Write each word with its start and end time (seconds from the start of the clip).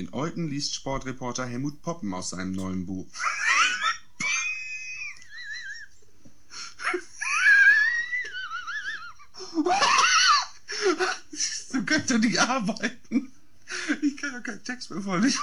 In 0.00 0.14
Euten 0.14 0.48
liest 0.48 0.74
Sportreporter 0.74 1.44
Helmut 1.44 1.82
Poppen 1.82 2.14
aus 2.14 2.30
seinem 2.30 2.52
neuen 2.52 2.86
Buch. 2.86 3.06
so 11.30 11.78
ich 11.80 12.06
doch 12.06 12.16
nicht 12.16 12.38
arbeiten. 12.38 13.30
Ich 14.00 14.16
kann 14.16 14.32
doch 14.32 14.42
keinen 14.42 14.64
Text 14.64 14.90
mehr 14.90 15.02
vorlesen. 15.02 15.38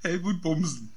Helmut 0.00 0.40
Bumsen. 0.40 0.90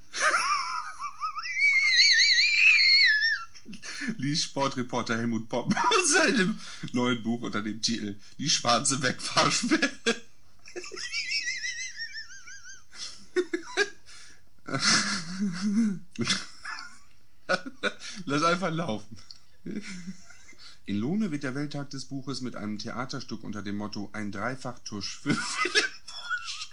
Lies 4.16 4.44
Sportreporter 4.44 5.18
Helmut 5.18 5.50
Poppen 5.50 5.76
aus 5.76 6.14
seinem 6.14 6.58
neuen 6.94 7.22
Buch 7.22 7.42
unter 7.42 7.62
dem 7.62 7.82
Titel 7.82 8.18
Die 8.38 8.50
schwarze 8.50 9.02
Wegfahrsperre. 9.02 10.25
Lass 18.66 18.72
einfach 18.72 18.78
laufen. 18.78 19.18
In 20.86 20.98
Lohne 20.98 21.32
wird 21.32 21.44
der 21.44 21.56
Welttag 21.56 21.90
des 21.92 22.06
Buches 22.06 22.42
mit 22.42 22.56
einem 22.56 22.80
Theaterstück 22.80 23.44
unter 23.44 23.62
dem 23.62 23.76
Motto 23.78 24.10
Ein 24.14 24.32
Dreifachtusch 24.32 25.20
für 25.20 25.36
Philipp 25.36 25.86
Busch. 26.08 26.72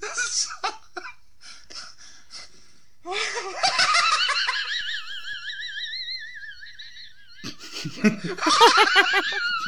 Das 0.00 0.18
ist 0.18 0.42
so. 0.42 0.50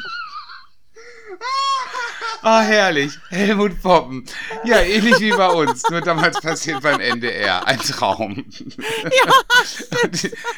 Ah, 2.43 2.61
herrlich. 2.61 3.19
Helmut 3.29 3.81
Poppen. 3.81 4.25
Ja, 4.63 4.79
ähnlich 4.79 5.19
wie 5.19 5.31
bei 5.31 5.49
uns. 5.49 5.83
Nur 5.89 6.01
damals 6.01 6.41
passiert 6.41 6.81
beim 6.81 6.99
NDR. 6.99 7.67
Ein 7.67 7.79
Traum. 7.79 8.45
Ja, 9.03 9.33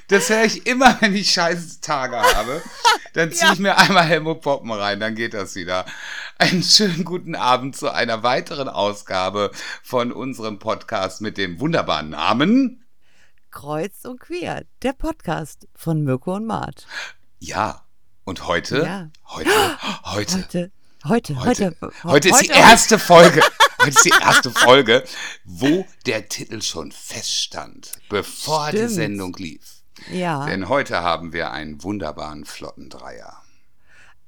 das 0.08 0.30
höre 0.30 0.46
ich 0.46 0.66
immer, 0.66 0.98
wenn 1.02 1.16
ich 1.16 1.32
scheiß 1.32 1.82
Tage 1.82 2.16
habe. 2.16 2.62
Dann 3.14 3.32
ziehe 3.32 3.54
ich 3.54 3.60
mir 3.60 3.78
einmal 3.78 4.06
Helmut 4.06 4.42
Poppen 4.42 4.72
rein, 4.72 5.00
dann 5.00 5.16
geht 5.16 5.34
das 5.34 5.56
wieder. 5.56 5.86
Einen 6.38 6.64
schönen 6.64 7.04
guten 7.04 7.36
Abend 7.36 7.76
zu 7.76 7.92
einer 7.92 8.24
weiteren 8.24 8.70
Ausgabe 8.70 9.52
von 9.84 10.12
unserem 10.12 10.60
Podcast 10.60 11.22
mit 11.22 11.38
dem 11.38 11.60
wunderbaren 11.60 12.10
Namen 12.12 12.86
Kreuz 13.52 14.06
und 14.06 14.20
Quer, 14.20 14.64
der 14.82 14.94
Podcast 14.94 15.68
von 15.76 16.04
Mirko 16.04 16.36
und 16.36 16.48
Mart. 16.48 16.88
Ja, 17.40 17.86
und 18.24 18.48
heute? 18.48 18.84
Ja. 18.84 19.10
Heute, 19.28 19.50
heute, 20.06 20.38
Heute, 20.38 20.72
heute, 21.06 21.40
heute. 21.40 21.76
Heute 22.04 22.30
ist 22.30 22.42
die 22.42 22.50
erste 22.50 23.00
Folge. 23.00 23.42
Heute 23.80 23.90
ist 23.90 24.06
die 24.06 24.14
erste 24.22 24.50
Folge, 24.50 25.04
wo 25.44 25.86
der 26.06 26.30
Titel 26.30 26.62
schon 26.62 26.94
feststand, 26.94 27.92
bevor 28.08 28.72
die 28.72 28.78
Stimmt. 28.78 28.92
Sendung 28.92 29.36
lief. 29.38 29.62
Ja, 30.10 30.46
Denn 30.46 30.70
heute 30.70 31.02
haben 31.02 31.34
wir 31.34 31.52
einen 31.52 31.84
wunderbaren 31.84 32.46
Flottendreier. 32.46 33.42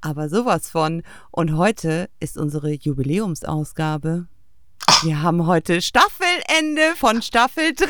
aber 0.01 0.27
sowas 0.27 0.69
von. 0.69 1.03
Und 1.31 1.55
heute 1.55 2.09
ist 2.19 2.37
unsere 2.37 2.71
Jubiläumsausgabe. 2.71 4.27
Wir 5.03 5.21
haben 5.21 5.47
heute 5.47 5.81
Staffelende 5.81 6.93
von 6.97 7.21
Staffel 7.21 7.73
3. 7.73 7.87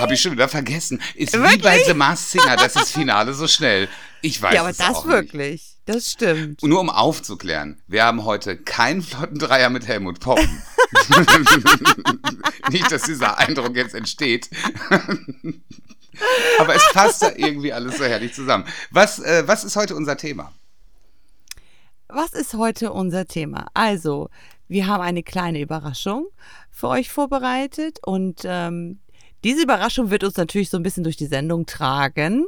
Habe 0.00 0.12
ich 0.14 0.20
schon 0.20 0.32
wieder 0.32 0.48
vergessen. 0.48 1.00
Ist 1.14 1.32
wie 1.34 1.38
Wirklich? 1.38 1.62
bei 1.62 1.82
The 1.84 1.94
Masked 1.94 2.30
Singer, 2.40 2.56
das 2.56 2.76
ist 2.76 2.92
Finale 2.92 3.32
so 3.32 3.48
schnell. 3.48 3.88
Ich 4.22 4.40
weiß 4.42 4.54
Ja, 4.54 4.60
aber 4.60 4.70
es 4.70 4.78
das 4.78 4.88
auch 4.96 5.04
nicht. 5.04 5.14
wirklich. 5.14 5.76
Das 5.84 6.10
stimmt. 6.10 6.62
Und 6.62 6.70
nur 6.70 6.80
um 6.80 6.90
aufzuklären, 6.90 7.80
wir 7.86 8.04
haben 8.04 8.24
heute 8.24 8.56
keinen 8.56 9.02
Flottendreier 9.02 9.70
mit 9.70 9.86
Helmut 9.86 10.20
Poppen. 10.20 10.62
Nicht, 12.70 12.90
dass 12.90 13.02
dieser 13.02 13.38
Eindruck 13.38 13.74
jetzt 13.76 13.94
entsteht. 13.94 14.50
Aber 16.58 16.74
es 16.74 16.82
passt 16.92 17.22
da 17.22 17.30
irgendwie 17.36 17.72
alles 17.72 17.98
so 17.98 18.04
herrlich 18.04 18.34
zusammen. 18.34 18.64
Was, 18.90 19.18
äh, 19.20 19.44
was 19.46 19.64
ist 19.64 19.76
heute 19.76 19.94
unser 19.94 20.16
Thema? 20.16 20.52
Was 22.08 22.32
ist 22.32 22.54
heute 22.54 22.92
unser 22.92 23.26
Thema? 23.26 23.68
Also, 23.74 24.28
wir 24.66 24.86
haben 24.86 25.02
eine 25.02 25.22
kleine 25.22 25.60
Überraschung 25.60 26.26
für 26.70 26.88
euch 26.88 27.10
vorbereitet 27.10 27.98
und 28.04 28.40
ähm, 28.44 28.98
diese 29.44 29.62
Überraschung 29.62 30.10
wird 30.10 30.24
uns 30.24 30.36
natürlich 30.36 30.70
so 30.70 30.76
ein 30.76 30.82
bisschen 30.82 31.04
durch 31.04 31.16
die 31.16 31.26
Sendung 31.26 31.66
tragen. 31.66 32.46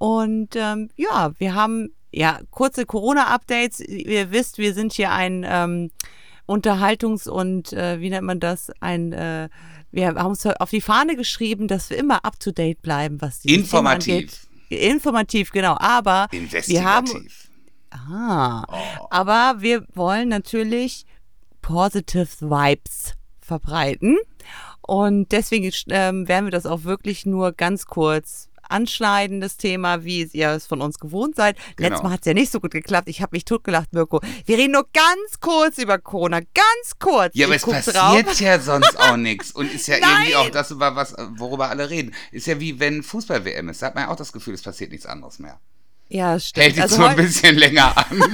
Und 0.00 0.56
ähm, 0.56 0.88
ja, 0.96 1.32
wir 1.36 1.54
haben 1.54 1.90
ja 2.10 2.40
kurze 2.50 2.86
Corona-Updates. 2.86 3.80
Ihr 3.80 4.30
wisst, 4.30 4.56
wir 4.56 4.72
sind 4.72 4.94
hier 4.94 5.10
ein 5.12 5.44
ähm, 5.46 5.90
Unterhaltungs- 6.48 7.28
und 7.28 7.74
äh, 7.74 8.00
wie 8.00 8.08
nennt 8.08 8.26
man 8.26 8.40
das? 8.40 8.72
Ein 8.80 9.12
äh, 9.12 9.50
wir 9.92 10.06
haben 10.06 10.30
uns 10.30 10.46
auf 10.46 10.70
die 10.70 10.80
Fahne 10.80 11.16
geschrieben, 11.16 11.68
dass 11.68 11.90
wir 11.90 11.98
immer 11.98 12.24
up 12.24 12.40
to 12.40 12.50
date 12.50 12.80
bleiben, 12.80 13.20
was 13.20 13.40
die 13.40 13.54
Informativ. 13.54 14.46
Informativ, 14.70 15.52
genau. 15.52 15.76
Aber 15.78 16.28
wir 16.30 16.84
haben. 16.84 17.28
Ah, 17.90 18.64
Oh. 18.68 19.06
aber 19.10 19.56
wir 19.58 19.84
wollen 19.94 20.28
natürlich 20.30 21.04
positive 21.60 22.40
Vibes 22.40 23.12
verbreiten. 23.42 24.16
Und 24.80 25.30
deswegen 25.32 25.70
ähm, 25.90 26.26
werden 26.26 26.46
wir 26.46 26.52
das 26.52 26.64
auch 26.64 26.84
wirklich 26.84 27.26
nur 27.26 27.52
ganz 27.52 27.84
kurz 27.84 28.49
anschneiden, 28.70 29.40
das 29.40 29.56
Thema, 29.56 30.04
wie 30.04 30.24
ihr 30.32 30.50
es 30.50 30.66
von 30.66 30.80
uns 30.80 30.98
gewohnt 30.98 31.36
seid. 31.36 31.56
Genau. 31.76 31.88
Letztes 31.88 32.02
Mal 32.02 32.10
hat 32.12 32.20
es 32.20 32.26
ja 32.26 32.34
nicht 32.34 32.52
so 32.52 32.60
gut 32.60 32.70
geklappt. 32.72 33.08
Ich 33.08 33.22
habe 33.22 33.34
mich 33.34 33.44
totgelacht, 33.44 33.92
Mirko. 33.92 34.20
Wir 34.46 34.58
reden 34.58 34.72
nur 34.72 34.86
ganz 34.92 35.40
kurz 35.40 35.78
über 35.78 35.98
Corona. 35.98 36.40
Ganz 36.40 36.98
kurz. 36.98 37.34
Ja, 37.34 37.46
aber 37.46 37.56
Ich 37.56 37.62
es 37.66 37.68
passiert 37.68 37.96
drauf. 38.26 38.40
ja 38.40 38.58
sonst 38.60 38.98
auch 38.98 39.16
nichts. 39.16 39.52
Und 39.52 39.72
ist 39.72 39.86
ja 39.88 39.98
Nein. 39.98 40.10
irgendwie 40.28 40.36
auch 40.36 40.50
das, 40.50 40.70
über 40.70 40.96
was, 40.96 41.14
worüber 41.36 41.68
alle 41.70 41.90
reden. 41.90 42.14
Ist 42.32 42.46
ja 42.46 42.60
wie 42.60 42.78
wenn 42.80 43.02
Fußball-WM 43.02 43.68
ist. 43.68 43.82
Da 43.82 43.86
hat 43.86 43.94
man 43.94 44.04
ja 44.04 44.10
auch 44.10 44.16
das 44.16 44.32
Gefühl, 44.32 44.54
es 44.54 44.62
passiert 44.62 44.90
nichts 44.90 45.06
anderes 45.06 45.38
mehr. 45.38 45.60
Ja, 46.12 46.38
stimmt. 46.40 46.64
Hält 46.64 46.76
jetzt 46.76 46.82
Also 46.92 46.98
nur 46.98 47.08
ein 47.10 47.16
bisschen 47.16 47.56
länger 47.56 47.96
an. 47.96 48.06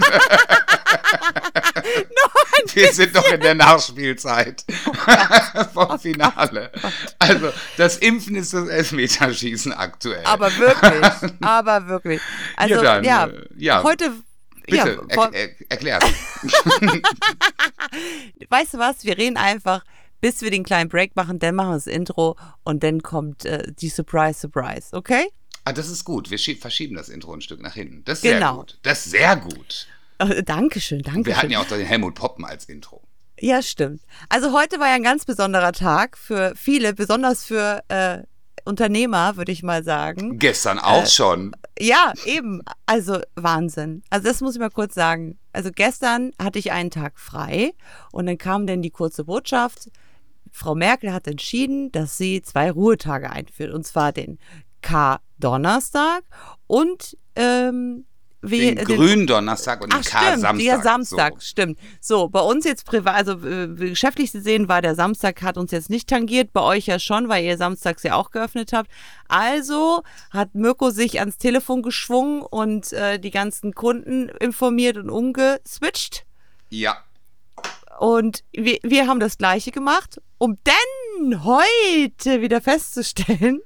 Wir 2.74 2.92
sind 2.92 3.14
noch 3.14 3.30
in 3.30 3.40
der 3.40 3.54
Nachspielzeit 3.54 4.64
vom 5.74 5.98
Finale. 5.98 6.72
Also, 7.18 7.52
das 7.76 7.98
Impfen 7.98 8.34
ist 8.36 8.54
das 8.54 8.68
Elfmeterschießen 8.68 9.72
aktuell. 9.72 10.24
aber 10.24 10.50
wirklich, 10.56 11.32
aber 11.42 11.86
wirklich. 11.86 12.20
Also, 12.56 12.82
dann, 12.82 13.04
ja, 13.04 13.26
äh, 13.26 13.46
ja. 13.56 13.82
heute. 13.82 14.10
Bitte, 14.68 14.98
ja, 15.08 15.14
vor- 15.14 15.32
er, 15.32 15.50
er, 15.50 15.54
erklär's. 15.68 16.02
weißt 18.48 18.74
du 18.74 18.78
was, 18.78 19.04
wir 19.04 19.16
reden 19.16 19.36
einfach, 19.36 19.84
bis 20.20 20.42
wir 20.42 20.50
den 20.50 20.64
kleinen 20.64 20.88
Break 20.88 21.14
machen, 21.14 21.38
dann 21.38 21.54
machen 21.54 21.68
wir 21.68 21.74
das 21.74 21.86
Intro 21.86 22.36
und 22.64 22.82
dann 22.82 23.00
kommt 23.00 23.44
äh, 23.44 23.62
die 23.70 23.88
Surprise, 23.90 24.40
Surprise, 24.40 24.88
okay? 24.96 25.28
Ah, 25.68 25.72
das 25.72 25.88
ist 25.88 26.04
gut. 26.04 26.30
Wir 26.30 26.38
schie- 26.38 26.56
verschieben 26.58 26.94
das 26.94 27.08
Intro 27.08 27.34
ein 27.34 27.40
Stück 27.40 27.60
nach 27.60 27.74
hinten. 27.74 28.04
Das 28.04 28.18
ist 28.18 28.22
sehr 28.22 28.34
Genau. 28.38 28.58
gut. 28.58 28.78
Das 28.82 29.04
ist 29.04 29.10
sehr 29.10 29.34
gut. 29.36 29.88
Äh, 30.18 30.42
Dankeschön, 30.44 31.02
Wir 31.04 31.36
hatten 31.36 31.50
ja 31.50 31.58
auch 31.60 31.66
den 31.66 31.84
Helmut 31.84 32.14
Poppen 32.14 32.44
als 32.44 32.66
Intro. 32.66 33.02
Ja, 33.40 33.60
stimmt. 33.60 34.00
Also 34.28 34.52
heute 34.52 34.78
war 34.78 34.86
ja 34.88 34.94
ein 34.94 35.02
ganz 35.02 35.24
besonderer 35.24 35.72
Tag 35.72 36.16
für 36.16 36.52
viele, 36.56 36.94
besonders 36.94 37.44
für 37.44 37.82
äh, 37.88 38.22
Unternehmer, 38.64 39.36
würde 39.36 39.50
ich 39.50 39.62
mal 39.64 39.82
sagen. 39.82 40.38
Gestern 40.38 40.78
auch 40.78 41.02
Äh, 41.02 41.06
schon. 41.08 41.52
Ja, 41.80 42.12
eben. 42.24 42.62
Also 42.86 43.20
Wahnsinn. 43.34 44.02
Also 44.08 44.28
das 44.28 44.40
muss 44.40 44.54
ich 44.54 44.60
mal 44.60 44.70
kurz 44.70 44.94
sagen. 44.94 45.36
Also 45.52 45.70
gestern 45.74 46.30
hatte 46.40 46.60
ich 46.60 46.70
einen 46.70 46.90
Tag 46.92 47.18
frei 47.18 47.72
und 48.12 48.26
dann 48.26 48.38
kam 48.38 48.66
dann 48.68 48.82
die 48.82 48.90
kurze 48.90 49.24
Botschaft. 49.24 49.90
Frau 50.52 50.76
Merkel 50.76 51.12
hat 51.12 51.26
entschieden, 51.26 51.90
dass 51.92 52.16
sie 52.16 52.40
zwei 52.40 52.70
Ruhetage 52.70 53.30
einführt. 53.30 53.72
Und 53.74 53.84
zwar 53.84 54.12
den 54.12 54.38
K-Donnerstag 55.40 56.22
und 56.66 57.16
ähm, 57.34 58.04
wie, 58.42 58.74
Den 58.74 58.84
grünen 58.84 59.26
Donnerstag 59.26 59.82
und 59.82 59.92
den 59.92 60.02
K-Samstag. 60.02 60.58
der 60.58 60.82
Samstag, 60.82 61.32
So. 61.34 61.40
stimmt. 61.40 61.78
So, 62.00 62.28
bei 62.28 62.40
uns 62.40 62.64
jetzt 62.64 62.84
privat, 62.84 63.16
also 63.16 63.44
äh, 63.44 63.66
geschäftlich 63.66 64.30
gesehen 64.30 64.68
war 64.68 64.82
der 64.82 64.94
Samstag, 64.94 65.42
hat 65.42 65.56
uns 65.56 65.72
jetzt 65.72 65.90
nicht 65.90 66.08
tangiert, 66.08 66.52
bei 66.52 66.60
euch 66.60 66.86
ja 66.86 66.98
schon, 67.00 67.28
weil 67.28 67.44
ihr 67.44 67.56
samstags 67.56 68.04
ja 68.04 68.14
auch 68.14 68.30
geöffnet 68.30 68.72
habt. 68.72 68.88
Also 69.26 70.02
hat 70.30 70.54
Mirko 70.54 70.90
sich 70.90 71.18
ans 71.18 71.38
Telefon 71.38 71.82
geschwungen 71.82 72.42
und 72.42 72.92
äh, 72.92 73.18
die 73.18 73.30
ganzen 73.32 73.74
Kunden 73.74 74.28
informiert 74.28 74.96
und 74.96 75.10
umgeswitcht. 75.10 76.24
Ja. 76.68 76.98
Und 77.98 78.44
wir, 78.52 78.78
wir 78.82 79.08
haben 79.08 79.18
das 79.18 79.38
Gleiche 79.38 79.72
gemacht, 79.72 80.20
um 80.38 80.56
dann 80.62 81.44
heute 81.44 82.42
wieder 82.42 82.60
festzustellen, 82.60 83.60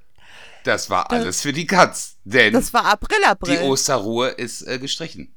Das 0.64 0.90
war 0.90 1.10
alles 1.10 1.40
für 1.40 1.52
die 1.52 1.66
Katz. 1.66 2.16
Denn 2.24 2.52
das 2.52 2.72
war 2.72 2.84
April, 2.84 3.18
die 3.22 3.26
April. 3.26 3.60
Osterruhe 3.62 4.28
ist 4.28 4.62
äh, 4.62 4.78
gestrichen. 4.78 5.34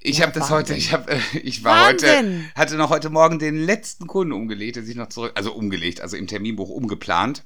Ich 0.00 0.18
Ja, 0.18 0.26
habe 0.26 0.38
das 0.38 0.50
Wahnsinn. 0.50 0.56
heute, 0.56 0.74
ich 0.74 0.92
habe, 0.92 1.12
äh, 1.12 1.20
ich 1.42 1.64
war 1.64 1.86
Wahnsinn. 1.88 2.44
heute, 2.44 2.54
hatte 2.54 2.76
noch 2.76 2.90
heute 2.90 3.10
Morgen 3.10 3.38
den 3.38 3.56
letzten 3.56 4.06
Kunden 4.06 4.32
umgelegt, 4.32 4.76
der 4.76 4.82
sich 4.82 4.96
noch 4.96 5.08
zurück, 5.08 5.32
also 5.34 5.52
umgelegt, 5.52 6.00
also 6.00 6.16
im 6.16 6.26
Terminbuch 6.26 6.68
umgeplant. 6.68 7.44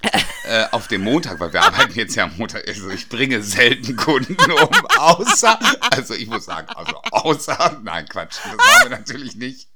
äh, 0.44 0.64
auf 0.70 0.86
dem 0.86 1.02
Montag, 1.02 1.40
weil 1.40 1.52
wir 1.52 1.62
arbeiten 1.62 1.94
jetzt 1.98 2.14
ja 2.14 2.24
am 2.24 2.36
Montag, 2.36 2.68
also 2.68 2.88
ich 2.90 3.08
bringe 3.08 3.42
selten 3.42 3.96
Kunden 3.96 4.36
um, 4.52 4.86
außer, 4.96 5.58
also 5.90 6.14
ich 6.14 6.28
muss 6.28 6.44
sagen, 6.44 6.68
also 6.68 6.96
außer, 7.10 7.80
nein, 7.82 8.06
Quatsch, 8.08 8.36
das 8.44 8.56
machen 8.56 8.82
wir 8.84 8.90
natürlich 8.90 9.34
nicht. 9.34 9.68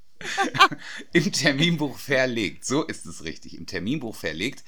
Im 1.11 1.29
Terminbuch 1.33 1.97
verlegt, 1.99 2.63
so 2.65 2.83
ist 2.83 3.05
es 3.05 3.25
richtig, 3.25 3.57
im 3.57 3.65
Terminbuch 3.65 4.15
verlegt. 4.15 4.63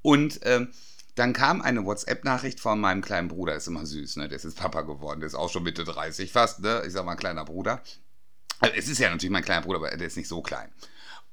Und 0.00 0.40
ähm, 0.44 0.72
dann 1.14 1.32
kam 1.32 1.62
eine 1.62 1.84
WhatsApp-Nachricht 1.84 2.60
von 2.60 2.80
meinem 2.80 3.02
kleinen 3.02 3.28
Bruder, 3.28 3.54
ist 3.54 3.68
immer 3.68 3.86
süß, 3.86 4.16
ne? 4.16 4.28
Der 4.28 4.36
ist 4.36 4.44
jetzt 4.44 4.56
Papa 4.58 4.82
geworden, 4.82 5.20
der 5.20 5.28
ist 5.28 5.34
auch 5.34 5.50
schon 5.50 5.62
Mitte 5.62 5.84
30 5.84 6.32
fast, 6.32 6.60
ne? 6.60 6.82
Ich 6.86 6.92
sag 6.92 7.04
mal, 7.04 7.14
kleiner 7.14 7.44
Bruder. 7.44 7.82
Also, 8.60 8.74
es 8.76 8.88
ist 8.88 8.98
ja 8.98 9.10
natürlich 9.10 9.32
mein 9.32 9.44
kleiner 9.44 9.62
Bruder, 9.62 9.78
aber 9.78 9.90
der 9.96 10.06
ist 10.06 10.16
nicht 10.16 10.28
so 10.28 10.42
klein. 10.42 10.70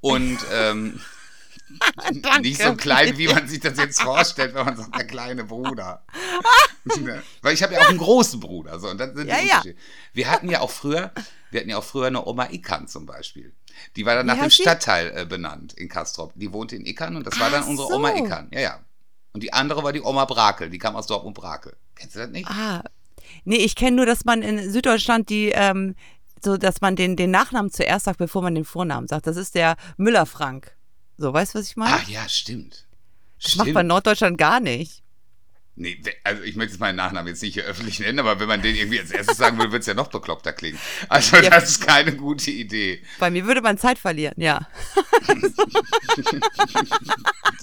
Und 0.01 0.37
ähm, 0.53 0.99
nicht 2.41 2.61
so 2.61 2.75
klein, 2.75 3.17
wie 3.17 3.27
man 3.27 3.47
sich 3.47 3.59
das 3.59 3.77
jetzt 3.77 4.01
vorstellt, 4.01 4.53
wenn 4.53 4.65
man 4.65 4.77
sagt, 4.77 4.95
der 4.95 5.05
kleine 5.05 5.43
Bruder. 5.43 6.05
Ne? 6.99 7.21
Weil 7.43 7.53
ich 7.53 7.61
habe 7.61 7.75
ja 7.75 7.81
auch 7.81 7.89
einen 7.89 7.99
großen 7.99 8.39
Bruder. 8.39 8.79
So, 8.79 8.89
und 8.89 8.97
das 8.97 9.13
sind 9.13 9.27
Ja, 9.27 9.37
die 9.37 9.47
ja. 9.47 9.61
Wir 10.13 10.31
hatten 10.31 10.49
ja 10.49 10.61
auch 10.61 10.71
früher, 10.71 11.11
wir 11.51 11.59
hatten 11.59 11.69
ja 11.69 11.77
auch 11.77 11.83
früher 11.83 12.07
eine 12.07 12.25
Oma 12.25 12.47
Ikan 12.49 12.87
zum 12.87 13.05
Beispiel. 13.05 13.53
Die 13.95 14.03
war 14.03 14.15
dann 14.15 14.25
Wie 14.25 14.31
nach 14.31 14.39
dem? 14.39 14.49
Stadtteil 14.49 15.15
äh, 15.15 15.25
benannt 15.25 15.73
in 15.73 15.89
Kastrop. 15.89 16.33
Die 16.33 16.51
wohnte 16.51 16.75
in 16.75 16.87
Ikan 16.87 17.15
und 17.15 17.27
das 17.27 17.39
war 17.39 17.51
dann 17.51 17.65
Ach 17.65 17.67
unsere 17.67 17.87
so. 17.87 17.93
Oma 17.93 18.15
Ikan. 18.15 18.49
Ja, 18.51 18.61
ja. 18.61 18.79
Und 19.33 19.43
die 19.43 19.53
andere 19.53 19.83
war 19.83 19.93
die 19.93 20.01
Oma 20.01 20.25
Brakel, 20.25 20.69
die 20.69 20.77
kam 20.77 20.95
aus 20.95 21.07
Dortmund 21.07 21.35
Brakel. 21.35 21.75
Kennst 21.95 22.15
du 22.15 22.19
das 22.19 22.29
nicht? 22.29 22.47
Ah. 22.47 22.83
Nee, 23.45 23.57
ich 23.57 23.75
kenne 23.75 23.95
nur, 23.95 24.05
dass 24.05 24.25
man 24.25 24.41
in 24.41 24.69
Süddeutschland 24.69 25.29
die, 25.29 25.49
ähm, 25.49 25.95
so 26.43 26.57
dass 26.57 26.81
man 26.81 26.95
den, 26.95 27.15
den 27.15 27.31
Nachnamen 27.31 27.71
zuerst 27.71 28.05
sagt, 28.05 28.17
bevor 28.17 28.41
man 28.41 28.55
den 28.55 28.65
Vornamen 28.65 29.07
sagt. 29.07 29.27
Das 29.27 29.37
ist 29.37 29.55
der 29.55 29.77
Müller-Frank. 29.97 30.75
So, 31.17 31.33
weißt 31.33 31.53
du, 31.53 31.59
was 31.59 31.67
ich 31.67 31.77
meine? 31.77 31.95
Ach 31.95 32.07
ja, 32.09 32.27
stimmt. 32.27 32.87
das 33.41 33.55
macht 33.55 33.73
man 33.73 33.81
in 33.81 33.87
Norddeutschland 33.87 34.37
gar 34.37 34.59
nicht. 34.59 35.00
Nee, 35.75 36.01
also 36.23 36.43
ich 36.43 36.55
möchte 36.57 36.73
jetzt 36.73 36.79
meinen 36.81 36.97
Nachnamen 36.97 37.27
jetzt 37.29 37.41
nicht 37.41 37.53
hier 37.53 37.63
öffentlich 37.63 37.99
nennen, 37.99 38.19
aber 38.19 38.39
wenn 38.39 38.47
man 38.47 38.61
den 38.61 38.75
irgendwie 38.75 38.99
als 38.99 39.09
erstes 39.11 39.37
sagen 39.37 39.57
will, 39.57 39.71
wird 39.71 39.81
es 39.81 39.87
ja 39.87 39.93
noch 39.93 40.09
bekloppter 40.09 40.51
klingen. 40.53 40.77
Also 41.09 41.37
Ja. 41.37 41.49
das 41.49 41.69
ist 41.71 41.87
keine 41.87 42.15
gute 42.15 42.51
Idee. 42.51 43.01
Bei 43.19 43.29
mir 43.31 43.45
würde 43.45 43.61
man 43.61 43.77
Zeit 43.77 43.97
verlieren, 43.97 44.35
ja. 44.37 44.67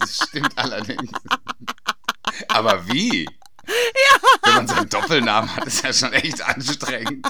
Das 0.00 0.16
stimmt 0.28 0.56
allerdings. 0.56 1.10
Aber 2.49 2.87
wie? 2.88 3.25
Ja. 3.25 4.19
Wenn 4.43 4.54
man 4.54 4.69
so 4.69 4.75
einen 4.76 4.88
Doppelnamen 4.88 5.54
hat, 5.54 5.66
ist 5.66 5.84
ja 5.84 5.93
schon 5.93 6.12
echt 6.14 6.40
anstrengend. 6.43 7.26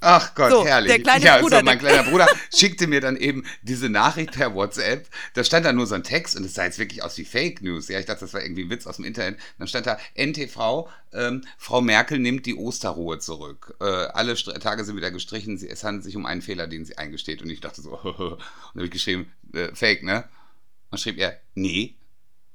Ach 0.00 0.34
Gott, 0.34 0.50
So, 0.50 0.64
herrlich. 0.66 0.92
der 0.92 1.02
kleine 1.02 1.24
ja, 1.24 1.38
Bruder, 1.38 1.58
so, 1.58 1.64
mein 1.64 1.78
kleiner 1.78 2.02
Bruder 2.04 2.26
schickte 2.54 2.86
mir 2.86 3.00
dann 3.00 3.16
eben 3.16 3.44
diese 3.62 3.88
Nachricht 3.88 4.32
per 4.32 4.54
WhatsApp. 4.54 5.08
Da 5.34 5.42
stand 5.44 5.66
da 5.66 5.72
nur 5.72 5.86
so 5.86 5.94
ein 5.94 6.02
Text 6.04 6.36
und 6.36 6.44
es 6.44 6.54
sah 6.54 6.64
jetzt 6.64 6.78
wirklich 6.78 7.02
aus 7.02 7.16
wie 7.18 7.24
Fake 7.24 7.62
News. 7.62 7.88
Ja, 7.88 7.98
ich 7.98 8.06
dachte, 8.06 8.20
das 8.20 8.34
war 8.34 8.42
irgendwie 8.42 8.64
ein 8.64 8.70
Witz 8.70 8.86
aus 8.86 8.96
dem 8.96 9.04
Internet. 9.04 9.38
Dann 9.58 9.68
stand 9.68 9.86
da 9.86 9.98
NTV, 10.14 10.88
ähm, 11.12 11.42
Frau 11.58 11.80
Merkel 11.80 12.18
nimmt 12.18 12.46
die 12.46 12.54
Osterruhe 12.54 13.18
zurück. 13.18 13.74
Äh, 13.80 13.84
alle 13.84 14.34
Str- 14.34 14.58
Tage 14.58 14.84
sind 14.84 14.96
wieder 14.96 15.10
gestrichen. 15.10 15.56
Es 15.56 15.82
handelt 15.84 16.04
sich 16.04 16.16
um 16.16 16.26
einen 16.26 16.42
Fehler, 16.42 16.66
den 16.66 16.84
sie 16.84 16.98
eingesteht. 16.98 17.42
Und 17.42 17.50
ich 17.50 17.60
dachte 17.60 17.80
so, 17.82 17.90
und 18.02 18.18
dann 18.18 18.38
habe 18.76 18.84
ich 18.84 18.90
geschrieben, 18.90 19.32
äh, 19.54 19.68
Fake, 19.74 20.02
ne? 20.02 20.24
Und 20.90 20.98
schrieb 20.98 21.18
er, 21.18 21.40
nee, 21.54 21.96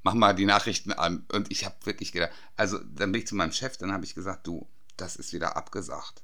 mach 0.03 0.13
mal 0.13 0.33
die 0.33 0.45
Nachrichten 0.45 0.93
an. 0.93 1.25
Und 1.31 1.51
ich 1.51 1.65
habe 1.65 1.75
wirklich 1.83 2.11
gedacht, 2.11 2.31
also 2.55 2.77
dann 2.79 3.11
bin 3.11 3.21
ich 3.21 3.27
zu 3.27 3.35
meinem 3.35 3.51
Chef, 3.51 3.77
dann 3.77 3.91
habe 3.91 4.05
ich 4.05 4.15
gesagt, 4.15 4.47
du, 4.47 4.67
das 4.97 5.15
ist 5.15 5.33
wieder 5.33 5.57
abgesagt. 5.57 6.21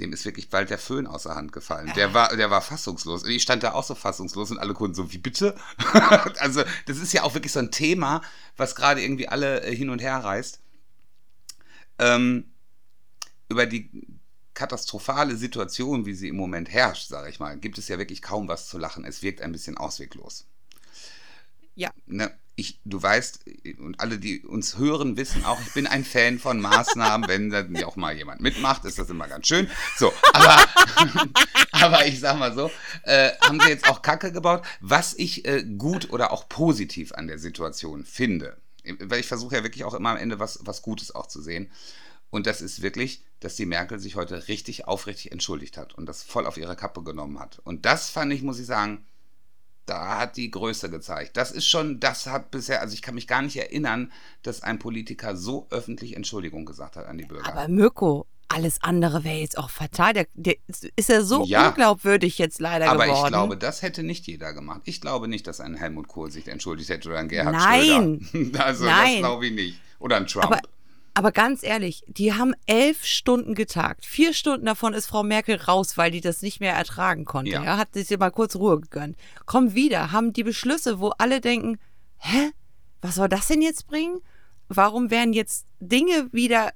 Dem 0.00 0.12
ist 0.12 0.24
wirklich 0.24 0.48
bald 0.48 0.70
der 0.70 0.78
Föhn 0.78 1.06
aus 1.06 1.24
der 1.24 1.34
Hand 1.34 1.52
gefallen. 1.52 1.92
Der 1.94 2.14
war, 2.14 2.34
der 2.34 2.50
war 2.50 2.62
fassungslos. 2.62 3.22
Und 3.22 3.30
ich 3.30 3.42
stand 3.42 3.62
da 3.62 3.72
auch 3.72 3.84
so 3.84 3.94
fassungslos 3.94 4.50
und 4.50 4.58
alle 4.58 4.74
Kunden 4.74 4.94
so, 4.94 5.12
wie 5.12 5.18
bitte? 5.18 5.54
also, 6.38 6.62
das 6.86 6.98
ist 6.98 7.12
ja 7.12 7.22
auch 7.22 7.34
wirklich 7.34 7.52
so 7.52 7.58
ein 7.58 7.70
Thema, 7.70 8.22
was 8.56 8.74
gerade 8.74 9.02
irgendwie 9.02 9.28
alle 9.28 9.62
äh, 9.62 9.74
hin 9.74 9.90
und 9.90 10.00
her 10.00 10.16
reißt. 10.16 10.60
Ähm, 11.98 12.50
über 13.48 13.66
die 13.66 13.90
katastrophale 14.54 15.36
Situation, 15.36 16.06
wie 16.06 16.14
sie 16.14 16.28
im 16.28 16.36
Moment 16.36 16.70
herrscht, 16.70 17.08
sage 17.08 17.30
ich 17.30 17.40
mal, 17.40 17.56
gibt 17.58 17.78
es 17.78 17.88
ja 17.88 17.98
wirklich 17.98 18.22
kaum 18.22 18.48
was 18.48 18.68
zu 18.68 18.78
lachen. 18.78 19.04
Es 19.04 19.22
wirkt 19.22 19.42
ein 19.42 19.52
bisschen 19.52 19.76
ausweglos. 19.76 20.46
Ja. 21.74 21.90
Ne, 22.06 22.30
ich, 22.60 22.80
du 22.84 23.02
weißt, 23.02 23.40
und 23.78 24.00
alle, 24.00 24.18
die 24.18 24.40
uns 24.44 24.76
hören, 24.78 25.16
wissen 25.16 25.44
auch, 25.44 25.60
ich 25.60 25.72
bin 25.72 25.86
ein 25.86 26.04
Fan 26.04 26.38
von 26.38 26.60
Maßnahmen. 26.60 27.28
Wenn 27.28 27.50
dann 27.50 27.82
auch 27.84 27.96
mal 27.96 28.16
jemand 28.16 28.40
mitmacht, 28.40 28.84
ist 28.84 28.98
das 28.98 29.10
immer 29.10 29.28
ganz 29.28 29.46
schön. 29.46 29.68
So, 29.96 30.12
aber, 30.32 30.64
aber 31.72 32.06
ich 32.06 32.20
sag 32.20 32.38
mal 32.38 32.54
so, 32.54 32.70
äh, 33.04 33.30
haben 33.40 33.60
sie 33.60 33.68
jetzt 33.68 33.88
auch 33.88 34.02
Kacke 34.02 34.32
gebaut, 34.32 34.62
was 34.80 35.14
ich 35.14 35.44
äh, 35.46 35.64
gut 35.64 36.10
oder 36.10 36.32
auch 36.32 36.48
positiv 36.48 37.12
an 37.12 37.26
der 37.26 37.38
Situation 37.38 38.04
finde. 38.04 38.56
Weil 39.00 39.20
ich 39.20 39.26
versuche 39.26 39.56
ja 39.56 39.62
wirklich 39.62 39.84
auch 39.84 39.94
immer 39.94 40.10
am 40.10 40.16
Ende 40.16 40.38
was, 40.38 40.60
was 40.62 40.82
Gutes 40.82 41.14
auch 41.14 41.26
zu 41.26 41.40
sehen. 41.40 41.70
Und 42.30 42.46
das 42.46 42.60
ist 42.60 42.82
wirklich, 42.82 43.24
dass 43.40 43.56
die 43.56 43.66
Merkel 43.66 43.98
sich 43.98 44.16
heute 44.16 44.48
richtig 44.48 44.86
aufrichtig 44.86 45.32
entschuldigt 45.32 45.76
hat 45.76 45.94
und 45.94 46.06
das 46.06 46.22
voll 46.22 46.46
auf 46.46 46.56
ihre 46.56 46.76
Kappe 46.76 47.02
genommen 47.02 47.40
hat. 47.40 47.58
Und 47.64 47.86
das 47.86 48.10
fand 48.10 48.32
ich, 48.32 48.42
muss 48.42 48.58
ich 48.58 48.66
sagen, 48.66 49.04
da 49.90 50.18
hat 50.18 50.36
die 50.36 50.50
Größe 50.50 50.88
gezeigt. 50.88 51.36
Das 51.36 51.50
ist 51.50 51.66
schon, 51.66 52.00
das 52.00 52.26
hat 52.26 52.50
bisher, 52.50 52.80
also 52.80 52.94
ich 52.94 53.02
kann 53.02 53.14
mich 53.16 53.26
gar 53.26 53.42
nicht 53.42 53.56
erinnern, 53.56 54.12
dass 54.42 54.62
ein 54.62 54.78
Politiker 54.78 55.36
so 55.36 55.66
öffentlich 55.70 56.16
Entschuldigung 56.16 56.64
gesagt 56.64 56.96
hat 56.96 57.06
an 57.06 57.18
die 57.18 57.24
Bürger. 57.24 57.46
Aber 57.52 57.68
Mirko, 57.68 58.26
alles 58.48 58.82
andere 58.82 59.22
wäre 59.24 59.38
jetzt 59.38 59.58
auch 59.58 59.70
fatal. 59.70 60.12
Der, 60.12 60.26
der 60.34 60.54
ist 60.96 61.08
ja 61.08 61.22
so 61.22 61.44
Ja. 61.44 61.68
unglaubwürdig 61.68 62.38
jetzt 62.38 62.60
leider 62.60 62.88
Aber 62.90 63.04
geworden. 63.04 63.22
ich 63.24 63.28
glaube, 63.28 63.56
das 63.56 63.82
hätte 63.82 64.02
nicht 64.02 64.26
jeder 64.26 64.52
gemacht. 64.52 64.82
Ich 64.84 65.00
glaube 65.00 65.28
nicht, 65.28 65.46
dass 65.46 65.60
ein 65.60 65.74
Helmut 65.74 66.08
Kohl 66.08 66.30
sich 66.30 66.48
entschuldigt 66.48 66.88
hätte 66.90 67.08
oder 67.08 67.18
ein 67.18 67.28
Gerhard 67.28 67.54
Nein. 67.54 68.26
Schröder. 68.30 68.64
Also 68.64 68.84
das 68.84 68.92
Nein. 68.96 69.18
glaube 69.18 69.46
ich 69.46 69.52
nicht. 69.52 69.80
Oder 69.98 70.16
ein 70.16 70.26
Trump. 70.26 70.46
Aber, 70.46 70.60
aber 71.14 71.32
ganz 71.32 71.62
ehrlich, 71.62 72.04
die 72.06 72.34
haben 72.34 72.54
elf 72.66 73.04
Stunden 73.04 73.54
getagt. 73.54 74.04
Vier 74.04 74.32
Stunden 74.32 74.66
davon 74.66 74.94
ist 74.94 75.06
Frau 75.06 75.22
Merkel 75.22 75.56
raus, 75.56 75.96
weil 75.96 76.10
die 76.10 76.20
das 76.20 76.42
nicht 76.42 76.60
mehr 76.60 76.74
ertragen 76.74 77.24
konnte. 77.24 77.52
Ja. 77.52 77.64
Ja. 77.64 77.76
hat 77.76 77.94
sich 77.94 78.16
mal 78.18 78.30
kurz 78.30 78.56
Ruhe 78.56 78.80
gegönnt. 78.80 79.16
Kommen 79.46 79.74
wieder, 79.74 80.12
haben 80.12 80.32
die 80.32 80.44
Beschlüsse, 80.44 81.00
wo 81.00 81.10
alle 81.18 81.40
denken, 81.40 81.78
hä, 82.18 82.50
was 83.00 83.16
soll 83.16 83.28
das 83.28 83.48
denn 83.48 83.62
jetzt 83.62 83.86
bringen? 83.86 84.20
Warum 84.68 85.10
werden 85.10 85.32
jetzt 85.32 85.66
Dinge 85.80 86.28
wieder 86.32 86.72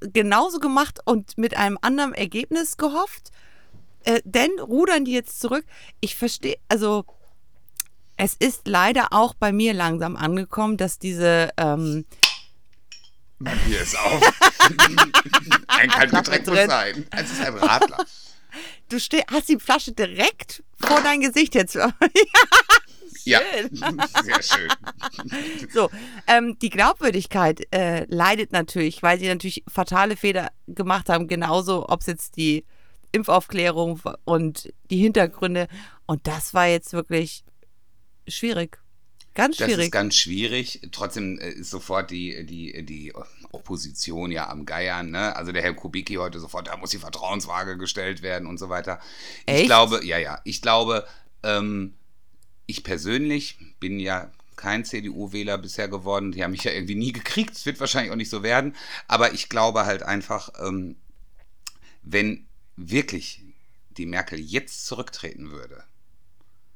genauso 0.00 0.58
gemacht 0.58 1.00
und 1.04 1.38
mit 1.38 1.56
einem 1.56 1.78
anderen 1.80 2.12
Ergebnis 2.12 2.76
gehofft? 2.76 3.30
Äh, 4.04 4.20
denn 4.24 4.50
rudern 4.60 5.04
die 5.04 5.12
jetzt 5.12 5.40
zurück? 5.40 5.64
Ich 6.00 6.16
verstehe, 6.16 6.56
also 6.68 7.04
es 8.16 8.34
ist 8.34 8.68
leider 8.68 9.08
auch 9.12 9.34
bei 9.34 9.52
mir 9.52 9.72
langsam 9.72 10.16
angekommen, 10.16 10.76
dass 10.76 10.98
diese 10.98 11.50
ähm, 11.56 12.04
Hier 13.66 13.80
ist 13.80 13.98
auf. 13.98 14.20
ein 15.68 15.90
Kaltgetränk 15.90 16.46
muss 16.46 16.66
sein. 16.66 17.06
Es 17.10 17.30
ist 17.30 17.40
ein 17.40 17.54
Radler. 17.54 18.04
Du 18.88 18.98
hast 18.98 19.48
die 19.48 19.58
Flasche 19.58 19.92
direkt 19.92 20.62
vor 20.78 21.00
dein 21.02 21.20
Gesicht 21.20 21.54
jetzt. 21.54 21.78
Ja, 23.24 23.40
Schön. 23.40 24.02
sehr 24.24 24.42
schön. 24.42 24.68
so, 25.72 25.90
ähm, 26.26 26.58
die 26.60 26.70
Glaubwürdigkeit 26.70 27.72
äh, 27.72 28.04
leidet 28.08 28.50
natürlich, 28.50 29.00
weil 29.00 29.16
sie 29.20 29.28
natürlich 29.28 29.62
fatale 29.68 30.16
Fehler 30.16 30.50
gemacht 30.66 31.08
haben, 31.08 31.28
genauso, 31.28 31.88
ob 31.88 32.00
es 32.00 32.08
jetzt 32.08 32.36
die 32.36 32.64
Impfaufklärung 33.12 34.00
und 34.24 34.72
die 34.90 34.96
Hintergründe. 34.98 35.68
Und 36.06 36.26
das 36.26 36.52
war 36.52 36.66
jetzt 36.66 36.94
wirklich 36.94 37.44
schwierig. 38.26 38.81
Ganz 39.34 39.56
Das 39.56 39.66
schwierig. 39.66 39.84
ist 39.86 39.92
ganz 39.92 40.14
schwierig. 40.16 40.80
Trotzdem 40.92 41.38
äh, 41.38 41.50
ist 41.50 41.70
sofort 41.70 42.10
die, 42.10 42.44
die, 42.44 42.84
die 42.84 43.12
Opposition 43.50 44.30
ja 44.30 44.48
am 44.50 44.66
Geiern. 44.66 45.10
Ne? 45.10 45.34
Also 45.36 45.52
der 45.52 45.62
Herr 45.62 45.74
Kubicki 45.74 46.14
heute 46.14 46.38
sofort, 46.40 46.68
da 46.68 46.76
muss 46.76 46.90
die 46.90 46.98
Vertrauensfrage 46.98 47.78
gestellt 47.78 48.22
werden 48.22 48.46
und 48.46 48.58
so 48.58 48.68
weiter. 48.68 49.00
Ich 49.46 49.54
Echt? 49.54 49.66
glaube, 49.66 50.04
ja, 50.04 50.18
ja, 50.18 50.40
ich 50.44 50.60
glaube, 50.60 51.06
ähm, 51.42 51.94
ich 52.66 52.84
persönlich 52.84 53.58
bin 53.80 53.98
ja 53.98 54.30
kein 54.56 54.84
CDU-Wähler 54.84 55.58
bisher 55.58 55.88
geworden. 55.88 56.32
Die 56.32 56.44
haben 56.44 56.52
mich 56.52 56.64
ja 56.64 56.72
irgendwie 56.72 56.94
nie 56.94 57.12
gekriegt. 57.12 57.56
Es 57.56 57.66
wird 57.66 57.80
wahrscheinlich 57.80 58.12
auch 58.12 58.16
nicht 58.16 58.30
so 58.30 58.42
werden. 58.42 58.76
Aber 59.08 59.32
ich 59.32 59.48
glaube 59.48 59.86
halt 59.86 60.02
einfach, 60.02 60.50
ähm, 60.64 60.96
wenn 62.02 62.46
wirklich 62.76 63.42
die 63.90 64.06
Merkel 64.06 64.38
jetzt 64.38 64.86
zurücktreten 64.86 65.50
würde, 65.50 65.84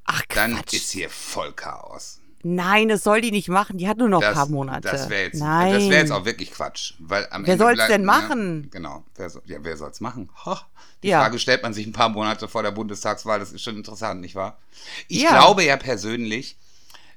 Ach 0.05 0.21
dann 0.29 0.59
ist 0.71 0.91
hier 0.91 1.09
voll 1.09 1.53
Chaos. 1.53 2.19
Nein, 2.55 2.87
das 2.87 3.03
soll 3.03 3.21
die 3.21 3.31
nicht 3.31 3.49
machen. 3.49 3.77
Die 3.77 3.87
hat 3.87 3.97
nur 3.97 4.07
noch 4.09 4.21
ein 4.23 4.33
paar 4.33 4.47
Monate. 4.47 4.87
Das 4.89 5.09
wäre 5.09 5.23
jetzt, 5.23 5.39
Nein. 5.39 5.73
das 5.73 5.89
wär 5.89 5.99
jetzt 5.99 6.11
auch 6.11 6.23
wirklich 6.25 6.51
Quatsch. 6.51 6.93
Weil 6.99 7.27
am 7.31 7.45
Wer 7.45 7.57
soll's 7.57 7.75
bleibt- 7.75 7.91
denn 7.91 8.01
ja, 8.01 8.05
machen? 8.07 8.69
genau. 8.71 9.03
Wer, 9.15 9.29
soll, 9.29 9.41
ja, 9.45 9.57
wer 9.61 9.75
soll's 9.75 9.99
machen? 9.99 10.29
Ha, 10.45 10.65
die 11.03 11.09
Ja. 11.09 11.19
Frage 11.21 11.39
stellt 11.39 11.61
man 11.63 11.73
sich 11.73 11.85
ein 11.85 11.91
paar 11.93 12.09
Monate 12.09 12.47
vor 12.47 12.63
der 12.63 12.71
Bundestagswahl. 12.71 13.39
Das 13.39 13.51
ist 13.51 13.63
schon 13.63 13.75
interessant, 13.75 14.21
nicht 14.21 14.35
wahr? 14.35 14.57
Ich 15.07 15.21
Ja. 15.23 15.29
glaube 15.31 15.63
ja 15.63 15.75
persönlich, 15.77 16.57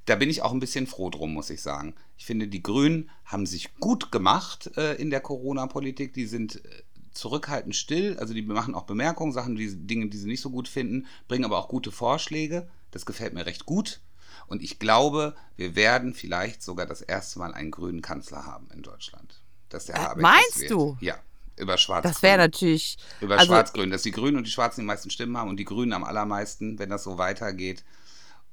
da 0.06 0.16
bin 0.16 0.30
ich 0.30 0.42
auch 0.42 0.52
ein 0.52 0.60
bisschen 0.60 0.86
froh 0.86 1.10
drum, 1.10 1.32
muss 1.32 1.50
ich 1.50 1.62
sagen. 1.62 1.94
Ich 2.18 2.26
finde, 2.26 2.48
die 2.48 2.62
Grünen 2.62 3.10
haben 3.24 3.46
sich 3.46 3.76
gut 3.78 4.10
gemacht 4.10 4.70
äh, 4.76 4.94
in 4.96 5.10
der 5.10 5.20
Corona-Politik. 5.20 6.12
Die 6.14 6.26
sind 6.26 6.56
äh, 6.64 6.68
zurückhaltend 7.12 7.76
still. 7.76 8.16
Also 8.18 8.34
die 8.34 8.42
machen 8.42 8.74
auch 8.74 8.84
Bemerkungen, 8.84 9.32
Sachen, 9.32 9.54
die, 9.56 9.74
Dinge, 9.86 10.08
die 10.08 10.16
sie 10.18 10.26
nicht 10.28 10.40
so 10.40 10.50
gut 10.50 10.68
finden, 10.68 11.06
bringen 11.28 11.44
aber 11.44 11.58
auch 11.58 11.68
gute 11.68 11.92
Vorschläge. 11.92 12.68
Das 12.90 13.06
gefällt 13.06 13.34
mir 13.34 13.46
recht 13.46 13.66
gut. 13.66 14.00
Und 14.50 14.62
ich 14.64 14.80
glaube, 14.80 15.36
wir 15.56 15.76
werden 15.76 16.12
vielleicht 16.12 16.62
sogar 16.62 16.84
das 16.84 17.02
erste 17.02 17.38
Mal 17.38 17.54
einen 17.54 17.70
grünen 17.70 18.02
Kanzler 18.02 18.46
haben 18.46 18.68
in 18.74 18.82
Deutschland. 18.82 19.40
Dass 19.68 19.86
der 19.86 19.94
Äh, 19.94 19.98
Habeck 20.00 20.22
meinst 20.22 20.68
du? 20.68 20.98
Ja, 21.00 21.14
über 21.56 21.78
schwarz 21.78 22.02
Das 22.02 22.20
wäre 22.22 22.38
natürlich. 22.38 22.98
über 23.20 23.38
also, 23.38 23.46
Schwarz-Grün, 23.46 23.90
dass 23.90 24.02
die 24.02 24.10
Grünen 24.10 24.36
und 24.36 24.46
die 24.48 24.50
Schwarzen 24.50 24.80
die 24.80 24.86
meisten 24.86 25.08
Stimmen 25.08 25.36
haben 25.36 25.48
und 25.50 25.56
die 25.56 25.64
Grünen 25.64 25.92
am 25.92 26.02
allermeisten, 26.02 26.80
wenn 26.80 26.90
das 26.90 27.04
so 27.04 27.16
weitergeht. 27.16 27.84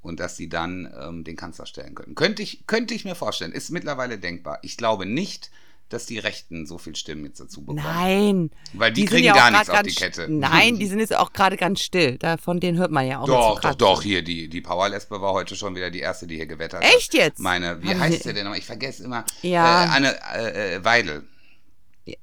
Und 0.04 0.20
dass 0.20 0.38
sie 0.38 0.48
dann 0.48 0.94
ähm, 1.02 1.24
den 1.24 1.36
Kanzler 1.36 1.66
stellen 1.66 1.96
können. 1.96 2.14
Könnte 2.14 2.44
ich, 2.44 2.68
könnte 2.68 2.94
ich 2.94 3.04
mir 3.04 3.16
vorstellen. 3.16 3.52
Ist 3.52 3.72
mittlerweile 3.72 4.20
denkbar. 4.20 4.60
Ich 4.62 4.78
glaube 4.78 5.08
nicht, 5.08 5.50
dass 5.90 6.06
die 6.06 6.20
Rechten 6.20 6.66
so 6.66 6.78
viel 6.78 6.96
Stimmen 6.96 7.26
jetzt 7.26 7.40
dazu 7.40 7.62
bekommen. 7.62 7.84
Nein. 7.84 8.52
Weil 8.74 8.92
die, 8.92 9.02
sind 9.02 9.10
kriegen 9.12 9.26
ja 9.26 9.34
gar 9.34 9.52
nichts 9.52 9.70
auf 9.70 9.82
die 9.84 9.94
Kette. 9.96 10.28
Nein, 10.30 10.76
die 10.80 10.86
sind 10.88 11.00
jetzt 11.00 11.16
auch 11.16 11.32
gerade 11.34 11.56
ganz 11.58 11.82
still. 11.82 12.18
Da, 12.18 12.38
von 12.38 12.60
denen 12.60 12.78
hört 12.78 12.92
man 12.92 13.08
ja 13.08 13.20
auch. 13.20 13.26
Doch, 13.28 13.60
doch, 13.62 13.76
doch. 13.76 14.02
Hier, 14.02 14.22
die, 14.22 14.48
die 14.50 14.62
Powerlesbe 14.62 15.22
war 15.22 15.34
heute 15.34 15.56
schon 15.56 15.76
wieder 15.76 15.90
die 15.90 16.00
erste, 16.00 16.28
die 16.28 16.36
hier 16.36 16.48
gewettert 16.48 16.84
hat. 16.84 16.94
Echt 16.96 17.14
jetzt? 17.14 17.40
Meine, 17.40 17.82
wie 17.82 17.90
Haben 17.90 18.00
heißt 18.00 18.24
sie- 18.24 18.30
sie 18.30 18.34
denn 18.34 18.44
nochmal? 18.44 18.60
Ich 18.60 18.66
vergesse 18.66 19.04
immer. 19.04 19.24
Ja. 19.42 19.86
Äh, 19.86 19.88
Anne 19.90 20.20
äh, 20.36 20.76
äh, 20.76 20.84
Weidel. 20.84 21.24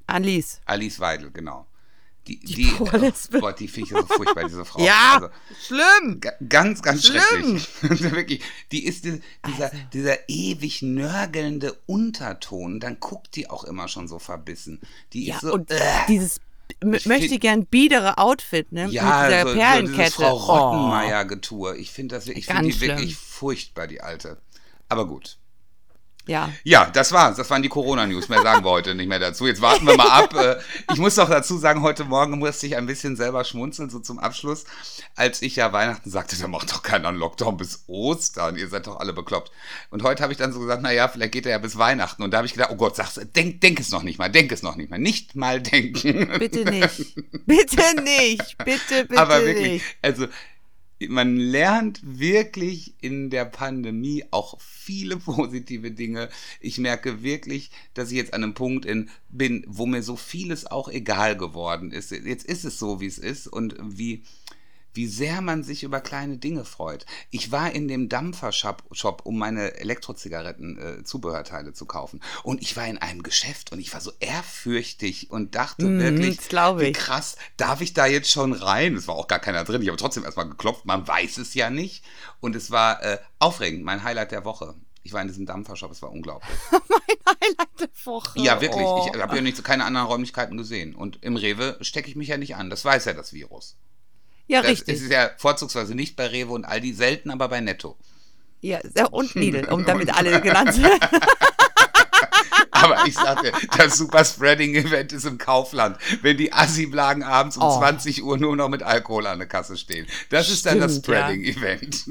Alice. 0.07 0.61
Alice 0.67 1.01
Weidel, 1.01 1.31
genau. 1.31 1.67
Die, 2.27 2.39
Die 2.41 2.55
die, 2.55 2.65
Powerlesbe. 2.71 3.37
oh 3.39 3.41
Gott, 3.43 3.61
die 3.61 3.69
finde 3.69 3.91
ich 3.91 3.97
so 3.97 4.07
furchtbar, 4.07 4.45
diese 4.45 4.65
Frau. 4.65 4.83
Ja, 4.83 5.15
Also, 5.17 5.29
schlimm. 5.67 6.21
Ga- 6.21 6.33
Ganz, 6.49 6.81
ganz 6.83 7.07
Schlimm. 7.07 7.59
schrecklich. 7.59 7.69
Wirklich. 8.13 8.43
Die 8.73 8.85
ist 8.87 9.05
die, 9.05 9.21
dieser, 9.47 9.67
Also. 9.73 9.77
dieser 9.93 10.29
ewig 10.29 10.81
nörgelnde 10.83 11.77
Unterton. 11.87 12.81
Dann 12.81 12.99
guckt 12.99 13.37
die 13.37 13.51
auch 13.51 13.65
immer 13.65 13.89
schon 13.89 14.09
so 14.09 14.19
verbissen. 14.19 14.81
Die 15.13 15.27
Ja, 15.27 15.35
ist 15.37 15.43
so. 15.43 15.53
und 15.53 15.71
äh, 15.71 15.81
dieses 16.09 16.41
Ich 16.81 17.05
möchte 17.07 17.29
find- 17.29 17.41
gern 17.43 17.67
biedere 17.67 18.17
Outfit, 18.19 18.73
ne? 18.73 18.89
ja, 18.89 19.03
Mit 19.29 19.31
dieser 19.31 19.43
so, 19.43 19.49
so 19.49 19.55
Perlenkette. 19.59 19.97
dieses 19.99 20.15
Frau 20.15 20.35
Oh. 20.35 20.53
Rottenmeier-Getue. 20.71 21.77
Ich 21.77 21.91
finde 21.91 22.15
das, 22.17 22.27
ich 22.27 22.47
Ganz 22.47 22.67
die 22.67 22.81
wirklich 22.81 23.11
schlimm. 23.15 23.19
furchtbar, 23.29 23.87
die 23.87 24.01
alte. 24.01 24.39
Aber 24.89 25.07
gut. 25.07 25.37
Ja. 26.27 26.51
Ja, 26.65 26.87
das 26.93 27.13
war's. 27.13 27.37
Das 27.37 27.51
waren 27.51 27.63
die 27.63 27.69
Corona-News. 27.69 28.29
Mehr 28.29 28.43
sagen 28.43 28.65
wir 28.65 28.71
heute 28.71 28.95
nicht 28.95 29.09
mehr 29.09 29.19
dazu. 29.19 29.47
Jetzt 29.47 29.61
warten 29.61 29.87
wir 29.87 29.97
mal 29.97 30.09
ab. 30.09 30.35
Äh, 30.45 30.57
Ich 30.93 30.99
muss 30.99 31.15
doch 31.15 31.29
dazu 31.29 31.59
sagen, 31.59 31.83
heute 31.83 32.05
Morgen 32.05 32.39
musste 32.39 32.67
ich 32.67 32.77
ein 32.77 32.87
bisschen 32.87 33.15
selber 33.17 33.45
schmunzeln, 33.45 33.89
so 33.91 33.99
zum 34.01 34.19
Abschluss, 34.19 34.65
als 35.15 35.43
ich 35.43 35.57
ja 35.57 35.73
Weihnachten 35.73 36.11
sagte, 36.11 36.37
da 36.37 36.49
macht 36.49 36.71
doch 36.73 36.83
keiner 36.83 37.09
einen 37.09 37.19
Lockdown 37.19 37.57
bis 37.57 37.85
Ostern. 37.87 38.57
Ihr 38.57 38.69
seid 38.69 38.87
doch 38.87 38.99
alle 39.01 39.13
bekloppt. 39.13 39.53
Und 39.91 40.03
heute 40.03 40.23
habe 40.23 40.33
ich 40.33 40.39
dann 40.39 40.53
so 40.53 40.61
gesagt, 40.61 40.83
naja, 40.83 41.09
vielleicht 41.09 41.33
geht 41.33 41.47
er 41.47 41.53
ja 41.53 41.59
bis 41.59 41.79
Weihnachten. 41.79 42.23
Und 42.23 42.31
da 42.33 42.39
habe 42.39 42.47
ich 42.47 42.55
gedacht, 42.55 42.71
oh 42.73 42.77
Gott, 42.77 42.97
sag's, 42.97 43.21
denk, 43.37 43.61
denk 43.61 43.79
es 43.81 43.91
noch 43.91 44.03
nicht 44.03 44.19
mal, 44.19 44.31
denk 44.31 44.51
es 44.51 44.63
noch 44.63 44.77
nicht 44.77 44.91
mal. 44.91 44.99
Nicht 44.99 45.37
mal 45.37 45.61
denken. 45.61 46.39
Bitte 46.39 46.65
nicht. 46.65 47.15
Bitte 47.47 48.01
nicht. 48.03 48.57
Bitte, 48.65 49.05
bitte 49.09 49.21
Aber 49.21 49.45
wirklich, 49.45 49.73
nicht. 49.75 49.85
also 50.03 50.27
man 51.09 51.37
lernt 51.37 52.01
wirklich 52.03 52.95
in 53.01 53.31
der 53.31 53.45
Pandemie 53.45 54.25
auch 54.31 54.61
viele 54.61 55.17
positive 55.19 55.91
Dinge. 55.91 56.29
Ich 56.61 56.79
merke 56.79 57.23
wirklich, 57.23 57.71
dass 57.95 58.11
ich 58.11 58.17
jetzt 58.17 58.35
an 58.35 58.43
einem 58.43 58.55
Punkt 58.55 58.85
in, 58.85 59.11
bin, 59.29 59.65
wo 59.67 59.87
mir 59.87 60.03
so 60.03 60.17
vieles 60.17 60.67
auch 60.67 60.89
egal 60.89 61.37
geworden 61.37 61.91
ist. 61.91 62.11
Jetzt 62.11 62.47
ist 62.47 62.65
es 62.65 62.79
so, 62.79 63.01
wie 63.01 63.07
es 63.07 63.19
ist 63.19 63.47
und 63.47 63.77
wie, 63.81 64.23
wie 64.95 65.07
sehr 65.07 65.41
man 65.41 65.63
sich 65.63 65.83
über 65.83 66.01
kleine 66.01 66.39
Dinge 66.39 66.65
freut. 66.65 67.05
Ich 67.31 67.53
war 67.53 67.73
in 67.73 67.89
dem 67.89 68.09
Dampfer-Shop, 68.09 68.85
Shop, 68.93 69.23
um 69.25 69.39
meine 69.39 69.75
Elektrozigaretten-Zubehörteile 69.81 71.73
zu 71.73 71.85
kaufen. 71.85 72.21
Und 72.43 72.63
ich 72.63 72.77
war 72.77 72.87
in 72.87 72.99
einem 72.99 73.23
Geschäft 73.23 73.73
und 73.73 73.81
ich 73.81 73.93
war 73.93 74.01
so 74.01 74.13
ehrfürchtig 74.21 75.31
und 75.31 75.55
dachte 75.55 75.85
Mhm, 75.85 76.01
wirklich, 76.01 76.39
wie 76.79 76.93
krass, 76.93 77.37
darf 77.57 77.81
ich 77.81 77.93
da 77.93 78.07
jetzt 78.07 78.31
schon 78.31 78.53
rein? 78.53 78.95
Es 78.95 79.09
war 79.09 79.17
auch 79.17 79.29
gar 79.29 79.41
keiner 79.41 79.65
drin. 79.65 79.83
Ich 79.83 79.89
habe 79.89 79.99
trotzdem 79.99 80.25
erstmal 80.25 80.49
geklopft, 80.49 80.87
man 80.87 81.07
weiß 81.07 81.39
es 81.39 81.55
ja 81.55 81.71
nicht. 81.71 82.05
Und 82.41 82.57
es 82.57 82.71
war 82.71 83.03
äh, 83.03 83.19
aufregend, 83.39 83.85
mein 83.85 84.03
Highlight 84.05 84.33
der 84.33 84.45
Woche. 84.45 84.75
Ich 85.03 85.13
war 85.13 85.21
in 85.21 85.29
diesem 85.29 85.45
Dampfershop, 85.45 85.91
es 85.91 86.01
war 86.03 86.11
unglaublich. 86.11 86.57
Highlight 87.27 87.81
der 87.81 87.89
Woche. 88.05 88.39
Ja, 88.41 88.61
wirklich. 88.61 88.85
Oh. 88.85 89.11
Ich 89.13 89.21
habe 89.21 89.37
ja 89.37 89.43
nicht, 89.43 89.63
keine 89.65 89.85
anderen 89.85 90.07
Räumlichkeiten 90.07 90.57
gesehen. 90.57 90.95
Und 90.95 91.23
im 91.23 91.37
Rewe 91.37 91.77
stecke 91.81 92.09
ich 92.09 92.17
mich 92.17 92.29
ja 92.29 92.37
nicht 92.39 92.57
an. 92.57 92.71
Das 92.71 92.85
weiß 92.85 93.07
ja 93.07 93.13
das 93.13 93.33
Virus. 93.33 93.77
Ja, 94.47 94.61
Das 94.63 94.71
richtig. 94.71 94.97
ist 95.03 95.11
ja 95.11 95.31
vorzugsweise 95.39 95.95
nicht 95.95 96.17
bei 96.17 96.27
Rewe 96.27 96.53
und 96.53 96.65
Aldi, 96.65 96.93
selten 96.95 97.31
aber 97.31 97.49
bei 97.49 97.61
Netto. 97.61 97.97
Ja, 98.61 98.81
ja, 98.97 99.07
und 99.07 99.35
Lidl, 99.35 99.67
um 99.71 99.85
damit 99.87 100.15
alle 100.15 100.41
genannt 100.43 100.81
werden. 100.83 101.21
Aber 102.71 103.07
ich 103.07 103.15
sagte, 103.15 103.53
das 103.79 103.97
Super 103.97 104.25
Spreading 104.25 104.75
Event 104.75 105.13
ist 105.13 105.25
im 105.25 105.39
Kaufland. 105.39 105.97
Wenn 106.23 106.37
die 106.37 106.53
Assi-Blagen 106.53 107.23
abends 107.23 107.57
um 107.57 107.63
Oh. 107.63 107.79
20 107.79 108.23
Uhr 108.23 108.37
nur 108.37 108.57
noch 108.57 108.69
mit 108.69 108.83
Alkohol 108.83 109.27
an 109.27 109.39
der 109.39 109.49
Kasse 109.49 109.77
stehen. 109.77 110.07
Das 110.31 110.51
ist 110.51 110.67
dann 110.67 110.81
das 110.81 110.97
Stimmt, 110.99 111.09
ja. 111.09 111.25
Spreading 111.27 111.45
Event. 111.45 112.05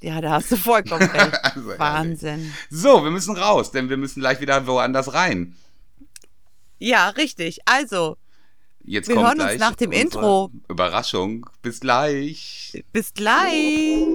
Ja, 0.00 0.20
da 0.20 0.32
hast 0.32 0.50
du 0.50 0.56
vollkommen 0.56 1.02
recht. 1.10 1.44
Also 1.44 1.60
ehrlich. 1.68 1.78
Wahnsinn. 1.80 2.52
So, 2.70 3.02
wir 3.04 3.10
müssen 3.10 3.36
raus, 3.36 3.70
denn 3.70 3.88
wir 3.88 3.96
müssen 3.96 4.20
gleich 4.20 4.40
wieder 4.40 4.66
woanders 4.66 5.14
rein. 5.14 5.56
Ja, 6.78 7.08
richtig. 7.10 7.60
Also, 7.64 8.16
Jetzt 8.88 9.08
Wir 9.08 9.16
kommt 9.16 9.38
hören 9.38 9.50
uns 9.50 9.58
nach 9.60 9.74
dem 9.76 9.92
Intro. 9.92 10.50
Überraschung. 10.66 11.44
Bis 11.60 11.80
gleich. 11.80 12.82
bis 12.90 13.12
gleich. 13.12 14.06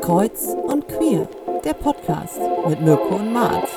Kreuz 0.00 0.46
und 0.66 0.88
Queer, 0.88 1.28
der 1.62 1.74
Podcast 1.74 2.38
mit 2.66 2.80
Mirko 2.80 3.16
und 3.16 3.34
Marz. 3.34 3.68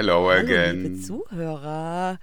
Hello 0.00 0.30
Hallo, 0.30 0.40
liebe 0.40 0.58
again. 0.58 1.02
Zuhörer. 1.02 2.18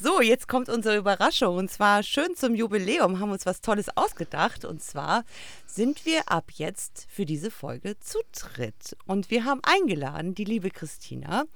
So, 0.00 0.20
jetzt 0.20 0.46
kommt 0.46 0.68
unsere 0.68 0.96
Überraschung. 0.96 1.56
Und 1.56 1.68
zwar 1.68 2.04
schön 2.04 2.36
zum 2.36 2.54
Jubiläum 2.54 3.18
haben 3.18 3.32
uns 3.32 3.44
was 3.44 3.60
Tolles 3.60 3.88
ausgedacht. 3.96 4.64
Und 4.64 4.80
zwar 4.84 5.24
sind 5.66 6.06
wir 6.06 6.30
ab 6.30 6.44
jetzt 6.54 7.08
für 7.10 7.26
diese 7.26 7.50
Folge 7.50 7.98
zu 7.98 8.20
dritt. 8.30 8.96
Und 9.06 9.32
wir 9.32 9.44
haben 9.44 9.60
eingeladen 9.64 10.36
die 10.36 10.44
liebe 10.44 10.70
Christina. 10.70 11.46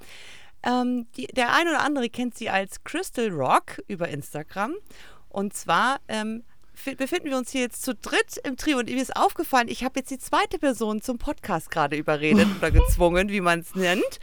Ähm, 0.65 1.07
die, 1.17 1.29
der 1.29 1.55
eine 1.55 1.71
oder 1.71 1.83
andere 1.85 2.09
kennt 2.09 2.37
sie 2.37 2.51
als 2.51 2.83
Crystal 2.83 3.29
Rock 3.29 3.81
über 3.87 4.09
Instagram. 4.09 4.75
Und 5.29 5.55
zwar 5.55 6.01
ähm, 6.09 6.43
fi- 6.75 6.97
befinden 6.97 7.31
wir 7.31 7.37
uns 7.39 7.53
hier 7.53 7.61
jetzt 7.61 7.83
zu 7.83 7.95
dritt 7.95 8.37
im 8.43 8.57
Trio. 8.57 8.79
Und 8.79 8.89
mir 8.89 9.01
ist 9.01 9.15
aufgefallen, 9.15 9.69
ich 9.69 9.85
habe 9.85 10.01
jetzt 10.01 10.11
die 10.11 10.19
zweite 10.19 10.59
Person 10.59 11.03
zum 11.03 11.19
Podcast 11.19 11.71
gerade 11.71 11.95
überredet 11.95 12.49
oder 12.59 12.73
gezwungen, 12.73 13.29
wie 13.29 13.41
man 13.41 13.61
es 13.61 13.77
nennt. 13.77 14.19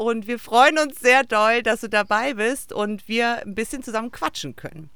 Und 0.00 0.26
wir 0.26 0.38
freuen 0.38 0.78
uns 0.78 0.98
sehr 0.98 1.24
doll, 1.24 1.62
dass 1.62 1.82
du 1.82 1.90
dabei 1.90 2.32
bist 2.32 2.72
und 2.72 3.06
wir 3.06 3.42
ein 3.44 3.54
bisschen 3.54 3.82
zusammen 3.82 4.10
quatschen 4.10 4.56
können. 4.56 4.88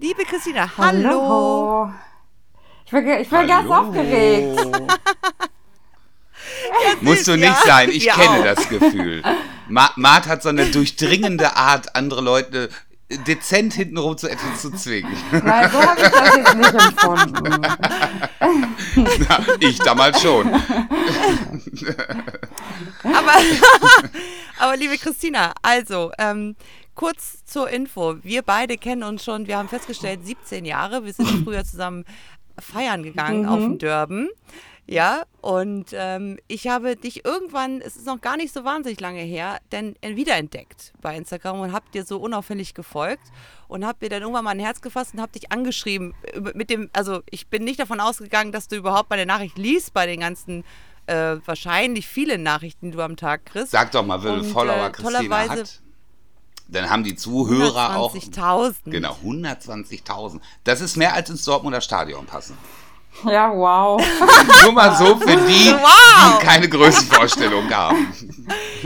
Liebe 0.00 0.24
Christina, 0.24 0.68
hallo. 0.78 1.08
Hallo. 1.08 1.92
Ich 2.84 2.90
bin, 2.90 3.06
ich 3.06 3.28
bin 3.28 3.46
ganz 3.46 3.70
aufgeregt. 3.70 4.60
Musst 7.02 7.28
du 7.28 7.36
nicht 7.36 7.44
ja. 7.44 7.62
sein, 7.64 7.90
ich 7.90 8.08
kenne 8.08 8.40
auch. 8.40 8.42
das 8.42 8.68
Gefühl. 8.68 9.22
Ma 9.68 9.92
Mart 9.94 10.26
hat 10.26 10.42
so 10.42 10.48
eine 10.48 10.66
durchdringende 10.66 11.54
Art, 11.54 11.94
andere 11.94 12.20
Leute 12.20 12.68
dezent 13.26 13.74
hintenrum 13.74 14.16
zu 14.16 14.28
etwas 14.28 14.62
zu 14.62 14.70
zwingen. 14.70 15.16
Nein, 15.44 15.70
so 15.70 15.82
habe 15.82 16.00
ich 16.00 16.08
das 16.08 16.36
jetzt 16.36 16.54
nicht 16.56 16.74
empfunden. 16.74 17.60
Na, 19.28 19.38
ich 19.60 19.78
damals 19.78 20.20
schon. 20.22 20.48
Aber, 23.04 23.32
aber 24.60 24.76
liebe 24.76 24.96
Christina, 24.96 25.52
also 25.60 26.12
ähm, 26.18 26.54
kurz 26.94 27.44
zur 27.44 27.68
Info. 27.68 28.16
Wir 28.22 28.42
beide 28.42 28.78
kennen 28.78 29.02
uns 29.02 29.24
schon, 29.24 29.48
wir 29.48 29.58
haben 29.58 29.68
festgestellt, 29.68 30.24
17 30.24 30.64
Jahre. 30.64 31.04
Wir 31.04 31.12
sind 31.12 31.42
früher 31.42 31.64
zusammen 31.64 32.04
feiern 32.58 33.02
gegangen 33.02 33.46
auf 33.46 33.58
dem 33.58 33.78
Dörben. 33.78 34.28
Ja, 34.86 35.22
und 35.40 35.90
ähm, 35.92 36.38
ich 36.48 36.66
habe 36.66 36.96
dich 36.96 37.24
irgendwann, 37.24 37.80
es 37.80 37.96
ist 37.96 38.06
noch 38.06 38.20
gar 38.20 38.36
nicht 38.36 38.52
so 38.52 38.64
wahnsinnig 38.64 39.00
lange 39.00 39.20
her, 39.20 39.58
denn 39.70 39.94
äh, 40.00 40.16
wiederentdeckt 40.16 40.92
bei 41.00 41.16
Instagram 41.16 41.60
und 41.60 41.72
hab 41.72 41.90
dir 41.92 42.04
so 42.04 42.18
unauffällig 42.18 42.74
gefolgt 42.74 43.30
und 43.68 43.86
hab 43.86 44.02
mir 44.02 44.08
dann 44.08 44.22
irgendwann 44.22 44.44
mal 44.44 44.50
ein 44.50 44.58
Herz 44.58 44.80
gefasst 44.80 45.14
und 45.14 45.20
hab 45.20 45.32
dich 45.32 45.52
angeschrieben 45.52 46.14
mit 46.54 46.68
dem, 46.68 46.90
also 46.92 47.22
ich 47.30 47.46
bin 47.46 47.62
nicht 47.62 47.78
davon 47.78 48.00
ausgegangen, 48.00 48.50
dass 48.50 48.66
du 48.66 48.76
überhaupt 48.76 49.08
meine 49.08 49.24
Nachricht 49.24 49.56
liest 49.56 49.94
bei 49.94 50.06
den 50.06 50.20
ganzen 50.20 50.64
äh, 51.06 51.36
wahrscheinlich 51.44 52.06
vielen 52.08 52.42
Nachrichten, 52.42 52.90
die 52.90 52.96
du 52.96 53.02
am 53.02 53.16
Tag 53.16 53.46
kriegst. 53.46 53.70
Sag 53.70 53.92
doch 53.92 54.04
mal, 54.04 54.22
wie 54.22 54.28
viele 54.28 54.44
Follower 54.44 54.86
äh, 54.86 54.90
Christina 54.90 55.48
hat. 55.48 55.80
Dann 56.68 56.88
haben 56.88 57.04
die 57.04 57.14
Zuhörer 57.14 57.96
auch. 57.96 58.14
120.000. 58.14 58.74
Genau, 58.86 59.16
120.000. 59.24 60.40
Das 60.64 60.80
ist 60.80 60.96
mehr 60.96 61.14
als 61.14 61.28
ins 61.28 61.44
Dortmunder 61.44 61.80
Stadion 61.80 62.26
passen. 62.26 62.56
Ja, 63.24 63.50
wow. 63.52 64.02
Nur 64.64 64.72
mal 64.72 64.96
so 64.96 65.16
für 65.16 65.36
die, 65.36 65.72
Wow. 65.72 66.40
die 66.40 66.44
keine 66.46 66.68
Größenvorstellung 66.68 67.70
haben. 67.72 68.12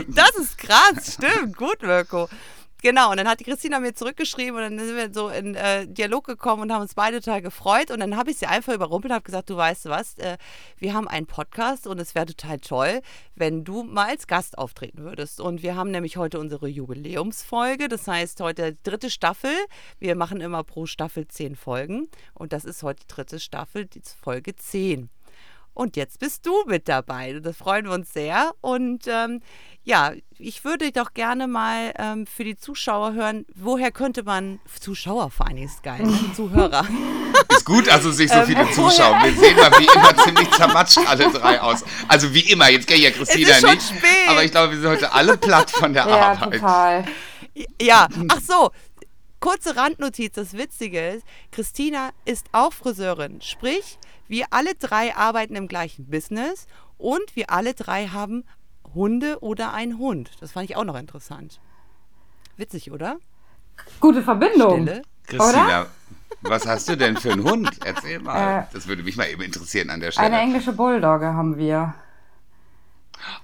Das 0.07 0.29
ist 0.35 0.57
krass, 0.57 1.13
stimmt. 1.13 1.55
Gut, 1.57 1.81
Mirko. 1.81 2.27
Genau, 2.83 3.09
und 3.09 3.17
dann 3.17 3.27
hat 3.27 3.39
die 3.39 3.43
Christina 3.43 3.79
mir 3.79 3.95
zurückgeschrieben 3.95 4.55
und 4.55 4.61
dann 4.61 4.77
sind 4.77 4.95
wir 4.95 5.11
so 5.11 5.29
in 5.29 5.55
äh, 5.55 5.87
Dialog 5.87 6.25
gekommen 6.25 6.61
und 6.61 6.71
haben 6.71 6.83
uns 6.83 6.93
beide 6.93 7.19
total 7.21 7.41
gefreut. 7.41 7.89
Und 7.89 8.01
dann 8.01 8.15
habe 8.15 8.29
ich 8.29 8.37
sie 8.37 8.45
einfach 8.45 8.73
überrumpelt 8.73 9.11
und 9.11 9.15
habe 9.15 9.25
gesagt, 9.25 9.49
du 9.49 9.57
weißt 9.57 9.85
was, 9.85 10.15
äh, 10.19 10.37
wir 10.77 10.93
haben 10.93 11.07
einen 11.07 11.25
Podcast 11.25 11.87
und 11.87 11.99
es 11.99 12.13
wäre 12.13 12.27
total 12.27 12.59
toll, 12.59 13.01
wenn 13.33 13.63
du 13.63 13.81
mal 13.81 14.09
als 14.09 14.27
Gast 14.27 14.59
auftreten 14.59 14.99
würdest. 14.99 15.41
Und 15.41 15.63
wir 15.63 15.75
haben 15.75 15.89
nämlich 15.89 16.17
heute 16.17 16.39
unsere 16.39 16.67
Jubiläumsfolge, 16.67 17.87
das 17.87 18.07
heißt 18.07 18.41
heute 18.41 18.75
dritte 18.83 19.09
Staffel. 19.09 19.55
Wir 19.97 20.15
machen 20.15 20.39
immer 20.39 20.63
pro 20.63 20.85
Staffel 20.85 21.27
zehn 21.27 21.55
Folgen 21.55 22.09
und 22.35 22.53
das 22.53 22.63
ist 22.63 22.83
heute 22.83 23.07
dritte 23.07 23.39
Staffel, 23.39 23.85
die 23.85 24.01
Folge 24.21 24.55
10. 24.55 25.09
Und 25.77 25.95
jetzt 25.95 26.17
bist 26.17 26.43
du 26.47 26.63
mit 26.65 26.87
dabei. 26.87 27.39
Das 27.39 27.55
freuen 27.55 27.85
wir 27.85 27.91
uns 27.91 28.11
sehr. 28.11 28.51
Und 28.61 29.05
ähm, 29.07 29.41
ja, 29.87 30.11
ich 30.37 30.65
würde 30.65 30.91
doch 30.91 31.13
gerne 31.13 31.47
mal 31.47 31.93
ähm, 31.97 32.27
für 32.27 32.43
die 32.43 32.57
Zuschauer 32.57 33.13
hören, 33.13 33.45
woher 33.55 33.89
könnte 33.91 34.23
man, 34.23 34.59
Zuschauer 34.79 35.31
vor 35.31 35.47
allen 35.47 35.55
Dingen 35.55 35.69
ist 35.69 35.81
geil, 35.81 36.03
ne? 36.03 36.33
Zuhörer. 36.35 36.85
Ist 37.49 37.65
gut, 37.65 37.87
also 37.89 38.11
sich 38.11 38.29
so 38.31 38.41
viele 38.43 38.69
zuschauen. 38.71 39.23
Wir 39.23 39.33
sehen 39.33 39.55
mal 39.57 39.71
wie 39.79 39.85
immer 39.93 40.15
ziemlich 40.17 40.49
zermatscht 40.51 40.97
alle 41.07 41.31
drei 41.31 41.61
aus. 41.61 41.83
Also 42.07 42.33
wie 42.33 42.41
immer, 42.51 42.69
jetzt 42.69 42.87
kenne 42.87 42.99
ich 42.99 43.05
ja 43.05 43.11
Christina 43.11 43.49
Es 43.49 43.57
ist 43.57 43.61
schon 43.61 43.75
nicht. 43.75 43.87
spät. 43.87 44.27
Aber 44.29 44.43
ich 44.43 44.51
glaube, 44.51 44.73
wir 44.73 44.79
sind 44.81 44.89
heute 44.89 45.11
alle 45.13 45.37
platt 45.37 45.69
von 45.71 45.93
der 45.93 46.05
Ja, 46.07 46.31
Arbeit. 46.31 46.53
total. 46.61 47.05
Ja, 47.81 48.07
ach 48.29 48.41
so. 48.41 48.71
Kurze 49.39 49.75
Randnotiz, 49.75 50.33
das 50.33 50.53
Witzige 50.53 51.09
ist, 51.09 51.25
Christina 51.51 52.09
ist 52.25 52.47
auch 52.51 52.73
Friseurin. 52.73 53.41
Sprich, 53.41 53.97
wir 54.27 54.45
alle 54.51 54.73
drei 54.75 55.15
arbeiten 55.15 55.55
im 55.55 55.67
gleichen 55.67 56.09
Business 56.09 56.67
und 56.97 57.35
wir 57.35 57.49
alle 57.51 57.73
drei 57.73 58.07
haben 58.07 58.43
Hunde 58.97 59.37
oder 59.41 59.73
einen 59.73 59.97
Hund. 59.97 60.31
Das 60.41 60.51
fand 60.51 60.69
ich 60.69 60.75
auch 60.75 60.83
noch 60.83 60.97
interessant. 60.97 61.61
Witzig, 62.57 62.91
oder? 62.91 63.17
Gute 64.01 64.21
Verbindung. 64.21 64.81
Stille. 64.83 65.01
Christina, 65.25 65.85
was 66.41 66.65
hast 66.67 66.89
du 66.89 66.97
denn 66.97 67.15
für 67.17 67.31
einen 67.31 67.43
Hund? 67.49 67.69
Erzähl 67.85 68.19
mal. 68.19 68.61
Äh, 68.61 68.63
das 68.73 68.87
würde 68.87 69.03
mich 69.03 69.15
mal 69.17 69.29
eben 69.29 69.41
interessieren 69.43 69.89
an 69.89 69.99
der 69.99 70.07
Eine 70.07 70.11
Stelle. 70.13 70.37
englische 70.37 70.73
Bulldogge 70.73 71.33
haben 71.33 71.57
wir. 71.57 71.93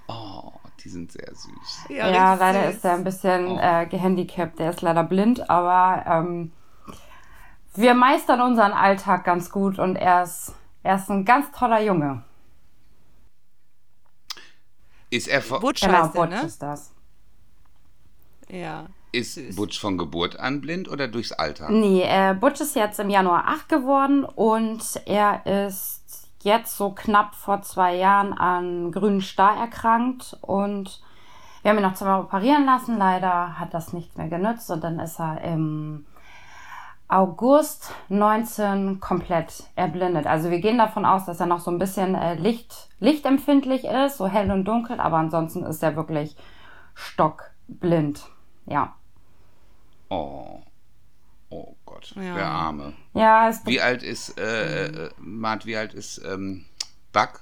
Oh, 0.08 0.52
die 0.84 0.90
sind 0.90 1.12
sehr 1.12 1.28
süß. 1.34 1.86
Ja, 1.90 2.06
richtig 2.06 2.40
leider 2.40 2.68
süß. 2.68 2.76
ist 2.76 2.86
er 2.86 2.94
ein 2.94 3.04
bisschen 3.04 3.48
Oh. 3.48 3.60
äh, 3.60 3.86
gehandicapt. 3.86 4.60
Der 4.60 4.70
ist 4.72 4.82
leider 4.82 5.04
blind, 5.04 5.50
aber 5.50 6.04
ähm, 6.08 6.52
wir 7.76 7.94
meistern 7.94 8.42
unseren 8.42 8.72
Alltag 8.72 9.24
ganz 9.24 9.50
gut 9.50 9.80
und 9.80 9.96
er 9.96 10.24
ist, 10.24 10.54
er 10.84 10.96
ist 10.98 11.10
ein 11.10 11.26
ganz 11.26 11.52
toller 11.52 11.82
Junge. 11.82 12.24
Ist 15.14 15.28
er 15.28 15.42
von, 15.44 15.60
Butch 15.62 15.82
Genau, 15.82 16.04
heißt 16.06 16.16
der, 16.16 16.22
Butch 16.22 16.32
ne? 16.32 16.42
ist 16.42 16.62
das. 16.64 16.92
Ja. 18.50 18.88
ist 19.12 19.36
süß. 19.36 19.56
Butch 19.56 19.80
von 19.80 19.98
Geburt 20.00 20.40
an 20.40 20.60
blind 20.60 20.90
oder 20.90 21.08
durchs 21.08 21.32
Alter? 21.32 21.70
Nee, 21.70 22.02
äh, 22.02 22.34
Butch 22.34 22.62
ist 22.62 22.76
jetzt 22.76 23.00
im 23.00 23.12
Januar 23.12 23.44
8 23.48 23.70
geworden 23.70 24.24
und 24.26 24.82
er 25.06 25.68
ist 25.68 26.02
jetzt 26.42 26.76
so 26.76 26.92
knapp 26.92 27.36
vor 27.36 27.62
zwei 27.62 27.96
Jahren 27.96 28.34
an 28.34 28.92
grünen 28.92 29.22
Star 29.22 29.56
erkrankt 29.56 30.36
und 30.42 31.00
wir 31.62 31.70
haben 31.70 31.78
ihn 31.78 31.84
noch 31.84 31.94
zweimal 31.94 32.22
operieren 32.22 32.66
lassen. 32.66 32.98
Leider 32.98 33.60
hat 33.60 33.74
das 33.76 33.94
nichts 33.94 34.18
mehr 34.18 34.30
genützt 34.30 34.72
und 34.72 34.84
dann 34.84 34.98
ist 35.00 35.20
er 35.20 35.42
im 35.42 36.06
August 37.08 37.94
19 38.10 39.00
komplett 39.00 39.66
erblindet. 39.76 40.26
Also 40.26 40.50
wir 40.50 40.60
gehen 40.60 40.78
davon 40.78 41.06
aus, 41.06 41.26
dass 41.26 41.40
er 41.40 41.46
noch 41.46 41.60
so 41.60 41.70
ein 41.70 41.78
bisschen 41.80 42.16
äh, 42.16 42.36
Licht, 42.36 42.90
lichtempfindlich 43.00 43.86
ist, 43.86 44.18
so 44.18 44.28
hell 44.28 44.50
und 44.52 44.66
dunkel, 44.66 45.00
aber 45.00 45.18
ansonsten 45.18 45.64
ist 45.64 45.84
er 45.84 45.96
wirklich 45.96 46.36
stockblind. 46.96 48.26
Ja. 48.66 48.96
Oh. 50.10 50.62
Oh 51.50 51.76
Gott, 51.86 52.14
Ja. 52.16 52.34
der 52.34 52.48
Arme. 52.48 52.94
Ja, 53.14 53.50
es 53.50 53.64
Wie 53.66 53.80
alt 53.80 54.02
ist, 54.02 54.40
äh, 54.40 54.88
äh, 54.88 55.10
Mart, 55.20 55.66
wie 55.68 55.78
alt 55.78 55.94
ist 55.94 56.20
ähm, 56.26 56.66
Buck? 57.12 57.42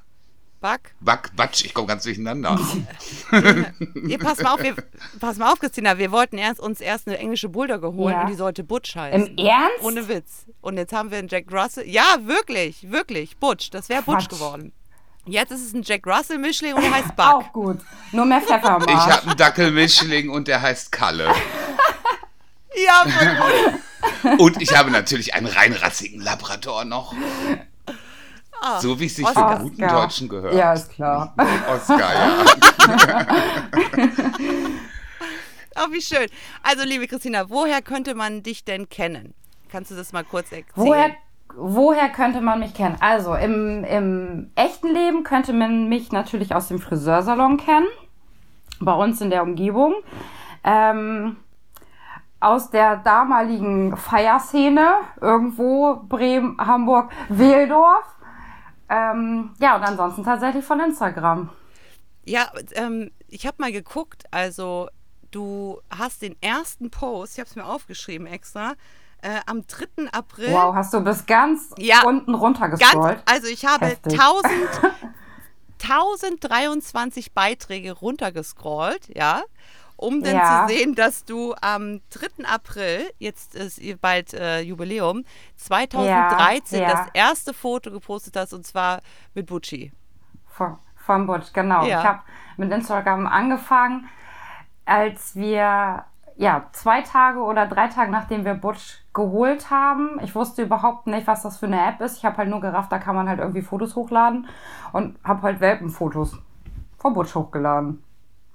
Buck? 0.61 0.79
Buck, 0.99 1.35
Batsch, 1.35 1.65
ich 1.65 1.73
komme 1.73 1.87
ganz 1.87 2.03
durcheinander. 2.03 2.59
Ihr, 4.07 4.19
pass 4.19 4.39
mal 4.41 4.53
auf, 4.53 4.61
wir, 4.61 4.75
pass 5.19 5.37
mal 5.37 5.51
auf, 5.51 5.59
Christina. 5.59 5.97
Wir 5.97 6.11
wollten 6.11 6.37
erst, 6.37 6.59
uns 6.59 6.79
erst 6.81 7.07
eine 7.07 7.17
englische 7.17 7.49
Bulldogge 7.49 7.91
holen 7.93 8.13
Ja. 8.13 8.21
und 8.21 8.29
die 8.29 8.35
sollte 8.35 8.63
Butch 8.63 8.95
heißen. 8.95 9.25
Im 9.37 9.37
Ernst? 9.45 9.81
Ohne 9.83 10.07
Witz. 10.07 10.45
Und 10.61 10.77
jetzt 10.77 10.93
haben 10.93 11.09
wir 11.09 11.17
einen 11.17 11.27
Jack 11.27 11.51
Russell. 11.51 11.87
Ja, 11.87 12.03
wirklich, 12.21 12.91
wirklich. 12.91 13.37
Butch. 13.37 13.71
Das 13.71 13.89
wäre 13.89 14.03
Butch 14.03 14.27
geworden. 14.29 14.71
Jetzt 15.25 15.51
ist 15.51 15.65
es 15.65 15.73
ein 15.73 15.81
Jack 15.83 16.05
Russell-Mischling 16.05 16.73
und 16.75 16.83
er 16.83 16.91
heißt 16.91 17.15
Buck. 17.15 17.25
Auch 17.25 17.51
gut. 17.53 17.79
Nur 18.11 18.25
mehr 18.25 18.41
Pfeffer 18.41 18.79
Ich 18.87 18.93
habe 18.95 19.27
einen 19.29 19.37
Dackelmischling 19.37 20.29
und 20.29 20.47
der 20.47 20.61
heißt 20.61 20.91
Kalle. 20.91 21.33
Ja, 22.85 23.03
voll 23.07 23.73
gut. 24.37 24.39
Und 24.39 24.61
ich 24.61 24.75
habe 24.75 24.89
natürlich 24.91 25.33
einen 25.33 25.47
reinrassigen 25.47 26.21
Labrador 26.21 26.85
noch. 26.85 27.13
So 28.79 28.99
wie 28.99 29.05
es 29.05 29.15
sich 29.15 29.27
für 29.27 29.31
Oscar. 29.31 29.49
einen 29.49 29.69
guten 29.69 29.87
Deutschen 29.87 30.29
gehört. 30.29 30.53
Ja, 30.53 30.73
ist 30.73 30.91
klar. 30.91 31.33
Oscar, 31.73 31.99
ja. 31.99 32.45
Ach, 35.75 35.87
wie 35.91 36.01
schön. 36.01 36.27
Also, 36.63 36.83
liebe 36.85 37.07
Christina, 37.07 37.49
woher 37.49 37.81
könnte 37.81 38.15
man 38.15 38.43
dich 38.43 38.63
denn 38.63 38.89
kennen? 38.89 39.33
Kannst 39.71 39.89
du 39.89 39.95
das 39.95 40.11
mal 40.11 40.23
kurz 40.23 40.51
erzählen? 40.51 40.65
Woher, 40.75 41.11
woher 41.55 42.09
könnte 42.09 42.41
man 42.41 42.59
mich 42.59 42.73
kennen? 42.73 42.97
Also 42.99 43.35
im, 43.35 43.83
im 43.85 44.51
echten 44.55 44.89
Leben 44.93 45.23
könnte 45.23 45.53
man 45.53 45.87
mich 45.87 46.11
natürlich 46.11 46.53
aus 46.53 46.67
dem 46.67 46.79
Friseursalon 46.79 47.57
kennen. 47.57 47.87
Bei 48.79 48.93
uns 48.93 49.21
in 49.21 49.29
der 49.29 49.43
Umgebung. 49.43 49.95
Ähm, 50.63 51.37
aus 52.41 52.71
der 52.71 52.97
damaligen 52.97 53.95
Feierszene, 53.95 54.95
irgendwo 55.21 56.01
Bremen, 56.09 56.57
Hamburg, 56.59 57.11
Weldorf. 57.29 58.05
Ähm, 58.91 59.51
ja, 59.59 59.77
und 59.77 59.83
ansonsten 59.83 60.23
tatsächlich 60.25 60.65
von 60.65 60.79
Instagram. 60.81 61.49
Ja, 62.25 62.51
ähm, 62.73 63.09
ich 63.29 63.47
habe 63.47 63.55
mal 63.59 63.71
geguckt. 63.71 64.25
Also, 64.31 64.89
du 65.31 65.79
hast 65.89 66.21
den 66.21 66.35
ersten 66.41 66.91
Post, 66.91 67.33
ich 67.33 67.39
habe 67.39 67.49
es 67.49 67.55
mir 67.55 67.65
aufgeschrieben 67.65 68.27
extra, 68.27 68.73
äh, 69.21 69.39
am 69.45 69.65
3. 69.65 70.09
April. 70.11 70.51
Wow, 70.51 70.75
hast 70.75 70.93
du 70.93 70.99
bis 70.99 71.25
ganz 71.25 71.69
Ja, 71.77 72.03
unten 72.03 72.33
Ganz, 72.33 72.43
runtergescrollt? 72.43 73.23
also 73.25 73.47
ich 73.47 73.65
habe 73.65 73.85
Heftig. 73.85 74.19
1000, 74.19 74.51
1023 75.81 77.31
Beiträge 77.33 77.93
runtergescrollt, 77.93 79.15
ja, 79.15 79.41
um 80.01 80.21
dann 80.23 80.35
Ja. 80.35 80.67
zu 80.67 80.73
sehen, 80.73 80.95
dass 80.95 81.23
du 81.25 81.53
am 81.61 82.01
3. 82.09 82.45
April, 82.45 83.09
jetzt 83.19 83.55
ist 83.55 83.77
ihr 83.77 83.97
bald 83.97 84.33
äh, 84.33 84.61
Jubiläum, 84.61 85.23
2013 85.57 86.81
Ja, 86.81 86.87
ja. 86.87 86.91
das 86.95 87.07
erste 87.13 87.53
Foto 87.53 87.91
gepostet 87.91 88.35
hast 88.35 88.53
und 88.53 88.65
zwar 88.65 89.01
mit 89.33 89.45
Bucci. 89.47 89.91
Von, 90.47 90.77
von 90.95 91.27
Butch, 91.27 91.53
genau. 91.53 91.85
Ich 91.85 91.93
habe 91.93 92.19
mit 92.57 92.71
Instagram 92.71 93.27
angefangen, 93.27 94.09
als 94.85 95.35
wir, 95.35 96.03
ja, 96.35 96.65
zwei 96.73 97.01
Tage 97.01 97.39
oder 97.39 97.67
drei 97.67 97.87
Tage 97.87 98.11
nachdem 98.11 98.43
wir 98.43 98.55
Butch 98.55 98.99
geholt 99.13 99.69
haben. 99.69 100.19
Ich 100.23 100.33
wusste 100.35 100.63
überhaupt 100.63 101.05
nicht, 101.07 101.27
was 101.27 101.43
das 101.43 101.57
für 101.57 101.67
eine 101.67 101.85
App 101.87 102.01
ist. 102.01 102.17
Ich 102.17 102.25
habe 102.25 102.37
halt 102.37 102.49
nur 102.49 102.61
gerafft, 102.61 102.91
da 102.91 102.97
kann 102.97 103.15
man 103.15 103.29
halt 103.29 103.39
irgendwie 103.39 103.61
Fotos 103.61 103.95
hochladen 103.95 104.47
und 104.93 105.17
habe 105.23 105.41
halt 105.43 105.59
Welpenfotos 105.59 106.37
von 106.97 107.13
Butch 107.13 107.35
hochgeladen. 107.35 108.03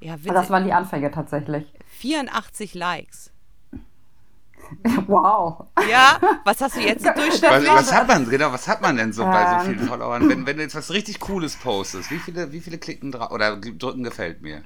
Ja, 0.01 0.15
witzig. 0.15 0.33
das 0.33 0.51
waren 0.51 0.65
die 0.65 0.73
Anfänge 0.73 1.11
tatsächlich. 1.11 1.65
84 1.99 2.75
Likes. 2.75 3.33
Wow. 5.07 5.67
Ja, 5.89 6.19
was 6.45 6.61
hast 6.61 6.75
du 6.77 6.81
jetzt 6.81 7.07
im 7.07 7.15
Durchschnitt? 7.17 7.51
Was, 7.51 7.67
was 7.69 7.95
hat 7.95 8.09
man, 8.09 8.29
genau, 8.29 8.53
was 8.53 8.67
hat 8.67 8.83
man 8.83 8.97
denn 8.97 9.13
so 9.13 9.23
bei 9.25 9.45
so 9.49 9.55
Ähm. 9.69 9.75
vielen 9.77 9.89
Followern? 9.89 10.29
Wenn, 10.29 10.45
wenn 10.45 10.57
du 10.57 10.63
jetzt 10.65 10.75
was 10.75 10.91
richtig 10.93 11.21
Cooles 11.21 11.55
postest, 11.55 12.11
wie 12.11 12.19
viele, 12.19 12.51
wie 12.51 12.61
viele 12.61 12.79
klicken 12.79 13.13
drauf 13.13 13.31
oder 13.31 13.57
drücken 13.57 14.03
gefällt 14.03 14.43
mir? 14.43 14.63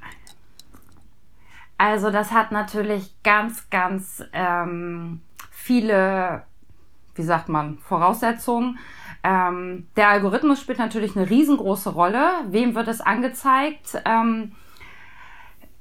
Also 1.76 2.10
das 2.10 2.30
hat 2.32 2.50
natürlich 2.52 3.14
ganz, 3.22 3.68
ganz 3.70 4.22
ähm, 4.32 5.20
viele, 5.50 6.44
wie 7.14 7.22
sagt 7.22 7.48
man, 7.50 7.78
Voraussetzungen. 7.78 8.78
Ähm, 9.22 9.86
der 9.96 10.08
Algorithmus 10.08 10.60
spielt 10.60 10.78
natürlich 10.78 11.14
eine 11.16 11.28
riesengroße 11.28 11.90
Rolle. 11.90 12.26
Wem 12.48 12.74
wird 12.74 12.88
es 12.88 13.02
angezeigt? 13.02 14.00
Ähm, 14.06 14.52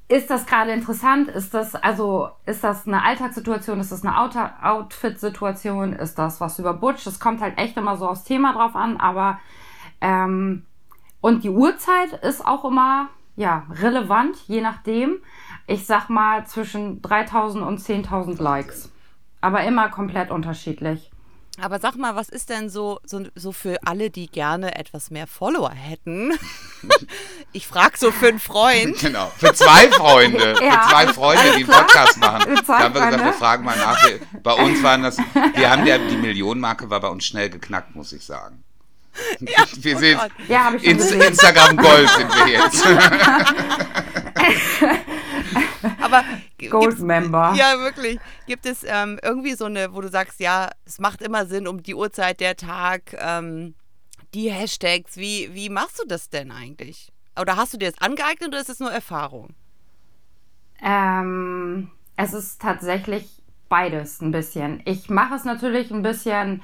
ist 0.09 0.31
das 0.31 0.47
gerade 0.47 0.71
interessant? 0.71 1.29
Ist 1.29 1.53
das 1.53 1.75
also 1.75 2.29
ist 2.47 2.63
das 2.63 2.87
eine 2.87 3.03
Alltagssituation? 3.03 3.79
Ist 3.79 3.91
das 3.91 4.03
eine 4.03 4.17
Outfit-Situation? 4.17 5.93
Ist 5.93 6.17
das 6.17 6.41
was 6.41 6.57
über 6.57 6.73
Butch? 6.73 7.05
Es 7.05 7.19
kommt 7.19 7.41
halt 7.41 7.57
echt 7.59 7.77
immer 7.77 7.95
so 7.95 8.07
aufs 8.07 8.23
Thema 8.23 8.53
drauf 8.53 8.75
an, 8.75 8.97
aber 8.97 9.39
ähm, 10.01 10.65
und 11.21 11.43
die 11.43 11.51
Uhrzeit 11.51 12.11
ist 12.23 12.45
auch 12.45 12.65
immer 12.65 13.09
ja 13.35 13.67
relevant, 13.69 14.35
je 14.47 14.61
nachdem. 14.61 15.17
Ich 15.67 15.85
sag 15.85 16.09
mal 16.09 16.47
zwischen 16.47 17.03
3000 17.03 17.63
und 17.63 17.79
10.000 17.79 18.41
Likes, 18.41 18.91
aber 19.41 19.63
immer 19.63 19.89
komplett 19.89 20.31
unterschiedlich. 20.31 21.11
Aber 21.61 21.79
sag 21.79 21.95
mal, 21.95 22.15
was 22.15 22.29
ist 22.29 22.49
denn 22.49 22.69
so, 22.69 22.99
so, 23.03 23.25
so 23.35 23.51
für 23.51 23.77
alle, 23.85 24.09
die 24.09 24.27
gerne 24.27 24.75
etwas 24.75 25.11
mehr 25.11 25.27
Follower 25.27 25.71
hätten? 25.71 26.33
ich 27.51 27.67
frage 27.67 27.97
so 27.97 28.11
für 28.11 28.29
einen 28.29 28.39
Freund. 28.39 28.97
Genau, 29.09 29.31
für 29.37 29.53
zwei 29.53 29.89
Freunde. 29.91 30.55
Ja, 30.61 30.83
für 30.83 30.89
zwei 30.89 31.07
Freunde, 31.13 31.43
die 31.57 31.63
einen. 31.63 31.67
Podcast 31.67 32.17
machen. 32.17 32.59
Da 32.67 32.79
haben 32.79 32.93
wir 32.93 33.01
gesagt, 33.05 33.23
wir 33.23 33.33
fragen 33.33 33.63
mal 33.65 33.77
nach. 33.77 33.97
Bei 34.43 34.53
uns 34.53 34.83
waren 34.83 35.03
das, 35.03 35.17
wir 35.17 35.69
haben 35.69 35.85
ja, 35.85 35.97
die 35.97 36.17
Millionenmarke 36.17 36.89
war 36.89 36.99
bei 36.99 37.07
uns 37.07 37.25
schnell 37.25 37.49
geknackt, 37.49 37.95
muss 37.95 38.13
ich 38.13 38.25
sagen. 38.25 38.63
wir 39.39 39.95
oh 39.95 39.99
sind. 39.99 40.19
Ja, 40.47 40.65
habe 40.65 40.77
ich 40.77 40.83
schon 40.83 40.91
Ins 40.91 41.03
gesehen. 41.03 41.21
Instagram 41.21 41.77
Gold 41.77 42.09
sind 42.09 42.35
wir 42.35 42.47
jetzt. 42.47 42.85
Aber 46.01 46.23
Gold 46.69 46.99
Member. 46.99 47.53
Ja, 47.55 47.79
wirklich. 47.79 48.19
Gibt 48.47 48.65
es 48.65 48.83
ähm, 48.85 49.19
irgendwie 49.23 49.53
so 49.53 49.65
eine, 49.65 49.93
wo 49.93 50.01
du 50.01 50.09
sagst, 50.09 50.39
ja, 50.39 50.69
es 50.85 50.99
macht 50.99 51.21
immer 51.21 51.45
Sinn 51.45 51.67
um 51.67 51.83
die 51.83 51.95
Uhrzeit, 51.95 52.39
der 52.39 52.55
Tag, 52.55 53.15
ähm, 53.19 53.75
die 54.33 54.51
Hashtags. 54.51 55.17
Wie, 55.17 55.49
wie 55.53 55.69
machst 55.69 55.99
du 55.99 56.07
das 56.07 56.29
denn 56.29 56.51
eigentlich? 56.51 57.11
Oder 57.39 57.55
hast 57.55 57.73
du 57.73 57.77
dir 57.77 57.91
das 57.91 58.01
angeeignet 58.01 58.49
oder 58.49 58.59
ist 58.59 58.69
es 58.69 58.79
nur 58.79 58.91
Erfahrung? 58.91 59.53
Ähm, 60.81 61.89
es 62.15 62.33
ist 62.33 62.61
tatsächlich 62.61 63.41
beides 63.69 64.21
ein 64.21 64.31
bisschen. 64.31 64.81
Ich 64.85 65.09
mache 65.09 65.35
es 65.35 65.45
natürlich 65.45 65.91
ein 65.91 66.01
bisschen 66.01 66.61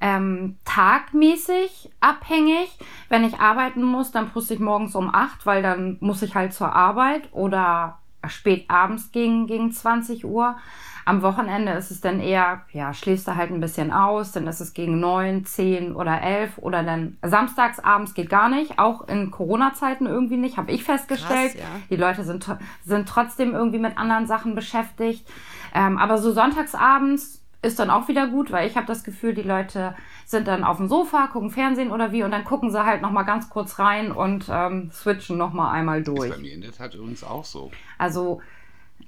ähm, 0.00 0.56
tagmäßig 0.64 1.90
abhängig. 2.00 2.78
Wenn 3.08 3.24
ich 3.24 3.38
arbeiten 3.40 3.82
muss, 3.82 4.10
dann 4.10 4.30
poste 4.30 4.54
ich 4.54 4.60
morgens 4.60 4.94
um 4.94 5.12
8, 5.12 5.46
weil 5.46 5.62
dann 5.62 5.96
muss 6.00 6.22
ich 6.22 6.34
halt 6.34 6.52
zur 6.52 6.72
Arbeit 6.72 7.28
oder 7.32 7.98
spät 8.28 8.66
abends 8.68 9.12
gegen, 9.12 9.46
gegen 9.46 9.72
20 9.72 10.24
Uhr. 10.24 10.56
Am 11.04 11.22
Wochenende 11.22 11.72
ist 11.72 11.90
es 11.90 12.02
dann 12.02 12.20
eher, 12.20 12.62
ja, 12.72 12.92
schläfst 12.92 13.26
du 13.26 13.34
halt 13.34 13.50
ein 13.50 13.60
bisschen 13.60 13.92
aus, 13.92 14.32
dann 14.32 14.46
ist 14.46 14.60
es 14.60 14.74
gegen 14.74 15.00
9, 15.00 15.46
10 15.46 15.96
oder 15.96 16.20
11 16.20 16.58
oder 16.58 16.82
dann 16.82 17.16
samstags 17.22 17.80
abends 17.80 18.12
geht 18.12 18.28
gar 18.28 18.50
nicht, 18.50 18.78
auch 18.78 19.08
in 19.08 19.30
Corona-Zeiten 19.30 20.04
irgendwie 20.04 20.36
nicht, 20.36 20.58
habe 20.58 20.70
ich 20.70 20.84
festgestellt. 20.84 21.52
Krass, 21.52 21.62
ja. 21.62 21.80
Die 21.88 21.96
Leute 21.96 22.24
sind, 22.24 22.46
sind 22.84 23.08
trotzdem 23.08 23.54
irgendwie 23.54 23.78
mit 23.78 23.96
anderen 23.96 24.26
Sachen 24.26 24.54
beschäftigt. 24.54 25.26
Ähm, 25.74 25.96
aber 25.96 26.18
so 26.18 26.30
sonntagsabends 26.32 27.37
ist 27.62 27.78
dann 27.78 27.90
auch 27.90 28.06
wieder 28.08 28.28
gut, 28.28 28.52
weil 28.52 28.68
ich 28.68 28.76
habe 28.76 28.86
das 28.86 29.02
Gefühl, 29.02 29.34
die 29.34 29.42
Leute 29.42 29.94
sind 30.26 30.46
dann 30.46 30.62
auf 30.62 30.76
dem 30.76 30.88
Sofa, 30.88 31.26
gucken 31.26 31.50
Fernsehen 31.50 31.90
oder 31.90 32.12
wie 32.12 32.22
und 32.22 32.30
dann 32.30 32.44
gucken 32.44 32.70
sie 32.70 32.84
halt 32.84 33.02
noch 33.02 33.10
mal 33.10 33.24
ganz 33.24 33.50
kurz 33.50 33.78
rein 33.80 34.12
und 34.12 34.46
ähm, 34.48 34.90
switchen 34.92 35.36
noch 35.38 35.52
mal 35.52 35.70
einmal 35.72 36.00
Ist 36.00 36.08
durch. 36.08 36.30
bei 36.30 36.38
mir 36.38 36.52
in 36.52 36.60
der 36.60 36.72
Tat 36.72 36.94
übrigens 36.94 37.24
auch 37.24 37.44
so. 37.44 37.70
Also 37.98 38.40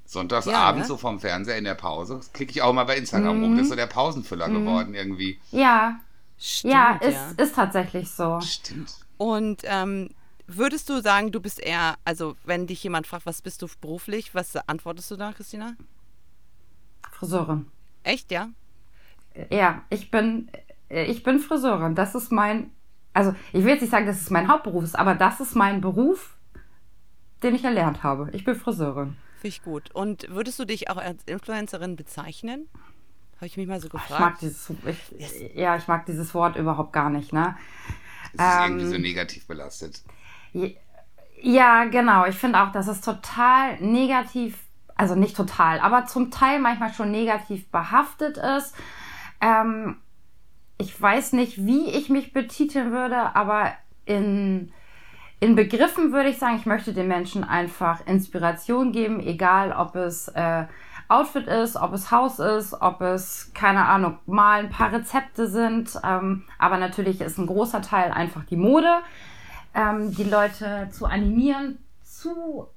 Sonntagsabends 0.05 0.57
Ja, 0.59 0.73
ne? 0.83 0.85
so 0.85 0.97
vom 0.97 1.21
Fernseher 1.21 1.57
in 1.59 1.65
der 1.65 1.75
Pause 1.77 2.21
klicke 2.33 2.51
ich 2.53 2.63
auch 2.63 2.73
mal 2.73 2.85
bei 2.85 2.97
Instagram 2.97 3.37
Mhm. 3.39 3.45
rum. 3.45 3.53
Das 3.57 3.63
ist 3.63 3.69
so 3.71 3.77
der 3.77 3.87
Pausenfüller 3.87 4.49
geworden 4.49 4.95
irgendwie. 4.95 5.39
ja, 5.53 6.01
Stimmt, 6.43 6.73
ja, 6.73 6.95
ist, 6.97 7.39
ist 7.41 7.55
tatsächlich 7.55 8.11
so. 8.11 8.41
Stimmt. 8.41 8.95
Und 9.19 9.61
ähm, 9.65 10.09
würdest 10.47 10.89
du 10.89 11.01
sagen, 11.03 11.31
du 11.33 11.39
bist 11.41 11.61
eher, 11.61 11.97
also 12.05 12.35
wenn 12.45 12.67
dich 12.67 12.83
jemand 12.83 13.07
fragt, 13.07 13.27
was 13.27 13.43
bist 13.43 13.61
du 13.63 13.69
beruflich, 13.81 14.35
was 14.35 14.57
antwortest 14.57 15.11
du 15.11 15.17
da, 15.17 15.33
Christina? 15.33 15.75
Friseurin. 17.13 17.67
Echt, 18.03 18.31
ja? 18.31 18.49
Ja, 19.51 19.83
ich 19.91 20.11
bin, 20.11 20.51
äh, 20.89 21.05
ich 21.05 21.23
bin 21.23 21.39
Friseurin. 21.39 21.95
Das 21.95 22.15
ist 22.15 22.33
mein, 22.33 22.71
also 23.13 23.35
ich 23.53 23.63
will 23.65 23.71
jetzt 23.73 23.83
nicht 23.83 23.91
sagen, 23.91 24.07
dass 24.07 24.21
es 24.21 24.31
mein 24.31 24.49
Hauptberuf 24.49 24.85
ist, 24.85 24.99
aber 24.99 25.15
das 25.15 25.41
ist 25.41 25.55
mein 25.55 25.81
Beruf, 25.81 26.37
den 27.43 27.55
ich 27.55 27.65
erlernt 27.65 28.03
habe. 28.03 28.29
Ich 28.33 28.45
bin 28.45 28.55
Friseurin. 28.55 29.17
Finde 29.37 29.49
ich 29.49 29.63
gut. 29.63 29.91
Und 29.93 30.27
würdest 30.29 30.59
du 30.59 30.65
dich 30.65 30.91
auch 30.91 30.97
als 30.99 31.23
Influencerin 31.25 31.97
bezeichnen? 31.97 32.69
Habe 33.37 33.47
ich 33.47 33.57
mich 33.57 33.67
mal 33.67 33.81
so 33.81 33.87
Ich 33.87 33.95
mag 33.95 34.09
gefragt. 34.09 34.43
dieses, 34.43 34.71
ich, 35.17 35.55
ja, 35.55 35.77
ich 35.77 35.89
mag 35.89 36.05
dieses 36.05 36.35
Wort 36.35 36.57
überhaupt 36.57 36.93
gar 36.93 37.09
nicht, 37.09 37.33
ne? 37.33 37.57
Es 38.27 38.33
ist 38.35 38.41
Ähm, 38.41 38.73
irgendwie 38.79 38.87
so 38.87 38.99
negativ 38.99 39.47
belastet. 39.47 40.03
Ja, 41.43 41.85
genau. 41.87 42.27
Ich 42.27 42.37
finde 42.37 42.61
auch, 42.61 42.71
dass 42.73 42.87
es 42.87 43.01
total 43.01 43.81
negativ, 43.81 44.59
also 45.01 45.15
nicht 45.15 45.37
total, 45.37 45.81
aber 45.81 46.05
zum 46.05 46.31
Teil 46.31 46.59
manchmal 46.59 46.93
schon 46.93 47.11
negativ 47.11 47.71
behaftet 47.71 48.37
ist. 48.37 48.75
Ähm, 49.41 49.97
ich 50.79 51.01
weiß 51.01 51.33
nicht, 51.33 51.65
wie 51.65 51.89
ich 51.91 52.11
mich 52.11 52.33
betiteln 52.33 52.93
würde, 52.93 53.35
aber 53.35 53.73
in, 54.05 54.73
in 55.41 55.57
Begriffen 55.57 56.13
würde 56.13 56.29
ich 56.29 56.39
sagen, 56.39 56.57
ich 56.57 56.67
möchte 56.67 56.93
den 56.93 57.09
Menschen 57.09 57.45
einfach 57.45 58.07
Inspiration 58.07 58.93
geben, 58.93 59.21
egal 59.21 59.73
ob 59.73 59.97
es 59.97 60.29
äh, 60.29 60.67
Outfit 61.09 61.47
ist, 61.47 61.77
ob 61.77 61.93
es 61.93 62.11
Haus 62.11 62.39
ist, 62.39 62.75
ob 62.81 63.01
es, 63.01 63.53
keine 63.55 63.87
Ahnung, 63.87 64.19
mal 64.27 64.61
ein 64.61 64.71
paar 64.71 64.93
Rezepte 64.93 65.49
sind. 65.49 65.99
Ähm, 66.05 66.45
aber 66.59 66.77
natürlich 66.77 67.21
ist 67.21 67.39
ein 67.39 67.47
großer 67.47 67.83
Teil 67.83 68.13
einfach 68.13 68.45
die 68.45 68.57
Mode 68.57 69.01
ähm, 69.75 70.15
die 70.15 70.25
Leute 70.25 70.89
zu 70.91 71.07
animieren, 71.07 71.79
zu 72.03 72.69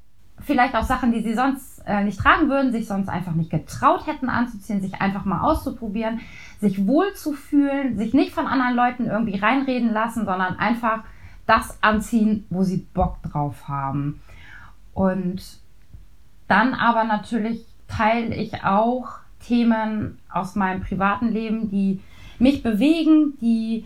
vielleicht 0.45 0.75
auch 0.75 0.83
Sachen, 0.83 1.11
die 1.11 1.21
sie 1.21 1.33
sonst 1.33 1.81
äh, 1.85 2.03
nicht 2.03 2.19
tragen 2.19 2.49
würden, 2.49 2.71
sich 2.71 2.87
sonst 2.87 3.09
einfach 3.09 3.33
nicht 3.33 3.49
getraut 3.49 4.07
hätten 4.07 4.29
anzuziehen, 4.29 4.81
sich 4.81 5.01
einfach 5.01 5.25
mal 5.25 5.41
auszuprobieren, 5.41 6.21
sich 6.59 6.87
wohl 6.87 7.13
zu 7.13 7.33
fühlen, 7.33 7.97
sich 7.97 8.13
nicht 8.13 8.33
von 8.33 8.47
anderen 8.47 8.75
Leuten 8.75 9.05
irgendwie 9.07 9.37
reinreden 9.37 9.91
lassen, 9.91 10.25
sondern 10.25 10.57
einfach 10.57 11.03
das 11.45 11.77
anziehen, 11.81 12.45
wo 12.49 12.63
sie 12.63 12.87
Bock 12.93 13.21
drauf 13.23 13.67
haben. 13.67 14.21
Und 14.93 15.41
dann 16.47 16.73
aber 16.73 17.03
natürlich 17.03 17.65
teile 17.87 18.35
ich 18.35 18.63
auch 18.63 19.07
Themen 19.45 20.19
aus 20.31 20.55
meinem 20.55 20.81
privaten 20.81 21.29
Leben, 21.29 21.69
die 21.69 21.99
mich 22.39 22.63
bewegen, 22.63 23.37
die 23.41 23.85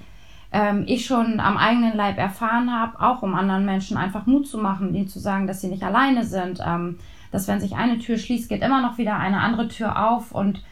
ähm, 0.52 0.84
ich 0.88 1.06
schon 1.06 1.40
am 1.40 1.58
eigenen 1.58 1.96
Leib 1.96 2.18
erfahren 2.18 2.72
habe, 2.72 3.00
auch 3.02 3.22
um 3.22 3.36
anderen 3.36 3.66
Menschen 3.66 3.98
einfach 3.98 4.26
Mut 4.26 4.48
zu 4.48 4.58
machen, 4.58 4.96
ihnen 4.96 5.08
zu 5.08 5.20
sagen, 5.20 5.48
dass 5.48 5.62
sie 5.62 5.68
nicht 5.68 5.84
alleine 5.84 6.26
sind, 6.26 6.60
ähm, 6.66 7.00
dass 7.32 7.48
wenn 7.48 7.60
sich 7.60 7.76
eine 7.76 8.00
Tür 8.00 8.18
schließt, 8.18 8.48
geht 8.50 8.62
immer 8.62 8.82
noch 8.82 8.98
wieder 8.98 9.18
eine 9.18 9.42
andere 9.42 9.68
Tür 9.68 10.10
auf 10.10 10.32
und 10.32 10.64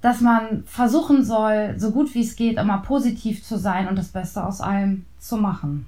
dass 0.00 0.20
man 0.20 0.62
versuchen 0.64 1.24
soll, 1.24 1.74
so 1.76 1.90
gut 1.90 2.14
wie 2.14 2.22
es 2.22 2.36
geht, 2.36 2.56
immer 2.56 2.78
positiv 2.78 3.42
zu 3.42 3.58
sein 3.58 3.88
und 3.88 3.96
das 3.96 4.08
Beste 4.08 4.44
aus 4.44 4.60
allem 4.60 5.04
zu 5.18 5.36
machen. 5.36 5.86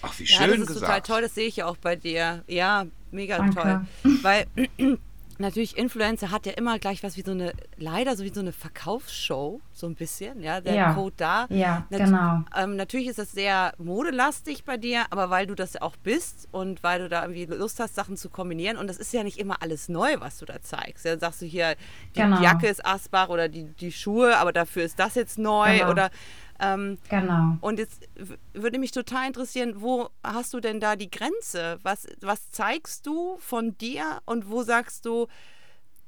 Ach, 0.00 0.16
wie 0.18 0.24
Ja, 0.24 0.28
schön 0.28 0.50
das 0.50 0.58
ist 0.60 0.66
gesagt. 0.68 0.86
total 0.86 1.00
toll, 1.02 1.22
das 1.22 1.34
sehe 1.34 1.48
ich 1.48 1.56
ja 1.56 1.66
auch 1.66 1.76
bei 1.76 1.96
dir. 1.96 2.44
Ja, 2.46 2.84
mega 3.10 3.38
Danke. 3.38 3.54
toll. 4.02 4.12
Weil 4.22 4.46
natürlich 5.38 5.76
Influencer 5.76 6.30
hat 6.30 6.46
ja 6.46 6.52
immer 6.52 6.78
gleich 6.78 7.02
was 7.02 7.16
wie 7.16 7.22
so 7.22 7.30
eine, 7.32 7.52
leider 7.76 8.16
so 8.16 8.24
wie 8.24 8.32
so 8.32 8.40
eine 8.40 8.52
Verkaufsshow, 8.52 9.60
so 9.72 9.86
ein 9.86 9.94
bisschen, 9.94 10.42
ja, 10.42 10.60
der 10.60 10.74
Ja. 10.74 10.92
Code 10.94 11.14
da. 11.16 11.46
Ja, 11.50 11.86
Nat- 11.90 12.00
genau. 12.04 12.42
Ähm, 12.56 12.76
natürlich 12.76 13.06
ist 13.08 13.18
das 13.18 13.32
sehr 13.32 13.72
modelastig 13.78 14.64
bei 14.64 14.76
dir, 14.76 15.04
aber 15.10 15.30
weil 15.30 15.46
du 15.46 15.54
das 15.54 15.80
auch 15.80 15.96
bist 15.96 16.48
und 16.52 16.82
weil 16.82 17.00
du 17.00 17.08
da 17.08 17.22
irgendwie 17.22 17.46
Lust 17.46 17.80
hast, 17.80 17.94
Sachen 17.94 18.16
zu 18.16 18.28
kombinieren 18.30 18.76
und 18.76 18.86
das 18.88 18.96
ist 18.98 19.12
ja 19.12 19.22
nicht 19.22 19.38
immer 19.38 19.62
alles 19.62 19.88
neu, 19.88 20.16
was 20.20 20.38
du 20.38 20.44
da 20.46 20.60
zeigst. 20.62 21.04
Ja, 21.04 21.12
dann 21.12 21.20
sagst 21.20 21.42
du 21.42 21.46
hier, 21.46 21.74
die, 22.16 22.20
Genau. 22.20 22.38
die 22.38 22.44
Jacke 22.44 22.66
ist 22.68 22.84
Asbach 22.84 23.28
oder 23.28 23.48
die, 23.48 23.64
die 23.64 23.92
Schuhe, 23.92 24.36
aber 24.38 24.52
dafür 24.52 24.84
ist 24.84 24.98
das 24.98 25.14
jetzt 25.14 25.38
neu 25.38 25.78
Genau. 25.78 25.90
oder 25.90 26.10
ähm, 26.60 26.98
Genau. 27.08 27.56
und 27.60 27.78
jetzt 27.78 28.08
würde 28.52 28.78
mich 28.78 28.92
total 28.92 29.26
interessieren, 29.26 29.80
wo 29.80 30.10
hast 30.24 30.52
du 30.54 30.60
denn 30.60 30.80
da 30.80 30.96
die 30.96 31.10
Grenze? 31.10 31.78
Was, 31.82 32.06
was 32.20 32.50
zeigst 32.50 33.06
du 33.06 33.36
von 33.38 33.76
dir 33.78 34.20
und 34.24 34.50
wo 34.50 34.62
sagst 34.62 35.04
du, 35.06 35.26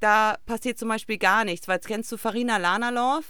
da 0.00 0.36
passiert 0.46 0.78
zum 0.78 0.88
Beispiel 0.88 1.18
gar 1.18 1.44
nichts? 1.44 1.68
Weil 1.68 1.76
jetzt 1.76 1.86
kennst 1.88 2.10
du 2.12 2.16
Farina 2.16 2.56
Lanalov 2.56 3.24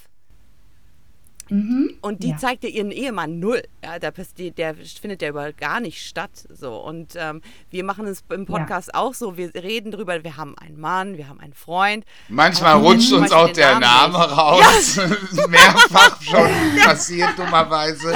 Mhm. 1.51 1.95
und 2.01 2.23
die 2.23 2.31
Ja. 2.31 2.37
zeigt 2.37 2.65
ja 2.65 2.71
ihren 2.71 2.91
Ehemann 2.91 3.39
null. 3.39 3.63
Ja, 3.85 3.99
der, 3.99 4.13
der 4.13 4.75
findet 4.75 5.23
ja 5.23 5.29
überall 5.29 5.53
gar 5.53 5.81
nicht 5.81 6.07
statt. 6.07 6.31
So. 6.49 6.77
Und 6.77 7.15
ähm, 7.17 7.43
wir 7.71 7.85
machen 7.85 8.07
es 8.07 8.25
im 8.31 8.47
Podcast 8.47 8.95
auch 8.95 9.15
so. 9.15 9.37
Wir 9.37 9.53
reden 9.55 9.91
drüber, 9.91 10.23
wir 10.25 10.37
haben 10.37 10.57
einen 10.59 10.79
Mann, 10.81 11.17
wir 11.17 11.29
haben 11.29 11.41
einen 11.41 11.55
Freund. 11.55 12.05
Manchmal 12.29 12.77
rutscht 12.77 13.13
uns 13.13 13.33
auch 13.33 13.51
der 13.53 13.79
Namen 13.81 14.13
Name 14.13 14.19
raus. 14.19 14.97
Mehrfach 15.49 16.23
schon 16.23 16.51
passiert, 16.85 17.39
dummerweise. 17.39 18.15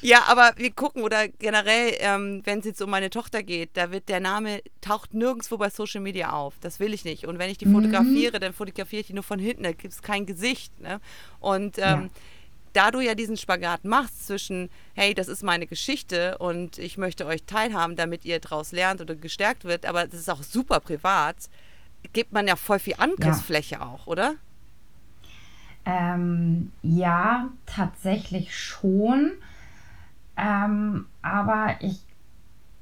Ja, 0.00 0.24
aber 0.28 0.52
wir 0.56 0.70
gucken 0.70 1.02
oder 1.02 1.28
generell, 1.28 1.94
ähm, 1.98 2.42
wenn 2.44 2.60
es 2.60 2.64
jetzt 2.66 2.80
um 2.80 2.90
meine 2.90 3.10
Tochter 3.10 3.42
geht, 3.42 3.70
da 3.74 3.90
wird 3.90 4.08
der 4.08 4.20
Name 4.20 4.62
taucht 4.80 5.12
nirgendwo 5.12 5.56
bei 5.58 5.70
Social 5.70 6.00
Media 6.00 6.30
auf. 6.30 6.54
Das 6.60 6.78
will 6.78 6.94
ich 6.94 7.04
nicht. 7.04 7.26
Und 7.26 7.38
wenn 7.38 7.50
ich 7.50 7.58
die 7.58 7.66
fotografiere, 7.66 8.38
dann 8.38 8.52
fotografiere 8.52 9.00
ich 9.00 9.06
die 9.08 9.12
nur 9.14 9.24
von 9.24 9.38
hinten. 9.40 9.64
Da 9.64 9.72
gibt 9.72 9.92
es 9.92 10.02
kein 10.02 10.24
Gesicht. 10.26 10.78
Ne? 10.80 11.00
Und 11.40 11.78
ähm, 11.78 11.82
Ja. 12.04 12.08
da 12.74 12.90
du 12.92 13.00
ja 13.00 13.14
diesen 13.14 13.36
Spagat 13.36 13.84
machst 13.84 14.26
zwischen, 14.26 14.70
hey, 14.94 15.14
das 15.14 15.26
ist 15.26 15.42
meine 15.42 15.66
Geschichte 15.66 16.38
und 16.38 16.78
ich 16.78 16.96
möchte 16.96 17.26
euch 17.26 17.42
teilhaben, 17.44 17.96
damit 17.96 18.24
ihr 18.24 18.38
daraus 18.38 18.70
lernt 18.72 19.00
oder 19.00 19.16
gestärkt 19.16 19.64
wird, 19.64 19.84
aber 19.86 20.06
das 20.06 20.20
ist 20.20 20.30
auch 20.30 20.42
super 20.44 20.78
privat, 20.78 21.36
gibt 22.12 22.32
man 22.32 22.46
ja 22.46 22.54
voll 22.56 22.78
viel 22.78 22.94
Angriffsfläche 22.98 23.80
auch, 23.82 24.06
oder? 24.06 24.34
Ähm, 25.84 26.70
ja, 26.82 27.48
tatsächlich 27.66 28.56
schon. 28.56 29.32
Ähm, 30.38 31.06
aber 31.20 31.76
ich 31.80 32.00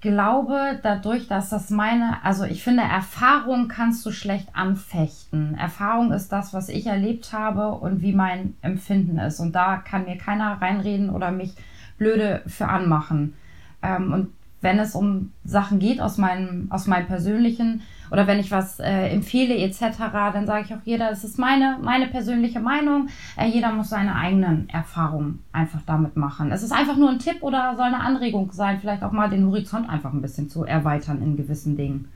glaube, 0.00 0.78
dadurch, 0.82 1.26
dass 1.26 1.48
das 1.48 1.70
meine, 1.70 2.22
also 2.22 2.44
ich 2.44 2.62
finde, 2.62 2.82
Erfahrung 2.82 3.68
kannst 3.68 4.04
du 4.04 4.12
schlecht 4.12 4.48
anfechten. 4.54 5.56
Erfahrung 5.56 6.12
ist 6.12 6.30
das, 6.30 6.52
was 6.52 6.68
ich 6.68 6.86
erlebt 6.86 7.32
habe 7.32 7.72
und 7.72 8.02
wie 8.02 8.12
mein 8.12 8.54
Empfinden 8.62 9.18
ist. 9.18 9.40
Und 9.40 9.52
da 9.54 9.78
kann 9.78 10.04
mir 10.04 10.18
keiner 10.18 10.60
reinreden 10.60 11.10
oder 11.10 11.30
mich 11.30 11.54
blöde 11.98 12.42
für 12.46 12.68
anmachen. 12.68 13.34
Ähm, 13.82 14.12
und 14.12 14.28
wenn 14.60 14.78
es 14.78 14.94
um 14.94 15.32
Sachen 15.44 15.78
geht 15.78 16.00
aus 16.00 16.18
meinem, 16.18 16.66
aus 16.70 16.86
meinem 16.86 17.06
persönlichen 17.06 17.82
oder 18.10 18.26
wenn 18.26 18.38
ich 18.38 18.50
was 18.50 18.78
äh, 18.78 19.08
empfehle 19.08 19.56
etc., 19.56 19.98
dann 20.12 20.46
sage 20.46 20.64
ich 20.64 20.74
auch 20.74 20.84
jeder, 20.84 21.10
das 21.10 21.24
ist 21.24 21.38
meine, 21.38 21.78
meine 21.82 22.06
persönliche 22.08 22.60
Meinung. 22.60 23.08
Äh, 23.36 23.48
jeder 23.48 23.72
muss 23.72 23.90
seine 23.90 24.14
eigenen 24.14 24.68
Erfahrungen 24.68 25.44
einfach 25.52 25.80
damit 25.86 26.16
machen. 26.16 26.52
Es 26.52 26.62
ist 26.62 26.72
einfach 26.72 26.96
nur 26.96 27.10
ein 27.10 27.18
Tipp 27.18 27.42
oder 27.42 27.74
soll 27.76 27.86
eine 27.86 28.00
Anregung 28.00 28.52
sein, 28.52 28.78
vielleicht 28.80 29.02
auch 29.02 29.12
mal 29.12 29.28
den 29.28 29.46
Horizont 29.46 29.88
einfach 29.88 30.12
ein 30.12 30.22
bisschen 30.22 30.48
zu 30.48 30.64
erweitern 30.64 31.22
in 31.22 31.36
gewissen 31.36 31.76
Dingen. 31.76 32.10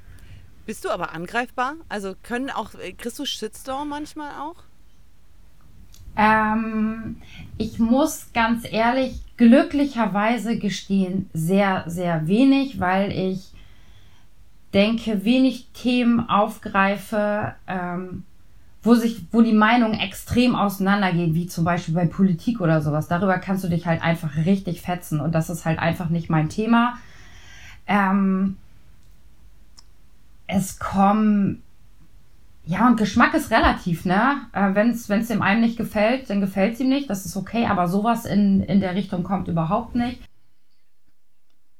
Bist 0.66 0.84
du 0.84 0.90
aber 0.90 1.12
angreifbar? 1.14 1.74
Also 1.88 2.14
können 2.22 2.50
auch, 2.50 2.74
äh, 2.74 2.92
kriegst 2.92 3.18
du 3.18 3.24
Shitstorm 3.24 3.88
manchmal 3.88 4.30
auch? 4.40 4.56
Ähm, 6.16 7.16
ich 7.56 7.78
muss 7.78 8.32
ganz 8.32 8.64
ehrlich 8.70 9.20
glücklicherweise 9.40 10.58
gestehen, 10.58 11.30
sehr, 11.32 11.84
sehr 11.86 12.28
wenig, 12.28 12.78
weil 12.78 13.10
ich 13.10 13.52
denke, 14.74 15.24
wenig 15.24 15.68
Themen 15.72 16.28
aufgreife, 16.28 17.54
ähm, 17.66 18.24
wo 18.82 18.94
sich, 18.94 19.22
wo 19.32 19.40
die 19.40 19.54
Meinungen 19.54 19.98
extrem 19.98 20.54
auseinandergehen, 20.54 21.34
wie 21.34 21.46
zum 21.46 21.64
Beispiel 21.64 21.94
bei 21.94 22.04
Politik 22.04 22.60
oder 22.60 22.82
sowas. 22.82 23.08
Darüber 23.08 23.38
kannst 23.38 23.64
du 23.64 23.68
dich 23.68 23.86
halt 23.86 24.02
einfach 24.02 24.36
richtig 24.44 24.82
fetzen 24.82 25.20
und 25.20 25.34
das 25.34 25.48
ist 25.48 25.64
halt 25.64 25.78
einfach 25.78 26.10
nicht 26.10 26.28
mein 26.28 26.50
Thema. 26.50 26.98
Ähm, 27.86 28.58
es 30.48 30.78
kommen, 30.78 31.62
ja, 32.64 32.86
und 32.86 32.96
Geschmack 32.96 33.34
ist 33.34 33.50
relativ, 33.50 34.04
ne? 34.04 34.42
Äh, 34.52 34.74
Wenn 34.74 34.90
es 34.90 35.06
dem 35.06 35.42
einen 35.42 35.60
nicht 35.60 35.76
gefällt, 35.76 36.30
dann 36.30 36.40
gefällt 36.40 36.74
es 36.74 36.80
ihm 36.80 36.88
nicht, 36.88 37.10
das 37.10 37.26
ist 37.26 37.36
okay, 37.36 37.66
aber 37.66 37.88
sowas 37.88 38.24
in, 38.26 38.62
in 38.62 38.80
der 38.80 38.94
Richtung 38.94 39.22
kommt 39.22 39.48
überhaupt 39.48 39.94
nicht. 39.94 40.29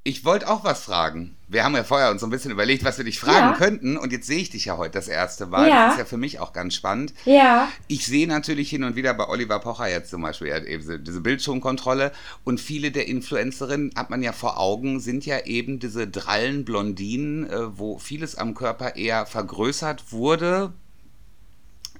Ich 0.03 0.25
wollte 0.25 0.49
auch 0.49 0.63
was 0.63 0.83
fragen. 0.83 1.35
Wir 1.47 1.63
haben 1.63 1.75
ja 1.75 1.83
vorher 1.83 2.09
uns 2.09 2.21
so 2.21 2.27
ein 2.27 2.31
bisschen 2.31 2.49
überlegt, 2.49 2.83
was 2.83 2.97
wir 2.97 3.05
dich 3.05 3.19
fragen 3.19 3.51
ja. 3.51 3.53
könnten. 3.53 3.97
Und 3.97 4.11
jetzt 4.11 4.25
sehe 4.25 4.39
ich 4.39 4.49
dich 4.49 4.65
ja 4.65 4.77
heute 4.77 4.93
das 4.93 5.07
erste 5.07 5.45
Mal. 5.45 5.69
Ja. 5.69 5.85
Das 5.85 5.93
ist 5.93 5.99
ja 5.99 6.05
für 6.05 6.17
mich 6.17 6.39
auch 6.39 6.53
ganz 6.53 6.73
spannend. 6.73 7.13
Ja. 7.25 7.67
Ich 7.85 8.07
sehe 8.07 8.27
natürlich 8.27 8.71
hin 8.71 8.83
und 8.83 8.95
wieder 8.95 9.13
bei 9.13 9.27
Oliver 9.27 9.59
Pocher 9.59 9.87
jetzt 9.87 10.09
zum 10.09 10.23
Beispiel 10.23 10.47
eben 10.47 11.03
diese 11.03 11.21
Bildschirmkontrolle. 11.21 12.13
Und 12.43 12.59
viele 12.59 12.89
der 12.89 13.07
Influencerinnen, 13.07 13.91
hat 13.95 14.09
man 14.09 14.23
ja 14.23 14.31
vor 14.31 14.59
Augen, 14.59 14.99
sind 14.99 15.23
ja 15.27 15.45
eben 15.45 15.77
diese 15.77 16.07
drallen 16.07 16.65
Blondinen, 16.65 17.47
äh, 17.47 17.77
wo 17.77 17.99
vieles 17.99 18.35
am 18.35 18.55
Körper 18.55 18.95
eher 18.95 19.27
vergrößert 19.27 20.11
wurde, 20.11 20.73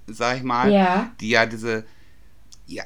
sag 0.08 0.38
ich 0.38 0.44
mal. 0.44 0.72
Ja. 0.72 1.12
Die 1.20 1.30
ja 1.30 1.46
diese, 1.46 1.86
ja, 2.66 2.84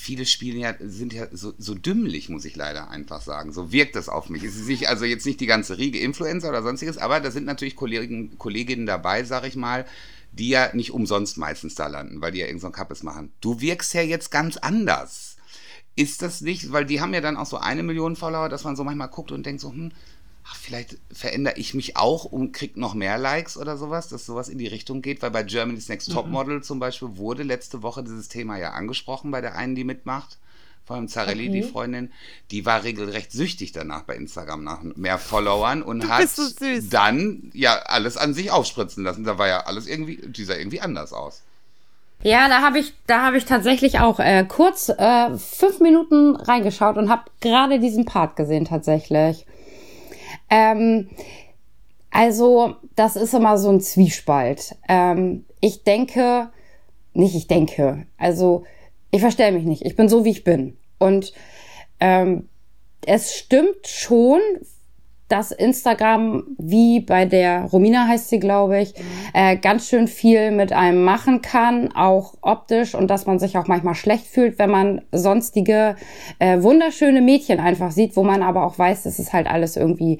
viele 0.00 0.24
Spiele 0.24 0.58
ja, 0.58 0.74
sind 0.80 1.12
ja 1.12 1.26
so, 1.30 1.52
so 1.58 1.74
dümmlich, 1.74 2.30
muss 2.30 2.46
ich 2.46 2.56
leider 2.56 2.90
einfach 2.90 3.20
sagen. 3.20 3.52
So 3.52 3.70
wirkt 3.70 3.94
das 3.94 4.08
auf 4.08 4.30
mich. 4.30 4.42
Es 4.42 4.56
ist 4.56 4.66
nicht, 4.66 4.88
also 4.88 5.04
jetzt 5.04 5.26
nicht 5.26 5.40
die 5.40 5.46
ganze 5.46 5.78
Riege 5.78 6.00
Influencer 6.00 6.48
oder 6.48 6.62
sonstiges, 6.62 6.96
aber 6.96 7.20
da 7.20 7.30
sind 7.30 7.44
natürlich 7.44 7.76
Kollegen, 7.76 8.38
Kolleginnen 8.38 8.86
dabei, 8.86 9.24
sag 9.24 9.46
ich 9.46 9.56
mal, 9.56 9.84
die 10.32 10.48
ja 10.48 10.74
nicht 10.74 10.92
umsonst 10.92 11.36
meistens 11.36 11.74
da 11.74 11.86
landen, 11.86 12.20
weil 12.22 12.32
die 12.32 12.38
ja 12.38 12.46
irgendein 12.46 12.70
so 12.72 12.76
Kappes 12.76 13.02
machen. 13.02 13.32
Du 13.40 13.60
wirkst 13.60 13.92
ja 13.92 14.00
jetzt 14.00 14.30
ganz 14.30 14.56
anders. 14.56 15.36
Ist 15.96 16.22
das 16.22 16.40
nicht, 16.40 16.72
weil 16.72 16.86
die 16.86 17.00
haben 17.00 17.12
ja 17.12 17.20
dann 17.20 17.36
auch 17.36 17.46
so 17.46 17.58
eine 17.58 17.82
Million 17.82 18.16
Follower, 18.16 18.48
dass 18.48 18.64
man 18.64 18.76
so 18.76 18.84
manchmal 18.84 19.08
guckt 19.08 19.32
und 19.32 19.44
denkt 19.44 19.60
so, 19.60 19.70
hm, 19.70 19.92
ach, 20.44 20.56
vielleicht 20.56 20.96
verändere 21.12 21.54
ich 21.56 21.74
mich 21.74 21.96
auch 21.96 22.24
und 22.24 22.52
kriege 22.52 22.78
noch 22.80 22.94
mehr 22.94 23.18
Likes 23.18 23.56
oder 23.56 23.76
sowas, 23.76 24.08
dass 24.08 24.26
sowas 24.26 24.48
in 24.48 24.58
die 24.58 24.66
Richtung 24.66 25.02
geht, 25.02 25.22
weil 25.22 25.30
bei 25.30 25.42
Germany's 25.42 25.88
Next 25.88 26.12
Top 26.12 26.26
Model 26.26 26.56
mhm. 26.56 26.62
zum 26.62 26.78
Beispiel 26.78 27.16
wurde 27.16 27.42
letzte 27.42 27.82
Woche 27.82 28.02
dieses 28.02 28.28
Thema 28.28 28.58
ja 28.58 28.70
angesprochen 28.72 29.30
bei 29.30 29.40
der 29.40 29.56
einen, 29.56 29.74
die 29.74 29.84
mitmacht. 29.84 30.38
Vor 30.84 30.96
allem 30.96 31.08
Zarelli, 31.08 31.48
okay. 31.48 31.60
die 31.60 31.62
Freundin, 31.62 32.10
die 32.50 32.66
war 32.66 32.82
regelrecht 32.82 33.30
süchtig 33.30 33.70
danach 33.70 34.02
bei 34.02 34.16
Instagram 34.16 34.64
nach 34.64 34.82
mehr 34.82 35.18
Followern 35.18 35.82
und 35.82 36.08
hat 36.08 36.28
so 36.28 36.42
dann 36.90 37.52
ja 37.54 37.76
alles 37.84 38.16
an 38.16 38.34
sich 38.34 38.50
aufspritzen 38.50 39.04
lassen. 39.04 39.22
Da 39.22 39.38
war 39.38 39.46
ja 39.46 39.60
alles 39.66 39.86
irgendwie, 39.86 40.16
die 40.16 40.44
sah 40.44 40.56
irgendwie 40.56 40.80
anders 40.80 41.12
aus. 41.12 41.42
Ja, 42.22 42.48
da 42.48 42.60
habe 42.60 42.78
ich, 42.80 42.92
da 43.06 43.24
habe 43.24 43.38
ich 43.38 43.44
tatsächlich 43.44 44.00
auch 44.00 44.18
äh, 44.18 44.44
kurz 44.44 44.88
äh, 44.88 45.38
fünf 45.38 45.80
Minuten 45.80 46.36
reingeschaut 46.36 46.96
und 46.96 47.08
habe 47.08 47.22
gerade 47.40 47.78
diesen 47.78 48.04
Part 48.04 48.36
gesehen 48.36 48.64
tatsächlich. 48.64 49.46
Ähm, 50.50 51.08
also, 52.10 52.74
das 52.96 53.16
ist 53.16 53.34
immer 53.34 53.56
so 53.56 53.70
ein 53.70 53.80
Zwiespalt. 53.80 54.76
Ähm, 54.88 55.44
ich 55.60 55.84
denke, 55.84 56.50
nicht 57.14 57.34
ich 57.34 57.46
denke, 57.46 58.06
also 58.18 58.64
ich 59.10 59.20
verstehe 59.20 59.52
mich 59.52 59.64
nicht. 59.64 59.84
Ich 59.84 59.96
bin 59.96 60.08
so, 60.08 60.24
wie 60.24 60.30
ich 60.30 60.44
bin. 60.44 60.76
Und 60.98 61.32
ähm, 62.00 62.48
es 63.06 63.34
stimmt 63.34 63.86
schon, 63.86 64.40
dass 65.30 65.52
Instagram, 65.52 66.44
wie 66.58 67.00
bei 67.00 67.24
der 67.24 67.64
Romina 67.64 68.06
heißt 68.06 68.28
sie, 68.28 68.40
glaube 68.40 68.80
ich, 68.80 68.94
äh, 69.32 69.56
ganz 69.56 69.88
schön 69.88 70.08
viel 70.08 70.50
mit 70.50 70.72
einem 70.72 71.04
machen 71.04 71.40
kann, 71.40 71.92
auch 71.94 72.34
optisch 72.42 72.94
und 72.94 73.08
dass 73.08 73.26
man 73.26 73.38
sich 73.38 73.56
auch 73.56 73.68
manchmal 73.68 73.94
schlecht 73.94 74.26
fühlt, 74.26 74.58
wenn 74.58 74.70
man 74.70 75.02
sonstige 75.12 75.96
äh, 76.40 76.60
wunderschöne 76.62 77.20
Mädchen 77.20 77.60
einfach 77.60 77.92
sieht, 77.92 78.16
wo 78.16 78.24
man 78.24 78.42
aber 78.42 78.66
auch 78.66 78.78
weiß, 78.78 79.04
das 79.04 79.18
ist 79.18 79.32
halt 79.32 79.46
alles 79.46 79.76
irgendwie 79.76 80.18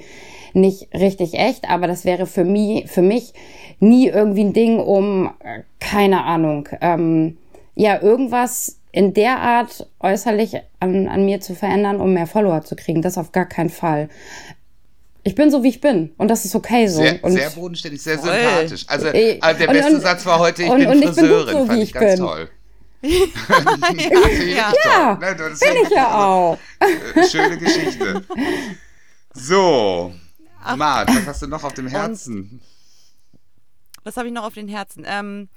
nicht 0.53 0.95
richtig 0.95 1.35
echt, 1.35 1.69
aber 1.69 1.87
das 1.87 2.05
wäre 2.05 2.27
für 2.27 2.45
mich, 2.45 2.89
für 2.91 3.03
mich 3.03 3.35
nie 3.81 4.09
irgendwie 4.09 4.45
ein 4.45 4.53
Ding, 4.53 4.79
um, 4.79 5.31
äh, 5.41 5.63
keine 5.81 6.25
Ahnung, 6.25 6.69
ähm, 6.81 7.37
ja, 7.75 8.01
irgendwas 8.01 8.81
in 8.93 9.15
der 9.15 9.39
Art 9.39 9.89
äußerlich 10.01 10.57
an, 10.81 11.09
an 11.09 11.25
mir 11.25 11.41
zu 11.41 11.55
verändern, 11.55 12.01
um 12.01 12.13
mehr 12.13 12.27
Follower 12.27 12.63
zu 12.63 12.77
kriegen. 12.77 13.03
Das 13.03 13.19
auf 13.19 13.33
gar 13.33 13.47
keinen 13.47 13.71
Fall. 13.71 14.09
Ich 15.31 15.37
bin 15.37 15.49
so, 15.51 15.63
wie 15.63 15.69
ich 15.69 15.81
bin. 15.81 16.13
Und 16.17 16.27
das 16.29 16.45
ist 16.45 16.57
okay 16.57 16.89
so. 16.89 17.03
Sehr, 17.03 17.23
und 17.23 17.31
sehr 17.31 17.51
bodenständig, 17.51 18.03
sehr 18.03 18.19
voll. 18.19 18.33
sympathisch. 18.33 18.85
Also, 18.89 19.07
äh, 19.07 19.39
der 19.39 19.69
und, 19.69 19.75
beste 19.75 19.95
und, 19.95 20.01
Satz 20.01 20.27
war 20.27 20.41
heute, 20.41 20.65
ich 20.65 20.69
und, 20.69 20.79
bin 20.79 21.03
Friseurin. 21.05 21.49
Ich 21.49 21.53
bin 21.53 21.57
so, 21.57 21.67
fand 21.67 21.83
ich, 21.83 21.93
ganz 21.93 22.11
bin. 22.11 22.19
toll. 22.19 22.51
ja, 23.03 24.73
ja, 24.85 25.15
ne, 25.15 25.35
bin 25.35 25.83
ich 25.85 25.91
ja 25.91 26.21
auch. 26.21 26.59
Äh, 26.81 27.29
schöne 27.29 27.57
Geschichte. 27.59 28.25
So, 29.33 30.13
Mart, 30.77 31.09
was 31.09 31.27
hast 31.27 31.43
du 31.43 31.47
noch 31.47 31.63
auf 31.63 31.75
dem 31.75 31.87
Herzen? 31.87 32.61
was 34.03 34.17
habe 34.17 34.29
ich 34.29 34.35
noch 34.35 34.45
auf 34.45 34.55
dem 34.55 34.69
Herzen? 34.69 35.05
Ähm, 35.07 35.49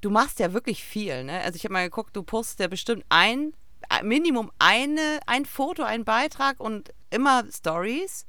du 0.00 0.10
machst 0.10 0.38
ja 0.38 0.52
wirklich 0.52 0.82
viel, 0.82 1.24
ne? 1.24 1.40
Also 1.42 1.56
ich 1.56 1.64
habe 1.64 1.74
mal 1.74 1.84
geguckt, 1.84 2.16
du 2.16 2.22
postest 2.22 2.60
ja 2.60 2.68
bestimmt 2.68 3.04
ein, 3.10 3.52
Minimum 4.02 4.50
eine, 4.58 5.20
ein 5.26 5.44
Foto, 5.44 5.82
ein 5.82 6.04
Beitrag 6.04 6.60
und 6.60 6.92
immer 7.10 7.44
Stories. 7.50 8.26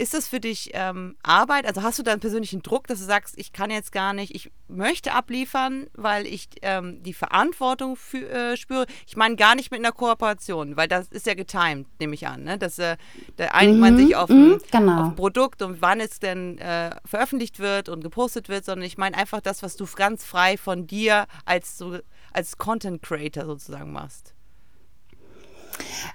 Ist 0.00 0.14
das 0.14 0.26
für 0.26 0.40
dich 0.40 0.70
ähm, 0.72 1.14
Arbeit? 1.22 1.66
Also 1.66 1.82
hast 1.82 1.98
du 1.98 2.02
da 2.02 2.12
einen 2.12 2.22
persönlichen 2.22 2.62
Druck, 2.62 2.86
dass 2.86 3.00
du 3.00 3.04
sagst, 3.04 3.34
ich 3.36 3.52
kann 3.52 3.70
jetzt 3.70 3.92
gar 3.92 4.14
nicht, 4.14 4.34
ich 4.34 4.50
möchte 4.66 5.12
abliefern, 5.12 5.88
weil 5.92 6.26
ich 6.26 6.48
ähm, 6.62 7.02
die 7.02 7.12
Verantwortung 7.12 7.96
für, 7.96 8.26
äh, 8.30 8.56
spüre? 8.56 8.86
Ich 9.06 9.18
meine 9.18 9.36
gar 9.36 9.54
nicht 9.54 9.70
mit 9.70 9.80
einer 9.80 9.92
Kooperation, 9.92 10.78
weil 10.78 10.88
das 10.88 11.08
ist 11.08 11.26
ja 11.26 11.34
getimed, 11.34 11.86
nehme 12.00 12.14
ich 12.14 12.26
an. 12.26 12.44
Ne? 12.44 12.56
Dass, 12.56 12.78
äh, 12.78 12.96
da 13.36 13.48
einigt 13.48 13.74
mhm, 13.74 13.80
man 13.80 13.98
sich 13.98 14.16
auf 14.16 14.30
ein, 14.30 14.52
mhm, 14.52 14.60
genau. 14.70 14.92
auf 14.92 15.08
ein, 15.08 15.16
Produkt 15.16 15.60
und 15.60 15.82
wann 15.82 16.00
es 16.00 16.18
denn 16.18 16.56
äh, 16.56 16.96
veröffentlicht 17.04 17.58
wird 17.58 17.90
und 17.90 18.02
gepostet 18.02 18.48
wird, 18.48 18.64
sondern 18.64 18.86
ich 18.86 18.96
meine 18.96 19.18
einfach 19.18 19.42
das, 19.42 19.62
was 19.62 19.76
du 19.76 19.84
ganz 19.84 20.24
frei 20.24 20.56
von 20.56 20.86
dir 20.86 21.26
als, 21.44 21.76
so, 21.76 21.98
als 22.32 22.56
Content 22.56 23.02
Creator 23.02 23.44
sozusagen 23.44 23.92
machst. 23.92 24.32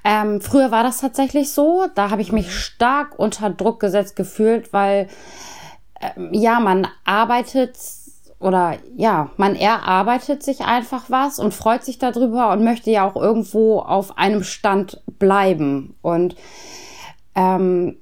Ähm, 0.03 0.41
früher 0.41 0.71
war 0.71 0.83
das 0.83 0.99
tatsächlich 0.99 1.51
so. 1.51 1.87
Da 1.95 2.09
habe 2.09 2.21
ich 2.21 2.31
mich 2.31 2.53
stark 2.53 3.17
unter 3.17 3.49
Druck 3.49 3.79
gesetzt 3.79 4.15
gefühlt, 4.15 4.73
weil 4.73 5.07
ähm, 6.01 6.29
ja, 6.33 6.59
man 6.59 6.87
arbeitet 7.03 7.77
oder 8.39 8.77
ja, 8.95 9.31
man 9.37 9.55
erarbeitet 9.55 10.43
sich 10.43 10.61
einfach 10.61 11.09
was 11.09 11.39
und 11.39 11.53
freut 11.53 11.83
sich 11.83 11.97
darüber 11.97 12.51
und 12.51 12.63
möchte 12.63 12.91
ja 12.91 13.07
auch 13.07 13.15
irgendwo 13.15 13.79
auf 13.79 14.17
einem 14.17 14.43
Stand 14.43 15.01
bleiben. 15.17 15.95
Und 16.01 16.35
ähm, 17.33 17.97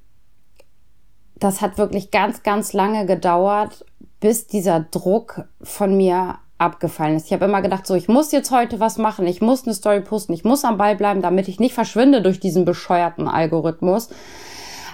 das 1.36 1.62
hat 1.62 1.78
wirklich 1.78 2.12
ganz, 2.12 2.44
ganz 2.44 2.74
lange 2.74 3.06
gedauert, 3.06 3.86
bis 4.20 4.48
dieser 4.48 4.80
Druck 4.80 5.46
von 5.62 5.98
mir 5.98 6.40
abgefallen 6.58 7.18
ist. 7.18 7.28
Ich 7.28 7.34
habe 7.34 7.46
immer 7.46 7.62
gedacht, 7.62 7.86
so, 7.86 7.96
ich 7.96 8.08
muss 8.08 8.32
jetzt 8.32 8.52
heute 8.52 8.80
was 8.80 8.98
machen, 8.98 9.28
ich 9.28 9.42
muss 9.42 9.66
eine 9.66 9.74
Story 9.74 10.02
posten, 10.02 10.34
ich 10.34 10.44
muss 10.44 10.64
am 10.64 10.78
Ball 10.78 10.96
bleiben, 10.96 11.22
damit 11.22 11.48
ich 11.48 11.60
nicht 11.60 11.74
verschwinde 11.74 12.22
durch 12.22 12.40
diesen 12.40 12.66
bescheuerten 12.66 13.28
Algorithmus. 13.28 14.10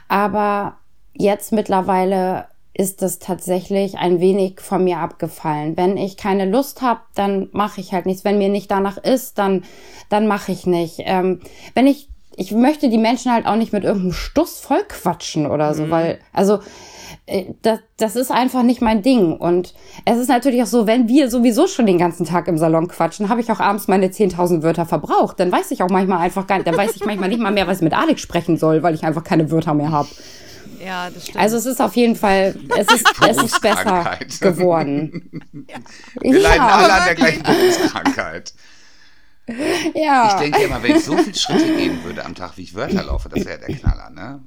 Aber 0.08 0.78
jetzt 1.14 1.52
mittlerweile 1.52 2.46
ist 2.74 3.04
es 3.04 3.20
tatsächlich 3.20 3.98
ein 3.98 4.22
wenig 4.22 4.62
von 4.62 4.84
mir 4.84 5.00
abgefallen. 5.00 5.76
Wenn 5.76 5.98
ich 5.98 6.16
keine 6.16 6.46
Lust 6.46 6.82
habe, 6.82 7.02
dann 7.14 7.50
mache 7.52 7.82
ich 7.82 7.94
halt 7.94 8.06
nichts. 8.06 8.24
Wenn 8.24 8.38
mir 8.38 8.50
nicht 8.50 8.72
danach 8.72 8.98
ist, 8.98 9.38
dann, 9.38 9.64
dann 10.08 10.28
mache 10.28 10.52
ich 10.52 10.66
nicht. 10.66 11.00
Ähm, 11.00 11.42
wenn 11.76 11.88
ich 11.88 12.10
ich 12.40 12.54
möchte 12.54 12.88
die 12.88 12.98
Menschen 12.98 13.34
halt 13.34 13.46
auch 13.46 13.58
nicht 13.58 13.74
mit 13.74 13.84
irgendeinem 13.84 14.14
Stuss 14.14 14.60
vollquatschen 14.60 15.46
oder 15.46 15.74
so, 15.74 15.90
weil, 15.90 16.20
also, 16.32 16.60
das, 17.62 17.80
das 17.98 18.16
ist 18.16 18.32
einfach 18.32 18.64
nicht 18.64 18.82
mein 18.82 19.02
Ding. 19.02 19.38
Und 19.38 19.74
es 20.06 20.18
ist 20.18 20.28
natürlich 20.30 20.62
auch 20.62 20.68
so, 20.68 20.88
wenn 20.88 21.08
wir 21.08 21.30
sowieso 21.30 21.68
schon 21.68 21.86
den 21.86 21.98
ganzen 21.98 22.26
Tag 22.26 22.48
im 22.48 22.58
Salon 22.58 22.88
quatschen, 22.88 23.30
habe 23.30 23.42
ich 23.42 23.52
auch 23.52 23.60
abends 23.60 23.88
meine 23.88 24.08
10.000 24.08 24.64
Wörter 24.64 24.86
verbraucht. 24.86 25.40
Dann 25.40 25.52
weiß 25.52 25.72
ich 25.72 25.84
auch 25.84 25.90
manchmal 25.90 26.20
einfach 26.20 26.48
gar 26.48 26.56
nicht, 26.58 26.68
dann 26.68 26.78
weiß 26.78 26.96
ich 26.96 27.06
manchmal 27.06 27.30
nicht 27.30 27.42
mal 27.42 27.52
mehr, 27.52 27.68
was 27.68 27.78
ich 27.78 27.84
mit 27.84 27.94
Alex 27.94 28.22
sprechen 28.22 28.58
soll, 28.58 28.84
weil 28.84 28.96
ich 28.96 29.04
einfach 29.04 29.24
keine 29.24 29.52
Wörter 29.52 29.74
mehr 29.74 29.92
habe. 29.92 30.10
Ja, 30.84 31.10
das 31.10 31.24
stimmt. 31.24 31.38
Also 31.40 31.58
es 31.58 31.66
ist 31.66 31.82
auf 31.82 31.96
jeden 31.96 32.16
Fall, 32.16 32.56
es 32.78 32.88
ist, 32.94 33.06
es 33.28 33.38
ist 33.44 33.62
besser 33.62 34.18
geworden. 34.40 35.42
Wir 36.22 36.40
leiden 36.40 36.66
Ja, 36.66 36.68
alle 36.78 36.94
an 36.94 37.06
der 37.06 37.16
gleichen 37.16 37.44
Berufskrankheit. 37.44 38.54
ja. 39.96 40.28
Ich 40.28 40.34
denke 40.42 40.64
immer, 40.64 40.82
wenn 40.84 40.96
ich 40.96 41.04
so 41.04 41.18
viele 41.18 41.36
Schritte 41.36 41.76
gehen 41.76 42.04
würde 42.04 42.24
am 42.24 42.36
Tag, 42.36 42.58
wie 42.58 42.62
ich 42.62 42.76
Wörter 42.76 43.04
laufe, 43.04 43.30
das 43.30 43.46
wäre 43.46 43.60
der 43.60 43.76
Knaller, 43.76 44.10
ne? 44.12 44.42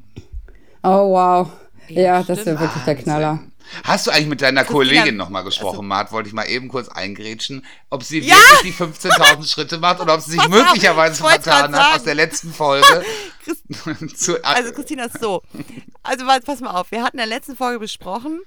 Oh 0.85 1.11
wow. 1.13 1.49
Ja, 1.95 2.23
das 2.23 2.45
wäre 2.45 2.59
wirklich 2.61 2.85
der 2.85 2.97
Knaller. 2.97 3.29
Wahnsinn. 3.29 3.53
Hast 3.85 4.07
du 4.07 4.11
eigentlich 4.11 4.29
mit 4.29 4.43
deiner 4.43 4.65
Kollegin 4.65 5.17
nochmal 5.17 5.45
gesprochen, 5.45 5.77
also- 5.77 5.83
Mart? 5.83 6.13
Wollte 6.13 6.29
ich 6.29 6.35
mal 6.35 6.45
eben 6.45 6.69
kurz 6.69 6.89
eingrätschen, 6.89 7.65
ob 7.91 8.03
sie 8.03 8.21
Ja! 8.21 8.35
wirklich 8.37 8.77
die 8.77 8.83
15.000 8.83 9.47
Schritte 9.47 9.79
macht 9.79 10.01
oder 10.01 10.15
ob 10.15 10.21
sie 10.21 10.33
sich 10.33 10.41
Pass 10.41 10.49
möglicherweise 10.49 11.23
vertan 11.23 11.75
hat 11.75 11.97
aus 11.97 12.05
der 12.05 12.15
letzten 12.15 12.53
Folge. 12.53 13.05
zu, 14.17 14.45
Also 14.45 14.73
Christina 14.73 15.05
ist 15.05 15.21
so. 15.21 15.43
Also 16.03 16.25
pass 16.45 16.61
mal 16.61 16.71
auf, 16.71 16.91
wir 16.91 17.03
hatten 17.03 17.17
in 17.19 17.29
der 17.29 17.39
letzten 17.39 17.57
Folge 17.57 17.81
besprochen, 17.81 18.41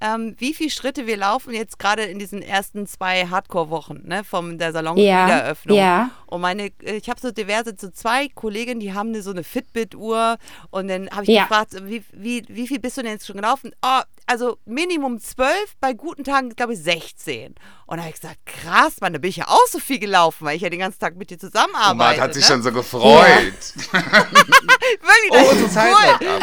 ähm, 0.00 0.34
wie 0.38 0.54
viele 0.54 0.70
Schritte 0.70 1.06
wir 1.06 1.16
laufen 1.16 1.52
jetzt 1.52 1.78
gerade 1.78 2.04
in 2.04 2.18
diesen 2.18 2.40
ersten 2.42 2.86
zwei 2.86 3.26
Hardcore-Wochen, 3.26 4.02
ne, 4.06 4.24
vom 4.24 4.56
der 4.58 4.72
Salon-Wiedereröffnung. 4.72 5.76
Ja, 5.76 5.82
ja. 5.84 6.10
Und 6.26 6.40
meine, 6.40 6.70
ich 6.82 7.08
habe 7.10 7.20
so 7.20 7.30
diverse, 7.32 7.74
so 7.78 7.90
zwei 7.90 8.28
Kolleginnen, 8.28 8.80
die 8.80 8.94
haben 8.94 9.08
eine, 9.10 9.22
so 9.22 9.30
eine 9.30 9.44
Fitbit-Uhr 9.44 10.38
und 10.70 10.88
dann 10.88 11.10
habe 11.10 11.24
ich 11.24 11.28
Ja. 11.30 11.42
gefragt, 11.42 11.74
wie, 11.82 12.04
wie, 12.12 12.44
wie 12.48 12.66
viel 12.68 12.78
bist 12.78 12.96
du 12.96 13.02
denn 13.02 13.12
jetzt 13.12 13.26
schon 13.26 13.36
gelaufen? 13.36 13.72
Oh, 13.84 14.00
also 14.26 14.58
Minimum 14.64 15.20
zwölf, 15.20 15.74
bei 15.80 15.92
guten 15.92 16.22
Tagen 16.24 16.50
glaube 16.50 16.74
ich 16.74 16.78
16. 16.80 17.54
Und 17.86 17.96
da 17.96 18.04
habe 18.04 18.14
ich 18.14 18.20
gesagt, 18.20 18.38
krass, 18.46 19.00
Mann, 19.00 19.12
da 19.12 19.18
bin 19.18 19.28
ich 19.30 19.36
ja 19.36 19.48
auch 19.48 19.66
so 19.68 19.80
viel 19.80 19.98
gelaufen, 19.98 20.44
weil 20.46 20.54
ich 20.56 20.62
ja 20.62 20.70
den 20.70 20.78
ganzen 20.78 21.00
Tag 21.00 21.16
mit 21.16 21.30
dir 21.30 21.34
Und 21.34 21.40
zusammenarbeite. 21.40 21.96
Mart 21.96 22.20
hat 22.20 22.34
sich 22.34 22.44
ne? 22.44 22.48
schon 22.54 22.62
so 22.62 22.70
gefreut. 22.72 23.52
Wirklich, 23.92 25.30
Oh, 25.30 25.34
das 25.34 25.52
unsere 25.62 25.66
ist 25.66 25.76
cool. 25.76 26.28
ab. 26.28 26.42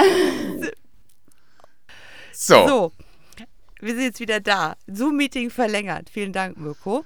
So, 2.34 2.68
So, 2.68 2.92
wir 3.80 3.94
sind 3.94 4.04
jetzt 4.04 4.20
wieder 4.20 4.40
da. 4.40 4.76
Zoom-Meeting 4.88 5.50
verlängert. 5.50 6.10
Vielen 6.10 6.34
Dank, 6.34 6.58
Mirko. 6.58 7.06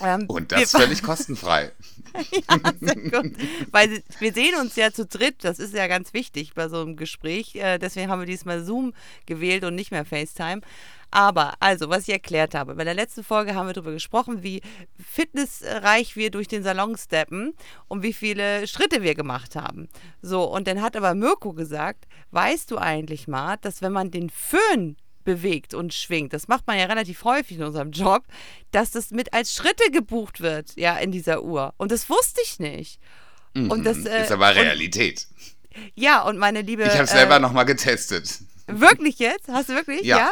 Ähm, 0.00 0.24
und 0.28 0.52
das 0.52 0.70
völlig 0.72 1.02
kostenfrei. 1.02 1.72
ja, 2.32 2.72
sehr 2.80 2.96
gut. 2.96 3.32
Weil 3.70 4.02
wir 4.18 4.32
sehen 4.32 4.54
uns 4.60 4.76
ja 4.76 4.92
zu 4.92 5.06
dritt, 5.06 5.44
das 5.44 5.58
ist 5.58 5.74
ja 5.74 5.86
ganz 5.86 6.12
wichtig 6.12 6.54
bei 6.54 6.68
so 6.68 6.80
einem 6.80 6.96
Gespräch. 6.96 7.54
Äh, 7.56 7.78
deswegen 7.78 8.10
haben 8.10 8.20
wir 8.20 8.26
diesmal 8.26 8.64
Zoom 8.64 8.94
gewählt 9.26 9.64
und 9.64 9.74
nicht 9.74 9.90
mehr 9.90 10.04
FaceTime. 10.04 10.60
Aber, 11.10 11.54
also, 11.60 11.90
was 11.90 12.08
ich 12.08 12.12
erklärt 12.12 12.56
habe, 12.56 12.74
bei 12.74 12.82
der 12.82 12.94
letzten 12.94 13.22
Folge 13.22 13.54
haben 13.54 13.68
wir 13.68 13.72
darüber 13.72 13.92
gesprochen, 13.92 14.42
wie 14.42 14.62
fitnessreich 14.98 16.16
wir 16.16 16.32
durch 16.32 16.48
den 16.48 16.64
Salon 16.64 16.96
steppen 16.96 17.54
und 17.86 18.02
wie 18.02 18.12
viele 18.12 18.66
Schritte 18.66 19.02
wir 19.04 19.14
gemacht 19.14 19.54
haben. 19.54 19.88
So, 20.22 20.42
und 20.42 20.66
dann 20.66 20.82
hat 20.82 20.96
aber 20.96 21.14
Mirko 21.14 21.52
gesagt, 21.52 22.06
weißt 22.32 22.68
du 22.68 22.78
eigentlich 22.78 23.28
mal, 23.28 23.58
dass 23.58 23.80
wenn 23.80 23.92
man 23.92 24.10
den 24.10 24.28
Föhn 24.28 24.96
bewegt 25.24 25.74
und 25.74 25.92
schwingt, 25.94 26.32
das 26.32 26.48
macht 26.48 26.66
man 26.66 26.78
ja 26.78 26.84
relativ 26.86 27.24
häufig 27.24 27.56
in 27.58 27.64
unserem 27.64 27.90
Job, 27.90 28.24
dass 28.70 28.90
das 28.90 29.10
mit 29.10 29.32
als 29.32 29.54
Schritte 29.54 29.90
gebucht 29.90 30.40
wird, 30.40 30.76
ja, 30.76 30.96
in 30.98 31.10
dieser 31.12 31.42
Uhr. 31.42 31.74
Und 31.76 31.90
das 31.92 32.08
wusste 32.08 32.40
ich 32.44 32.58
nicht. 32.58 33.00
Und 33.54 33.84
das, 33.84 34.04
äh, 34.04 34.22
ist 34.24 34.32
aber 34.32 34.48
und- 34.50 34.56
Realität. 34.58 35.26
Ja, 35.94 36.22
und 36.22 36.38
meine 36.38 36.62
liebe. 36.62 36.82
Ich 36.84 36.92
habe 36.92 37.04
es 37.04 37.10
selber 37.10 37.36
äh, 37.36 37.40
nochmal 37.40 37.64
getestet. 37.64 38.40
Wirklich 38.66 39.18
jetzt? 39.18 39.48
Hast 39.48 39.68
du 39.68 39.74
wirklich? 39.74 40.02
Ja. 40.02 40.18
Ja. 40.18 40.30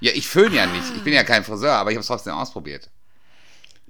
Ja, 0.00 0.12
ich 0.14 0.28
föhn 0.28 0.52
ja 0.52 0.66
nicht. 0.66 0.84
Ich 0.96 1.02
bin 1.04 1.14
ja 1.14 1.24
kein 1.24 1.42
Friseur, 1.44 1.72
aber 1.72 1.90
ich 1.90 1.96
habe 1.96 2.02
es 2.02 2.06
trotzdem 2.06 2.34
ausprobiert. 2.34 2.90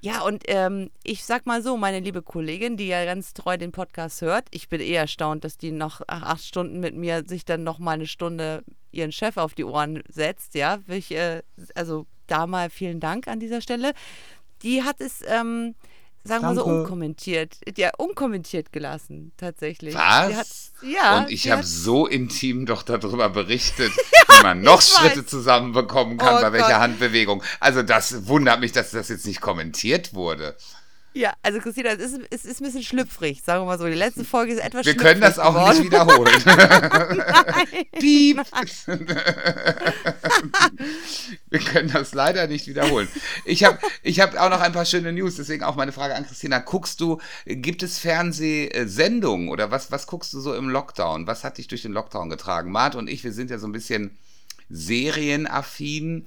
Ja, 0.06 0.20
und 0.20 0.44
ähm, 0.46 0.92
ich 1.02 1.24
sag 1.24 1.46
mal 1.46 1.62
so, 1.62 1.76
meine 1.76 1.98
liebe 1.98 2.22
Kollegin, 2.22 2.76
die 2.76 2.86
ja 2.86 3.04
ganz 3.04 3.34
treu 3.34 3.56
den 3.56 3.72
Podcast 3.72 4.22
hört, 4.22 4.46
ich 4.52 4.68
bin 4.68 4.80
eher 4.80 5.00
erstaunt, 5.00 5.42
dass 5.42 5.58
die 5.58 5.72
noch 5.72 6.00
ach, 6.06 6.22
acht 6.22 6.44
Stunden 6.44 6.78
mit 6.78 6.94
mir 6.94 7.24
sich 7.26 7.44
dann 7.44 7.64
noch 7.64 7.80
mal 7.80 7.94
eine 7.94 8.06
Stunde 8.06 8.62
ihren 8.92 9.10
Chef 9.10 9.36
auf 9.36 9.54
die 9.54 9.64
Ohren 9.64 10.04
setzt, 10.08 10.54
ja. 10.54 10.78
Ich, 10.86 11.10
äh, 11.10 11.42
also 11.74 12.06
da 12.28 12.46
mal 12.46 12.70
vielen 12.70 13.00
Dank 13.00 13.26
an 13.26 13.40
dieser 13.40 13.60
Stelle. 13.60 13.94
Die 14.62 14.84
hat 14.84 15.00
es, 15.00 15.22
ähm, 15.26 15.74
sagen 16.26 16.42
wir 16.42 16.48
mal 16.48 16.54
so, 16.54 16.64
Danke. 16.64 16.80
unkommentiert, 16.80 17.56
ja, 17.76 17.90
unkommentiert 17.98 18.72
gelassen, 18.72 19.32
tatsächlich. 19.36 19.94
Was? 19.94 20.34
Hat, 20.34 20.46
ja. 20.82 21.18
Und 21.18 21.30
ich 21.30 21.50
habe 21.50 21.62
so 21.62 22.06
intim 22.06 22.66
doch 22.66 22.82
darüber 22.82 23.28
berichtet, 23.28 23.92
wie 24.28 24.42
man 24.42 24.60
noch 24.60 24.82
Schritte 24.82 25.20
weiß. 25.20 25.26
zusammenbekommen 25.26 26.18
kann, 26.18 26.38
Oh 26.38 26.40
bei 26.40 26.52
welcher 26.52 26.68
Gott. 26.68 26.78
Handbewegung. 26.78 27.42
Also 27.60 27.82
das 27.82 28.26
wundert 28.26 28.60
mich, 28.60 28.72
dass 28.72 28.90
das 28.90 29.08
jetzt 29.08 29.26
nicht 29.26 29.40
kommentiert 29.40 30.14
wurde. 30.14 30.56
Ja, 31.16 31.32
also 31.42 31.60
Christina, 31.60 31.92
es 31.92 32.12
ist, 32.12 32.20
es 32.30 32.44
ist 32.44 32.60
ein 32.60 32.64
bisschen 32.64 32.82
schlüpfrig, 32.82 33.40
sagen 33.42 33.62
wir 33.62 33.64
mal 33.64 33.78
so. 33.78 33.86
Die 33.86 33.94
letzte 33.94 34.22
Folge 34.22 34.52
ist 34.52 34.58
etwas 34.58 34.84
Wir 34.84 34.92
schlüpfrig 34.92 35.12
können 35.12 35.20
das 35.22 35.38
auch 35.38 35.54
geworden. 35.54 35.78
nicht 35.78 35.86
wiederholen. 35.86 36.42
Nein. 36.44 37.86
Piep. 37.98 38.42
Wir 41.48 41.60
können 41.60 41.90
das 41.90 42.12
leider 42.12 42.46
nicht 42.48 42.66
wiederholen. 42.66 43.08
Ich 43.46 43.64
habe 43.64 43.78
ich 44.02 44.20
hab 44.20 44.36
auch 44.36 44.50
noch 44.50 44.60
ein 44.60 44.72
paar 44.72 44.84
schöne 44.84 45.10
News, 45.10 45.36
deswegen 45.36 45.64
auch 45.64 45.74
meine 45.74 45.92
Frage 45.92 46.14
an 46.14 46.26
Christina. 46.26 46.58
Guckst 46.58 47.00
du, 47.00 47.18
gibt 47.46 47.82
es 47.82 47.98
Fernsehsendungen 47.98 49.48
oder 49.48 49.70
was, 49.70 49.90
was 49.90 50.06
guckst 50.06 50.34
du 50.34 50.40
so 50.40 50.54
im 50.54 50.68
Lockdown? 50.68 51.26
Was 51.26 51.44
hat 51.44 51.56
dich 51.56 51.66
durch 51.66 51.80
den 51.80 51.92
Lockdown 51.92 52.28
getragen? 52.28 52.70
Mart 52.70 52.94
und 52.94 53.08
ich, 53.08 53.24
wir 53.24 53.32
sind 53.32 53.50
ja 53.50 53.56
so 53.56 53.66
ein 53.66 53.72
bisschen 53.72 54.18
serienaffin. 54.68 56.26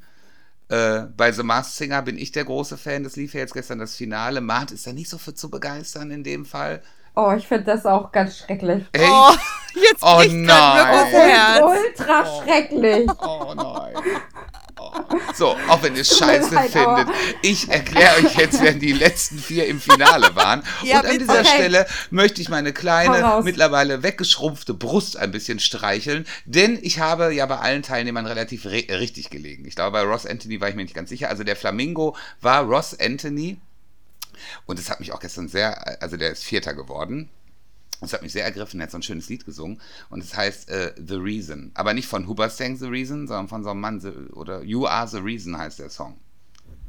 Äh, 0.70 1.08
bei 1.18 1.32
The 1.32 1.44
Masked 1.44 1.76
Singer 1.76 2.02
bin 2.04 2.18
ich 2.18 2.32
der 2.32 2.46
große 2.46 2.78
Fan. 2.78 3.04
Das 3.04 3.16
lief 3.16 3.34
ja 3.34 3.42
jetzt 3.42 3.54
gestern 3.54 3.80
das 3.80 3.96
Finale. 3.96 4.40
Mart 4.40 4.72
ist 4.72 4.86
da 4.86 4.94
nicht 4.94 5.10
so 5.10 5.18
für 5.18 5.34
zu 5.34 5.50
begeistern 5.50 6.12
in 6.12 6.24
dem 6.24 6.46
Fall. 6.46 6.82
Oh, 7.16 7.34
ich 7.36 7.48
finde 7.48 7.66
das 7.66 7.86
auch 7.86 8.12
ganz 8.12 8.38
schrecklich. 8.38 8.86
Echt? 8.92 9.04
Oh, 9.10 9.34
jetzt 9.76 10.02
Oh 10.02 10.18
bricht 10.18 10.36
nein. 10.36 10.96
Mirkos 10.96 11.12
Herz. 11.12 11.62
Ultra 11.62 12.44
schrecklich. 12.44 13.10
Oh 13.20 13.54
nein. 13.56 13.94
So, 15.36 15.58
auch 15.68 15.82
wenn 15.82 15.94
ihr 15.94 16.00
mir 16.00 16.06
Scheiße 16.06 16.58
aber- 16.58 16.98
findet. 16.98 17.16
Ich 17.42 17.70
erkläre 17.70 18.18
euch 18.18 18.36
jetzt, 18.36 18.62
wer 18.62 18.74
die 18.74 18.92
letzten 18.94 19.38
vier 19.40 19.68
im 19.68 19.80
Finale 19.80 20.36
waren. 20.36 20.64
Ja, 20.84 21.00
Und 21.02 21.08
an 21.08 21.20
dieser 21.20 21.40
Okay. 21.40 21.46
Stelle 21.56 21.88
möchte 22.10 22.42
ich 22.42 22.50
meine 22.50 22.74
kleine, 22.74 23.42
mittlerweile 23.44 24.04
weggeschrumpfte 24.04 24.74
Brust 24.74 25.18
ein 25.18 25.32
bisschen 25.32 25.60
streicheln. 25.60 26.26
Denn 26.46 26.80
ich 26.82 27.00
habe 27.00 27.34
ja 27.34 27.46
bei 27.46 27.58
allen 27.58 27.82
Teilnehmern 27.84 28.26
relativ 28.26 28.66
re 28.66 28.86
richtig 28.90 29.30
gelegen. 29.30 29.66
Ich 29.66 29.76
glaube, 29.76 29.92
bei 29.92 30.02
Ross 30.04 30.26
Anthony 30.26 30.62
war 30.62 30.70
ich 30.70 30.76
mir 30.76 30.84
nicht 30.84 30.96
ganz 30.96 31.10
sicher. 31.10 31.30
Also 31.30 31.44
der 31.44 31.56
Flamingo 31.56 32.16
war 32.42 32.64
Ross 32.64 32.98
Anthony. 33.00 33.60
Und 34.66 34.80
es 34.80 34.90
hat 34.90 35.00
mich 35.00 35.12
auch 35.12 35.20
gestern 35.20 35.48
sehr, 35.50 36.02
also 36.02 36.16
der 36.18 36.32
ist 36.32 36.44
Vierter 36.44 36.74
geworden. 36.74 37.30
Das 38.02 38.14
hat 38.14 38.22
mich 38.22 38.32
sehr 38.32 38.46
ergriffen. 38.46 38.80
Er 38.80 38.84
hat 38.84 38.92
so 38.92 38.98
ein 38.98 39.04
schönes 39.04 39.28
Lied 39.30 39.46
gesungen. 39.46 39.82
Und 40.10 40.24
es 40.24 40.36
heißt 40.36 40.70
äh, 40.70 40.94
The 40.96 41.16
Reason. 41.16 41.72
Aber 41.74 41.94
nicht 41.94 42.08
von 42.08 42.28
Huberstang 42.28 42.78
The 42.78 42.88
Reason, 42.88 43.28
sondern 43.28 43.48
von 43.50 43.64
so 43.64 43.72
einem 43.72 43.82
Mann, 43.82 44.00
The- 44.00 44.34
oder 44.34 44.64
You 44.64 44.88
Are 44.88 45.08
The 45.08 45.18
Reason 45.18 45.58
heißt 45.58 45.80
der 45.80 45.90
Song. 45.90 46.18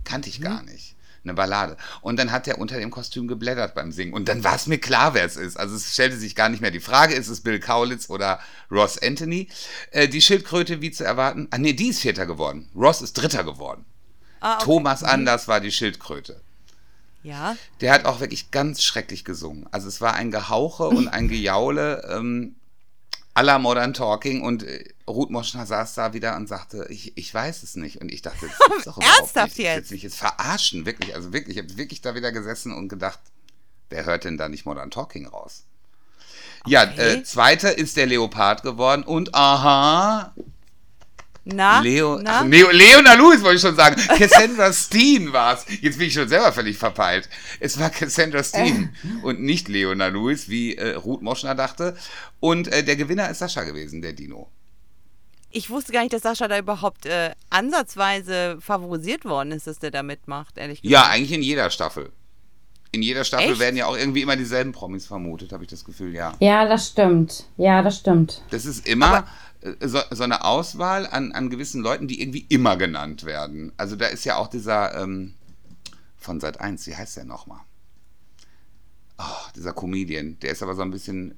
Kannte 0.04 0.28
ich 0.28 0.40
gar 0.40 0.62
nicht. 0.62 0.94
Eine 1.22 1.34
Ballade. 1.34 1.76
Und 2.00 2.18
dann 2.18 2.32
hat 2.32 2.48
er 2.48 2.58
unter 2.58 2.78
dem 2.78 2.90
Kostüm 2.90 3.28
geblättert 3.28 3.74
beim 3.74 3.92
Singen. 3.92 4.14
Und 4.14 4.28
dann 4.28 4.42
war 4.42 4.54
es 4.54 4.66
mir 4.66 4.78
klar, 4.78 5.12
wer 5.12 5.24
es 5.24 5.36
ist. 5.36 5.58
Also 5.58 5.76
es 5.76 5.92
stellte 5.92 6.16
sich 6.16 6.34
gar 6.34 6.48
nicht 6.48 6.62
mehr 6.62 6.70
die 6.70 6.80
Frage, 6.80 7.14
ist 7.14 7.28
es 7.28 7.42
Bill 7.42 7.60
Kaulitz 7.60 8.08
oder 8.08 8.40
Ross 8.70 8.96
Anthony? 9.02 9.48
Äh, 9.90 10.08
die 10.08 10.22
Schildkröte, 10.22 10.80
wie 10.80 10.90
zu 10.90 11.04
erwarten. 11.04 11.48
Ah, 11.50 11.58
nee, 11.58 11.74
die 11.74 11.88
ist 11.88 12.00
Vierter 12.00 12.24
geworden. 12.24 12.70
Ross 12.74 13.02
ist 13.02 13.14
Dritter 13.14 13.44
geworden. 13.44 13.84
Ah, 14.40 14.54
okay. 14.54 14.64
Thomas 14.64 15.02
Anders 15.02 15.46
war 15.46 15.60
die 15.60 15.72
Schildkröte. 15.72 16.40
Ja. 17.22 17.56
Der 17.80 17.92
hat 17.92 18.04
auch 18.06 18.20
wirklich 18.20 18.50
ganz 18.50 18.82
schrecklich 18.82 19.24
gesungen. 19.24 19.66
Also 19.72 19.88
es 19.88 20.00
war 20.00 20.14
ein 20.14 20.30
Gehauche 20.30 20.84
und 20.88 21.08
ein 21.08 21.28
Gejaule 21.28 22.08
ähm, 22.10 22.54
à 23.34 23.42
la 23.42 23.58
Modern 23.58 23.92
Talking 23.94 24.42
und 24.42 24.62
äh, 24.62 24.84
Ruth 25.08 25.30
Moschner 25.30 25.66
saß 25.66 25.94
da 25.94 26.12
wieder 26.14 26.36
und 26.36 26.48
sagte, 26.48 26.86
ich, 26.88 27.16
ich 27.16 27.32
weiß 27.32 27.62
es 27.62 27.76
nicht. 27.76 28.00
Und 28.00 28.10
ich 28.12 28.22
dachte, 28.22 28.46
das 28.46 28.58
gibt's 28.68 28.84
doch 28.84 28.98
Ernsthaft 28.98 29.48
nicht. 29.48 29.58
Ich 29.58 29.64
jetzt? 29.64 29.76
jetzt 29.76 29.90
mich 29.92 30.02
jetzt 30.02 30.16
verarschen, 30.16 30.86
wirklich. 30.86 31.14
Also 31.14 31.32
wirklich, 31.32 31.56
ich 31.56 31.62
habe 31.62 31.76
wirklich 31.76 32.00
da 32.00 32.14
wieder 32.14 32.32
gesessen 32.32 32.72
und 32.72 32.88
gedacht, 32.88 33.20
wer 33.90 34.04
hört 34.06 34.24
denn 34.24 34.38
da 34.38 34.48
nicht 34.48 34.64
Modern 34.66 34.90
Talking 34.90 35.26
raus? 35.26 35.64
Ja, 36.66 36.84
Okay. 36.84 37.14
äh, 37.14 37.22
zweiter 37.22 37.76
ist 37.78 37.96
der 37.96 38.06
Leopard 38.06 38.62
geworden 38.62 39.02
und 39.02 39.34
aha, 39.34 40.34
Na? 41.44 41.80
Leo, 41.80 42.18
Na? 42.20 42.40
ach, 42.40 42.44
Leo, 42.44 42.70
Leona 42.70 43.14
Lewis 43.14 43.42
wollte 43.42 43.56
ich 43.56 43.62
schon 43.62 43.76
sagen. 43.76 43.96
Cassandra 44.18 44.72
Steen 44.72 45.32
war 45.32 45.54
es. 45.54 45.64
Jetzt 45.80 45.98
bin 45.98 46.08
ich 46.08 46.12
schon 46.14 46.28
selber 46.28 46.52
völlig 46.52 46.76
verpeilt. 46.76 47.28
Es 47.60 47.78
war 47.78 47.90
Cassandra 47.90 48.42
Steen 48.42 48.94
und 49.22 49.40
nicht 49.40 49.68
Leona 49.68 50.08
Lewis, 50.08 50.48
wie 50.48 50.76
äh, 50.76 50.94
Ruth 50.94 51.22
Moschner 51.22 51.54
dachte. 51.54 51.96
Und 52.40 52.68
äh, 52.68 52.84
der 52.84 52.96
Gewinner 52.96 53.30
ist 53.30 53.38
Sascha 53.38 53.64
gewesen, 53.64 54.02
der 54.02 54.12
Dino. 54.12 54.48
Ich 55.50 55.70
wusste 55.70 55.92
gar 55.92 56.02
nicht, 56.02 56.12
dass 56.12 56.22
Sascha 56.22 56.46
da 56.46 56.58
überhaupt 56.58 57.06
äh, 57.06 57.30
ansatzweise 57.48 58.58
favorisiert 58.60 59.24
worden 59.24 59.52
ist, 59.52 59.66
dass 59.66 59.78
der 59.78 59.90
da 59.90 60.02
mitmacht, 60.02 60.58
ehrlich 60.58 60.82
gesagt. 60.82 60.92
Ja, 60.92 61.10
eigentlich 61.10 61.32
in 61.32 61.42
jeder 61.42 61.70
Staffel. 61.70 62.12
In 62.92 63.02
jeder 63.02 63.24
Staffel 63.24 63.52
Echt? 63.52 63.60
werden 63.60 63.76
ja 63.76 63.86
auch 63.86 63.96
irgendwie 63.96 64.22
immer 64.22 64.36
dieselben 64.36 64.72
Promis 64.72 65.06
vermutet, 65.06 65.52
habe 65.52 65.62
ich 65.62 65.70
das 65.70 65.84
Gefühl, 65.84 66.12
ja. 66.14 66.34
Ja, 66.40 66.68
das 66.68 66.88
stimmt. 66.88 67.46
Ja, 67.56 67.82
das 67.82 67.98
stimmt. 67.98 68.42
Das 68.50 68.64
ist 68.64 68.86
immer 68.86 69.18
äh, 69.18 69.22
so, 69.80 70.00
so 70.10 70.22
eine 70.22 70.44
Auswahl 70.44 71.06
an, 71.06 71.32
an 71.32 71.50
gewissen 71.50 71.82
Leuten, 71.82 72.08
die 72.08 72.20
irgendwie 72.20 72.46
immer 72.48 72.76
genannt 72.76 73.24
werden. 73.24 73.72
Also 73.76 73.96
da 73.96 74.06
ist 74.06 74.24
ja 74.24 74.36
auch 74.36 74.48
dieser 74.48 75.00
ähm, 75.00 75.34
von 76.16 76.40
Sat 76.40 76.60
1, 76.60 76.86
wie 76.86 76.96
heißt 76.96 77.16
der 77.16 77.24
nochmal? 77.24 77.60
Oh, 79.18 79.50
dieser 79.54 79.72
Comedian, 79.72 80.38
der 80.40 80.52
ist 80.52 80.62
aber 80.62 80.74
so 80.74 80.82
ein 80.82 80.90
bisschen 80.90 81.36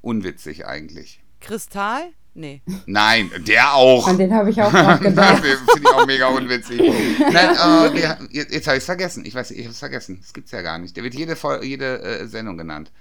unwitzig 0.00 0.66
eigentlich. 0.66 1.22
Kristall? 1.40 2.12
Nee. 2.34 2.62
Nein, 2.86 3.30
der 3.46 3.74
auch. 3.74 4.06
An 4.06 4.18
den 4.18 4.32
habe 4.32 4.50
ich 4.50 4.62
auch 4.62 4.72
noch 4.72 5.00
gedacht. 5.00 5.44
Den 5.44 5.56
Finde 5.58 5.80
ich 5.80 5.86
auch 5.88 6.06
mega 6.06 6.28
unwitzig. 6.28 6.78
Nein, 6.78 7.56
äh, 7.56 7.94
wir, 7.94 8.18
jetzt 8.30 8.52
jetzt 8.52 8.66
habe 8.68 8.76
ich 8.76 8.82
es 8.82 8.84
vergessen. 8.84 9.24
Ich 9.24 9.34
weiß, 9.34 9.50
ich 9.50 9.64
habe 9.64 9.72
es 9.72 9.78
vergessen. 9.78 10.18
Das 10.20 10.32
gibt's 10.32 10.52
ja 10.52 10.62
gar 10.62 10.78
nicht. 10.78 10.96
Der 10.96 11.02
wird 11.02 11.14
jede, 11.14 11.36
jede 11.62 12.00
äh, 12.02 12.26
Sendung 12.28 12.56
genannt. 12.56 12.92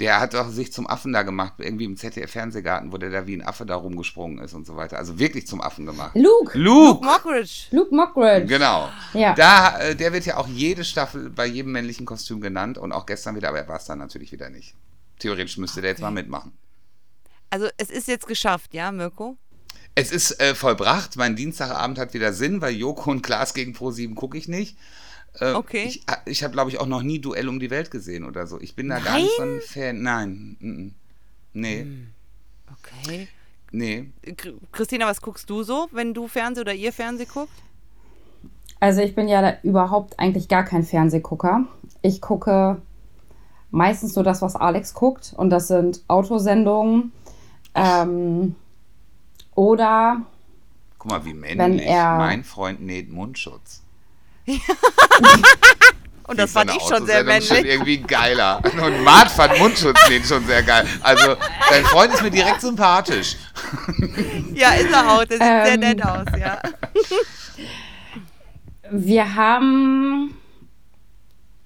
Der 0.00 0.18
hat 0.18 0.34
doch 0.34 0.48
sich 0.48 0.72
zum 0.72 0.88
Affen 0.88 1.12
da 1.12 1.22
gemacht, 1.22 1.54
irgendwie 1.58 1.84
im 1.84 1.96
ZDF-Fernsehgarten, 1.96 2.92
wo 2.92 2.98
der 2.98 3.10
da 3.10 3.26
wie 3.28 3.36
ein 3.36 3.42
Affe 3.42 3.64
da 3.64 3.76
rumgesprungen 3.76 4.38
ist 4.38 4.52
und 4.52 4.66
so 4.66 4.76
weiter. 4.76 4.98
Also 4.98 5.18
wirklich 5.20 5.46
zum 5.46 5.60
Affen 5.60 5.86
gemacht. 5.86 6.16
Luke. 6.16 6.58
Luke! 6.58 7.04
Mockridge. 7.04 7.66
Luke 7.70 7.94
Mockridge. 7.94 8.46
Genau. 8.46 8.88
Ja. 9.12 9.34
Da, 9.34 9.78
äh, 9.78 9.94
der 9.94 10.12
wird 10.12 10.26
ja 10.26 10.36
auch 10.36 10.48
jede 10.48 10.82
Staffel 10.82 11.30
bei 11.30 11.46
jedem 11.46 11.72
männlichen 11.72 12.06
Kostüm 12.06 12.40
genannt 12.40 12.76
und 12.76 12.92
auch 12.92 13.06
gestern 13.06 13.36
wieder, 13.36 13.50
aber 13.50 13.58
er 13.58 13.68
war 13.68 13.76
es 13.76 13.84
dann 13.84 13.98
natürlich 13.98 14.32
wieder 14.32 14.50
nicht. 14.50 14.74
Theoretisch 15.20 15.58
müsste 15.58 15.80
der 15.80 15.90
jetzt 15.90 16.00
mal 16.00 16.10
mitmachen. 16.10 16.52
Also 17.50 17.68
es 17.76 17.88
ist 17.90 18.08
jetzt 18.08 18.26
geschafft, 18.26 18.74
ja, 18.74 18.90
Mirko? 18.90 19.36
Es 19.94 20.10
ist 20.10 20.40
äh, 20.40 20.56
vollbracht. 20.56 21.16
Mein 21.16 21.36
Dienstagabend 21.36 21.98
hat 21.98 22.14
wieder 22.14 22.32
Sinn, 22.32 22.60
weil 22.60 22.74
Joko 22.74 23.12
und 23.12 23.22
Klaas 23.22 23.54
gegen 23.54 23.74
Pro7 23.74 24.16
gucke 24.16 24.36
ich 24.36 24.48
nicht. 24.48 24.76
Äh, 25.40 25.52
Okay. 25.54 25.84
Ich, 25.88 26.04
ich 26.26 26.42
habe, 26.44 26.52
glaube 26.52 26.70
ich, 26.70 26.78
auch 26.80 26.86
noch 26.86 27.02
nie 27.02 27.20
Duell 27.20 27.48
um 27.48 27.58
die 27.60 27.70
Welt 27.70 27.90
gesehen 27.90 28.24
oder 28.24 28.46
so. 28.46 28.60
Ich 28.60 28.76
bin 28.76 28.88
da 28.88 28.98
gar 29.00 29.16
nicht 29.18 29.36
so 29.36 29.42
ein 29.42 29.60
Fan. 29.60 30.02
Nein. 30.02 30.94
Nee. 31.52 31.80
Hm. 31.82 32.08
Okay. 32.72 33.28
Nee. 33.72 34.10
Christina, 34.72 35.06
was 35.06 35.20
guckst 35.20 35.50
du 35.50 35.62
so, 35.64 35.88
wenn 35.90 36.14
du 36.14 36.28
Fernseh 36.28 36.60
oder 36.60 36.74
ihr 36.74 36.92
Fernseh 36.92 37.24
guckt? 37.24 37.52
Also 38.80 39.00
ich 39.00 39.14
bin 39.14 39.26
ja 39.28 39.40
da 39.42 39.56
überhaupt 39.62 40.18
eigentlich 40.20 40.46
gar 40.48 40.64
kein 40.64 40.84
Fernsehgucker. 40.84 41.64
Ich 42.02 42.20
gucke 42.20 42.80
meistens 43.70 44.14
nur 44.14 44.24
das, 44.24 44.42
was 44.42 44.54
Alex 44.56 44.94
guckt. 44.94 45.32
Und 45.36 45.50
das 45.50 45.68
sind 45.68 46.02
Autosendungen. 46.06 47.12
Ähm, 47.74 48.54
oder 49.54 50.22
Guck 50.98 51.10
mal, 51.10 51.24
wie 51.24 51.34
männlich. 51.34 51.86
er- 51.86 52.16
Mein 52.18 52.44
Freund 52.44 52.80
näht 52.80 53.10
Mundschutz. 53.10 53.82
Und 56.26 56.38
das 56.38 56.52
fand 56.52 56.70
ich 56.74 56.82
schon 56.82 57.04
sehr 57.04 57.22
männlich. 57.22 57.48
schon 57.48 57.64
irgendwie 57.64 57.98
geiler. 57.98 58.62
Und 58.82 59.04
Mart 59.04 59.30
fand 59.30 59.58
Mundschutz 59.58 59.98
nähen 60.08 60.24
schon 60.24 60.46
sehr 60.46 60.62
geil. 60.62 60.86
Also, 61.02 61.36
dein 61.68 61.84
Freund 61.84 62.14
ist 62.14 62.22
mir 62.22 62.30
direkt 62.30 62.60
sympathisch. 62.60 63.36
Ja, 64.54 64.72
ist 64.74 64.92
er 64.92 65.10
auch. 65.10 65.24
Der 65.24 65.36
sieht 65.36 65.46
sehr 65.46 65.74
Ähm. 65.74 65.80
nett 65.80 66.04
aus, 66.04 66.26
ja. 66.38 66.60
wir 68.90 69.34
haben. 69.34 70.36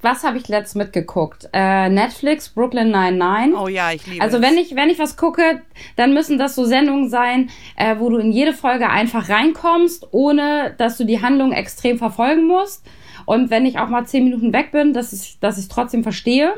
Was 0.00 0.22
habe 0.22 0.38
ich 0.38 0.46
letzt 0.46 0.76
mitgeguckt? 0.76 1.48
Äh, 1.52 1.88
Netflix, 1.88 2.50
Brooklyn 2.50 2.90
99. 2.90 3.58
Oh 3.58 3.66
ja, 3.66 3.90
ich 3.90 4.06
liebe 4.06 4.22
Also 4.22 4.36
es. 4.36 4.42
wenn 4.42 4.56
ich, 4.56 4.76
wenn 4.76 4.90
ich 4.90 4.98
was 5.00 5.16
gucke, 5.16 5.62
dann 5.96 6.14
müssen 6.14 6.38
das 6.38 6.54
so 6.54 6.64
Sendungen 6.64 7.08
sein, 7.08 7.50
äh, 7.76 7.96
wo 7.98 8.08
du 8.08 8.18
in 8.18 8.30
jede 8.30 8.52
Folge 8.52 8.88
einfach 8.88 9.28
reinkommst, 9.28 10.08
ohne 10.12 10.74
dass 10.78 10.98
du 10.98 11.04
die 11.04 11.20
Handlung 11.20 11.50
extrem 11.52 11.98
verfolgen 11.98 12.46
musst. 12.46 12.86
Und 13.26 13.50
wenn 13.50 13.66
ich 13.66 13.78
auch 13.78 13.88
mal 13.88 14.06
zehn 14.06 14.24
Minuten 14.24 14.52
weg 14.52 14.70
bin, 14.70 14.92
dass 14.92 15.12
ich 15.12 15.38
dass 15.40 15.58
ich 15.58 15.68
trotzdem 15.68 16.02
verstehe. 16.04 16.54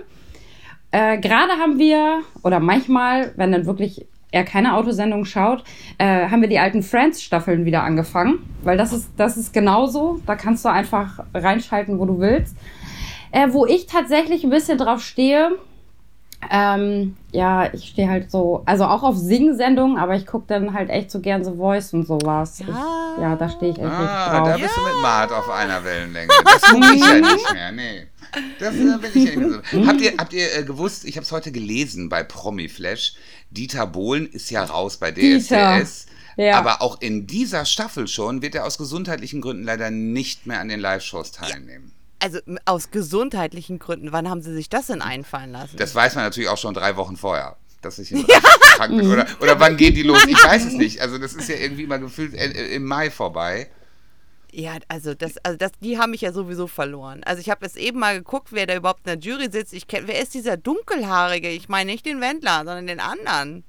Äh, 0.91 1.19
Gerade 1.19 1.53
haben 1.53 1.79
wir, 1.79 2.21
oder 2.43 2.61
manchmal, 2.61 3.33
wenn 3.37 3.53
dann 3.53 3.65
wirklich 3.65 4.07
er 4.33 4.45
keine 4.45 4.75
Autosendung 4.75 5.25
schaut, 5.25 5.65
äh, 5.99 6.29
haben 6.29 6.41
wir 6.41 6.49
die 6.49 6.59
alten 6.59 6.83
Friends-Staffeln 6.83 7.65
wieder 7.65 7.83
angefangen. 7.83 8.39
Weil 8.63 8.77
das 8.77 8.93
ist, 8.93 9.11
das 9.17 9.37
ist 9.37 9.53
genauso. 9.53 10.21
Da 10.27 10.37
kannst 10.37 10.65
du 10.65 10.69
einfach 10.69 11.21
reinschalten, 11.35 11.99
wo 11.99 12.05
du 12.05 12.21
willst. 12.21 12.55
Äh, 13.33 13.49
wo 13.53 13.67
ich 13.67 13.87
tatsächlich 13.87 14.45
ein 14.45 14.51
bisschen 14.51 14.79
drauf 14.79 15.03
stehe, 15.03 15.53
ähm, 16.51 17.17
ja, 17.33 17.73
ich 17.75 17.89
stehe 17.91 18.09
halt 18.09 18.31
so, 18.31 18.63
also 18.65 18.85
auch 18.87 19.03
auf 19.03 19.17
Sing-Sendungen, 19.17 19.99
aber 19.99 20.17
ich 20.17 20.27
gucke 20.27 20.47
dann 20.49 20.73
halt 20.73 20.89
echt 20.89 21.11
so 21.11 21.21
gern 21.21 21.45
The 21.45 21.53
Voice 21.55 21.93
und 21.93 22.07
sowas. 22.07 22.61
Ja. 22.61 22.67
Ich, 23.17 23.23
ja, 23.23 23.37
da 23.37 23.49
stehe 23.51 23.73
ich 23.73 23.79
echt 23.79 23.87
Ah, 23.87 23.99
richtig 24.01 24.33
da 24.33 24.45
drauf. 24.45 24.61
bist 24.63 24.77
du 24.77 24.81
mit 24.83 25.03
Mart 25.03 25.33
auf 25.33 25.51
einer 25.51 25.85
Wellenlänge. 25.85 26.33
Das 26.45 26.63
gucke 26.63 26.95
ich 26.95 27.01
ja 27.05 27.15
nicht 27.15 27.53
mehr, 27.53 27.73
nee. 27.73 28.07
Das 28.59 28.75
äh, 28.75 28.79
bin 28.79 29.11
ich 29.15 29.15
ja 29.35 29.37
nicht 29.41 29.51
mehr 29.51 29.63
so. 29.71 29.87
Habt 29.87 30.01
ihr, 30.01 30.13
habt 30.17 30.33
ihr 30.33 30.57
äh, 30.57 30.65
gewusst, 30.65 31.05
ich 31.05 31.17
habe 31.17 31.25
es 31.25 31.33
heute 31.33 31.53
gelesen 31.53 32.09
bei 32.09 32.23
Promi 32.23 32.69
Flash, 32.69 33.15
Dieter 33.51 33.87
Bohlen 33.87 34.27
ist 34.27 34.51
ja 34.51 34.65
raus 34.65 34.97
bei 34.97 35.11
Dieter. 35.11 35.79
DSDS. 35.83 36.07
Ja. 36.37 36.57
Aber 36.59 36.81
auch 36.81 37.01
in 37.03 37.27
dieser 37.27 37.67
Staffel 37.67 38.09
schon 38.09 38.41
wird 38.41 38.55
er 38.55 38.65
aus 38.65 38.79
gesundheitlichen 38.79 39.43
Gründen 39.43 39.65
leider 39.65 39.91
nicht 39.91 40.47
mehr 40.47 40.61
an 40.61 40.69
den 40.69 40.81
Live-Shows 40.81 41.33
teilnehmen. 41.33 41.93
Also 42.23 42.39
aus 42.67 42.91
gesundheitlichen 42.91 43.79
Gründen, 43.79 44.13
wann 44.13 44.29
haben 44.29 44.43
sie 44.43 44.53
sich 44.55 44.69
das 44.69 44.87
denn 44.89 45.03
einfallen 45.03 45.53
lassen? 45.53 45.77
Das 45.77 45.95
weiß 45.95 46.15
man 46.15 46.25
natürlich 46.25 46.49
auch 46.51 46.59
schon 46.59 46.75
drei 46.75 46.97
Wochen 46.97 47.17
vorher, 47.17 47.57
dass 47.81 47.99
ich 47.99 48.11
krank 48.77 48.97
bin. 48.97 49.11
Oder, 49.11 49.27
oder 49.41 49.59
wann 49.59 49.77
gehen 49.77 49.95
die 49.95 50.03
los? 50.03 50.25
Ich 50.27 50.37
weiß 50.45 50.67
es 50.67 50.75
nicht. 50.75 51.01
Also 51.01 51.19
das 51.19 51.33
ist 51.33 51.49
ja 51.49 51.57
irgendwie 51.57 51.87
mal 51.87 51.99
gefühlt 51.99 52.35
äh, 52.35 52.47
äh, 52.51 52.75
im 52.75 52.85
Mai 52.85 53.11
vorbei. 53.11 53.71
Ja, 54.53 54.73
also 54.89 55.15
das, 55.15 55.35
also 55.45 55.57
das, 55.57 55.71
die 55.81 55.99
haben 55.99 56.11
mich 56.11 56.21
ja 56.23 56.33
sowieso 56.33 56.67
verloren. 56.67 57.23
Also 57.25 57.41
ich 57.41 57.49
habe 57.51 57.65
jetzt 57.65 57.77
eben 57.77 58.01
mal 58.01 58.19
geguckt, 58.19 58.49
wer 58.51 58.67
da 58.67 58.75
überhaupt 58.75 59.07
in 59.07 59.19
der 59.19 59.19
Jury 59.19 59.49
sitzt. 59.51 59.73
Ich 59.73 59.87
kenn, 59.87 60.07
wer 60.09 60.21
ist 60.21 60.35
dieser 60.35 60.57
dunkelhaarige? 60.57 61.49
Ich 61.49 61.69
meine 61.69 61.93
nicht 61.93 62.05
den 62.05 62.21
Wendler, 62.21 62.59
sondern 62.59 62.87
den 62.87 63.01
anderen. 63.01 63.65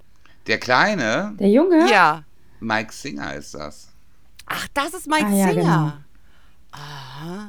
Der 0.48 0.60
Kleine, 0.60 1.36
Der 1.40 1.50
Junge? 1.50 1.90
Ja. 1.90 2.24
Mike 2.60 2.92
Singer 2.92 3.36
ist 3.36 3.54
das. 3.54 3.90
Ach, 4.48 4.68
das 4.74 4.94
ist 4.96 5.08
Mike 5.08 5.28
Ah, 5.28 5.36
ja, 5.36 5.48
Singer. 5.54 6.04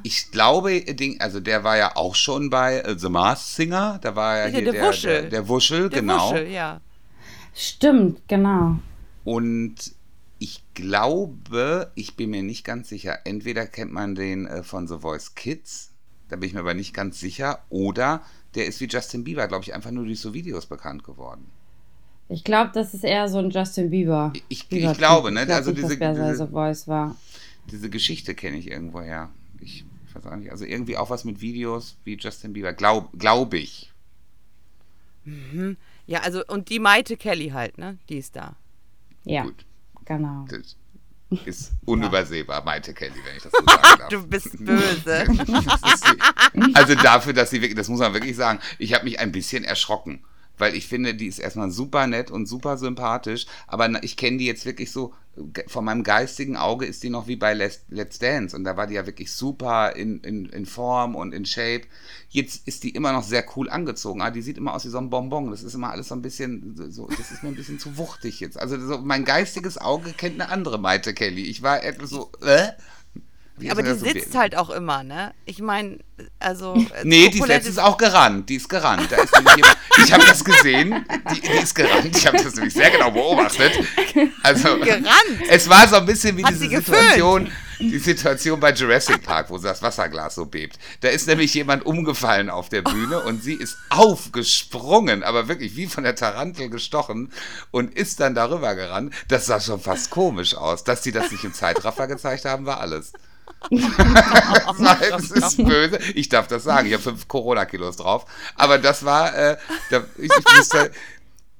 Ich 0.02 0.30
glaube, 0.30 0.80
Ding, 0.94 1.20
also 1.20 1.40
der 1.40 1.64
war 1.64 1.76
ja 1.76 1.96
auch 1.96 2.14
schon 2.14 2.50
bei 2.50 2.80
äh, 2.80 2.98
The 2.98 3.08
Mars 3.08 3.56
Singer. 3.56 3.98
Da 4.02 4.14
war 4.16 4.36
ja 4.38 4.46
Ja, 4.46 4.50
hier 4.52 4.64
der 4.64 4.72
der, 4.72 4.88
Wuschel. 4.88 5.20
der, 5.22 5.30
der 5.30 5.48
Wuschel, 5.48 5.88
Der 5.88 6.00
genau. 6.00 6.30
Wuschel, 6.32 6.48
ja. 6.50 6.80
Stimmt, 7.54 8.20
genau. 8.28 8.76
Und 9.24 9.74
ich 10.38 10.62
glaube, 10.74 11.92
ich 11.94 12.16
bin 12.16 12.30
mir 12.30 12.42
nicht 12.42 12.64
ganz 12.64 12.88
sicher, 12.88 13.18
entweder 13.24 13.66
kennt 13.66 13.92
man 13.92 14.14
den 14.14 14.46
äh, 14.46 14.62
von 14.62 14.88
The 14.88 14.98
Voice 14.98 15.34
Kids, 15.34 15.90
da 16.28 16.36
bin 16.36 16.48
ich 16.48 16.54
mir 16.54 16.60
aber 16.60 16.74
nicht 16.74 16.92
ganz 16.94 17.20
sicher, 17.20 17.60
oder 17.70 18.22
der 18.56 18.66
ist 18.66 18.80
wie 18.80 18.86
Justin 18.86 19.22
Bieber, 19.24 19.46
glaube 19.48 19.64
ich, 19.64 19.74
einfach 19.74 19.90
nur 19.92 20.04
durch 20.04 20.20
so 20.20 20.34
Videos 20.34 20.66
bekannt 20.66 21.04
geworden. 21.04 21.46
Ich 22.28 22.42
glaube, 22.44 22.70
das 22.74 22.94
ist 22.94 23.04
eher 23.04 23.28
so 23.28 23.38
ein 23.38 23.50
Justin 23.50 23.90
Bieber. 23.90 24.32
Ich- 24.34 24.44
ich 24.48 24.68
Bieber-Typ. 24.68 24.98
glaube, 24.98 25.30
ne, 25.30 25.40
Ich 25.42 25.46
glaub 25.46 25.56
also 25.58 25.70
nicht, 25.70 25.82
diese- 25.84 25.98
dass 25.98 26.16
der 26.16 26.30
diese- 26.32 26.46
The 26.46 26.52
Voice 26.52 26.88
war. 26.88 27.14
Diese 27.70 27.90
Geschichte 27.90 28.34
kenne 28.34 28.56
ich 28.56 28.70
irgendwoher. 28.70 29.30
Ich 29.60 29.84
weiß 30.14 30.26
auch 30.26 30.36
nicht. 30.36 30.50
Also 30.50 30.64
irgendwie 30.64 30.96
auch 30.96 31.10
was 31.10 31.24
mit 31.24 31.40
Videos 31.40 31.96
wie 32.04 32.16
Justin 32.16 32.52
Bieber, 32.52 32.72
glaube 32.72 33.08
glaub 33.16 33.54
ich. 33.54 33.92
Ja, 36.06 36.20
also 36.20 36.44
und 36.46 36.68
die 36.68 36.80
Maite 36.80 37.16
Kelly 37.16 37.50
halt, 37.50 37.78
ne? 37.78 37.98
Die 38.08 38.18
ist 38.18 38.34
da. 38.34 38.56
Ja, 39.24 39.44
Gut. 39.44 39.64
genau. 40.04 40.46
Das 40.48 40.76
ist 41.46 41.72
unübersehbar, 41.86 42.64
Maite 42.64 42.92
Kelly, 42.92 43.14
wenn 43.24 43.36
ich 43.36 43.42
das 43.42 43.52
so 43.52 43.64
sagen 43.66 43.98
darf. 43.98 44.08
Du 44.08 44.26
bist 44.26 44.64
böse. 44.64 45.26
Also 46.74 46.94
dafür, 46.96 47.32
dass 47.32 47.48
sie 47.48 47.62
wirklich, 47.62 47.76
das 47.76 47.88
muss 47.88 48.00
man 48.00 48.12
wirklich 48.12 48.36
sagen, 48.36 48.60
ich 48.78 48.92
habe 48.92 49.04
mich 49.04 49.18
ein 49.18 49.32
bisschen 49.32 49.64
erschrocken. 49.64 50.22
Weil 50.58 50.74
ich 50.74 50.86
finde, 50.86 51.14
die 51.14 51.26
ist 51.26 51.38
erstmal 51.38 51.70
super 51.70 52.06
nett 52.06 52.30
und 52.30 52.46
super 52.46 52.76
sympathisch, 52.76 53.46
aber 53.66 54.02
ich 54.04 54.16
kenne 54.16 54.38
die 54.38 54.46
jetzt 54.46 54.66
wirklich 54.66 54.90
so, 54.92 55.12
von 55.66 55.84
meinem 55.84 56.02
geistigen 56.02 56.58
Auge 56.58 56.84
ist 56.84 57.02
die 57.02 57.08
noch 57.08 57.26
wie 57.26 57.36
bei 57.36 57.54
Let's, 57.54 58.18
Dance 58.18 58.54
und 58.54 58.64
da 58.64 58.76
war 58.76 58.86
die 58.86 58.94
ja 58.94 59.06
wirklich 59.06 59.32
super 59.32 59.96
in, 59.96 60.20
in, 60.20 60.46
in 60.46 60.66
Form 60.66 61.14
und 61.14 61.32
in 61.32 61.46
Shape. 61.46 61.82
Jetzt 62.28 62.68
ist 62.68 62.84
die 62.84 62.90
immer 62.90 63.12
noch 63.12 63.22
sehr 63.22 63.44
cool 63.56 63.70
angezogen, 63.70 64.20
aber 64.20 64.32
die 64.32 64.42
sieht 64.42 64.58
immer 64.58 64.74
aus 64.74 64.84
wie 64.84 64.90
so 64.90 64.98
ein 64.98 65.08
Bonbon. 65.08 65.50
Das 65.50 65.62
ist 65.62 65.74
immer 65.74 65.90
alles 65.90 66.08
so 66.08 66.14
ein 66.14 66.22
bisschen, 66.22 66.74
so, 66.90 67.06
das 67.06 67.30
ist 67.30 67.42
mir 67.42 67.48
ein 67.48 67.54
bisschen 67.54 67.78
zu 67.78 67.96
wuchtig 67.96 68.40
jetzt. 68.40 68.58
Also 68.58 68.78
so, 68.78 68.98
mein 68.98 69.24
geistiges 69.24 69.78
Auge 69.78 70.12
kennt 70.12 70.38
eine 70.38 70.50
andere 70.50 70.78
Maite 70.78 71.14
Kelly. 71.14 71.44
Ich 71.44 71.62
war 71.62 71.82
etwas 71.82 72.10
so, 72.10 72.30
äh? 72.42 72.68
Aber 73.70 73.82
ist 73.82 74.02
die 74.02 74.08
so- 74.08 74.12
sitzt 74.12 74.34
halt 74.34 74.56
auch 74.56 74.70
immer, 74.70 75.02
ne? 75.04 75.32
Ich 75.44 75.60
meine, 75.60 75.98
also. 76.38 76.74
äh, 76.74 76.86
Nee, 77.04 77.28
die 77.28 77.36
ist 77.36 77.42
opulent 77.42 77.48
letztens 77.48 77.78
auch 77.78 77.96
gerannt. 77.96 78.48
Die 78.48 78.56
ist 78.56 78.68
gerannt. 78.68 79.06
Da 79.10 79.16
ist 79.16 79.32
jemand, 79.36 79.76
ich 80.04 80.12
habe 80.12 80.24
das 80.24 80.44
gesehen. 80.44 81.04
Die, 81.34 81.40
die 81.40 81.52
ist 81.52 81.74
gerannt. 81.74 82.16
Ich 82.16 82.26
habe 82.26 82.36
das 82.42 82.54
nämlich 82.54 82.74
sehr 82.74 82.90
genau 82.90 83.10
beobachtet. 83.10 83.72
Also, 84.42 84.78
Gerannt? 84.80 85.06
Es 85.48 85.68
war 85.68 85.86
so 85.88 85.96
ein 85.96 86.06
bisschen 86.06 86.36
wie 86.36 86.44
Hat 86.44 86.52
diese? 86.52 86.68
Situation, 86.68 87.50
die 87.78 87.98
Situation 87.98 88.60
bei 88.60 88.72
Jurassic 88.72 89.22
Park, 89.22 89.50
wo 89.50 89.58
das 89.58 89.82
Wasserglas 89.82 90.36
so 90.36 90.46
bebt. 90.46 90.78
Da 91.00 91.08
ist 91.08 91.26
nämlich 91.26 91.52
jemand 91.54 91.84
umgefallen 91.84 92.48
auf 92.50 92.68
der 92.68 92.82
Bühne 92.82 93.20
und 93.20 93.42
sie 93.42 93.54
ist 93.54 93.76
aufgesprungen, 93.90 95.22
aber 95.22 95.48
wirklich 95.48 95.76
wie 95.76 95.86
von 95.86 96.04
der 96.04 96.14
Tarantel 96.14 96.68
gestochen 96.70 97.32
und 97.70 97.94
ist 97.94 98.20
dann 98.20 98.34
darüber 98.34 98.74
gerannt. 98.74 99.12
Das 99.28 99.46
sah 99.46 99.60
schon 99.60 99.80
fast 99.80 100.10
komisch 100.10 100.54
aus. 100.54 100.84
Dass 100.84 101.02
sie 101.02 101.12
das 101.12 101.30
nicht 101.32 101.44
im 101.44 101.54
Zeitraffer 101.54 102.06
gezeigt 102.06 102.44
haben, 102.44 102.66
war 102.66 102.80
alles. 102.80 103.12
war, 103.70 104.96
das 105.10 105.30
ist 105.30 105.56
böse. 105.56 105.98
Ich 106.14 106.28
darf 106.28 106.48
das 106.48 106.64
sagen. 106.64 106.86
Ich 106.86 106.94
habe 106.94 107.02
fünf 107.02 107.28
Corona-Kilos 107.28 107.96
drauf. 107.96 108.26
Aber 108.54 108.78
das 108.78 109.04
war, 109.04 109.34
äh, 109.36 109.56
da, 109.90 110.04
ich, 110.16 110.30
ich, 110.30 110.56
musste, 110.56 110.92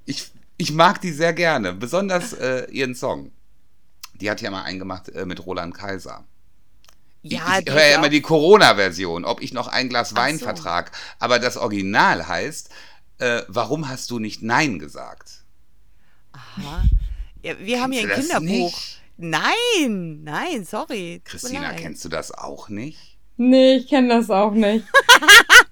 ich, 0.05 0.30
ich 0.57 0.72
mag 0.72 1.00
die 1.00 1.12
sehr 1.12 1.32
gerne. 1.32 1.72
Besonders 1.72 2.32
äh, 2.32 2.70
ihren 2.70 2.94
Song. 2.94 3.32
Die 4.14 4.30
hat 4.30 4.40
ja 4.40 4.50
mal 4.50 4.62
eingemacht 4.62 5.09
äh, 5.09 5.26
mit 5.26 5.44
Roland 5.44 5.74
Kaiser. 5.74 6.24
Ja, 7.22 7.61
ich 7.61 7.70
höre 7.70 7.86
ja 7.86 7.96
immer 7.96 8.09
die 8.09 8.20
Corona-Version, 8.20 9.24
ob 9.24 9.42
ich 9.42 9.53
noch 9.53 9.68
ein 9.68 9.88
Glas 9.88 10.16
Wein 10.16 10.38
so. 10.38 10.44
vertrag. 10.44 10.90
Aber 11.20 11.38
das 11.38 11.57
Original 11.57 12.26
heißt, 12.26 12.70
äh, 13.18 13.42
warum 13.46 13.88
hast 13.88 14.11
du 14.11 14.18
nicht 14.18 14.42
Nein 14.42 14.80
gesagt? 14.80 15.44
Aha. 16.32 16.84
Ja, 17.42 17.59
wir 17.59 17.80
haben 17.80 17.92
hier 17.92 18.03
ein 18.03 18.09
Kennst 18.09 18.30
Kinderbuch. 18.30 18.46
nicht? 18.46 19.01
Nein, 19.16 20.22
nein, 20.24 20.64
sorry. 20.64 21.20
Christina, 21.24 21.72
kennst 21.74 22.04
du 22.04 22.08
das 22.08 22.32
auch 22.32 22.68
nicht? 22.68 23.18
Nee, 23.36 23.76
ich 23.76 23.88
kenne 23.88 24.08
das 24.08 24.30
auch 24.30 24.52
nicht. 24.52 24.84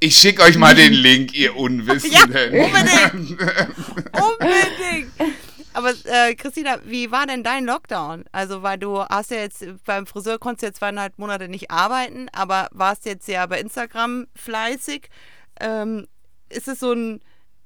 Ich 0.03 0.17
schicke 0.17 0.43
euch 0.43 0.57
mal 0.57 0.75
den 0.75 0.95
Link, 0.95 1.35
ihr 1.35 1.55
Unwissenden. 1.55 2.55
Ja, 2.55 2.65
unbedingt. 2.65 3.39
Unbedingt. 4.13 5.37
Aber 5.75 5.93
äh, 6.05 6.35
Christina, 6.37 6.79
wie 6.87 7.11
war 7.11 7.27
denn 7.27 7.45
dein 7.45 7.67
Lockdown? 7.67 8.25
Also, 8.33 8.63
weil 8.63 8.79
du 8.79 9.01
hast 9.05 9.31
ja 9.31 9.39
jetzt 9.39 9.63
beim 9.85 10.07
Friseur 10.07 10.39
konntest 10.39 10.63
du 10.63 10.67
ja 10.69 10.73
zweieinhalb 10.73 11.19
Monate 11.19 11.49
nicht 11.49 11.71
arbeiten, 11.71 12.29
aber 12.33 12.69
warst 12.73 13.05
jetzt 13.05 13.29
ja 13.29 13.45
bei 13.45 13.61
Instagram 13.61 14.27
fleißig. 14.35 15.11
Ähm, 15.61 16.07
ist 16.49 16.67
es 16.67 16.81
so 16.81 16.93
ein, 16.93 17.21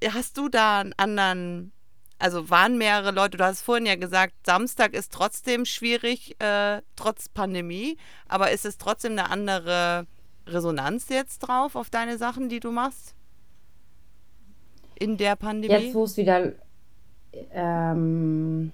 hast 0.04 0.36
du 0.36 0.48
da 0.48 0.80
einen 0.80 0.92
anderen, 0.96 1.72
also 2.18 2.48
waren 2.50 2.78
mehrere 2.78 3.10
Leute, 3.10 3.36
du 3.36 3.44
hast 3.44 3.62
vorhin 3.62 3.86
ja 3.86 3.96
gesagt, 3.96 4.34
Samstag 4.46 4.94
ist 4.94 5.12
trotzdem 5.12 5.64
schwierig, 5.64 6.40
äh, 6.40 6.80
trotz 6.96 7.28
Pandemie, 7.28 7.96
aber 8.28 8.50
ist 8.50 8.64
es 8.64 8.78
trotzdem 8.78 9.12
eine 9.12 9.30
andere 9.30 10.06
Resonanz 10.46 11.08
jetzt 11.08 11.40
drauf 11.40 11.76
auf 11.76 11.90
deine 11.90 12.18
Sachen, 12.18 12.48
die 12.48 12.60
du 12.60 12.70
machst? 12.70 13.14
In 14.94 15.16
der 15.16 15.36
Pandemie? 15.36 15.74
Jetzt, 15.74 15.94
wo 15.94 16.04
es 16.04 16.16
wieder. 16.16 16.52
Ähm, 17.52 18.72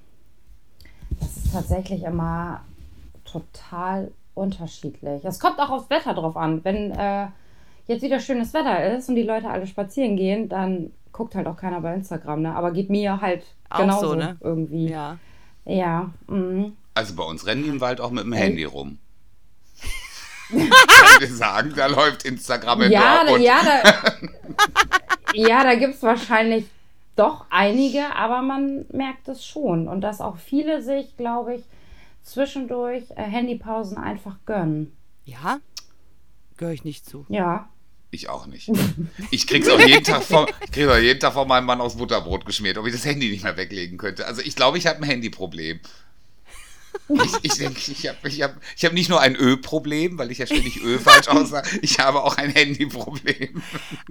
das 1.19 1.37
ist 1.37 1.53
tatsächlich 1.53 2.03
immer 2.03 2.63
total 3.25 4.13
unterschiedlich. 4.35 5.25
Es 5.25 5.41
kommt 5.41 5.59
auch 5.59 5.71
aufs 5.71 5.91
Wetter 5.91 6.15
drauf 6.15 6.37
an. 6.37 6.63
Wenn 6.65 6.91
äh, 6.91 7.29
jetzt 7.87 8.03
wieder 8.03 8.21
schönes 8.21 8.53
Wetter 8.53 8.97
ist 8.97 9.09
und 9.09 9.15
die 9.15 9.23
Leute 9.23 9.49
alle 9.49 9.67
spazieren 9.67 10.17
gehen, 10.17 10.49
dann 10.49 10.93
guckt 11.21 11.35
halt 11.35 11.47
auch 11.47 11.57
keiner 11.59 11.83
bei 11.83 11.93
Instagram, 11.93 12.41
ne? 12.41 12.55
Aber 12.55 12.71
geht 12.71 12.89
mir 12.89 13.21
halt 13.21 13.45
Auch 13.69 13.81
genauso 13.81 14.09
so, 14.09 14.15
ne? 14.15 14.39
irgendwie. 14.41 14.89
ja. 14.89 15.19
Ja. 15.67 16.09
mhm. 16.29 16.75
Also 16.95 17.15
bei 17.15 17.25
uns 17.25 17.45
rennen 17.45 17.63
die 17.63 17.69
im 17.69 17.83
Wald 17.83 18.01
auch 18.01 18.11
mit 18.11 18.25
dem 18.25 18.33
Handy 18.33 18.65
rum. 18.65 18.99
Äh. 20.51 20.67
Kann 20.67 21.23
ich 21.23 21.31
sagen, 21.37 21.75
da 21.77 21.89
läuft 21.89 22.25
Instagram 22.25 22.81
in 22.83 22.93
Ja, 22.93 23.01
da, 23.19 23.25
Dortmund. 23.25 23.45
ja, 23.45 23.61
da, 23.63 24.13
ja, 25.35 25.63
da 25.63 25.75
gibt 25.75 25.97
es 25.97 26.03
wahrscheinlich 26.03 26.65
doch 27.17 27.45
einige, 27.51 28.17
aber 28.17 28.41
man 28.41 28.87
merkt 28.91 29.29
es 29.29 29.45
schon. 29.45 29.89
Und 29.89 30.01
dass 30.01 30.23
auch 30.23 30.39
viele 30.39 30.81
sich, 30.81 31.19
glaube 31.19 31.57
ich, 31.57 31.65
zwischendurch 32.23 33.11
äh, 33.11 33.25
Handypausen 33.25 33.99
einfach 33.99 34.37
gönnen. 34.47 34.97
Ja? 35.27 35.59
Gehöre 36.57 36.73
ich 36.73 36.85
nicht 36.85 37.05
zu. 37.05 37.27
Ja. 37.29 37.69
Ich 38.13 38.29
auch 38.29 38.47
nicht. 38.47 38.71
Ich 39.31 39.47
krieg's 39.47 39.69
auch 39.69 39.79
jeden 39.79 40.03
Tag 40.03 40.23
von, 40.25 40.47
ich 40.65 40.73
krieg's 40.73 40.89
auch 40.89 40.97
jeden 40.97 41.21
Tag 41.21 41.33
von 41.33 41.47
meinem 41.47 41.67
Mann 41.67 41.81
aufs 41.81 41.97
Butterbrot 41.97 42.45
geschmiert, 42.45 42.77
ob 42.77 42.87
ich 42.87 42.93
das 42.93 43.05
Handy 43.05 43.31
nicht 43.31 43.45
mehr 43.45 43.57
weglegen 43.57 43.99
könnte. 43.99 44.27
Also 44.27 44.43
ich 44.43 44.57
glaube, 44.57 44.79
ich 44.79 44.87
habe 44.87 44.99
ein 44.99 45.05
Handyproblem. 45.05 45.81
Ich, 47.09 47.33
ich 47.43 47.55
denke, 47.55 47.79
ich 47.91 48.09
habe 48.09 48.29
ich 48.29 48.43
hab, 48.43 48.57
ich 48.77 48.85
hab 48.85 48.93
nicht 48.93 49.09
nur 49.09 49.21
ein 49.21 49.37
Ö-Problem, 49.37 50.19
weil 50.19 50.31
ich 50.31 50.39
ja 50.39 50.47
ständig 50.47 50.83
Ö 50.83 50.99
falsch 50.99 51.29
aussage, 51.29 51.79
ich 51.83 52.01
habe 52.01 52.23
auch 52.23 52.37
ein 52.37 52.51
Handyproblem. 52.51 53.63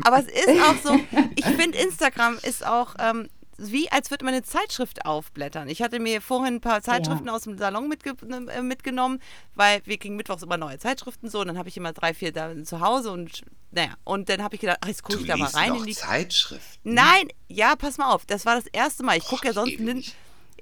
Aber 0.04 0.20
es 0.20 0.28
ist 0.28 0.62
auch 0.62 0.76
so, 0.84 1.00
ich 1.36 1.46
finde 1.46 1.78
Instagram 1.78 2.38
ist 2.44 2.66
auch 2.66 2.96
ähm, 3.00 3.30
wie, 3.60 3.92
als 3.92 4.10
würde 4.12 4.26
man 4.26 4.34
eine 4.34 4.44
Zeitschrift 4.44 5.06
aufblättern. 5.06 5.68
Ich 5.70 5.82
hatte 5.82 6.00
mir 6.00 6.22
vorhin 6.22 6.56
ein 6.56 6.62
paar 6.62 6.82
Zeitschriften 6.82 7.28
Ja. 7.28 7.34
aus 7.34 7.44
dem 7.44 7.58
Salon 7.58 7.88
mitge 7.88 8.14
äh, 8.50 8.62
mitgenommen, 8.62 9.22
weil 9.56 9.82
wir 9.86 9.98
kriegen 9.98 10.16
mittwochs 10.16 10.44
immer 10.44 10.58
neue 10.58 10.80
Zeitschriften 10.80 11.30
so 11.30 11.42
und 11.42 11.48
dann 11.48 11.58
habe 11.58 11.70
ich 11.70 11.78
immer 11.78 11.94
drei, 11.94 12.14
vier 12.14 12.32
da 12.32 12.52
zu 12.64 12.80
Hause 12.80 13.12
und 13.12 13.44
naja, 13.72 13.94
und 14.04 14.30
dann 14.30 14.42
habe 14.42 14.56
ich 14.56 14.62
gedacht, 14.62 14.80
ach, 14.82 14.88
jetzt 14.88 15.04
gucke 15.04 15.20
ich 15.20 15.28
da 15.28 15.38
mal 15.38 15.50
rein 15.50 15.70
noch 15.70 15.80
in 15.82 15.86
die 15.86 15.96
Zeitschriften. 15.96 16.94
Nein, 16.94 17.28
ja, 17.48 17.76
pass 17.76 17.98
mal 17.98 18.12
auf. 18.14 18.26
Das 18.26 18.46
war 18.46 18.56
das 18.56 18.66
erste 18.68 19.04
Mal. 19.04 19.18
Ich 19.18 19.26
gucke 19.26 19.48
ja 19.48 19.54
sonst. 19.54 19.74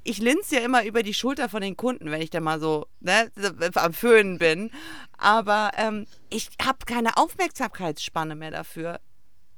Ich 0.04 0.20
linse 0.20 0.56
ja 0.56 0.62
immer 0.62 0.86
über 0.86 1.04
die 1.04 1.14
Schulter 1.14 1.50
von 1.50 1.62
den 1.62 1.76
Kunden, 1.76 2.12
wenn 2.12 2.22
ich 2.22 2.30
da 2.30 2.40
mal 2.40 2.60
so 2.62 2.88
ne, 3.02 3.30
am 3.76 3.94
Föhnen 3.94 4.38
bin. 4.38 4.72
Aber 5.18 5.72
ähm, 5.76 6.06
ich 6.30 6.50
habe 6.64 6.80
keine 6.86 7.18
Aufmerksamkeitsspanne 7.18 8.36
mehr 8.36 8.52
dafür. 8.52 9.00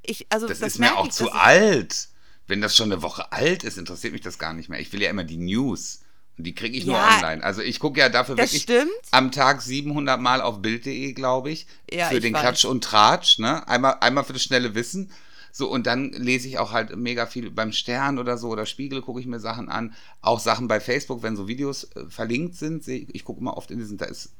Ich, 0.01 0.25
also, 0.29 0.47
Das, 0.47 0.59
das, 0.59 0.73
ist 0.73 0.79
mir 0.79 0.97
auch 0.97 1.07
ich, 1.07 1.11
zu 1.13 1.31
alt. 1.31 2.09
Wenn 2.49 2.61
das 2.61 2.75
schon 2.75 2.91
eine 2.91 3.01
Woche 3.03 3.31
alt 3.31 3.63
ist, 3.63 3.77
interessiert 3.77 4.11
mich 4.13 4.21
das 4.21 4.39
gar 4.39 4.53
nicht 4.53 4.69
mehr. 4.69 4.79
Ich 4.79 4.91
will 4.91 5.01
ja 5.01 5.09
immer 5.09 5.23
die 5.23 5.37
News. 5.37 6.01
Und 6.37 6.45
die 6.45 6.55
kriege 6.55 6.75
ich 6.77 6.85
nur 6.85 6.95
Ja, 6.95 7.17
online. 7.17 7.43
Also 7.43 7.61
ich 7.61 7.79
gucke 7.79 7.99
ja 7.99 8.09
dafür 8.09 8.37
wirklich 8.37 8.63
stimmt. 8.63 8.89
am 9.11 9.31
Tag 9.31 9.61
700 9.61 10.19
Mal 10.19 10.41
auf 10.41 10.61
Bild.de, 10.61 11.13
glaube 11.13 11.51
ich, 11.51 11.67
Ja, 11.91 12.07
für 12.07 12.15
ich 12.15 12.21
den 12.21 12.33
weiß. 12.33 12.41
Klatsch 12.41 12.65
und 12.65 12.83
Tratsch. 12.83 13.39
Ne? 13.39 13.67
Einmal, 13.67 13.97
einmal 14.01 14.23
für 14.23 14.33
das 14.33 14.41
schnelle 14.43 14.73
Wissen. 14.73 15.11
So, 15.51 15.69
und 15.69 15.85
dann 15.85 16.11
lese 16.11 16.47
ich 16.47 16.57
auch 16.57 16.71
halt 16.71 16.95
mega 16.95 17.25
viel 17.25 17.51
beim 17.51 17.71
Stern 17.71 18.17
oder 18.19 18.37
so 18.37 18.49
oder 18.49 18.65
Spiegel 18.65 19.01
gucke 19.01 19.19
ich 19.19 19.25
mir 19.27 19.39
Sachen 19.39 19.69
an. 19.69 19.93
Auch 20.21 20.39
Sachen 20.39 20.67
bei 20.67 20.79
Facebook, 20.79 21.21
wenn 21.23 21.35
so 21.35 21.47
Videos 21.47 21.83
äh, 21.95 22.05
verlinkt 22.09 22.55
sind. 22.55 22.87
Ich, 22.87 23.13
ich 23.13 23.23
gucke 23.25 23.41
immer 23.41 23.57
oft 23.57 23.69
in 23.71 23.77
diesen, 23.79 23.97
da 23.97 24.05
ist 24.05 24.31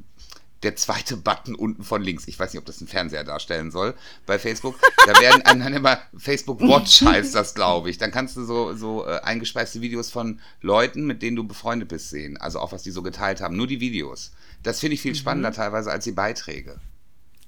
der 0.63 0.75
zweite 0.75 1.17
Button 1.17 1.55
unten 1.55 1.83
von 1.83 2.01
links. 2.01 2.27
Ich 2.27 2.37
weiß 2.37 2.53
nicht, 2.53 2.59
ob 2.59 2.65
das 2.65 2.81
ein 2.81 2.87
Fernseher 2.87 3.23
darstellen 3.23 3.71
soll 3.71 3.95
bei 4.25 4.37
Facebook. 4.37 4.75
Da 5.05 5.19
werden 5.19 5.41
einem 5.43 5.61
dann 5.61 5.73
immer 5.73 5.99
Facebook 6.17 6.59
Watch 6.61 7.01
heißt 7.05 7.33
das, 7.33 7.55
glaube 7.55 7.89
ich. 7.89 7.97
Dann 7.97 8.11
kannst 8.11 8.35
du 8.35 8.43
so, 8.43 8.73
so 8.73 9.05
äh, 9.05 9.19
eingespeiste 9.21 9.81
Videos 9.81 10.09
von 10.09 10.39
Leuten, 10.61 11.05
mit 11.05 11.21
denen 11.21 11.37
du 11.37 11.45
befreundet 11.45 11.89
bist, 11.89 12.09
sehen. 12.09 12.37
Also 12.37 12.59
auch 12.59 12.71
was 12.71 12.83
die 12.83 12.91
so 12.91 13.01
geteilt 13.01 13.41
haben. 13.41 13.55
Nur 13.55 13.67
die 13.67 13.79
Videos. 13.79 14.31
Das 14.63 14.79
finde 14.79 14.95
ich 14.95 15.01
viel 15.01 15.15
spannender 15.15 15.53
teilweise 15.53 15.91
als 15.91 16.03
die 16.03 16.11
Beiträge. 16.11 16.79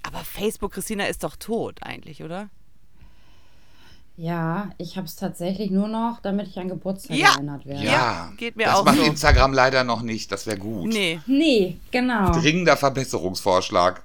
Aber 0.03 0.20
Facebook, 0.20 0.74
Christina, 0.74 1.05
ist 1.05 1.24
doch 1.24 1.36
tot 1.36 1.84
eigentlich, 1.84 2.24
oder? 2.24 2.49
Ja, 4.22 4.69
ich 4.78 4.97
habe 4.97 5.07
es 5.07 5.15
tatsächlich 5.15 5.72
nur 5.72 5.88
noch, 5.88 6.19
damit 6.22 6.47
ich 6.47 6.59
an 6.59 6.69
Geburtstag 6.69 7.17
Ja. 7.17 7.34
erinnert 7.34 7.65
werde. 7.65 7.84
Ja, 7.84 8.32
geht 8.38 8.55
mir 8.55 8.65
das 8.65 8.76
auch 8.76 8.86
macht 8.86 8.97
so. 8.97 9.03
Instagram 9.03 9.51
leider 9.51 9.84
noch 9.84 10.03
nicht. 10.03 10.32
Das 10.32 10.45
wäre 10.45 10.59
gut. 10.59 10.93
Nee. 10.93 11.19
Nee, 11.26 11.80
genau. 11.89 12.32
Dringender 12.32 12.78
Verbesserungsvorschlag. 12.78 14.03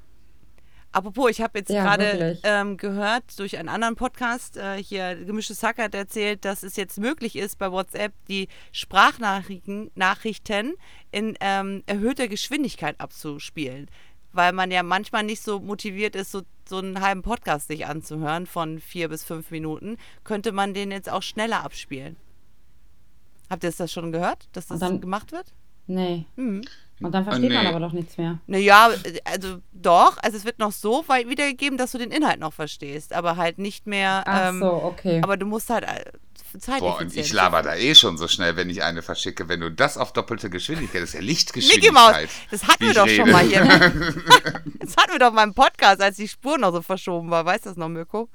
Apropos, 0.92 1.28
ich 1.30 1.42
habe 1.42 1.58
jetzt 1.58 1.68
Ja, 1.70 1.82
gerade 1.82 2.38
ähm, 2.44 2.78
gehört 2.78 3.24
durch 3.38 3.58
einen 3.58 3.68
anderen 3.68 3.94
Podcast, 3.96 4.56
äh, 4.56 4.82
hier 4.82 5.16
Gemischtes 5.16 5.62
Hack 5.62 5.76
hat 5.76 5.94
erzählt, 5.94 6.46
dass 6.46 6.62
es 6.62 6.76
jetzt 6.76 6.98
möglich 6.98 7.36
ist, 7.36 7.58
bei 7.58 7.70
WhatsApp 7.70 8.14
die 8.28 8.48
Sprachnachrichten 8.72 9.90
Nachrichten 9.96 10.72
in 11.12 11.36
ähm, 11.40 11.82
erhöhter 11.84 12.26
Geschwindigkeit 12.28 12.98
abzuspielen. 12.98 13.90
Weil 14.32 14.52
man 14.54 14.70
ja 14.70 14.82
manchmal 14.82 15.24
nicht 15.24 15.42
so 15.42 15.60
motiviert 15.60 16.16
ist, 16.16 16.32
so, 16.32 16.40
so 16.68 16.78
einen 16.78 17.00
halben 17.00 17.22
Podcast 17.22 17.68
sich 17.68 17.86
anzuhören 17.86 18.46
von 18.46 18.80
vier 18.80 19.08
bis 19.08 19.24
fünf 19.24 19.50
Minuten, 19.50 19.96
könnte 20.24 20.52
man 20.52 20.74
den 20.74 20.90
jetzt 20.90 21.10
auch 21.10 21.22
schneller 21.22 21.64
abspielen. 21.64 22.16
Habt 23.48 23.64
ihr 23.64 23.70
das 23.70 23.92
schon 23.92 24.12
gehört, 24.12 24.48
dass 24.52 24.66
das 24.66 24.80
dann- 24.80 25.00
gemacht 25.00 25.32
wird? 25.32 25.52
Nee. 25.86 26.26
Mhm. 26.36 26.62
Und 27.00 27.12
dann 27.12 27.24
versteht 27.24 27.52
man 27.52 27.62
nee. 27.62 27.68
aber 27.68 27.80
doch 27.80 27.92
nichts 27.92 28.16
mehr. 28.16 28.38
Naja, 28.46 28.90
also 29.24 29.58
doch, 29.72 30.16
also 30.22 30.36
es 30.36 30.44
wird 30.44 30.58
noch 30.58 30.72
so 30.72 31.04
weit 31.08 31.28
wiedergegeben, 31.28 31.76
dass 31.76 31.92
du 31.92 31.98
den 31.98 32.10
Inhalt 32.10 32.40
noch 32.40 32.54
verstehst, 32.54 33.12
aber 33.12 33.36
halt 33.36 33.58
nicht 33.58 33.86
mehr. 33.86 34.22
Ach 34.26 34.48
ähm, 34.48 34.60
so, 34.60 34.72
okay. 34.72 35.20
Aber 35.22 35.36
du 35.36 35.46
musst 35.46 35.68
halt 35.70 35.84
äh. 35.84 36.04
Boah, 36.78 36.98
und 36.98 37.16
ich 37.16 37.32
laber 37.32 37.62
da 37.62 37.74
eh 37.74 37.94
schon 37.94 38.18
so 38.18 38.28
schnell, 38.28 38.56
wenn 38.56 38.70
ich 38.70 38.82
eine 38.82 39.02
verschicke. 39.02 39.48
Wenn 39.48 39.60
du 39.60 39.70
das 39.70 39.98
auf 39.98 40.12
doppelte 40.12 40.50
Geschwindigkeit, 40.50 41.02
das 41.02 41.10
ist 41.10 41.14
ja 41.14 41.20
Mickey 41.20 41.32
Lichtgeschwindigkeit. 41.32 41.92
Maus, 41.92 42.30
das 42.50 42.64
hatten 42.64 42.86
wir 42.86 42.94
doch 42.94 43.08
schon 43.08 43.30
rede. 43.30 43.32
mal 43.32 43.46
hier. 43.46 43.64
Ne? 43.64 44.14
Das 44.78 44.96
hatten 44.96 45.12
wir 45.12 45.18
doch 45.18 45.32
mal 45.32 45.44
im 45.44 45.54
Podcast, 45.54 46.00
als 46.00 46.16
die 46.16 46.28
Spur 46.28 46.58
noch 46.58 46.72
so 46.72 46.80
verschoben 46.80 47.30
war. 47.30 47.44
Weißt 47.44 47.66
du 47.66 47.70
das 47.70 47.76
noch, 47.76 47.88
Mirko? 47.88 48.28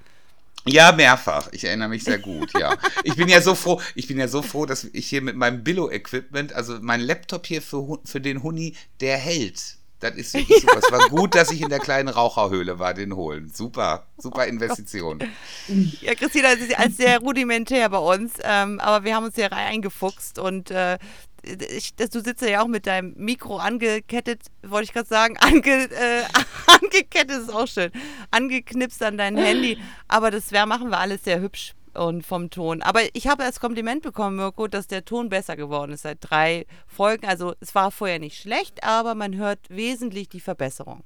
Ja, 0.66 0.92
mehrfach. 0.92 1.48
Ich 1.52 1.64
erinnere 1.64 1.90
mich 1.90 2.04
sehr 2.04 2.20
gut, 2.20 2.52
ja. 2.60 2.78
Ich 3.04 3.16
bin 3.16 3.28
ja 3.28 3.42
so 3.42 3.56
froh, 3.56 3.82
ich 3.96 4.08
bin 4.08 4.20
ja 4.20 4.28
so 4.28 4.42
froh, 4.42 4.66
dass 4.66 4.84
ich 4.84 5.08
hier 5.08 5.22
mit 5.22 5.36
meinem 5.36 5.64
Billo-Equipment, 5.64 6.54
also 6.54 6.78
mein 6.82 7.02
Laptop 7.02 7.48
hier 7.48 7.62
für, 7.62 8.00
für 8.06 8.22
den 8.22 8.44
Huni, 8.44 8.76
der 9.00 9.18
hält. 9.18 9.78
Das 10.02 10.16
ist 10.16 10.34
wirklich 10.34 10.62
super. 10.62 10.80
Es 10.84 10.92
war 10.92 11.10
gut, 11.10 11.36
dass 11.36 11.52
ich 11.52 11.62
in 11.62 11.70
der 11.70 11.80
kleinen 11.80 12.10
Raucherhöhle 12.10 12.80
war, 12.80 12.94
den 12.94 13.16
holen. 13.16 13.50
Super, 13.54 14.08
super 14.18 14.48
Investition. 14.48 15.20
Ja, 16.02 16.16
Christina, 16.16 16.56
das 16.56 16.60
ist 16.60 16.78
als 16.78 16.98
sehr 16.98 17.20
rudimentär 17.20 17.88
bei 17.90 18.00
uns, 18.00 18.34
ähm, 18.44 18.80
aber 18.80 19.06
wir 19.06 19.16
haben 19.16 19.26
uns 19.26 19.36
hier 19.36 19.52
reingefuchst 19.52 20.40
und 20.40 20.72
äh, 20.72 20.98
ich, 21.44 21.96
das, 21.96 22.10
du 22.10 22.22
sitzt 22.22 22.42
ja 22.42 22.62
auch 22.62 22.68
mit 22.68 22.88
deinem 22.88 23.14
Mikro 23.16 23.58
angekettet, 23.58 24.42
wollte 24.64 24.86
ich 24.86 24.94
gerade 24.94 25.08
sagen, 25.08 25.38
ange, 25.38 25.90
äh, 25.92 26.24
angekettet 26.82 27.44
ist 27.44 27.54
auch 27.54 27.68
schön, 27.68 27.92
angeknipst 28.32 29.02
an 29.04 29.18
dein 29.18 29.38
Handy, 29.38 29.78
aber 30.08 30.32
das 30.32 30.52
wär, 30.52 30.66
machen 30.66 30.90
wir 30.90 31.00
alles 31.00 31.24
sehr 31.24 31.42
hübsch 31.42 31.74
und 31.94 32.26
vom 32.26 32.50
Ton. 32.50 32.82
Aber 32.82 33.02
ich 33.14 33.28
habe 33.28 33.44
als 33.44 33.60
Kompliment 33.60 34.02
bekommen, 34.02 34.38
Mirko, 34.38 34.68
dass 34.68 34.88
der 34.88 35.06
Ton 35.06 35.30
besser 35.30 35.56
geworden 35.56 35.92
ist 35.92 36.04
seit 36.04 36.18
drei 36.22 36.66
Folgen. 36.88 37.26
Also 37.28 37.54
es 37.60 37.76
war 37.76 37.92
vorher 37.92 38.20
nicht 38.20 38.40
schlecht, 38.40 38.84
aber 38.84 39.16
man 39.16 39.36
hört 39.36 39.60
wesentlich 39.70 40.30
die 40.30 40.40
Verbesserung. 40.40 41.04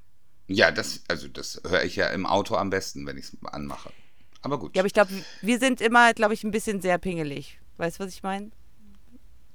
Ja, 0.48 0.70
das, 0.70 1.02
also 1.08 1.28
das 1.28 1.60
höre 1.66 1.82
ich 1.82 1.96
ja 1.96 2.08
im 2.08 2.26
Auto 2.26 2.54
am 2.54 2.70
besten, 2.70 3.06
wenn 3.06 3.16
ich 3.16 3.24
es 3.24 3.36
anmache. 3.44 3.90
Aber 4.42 4.58
gut. 4.58 4.76
Ja, 4.76 4.82
aber 4.82 4.86
ich 4.86 4.94
glaube, 4.94 5.10
wir 5.42 5.58
sind 5.58 5.80
immer, 5.80 6.14
glaube 6.14 6.34
ich, 6.34 6.44
ein 6.44 6.52
bisschen 6.52 6.80
sehr 6.80 6.98
pingelig. 6.98 7.58
Weißt 7.78 7.98
du, 7.98 8.04
was 8.04 8.12
ich 8.12 8.22
meine? 8.22 8.50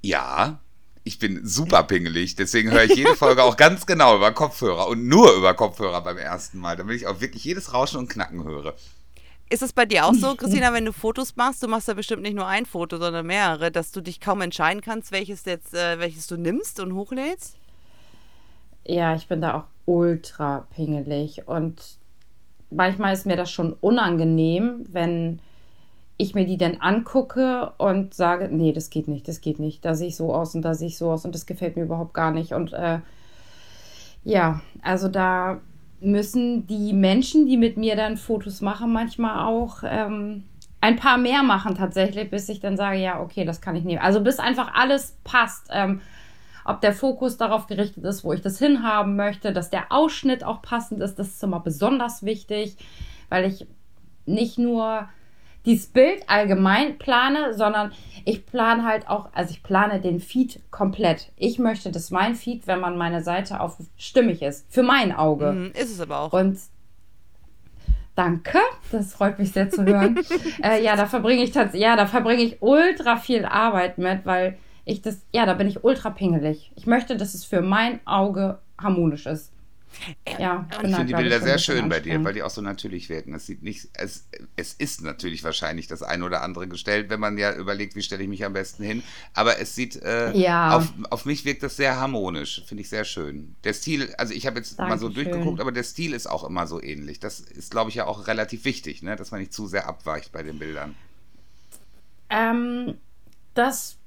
Ja, 0.02 0.60
ich 1.04 1.18
bin 1.18 1.46
super 1.48 1.84
pingelig, 1.84 2.36
deswegen 2.36 2.72
höre 2.72 2.84
ich 2.84 2.96
jede 2.96 3.16
Folge 3.16 3.44
auch 3.44 3.58
ganz 3.58 3.86
genau 3.86 4.16
über 4.16 4.32
Kopfhörer 4.32 4.88
und 4.88 5.08
nur 5.08 5.34
über 5.34 5.54
Kopfhörer 5.54 6.02
beim 6.02 6.18
ersten 6.18 6.60
Mal, 6.60 6.76
damit 6.76 6.96
ich 6.96 7.08
auch 7.08 7.22
wirklich 7.22 7.44
jedes 7.44 7.74
Rauschen 7.74 7.98
und 7.98 8.10
Knacken 8.10 8.44
höre. 8.44 8.76
Ist 9.52 9.62
es 9.62 9.74
bei 9.74 9.86
dir 9.86 10.06
auch 10.06 10.14
so, 10.14 10.36
Christina, 10.38 10.72
wenn 10.72 10.86
du 10.86 10.94
Fotos 10.94 11.36
machst, 11.36 11.62
du 11.62 11.68
machst 11.68 11.90
ja 11.90 11.94
bestimmt 11.94 12.22
nicht 12.22 12.36
nur 12.36 12.48
ein 12.48 12.66
Foto, 12.66 12.98
sondern 12.98 13.28
mehrere, 13.28 13.70
dass 13.70 13.92
du 13.92 14.00
dich 14.00 14.22
kaum 14.22 14.40
entscheiden 14.40 14.82
kannst, 14.82 15.12
welches 15.12 15.44
jetzt, 15.44 15.74
äh, 15.74 16.00
welches 16.00 16.28
du 16.28 16.38
nimmst 16.38 16.80
und 16.80 16.96
hochlädst? 16.96 17.58
Ja, 18.86 19.14
ich 19.14 19.28
bin 19.28 19.42
da 19.42 19.54
auch 19.56 19.64
ultra 19.86 20.66
pingelig 20.74 21.48
und 21.48 21.82
manchmal 22.70 23.14
ist 23.14 23.26
mir 23.26 23.36
das 23.36 23.52
schon 23.52 23.74
unangenehm, 23.74 24.86
wenn 24.90 25.40
ich 26.16 26.34
mir 26.34 26.46
die 26.46 26.58
dann 26.58 26.78
angucke 26.78 27.74
und 27.78 28.14
sage, 28.14 28.48
nee, 28.50 28.72
das 28.72 28.90
geht 28.90 29.10
nicht, 29.10 29.28
das 29.28 29.42
geht 29.42 29.60
nicht, 29.60 29.84
da 29.84 29.96
sehe 29.96 30.08
ich 30.08 30.16
so 30.16 30.34
aus 30.34 30.56
und 30.56 30.62
da 30.62 30.76
sehe 30.76 30.88
ich 30.88 30.98
so 30.98 31.12
aus 31.12 31.26
und 31.26 31.36
das 31.36 31.46
gefällt 31.46 31.76
mir 31.76 31.84
überhaupt 31.84 32.14
gar 32.14 32.32
nicht. 32.32 32.54
Und 32.54 32.72
äh, 32.72 33.00
ja, 34.24 34.62
also 34.82 35.10
da 35.10 35.60
müssen 36.02 36.68
die 36.68 36.94
Menschen, 36.94 37.46
die 37.46 37.58
mit 37.58 37.78
mir 37.78 37.96
dann 37.96 38.18
Fotos 38.18 38.62
machen, 38.62 38.92
manchmal 38.92 39.46
auch 39.46 39.84
ähm, 39.84 40.44
ein 40.82 40.96
paar 40.96 41.18
mehr 41.18 41.44
machen 41.44 41.76
tatsächlich, 41.76 42.30
bis 42.30 42.50
ich 42.50 42.60
dann 42.60 42.76
sage, 42.76 42.98
ja, 42.98 43.22
okay, 43.22 43.46
das 43.46 43.62
kann 43.62 43.76
ich 43.76 43.84
nehmen. 43.84 44.02
Also 44.02 44.22
bis 44.22 44.40
einfach 44.40 44.74
alles 44.74 45.18
passt. 45.24 45.70
Ähm, 45.72 46.02
ob 46.64 46.82
der 46.82 46.94
Fokus 46.94 47.38
darauf 47.38 47.68
gerichtet 47.68 48.04
ist, 48.04 48.24
wo 48.24 48.34
ich 48.34 48.42
das 48.42 48.60
hinhaben 48.60 49.16
möchte, 49.16 49.52
dass 49.54 49.70
der 49.70 49.92
Ausschnitt 49.92 50.44
auch 50.44 50.62
passend 50.62 51.02
ist, 51.02 51.18
das 51.18 51.30
ist 51.30 51.44
immer 51.44 51.60
besonders 51.60 52.24
wichtig, 52.24 52.78
weil 53.30 53.46
ich 53.46 53.66
nicht 54.26 54.60
nur 54.60 55.08
dieses 55.66 55.88
Bild 55.88 56.24
allgemein 56.28 56.98
plane, 56.98 57.54
sondern 57.54 57.92
ich 58.26 58.46
plane 58.46 58.86
halt 58.86 59.08
auch, 59.08 59.30
also 59.34 59.52
ich 59.52 59.64
plane 59.64 60.02
den 60.02 60.20
Feed 60.20 60.62
komplett. 60.72 61.32
Ich 61.38 61.60
möchte, 61.60 61.92
dass 61.92 62.12
mein 62.12 62.36
Feed, 62.36 62.68
wenn 62.68 62.80
man 62.80 62.98
meine 62.98 63.24
Seite 63.24 63.60
auf 63.60 63.78
stimmig 63.98 64.42
ist, 64.42 64.66
für 64.74 64.84
mein 64.84 65.14
Auge. 65.14 65.52
Mhm, 65.52 65.72
ist 65.74 65.92
es 65.92 66.00
aber 66.00 66.20
auch. 66.20 66.34
Und 66.34 66.60
danke, 68.16 68.60
das 68.92 69.14
freut 69.14 69.40
mich 69.40 69.52
sehr 69.52 69.70
zu 69.70 69.86
hören. 69.86 70.20
äh, 70.64 70.84
ja, 70.84 70.96
da 70.96 71.06
verbringe 71.06 71.44
ich 71.44 71.52
tatsächlich, 71.52 71.84
ja, 71.84 71.96
da 71.96 72.06
verbringe 72.06 72.44
ich 72.44 72.62
ultra 72.62 73.18
viel 73.18 73.46
Arbeit 73.46 73.98
mit, 73.98 74.26
weil 74.26 74.58
ich 74.86 75.02
das, 75.02 75.22
ja, 75.32 75.46
da 75.46 75.54
bin 75.54 75.68
ich 75.68 75.84
ultra 75.84 76.10
pingelig. 76.10 76.72
Ich 76.76 76.88
möchte, 76.88 77.18
dass 77.18 77.34
es 77.34 77.46
für 77.46 77.62
mein 77.62 78.06
Auge 78.06 78.60
harmonisch 78.80 79.26
ist. 79.26 79.54
Ja, 80.40 80.66
ich 80.72 80.78
finde 80.78 81.06
die 81.06 81.14
Bilder 81.14 81.40
sehr 81.42 81.58
schön 81.58 81.90
bei 81.90 82.00
dir, 82.00 82.24
weil 82.24 82.34
die 82.34 82.44
auch 82.44 82.50
so 82.50 82.62
natürlich 82.62 83.10
wirken. 83.10 83.34
Es 83.34 83.46
sieht 83.46 83.62
nicht, 83.62 83.90
es, 83.94 84.28
es 84.56 84.74
ist 84.74 85.02
natürlich 85.02 85.44
wahrscheinlich 85.44 85.88
das 85.88 86.02
eine 86.02 86.26
oder 86.26 86.42
andere 86.42 86.68
gestellt, 86.68 87.10
wenn 87.10 87.20
man 87.20 87.38
ja 87.38 87.54
überlegt, 87.54 87.96
wie 87.96 88.02
stelle 88.02 88.24
ich 88.24 88.30
mich 88.30 88.44
am 88.46 88.54
besten 88.54 88.84
hin. 88.84 89.04
Aber 89.34 89.60
es 89.60 89.76
sieht, 89.76 90.02
äh, 90.02 90.32
ja. 90.38 90.78
auf, 90.78 90.94
auf 91.10 91.26
mich 91.26 91.46
wirkt 91.46 91.64
das 91.64 91.76
sehr 91.76 92.00
harmonisch. 92.00 92.64
Finde 92.66 92.82
ich 92.82 92.90
sehr 92.90 93.06
schön. 93.06 93.56
Der 93.64 93.74
Stil, 93.74 94.14
also 94.18 94.34
ich 94.34 94.48
habe 94.48 94.58
jetzt 94.58 94.80
Dankeschön. 94.80 94.90
mal 94.90 95.00
so 95.00 95.10
durchgeguckt, 95.10 95.60
aber 95.60 95.72
der 95.72 95.84
Stil 95.84 96.14
ist 96.14 96.28
auch 96.28 96.44
immer 96.44 96.68
so 96.68 96.82
ähnlich. 96.82 97.20
Das 97.20 97.40
ist, 97.40 97.72
glaube 97.72 97.90
ich, 97.90 97.96
ja 97.96 98.06
auch 98.06 98.28
relativ 98.28 98.66
wichtig, 98.66 99.04
ne? 99.04 99.16
dass 99.16 99.32
man 99.32 99.40
nicht 99.40 99.54
zu 99.54 99.68
sehr 99.68 99.88
abweicht 99.88 100.32
bei 100.32 100.44
den 100.44 100.60
Bildern. 100.60 100.96
Ähm, 102.30 102.96
das 103.54 103.98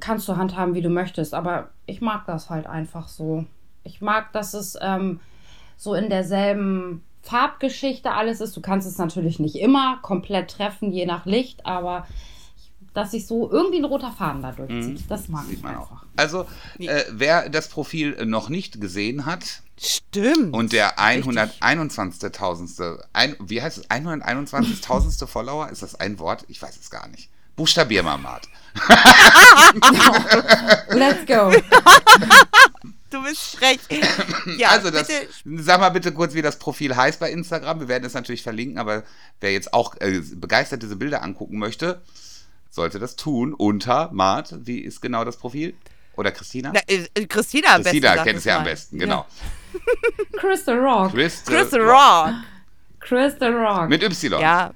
kannst 0.00 0.28
du 0.28 0.36
handhaben, 0.36 0.74
wie 0.74 0.82
du 0.82 0.90
möchtest, 0.90 1.34
aber 1.34 1.70
ich 1.86 2.00
mag 2.00 2.26
das 2.26 2.50
halt 2.50 2.66
einfach 2.66 3.08
so. 3.08 3.46
Ich 3.86 4.00
mag, 4.00 4.32
dass 4.32 4.54
es 4.54 4.76
ähm, 4.80 5.20
so 5.76 5.94
in 5.94 6.10
derselben 6.10 7.02
Farbgeschichte 7.22 8.12
alles 8.12 8.40
ist. 8.40 8.56
Du 8.56 8.60
kannst 8.60 8.86
es 8.86 8.98
natürlich 8.98 9.38
nicht 9.38 9.56
immer 9.56 9.98
komplett 10.02 10.50
treffen, 10.50 10.92
je 10.92 11.06
nach 11.06 11.26
Licht, 11.26 11.66
aber 11.66 12.06
dass 12.94 13.10
sich 13.10 13.26
so 13.26 13.50
irgendwie 13.50 13.78
ein 13.78 13.84
roter 13.84 14.10
Faden 14.10 14.42
da 14.42 14.52
durchzieht. 14.52 15.00
Mhm. 15.00 15.08
Das 15.08 15.28
mag 15.28 15.44
Sieht 15.44 15.58
ich 15.58 15.64
einfach. 15.64 16.02
Auch. 16.02 16.06
Also, 16.16 16.46
äh, 16.78 17.04
wer 17.10 17.50
das 17.50 17.68
Profil 17.68 18.24
noch 18.24 18.48
nicht 18.48 18.80
gesehen 18.80 19.26
hat, 19.26 19.62
Stimmt. 19.78 20.54
Und 20.54 20.72
der 20.72 20.98
121.000. 20.98 22.98
Ein, 23.12 23.36
wie 23.40 23.60
heißt 23.60 23.76
es? 23.78 23.90
121.000. 23.90 25.26
Follower? 25.26 25.68
Ist 25.68 25.82
das 25.82 25.96
ein 25.96 26.18
Wort? 26.18 26.46
Ich 26.48 26.62
weiß 26.62 26.78
es 26.80 26.88
gar 26.90 27.08
nicht. 27.08 27.28
Buchstabier 27.56 28.02
mal, 28.02 28.16
Mart. 28.16 28.48
Let's 30.90 31.26
go. 31.26 31.52
Du 33.10 33.22
bist 33.22 33.56
frech. 33.56 33.78
Ja, 34.58 34.70
also 34.70 34.90
das, 34.90 35.08
sag 35.44 35.80
mal 35.80 35.90
bitte 35.90 36.12
kurz, 36.12 36.34
wie 36.34 36.42
das 36.42 36.58
Profil 36.58 36.96
heißt 36.96 37.20
bei 37.20 37.30
Instagram. 37.30 37.80
Wir 37.80 37.88
werden 37.88 38.04
es 38.04 38.14
natürlich 38.14 38.42
verlinken, 38.42 38.78
aber 38.78 39.04
wer 39.40 39.52
jetzt 39.52 39.72
auch 39.72 39.94
äh, 40.00 40.20
begeistert 40.34 40.82
diese 40.82 40.96
Bilder 40.96 41.22
angucken 41.22 41.58
möchte, 41.58 42.02
sollte 42.70 42.98
das 42.98 43.16
tun 43.16 43.54
unter 43.54 44.10
Mart. 44.12 44.54
Wie 44.66 44.80
ist 44.80 45.00
genau 45.00 45.24
das 45.24 45.36
Profil? 45.36 45.74
Oder 46.16 46.32
Christina? 46.32 46.72
Na, 46.74 46.80
äh, 46.86 47.26
Christina 47.26 47.74
am 47.74 47.82
Christina 47.82 48.12
besten. 48.12 48.24
kennt 48.24 48.38
es 48.38 48.44
ja 48.44 48.58
am 48.58 48.64
besten, 48.64 48.98
genau. 48.98 49.26
Ja. 49.72 50.40
Crystal 50.40 50.78
Rock. 50.78 51.12
Crystal, 51.12 51.54
Crystal 51.54 51.80
Rock. 51.82 52.34
Crystal 53.00 53.54
Rock. 53.54 53.88
Mit 53.88 54.02
Y. 54.02 54.40
Ja, 54.40 54.72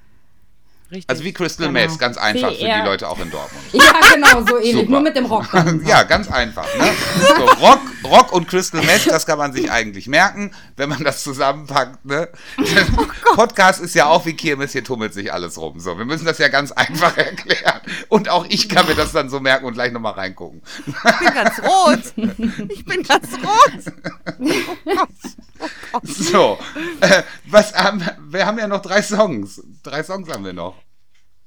Richtig. 0.91 1.09
Also 1.09 1.22
wie 1.22 1.32
Crystal 1.32 1.68
genau. 1.68 1.80
Meth, 1.80 1.99
ganz 2.01 2.16
einfach 2.16 2.51
für 2.51 2.64
die 2.64 2.84
Leute 2.84 3.09
auch 3.09 3.18
in 3.20 3.30
Dortmund. 3.30 3.64
Ja, 3.72 3.93
genau, 4.12 4.45
so 4.47 4.59
ähnlich, 4.59 4.72
Super. 4.72 4.91
nur 4.91 5.01
mit 5.01 5.16
dem 5.16 5.26
Rock. 5.26 5.47
ja, 5.86 6.03
ganz 6.03 6.28
einfach. 6.28 6.66
Ne? 6.76 6.91
So, 7.36 7.45
Rock, 7.64 7.80
Rock 8.05 8.32
und 8.32 8.49
Crystal 8.49 8.82
Meth, 8.82 9.07
das 9.07 9.24
kann 9.24 9.38
man 9.38 9.53
sich 9.53 9.70
eigentlich 9.70 10.09
merken, 10.09 10.53
wenn 10.76 10.88
man 10.88 11.05
das 11.05 11.22
zusammenpackt. 11.22 12.05
Ne? 12.05 12.28
Oh 12.59 13.36
Podcast 13.36 13.80
ist 13.80 13.95
ja 13.95 14.07
auch 14.07 14.26
wie 14.26 14.34
Kirmes, 14.34 14.72
hier 14.72 14.82
tummelt 14.82 15.14
sich 15.14 15.32
alles 15.32 15.59
rum. 15.59 15.78
So, 15.78 15.97
wir 15.97 16.05
müssen 16.05 16.24
das 16.24 16.38
ja 16.38 16.49
ganz 16.49 16.72
einfach 16.72 17.16
erklären. 17.16 17.80
Und 18.09 18.28
auch 18.28 18.45
ich 18.49 18.68
kann 18.68 18.86
mir 18.86 18.97
das 18.97 19.12
dann 19.12 19.30
so 19.30 19.38
merken 19.38 19.66
und 19.66 19.74
gleich 19.74 19.93
nochmal 19.93 20.14
reingucken. 20.14 20.62
Ich 20.86 21.18
bin 21.18 21.34
ganz 21.34 21.62
rot. 21.62 22.03
Ich 22.68 22.84
bin 22.84 23.03
ganz 23.05 23.28
rot. 23.34 23.95
Oh 24.41 24.76
Gott. 24.84 25.09
Oh 25.93 25.99
so, 26.03 26.59
äh, 27.01 27.22
was 27.47 27.74
haben, 27.74 28.03
wir 28.28 28.47
haben 28.47 28.59
ja 28.59 28.66
noch 28.66 28.82
drei 28.82 29.03
Songs. 29.03 29.62
Drei 29.82 30.03
Songs 30.03 30.28
haben 30.28 30.45
wir 30.45 30.53
noch. 30.53 30.76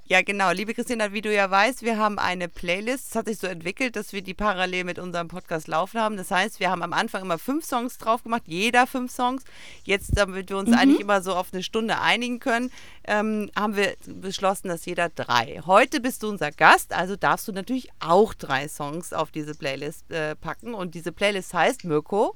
Ja, 0.06 0.22
genau. 0.22 0.52
Liebe 0.52 0.74
Christina, 0.74 1.14
wie 1.14 1.22
du 1.22 1.34
ja 1.34 1.50
weißt, 1.50 1.82
wir 1.82 1.98
haben 1.98 2.20
eine 2.20 2.50
Playlist. 2.50 3.12
Es 3.12 3.16
hat 3.16 3.28
sich 3.28 3.38
so 3.38 3.48
entwickelt, 3.48 3.96
dass 3.96 4.12
wir 4.12 4.22
die 4.22 4.34
parallel 4.34 4.84
mit 4.84 5.00
unserem 5.00 5.30
Podcast 5.30 5.70
laufen 5.70 5.98
haben. 5.98 6.18
Das 6.18 6.30
heißt, 6.30 6.60
wir 6.60 6.70
haben 6.70 6.84
am 6.84 6.92
Anfang 6.92 7.22
immer 7.22 7.40
fünf 7.40 7.64
Songs 7.64 7.98
drauf 8.00 8.22
gemacht, 8.22 8.42
jeder 8.46 8.86
fünf 8.86 9.14
Songs. 9.14 9.44
Jetzt, 9.86 10.18
damit 10.18 10.50
wir 10.50 10.58
uns 10.58 10.72
mhm. 10.72 10.76
eigentlich 10.76 11.00
immer 11.00 11.22
so 11.22 11.34
auf 11.34 11.54
eine 11.54 11.64
Stunde 11.64 12.02
einigen 12.02 12.40
können, 12.42 12.70
ähm, 13.06 13.50
haben 13.56 13.78
wir 13.78 13.96
beschlossen, 14.06 14.68
dass 14.68 14.86
jeder 14.86 15.08
drei. 15.08 15.62
Heute 15.66 16.02
bist 16.02 16.22
du 16.24 16.28
unser 16.28 16.52
Gast, 16.52 16.92
also 16.92 17.16
darfst 17.16 17.48
du 17.48 17.54
natürlich 17.54 17.88
auch 18.02 18.34
drei 18.34 18.68
Songs 18.68 19.14
auf 19.14 19.32
diese 19.32 19.56
Playlist 19.56 20.12
äh, 20.12 20.36
packen. 20.36 20.74
Und 20.74 20.96
diese 20.96 21.14
Playlist 21.14 21.54
heißt 21.54 21.86
Mirko. 21.86 22.36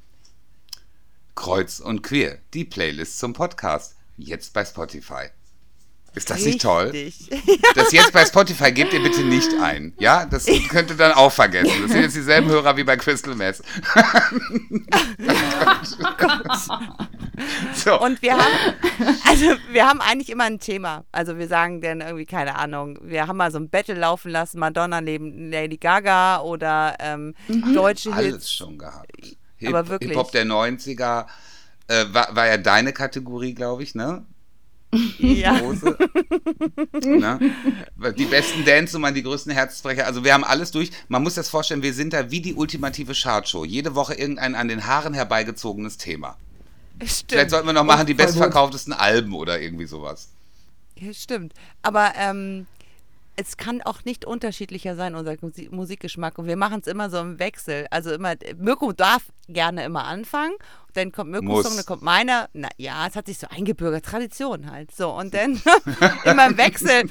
Kreuz 1.35 1.81
und 1.81 2.01
Queer, 2.01 2.37
die 2.53 2.63
Playlist 2.63 3.19
zum 3.19 3.33
Podcast. 3.33 3.97
Jetzt 4.15 4.53
bei 4.53 4.63
Spotify. 4.63 5.31
Ist 6.15 6.29
das 6.29 6.37
Richtig. 6.37 6.53
nicht 6.53 6.61
toll? 6.63 6.93
Das 7.75 7.91
jetzt 7.91 8.11
bei 8.11 8.25
Spotify 8.25 8.71
gebt 8.71 8.91
ihr 8.93 9.03
bitte 9.03 9.23
nicht 9.23 9.49
ein. 9.61 9.93
Ja, 9.99 10.25
das 10.25 10.47
könnt 10.69 10.89
ihr 10.89 10.97
dann 10.97 11.11
auch 11.11 11.31
vergessen. 11.31 11.71
Das 11.83 11.91
sind 11.91 12.01
jetzt 12.01 12.15
dieselben 12.15 12.49
Hörer 12.49 12.75
wie 12.75 12.83
bei 12.83 12.97
Crystal 12.97 13.35
Mess. 13.35 13.61
so. 17.73 18.01
Und 18.01 18.19
wir 18.23 18.33
haben, 18.33 18.73
also 19.27 19.45
wir 19.71 19.85
haben 19.85 20.01
eigentlich 20.01 20.29
immer 20.29 20.45
ein 20.45 20.59
Thema. 20.59 21.05
Also 21.11 21.37
wir 21.37 21.47
sagen 21.47 21.81
dann 21.81 22.01
irgendwie, 22.01 22.25
keine 22.25 22.55
Ahnung, 22.55 22.97
wir 23.01 23.27
haben 23.27 23.37
mal 23.37 23.51
so 23.51 23.59
ein 23.59 23.69
Battle 23.69 23.93
laufen 23.95 24.31
lassen, 24.31 24.57
Madonna 24.59 25.01
neben 25.01 25.51
Lady 25.51 25.77
Gaga 25.77 26.41
oder 26.41 26.95
ähm, 26.99 27.35
mhm. 27.47 27.75
deutsche 27.75 28.15
Hits. 28.15 28.33
Alles 28.33 28.51
schon 28.51 28.79
gehabt. 28.79 29.37
Hip, 29.57 29.69
Aber 29.69 29.87
wirklich. 29.87 30.11
Hip-Hop 30.11 30.31
der 30.31 30.45
90er 30.45 31.25
äh, 31.87 32.05
war, 32.09 32.35
war 32.35 32.47
ja 32.47 32.57
deine 32.57 32.93
Kategorie, 32.93 33.53
glaube 33.53 33.83
ich, 33.83 33.95
ne? 33.95 34.25
Ja. 35.19 35.59
Große. 35.59 35.97
Na? 37.05 37.39
Die 38.17 38.25
besten 38.25 38.63
Dance-Nummern, 38.63 39.13
die 39.13 39.23
größten 39.23 39.51
Herzsprecher. 39.51 40.05
Also 40.05 40.23
wir 40.23 40.33
haben 40.33 40.43
alles 40.43 40.71
durch. 40.71 40.91
Man 41.09 41.23
muss 41.23 41.35
das 41.35 41.49
vorstellen, 41.49 41.81
wir 41.81 41.93
sind 41.93 42.13
da 42.13 42.31
wie 42.31 42.41
die 42.41 42.53
ultimative 42.53 43.13
Chartshow. 43.13 43.65
Jede 43.65 43.95
Woche 43.95 44.13
irgendein 44.13 44.55
an 44.55 44.67
den 44.67 44.85
Haaren 44.85 45.13
herbeigezogenes 45.13 45.97
Thema. 45.97 46.37
Stimmt. 47.03 47.31
Vielleicht 47.31 47.49
sollten 47.51 47.67
wir 47.67 47.73
noch 47.73 47.83
machen, 47.83 48.07
die 48.07 48.13
bestverkauftesten 48.13 48.93
Alben 48.93 49.33
oder 49.33 49.59
irgendwie 49.59 49.85
sowas. 49.85 50.29
Ja, 50.99 51.13
stimmt. 51.13 51.53
Aber 51.83 52.13
ähm, 52.15 52.65
es 53.35 53.55
kann 53.55 53.83
auch 53.83 54.03
nicht 54.03 54.25
unterschiedlicher 54.25 54.95
sein, 54.95 55.13
unser 55.13 55.35
Musikgeschmack. 55.69 56.39
Und 56.39 56.47
wir 56.47 56.57
machen 56.57 56.79
es 56.81 56.87
immer 56.87 57.09
so 57.11 57.19
im 57.19 57.37
Wechsel. 57.37 57.85
Also 57.91 58.11
immer, 58.11 58.33
Mirko 58.57 58.93
darf 58.93 59.23
gerne 59.47 59.85
immer 59.85 60.05
anfangen. 60.05 60.55
Dann 60.97 61.11
kommt 61.11 61.29
Mirkos 61.29 61.63
Song, 61.63 61.75
dann 61.75 61.85
kommt 61.85 62.01
meiner. 62.01 62.49
Na 62.53 62.69
ja, 62.77 63.05
es 63.07 63.15
hat 63.15 63.27
sich 63.27 63.37
so 63.37 63.47
eingebürgert. 63.49 64.03
Tradition 64.03 64.71
halt. 64.71 64.89
So, 64.91 65.11
und 65.11 65.33
dann 65.33 65.61
immer 66.25 66.47
im 66.47 66.57
Wechsel. 66.57 67.03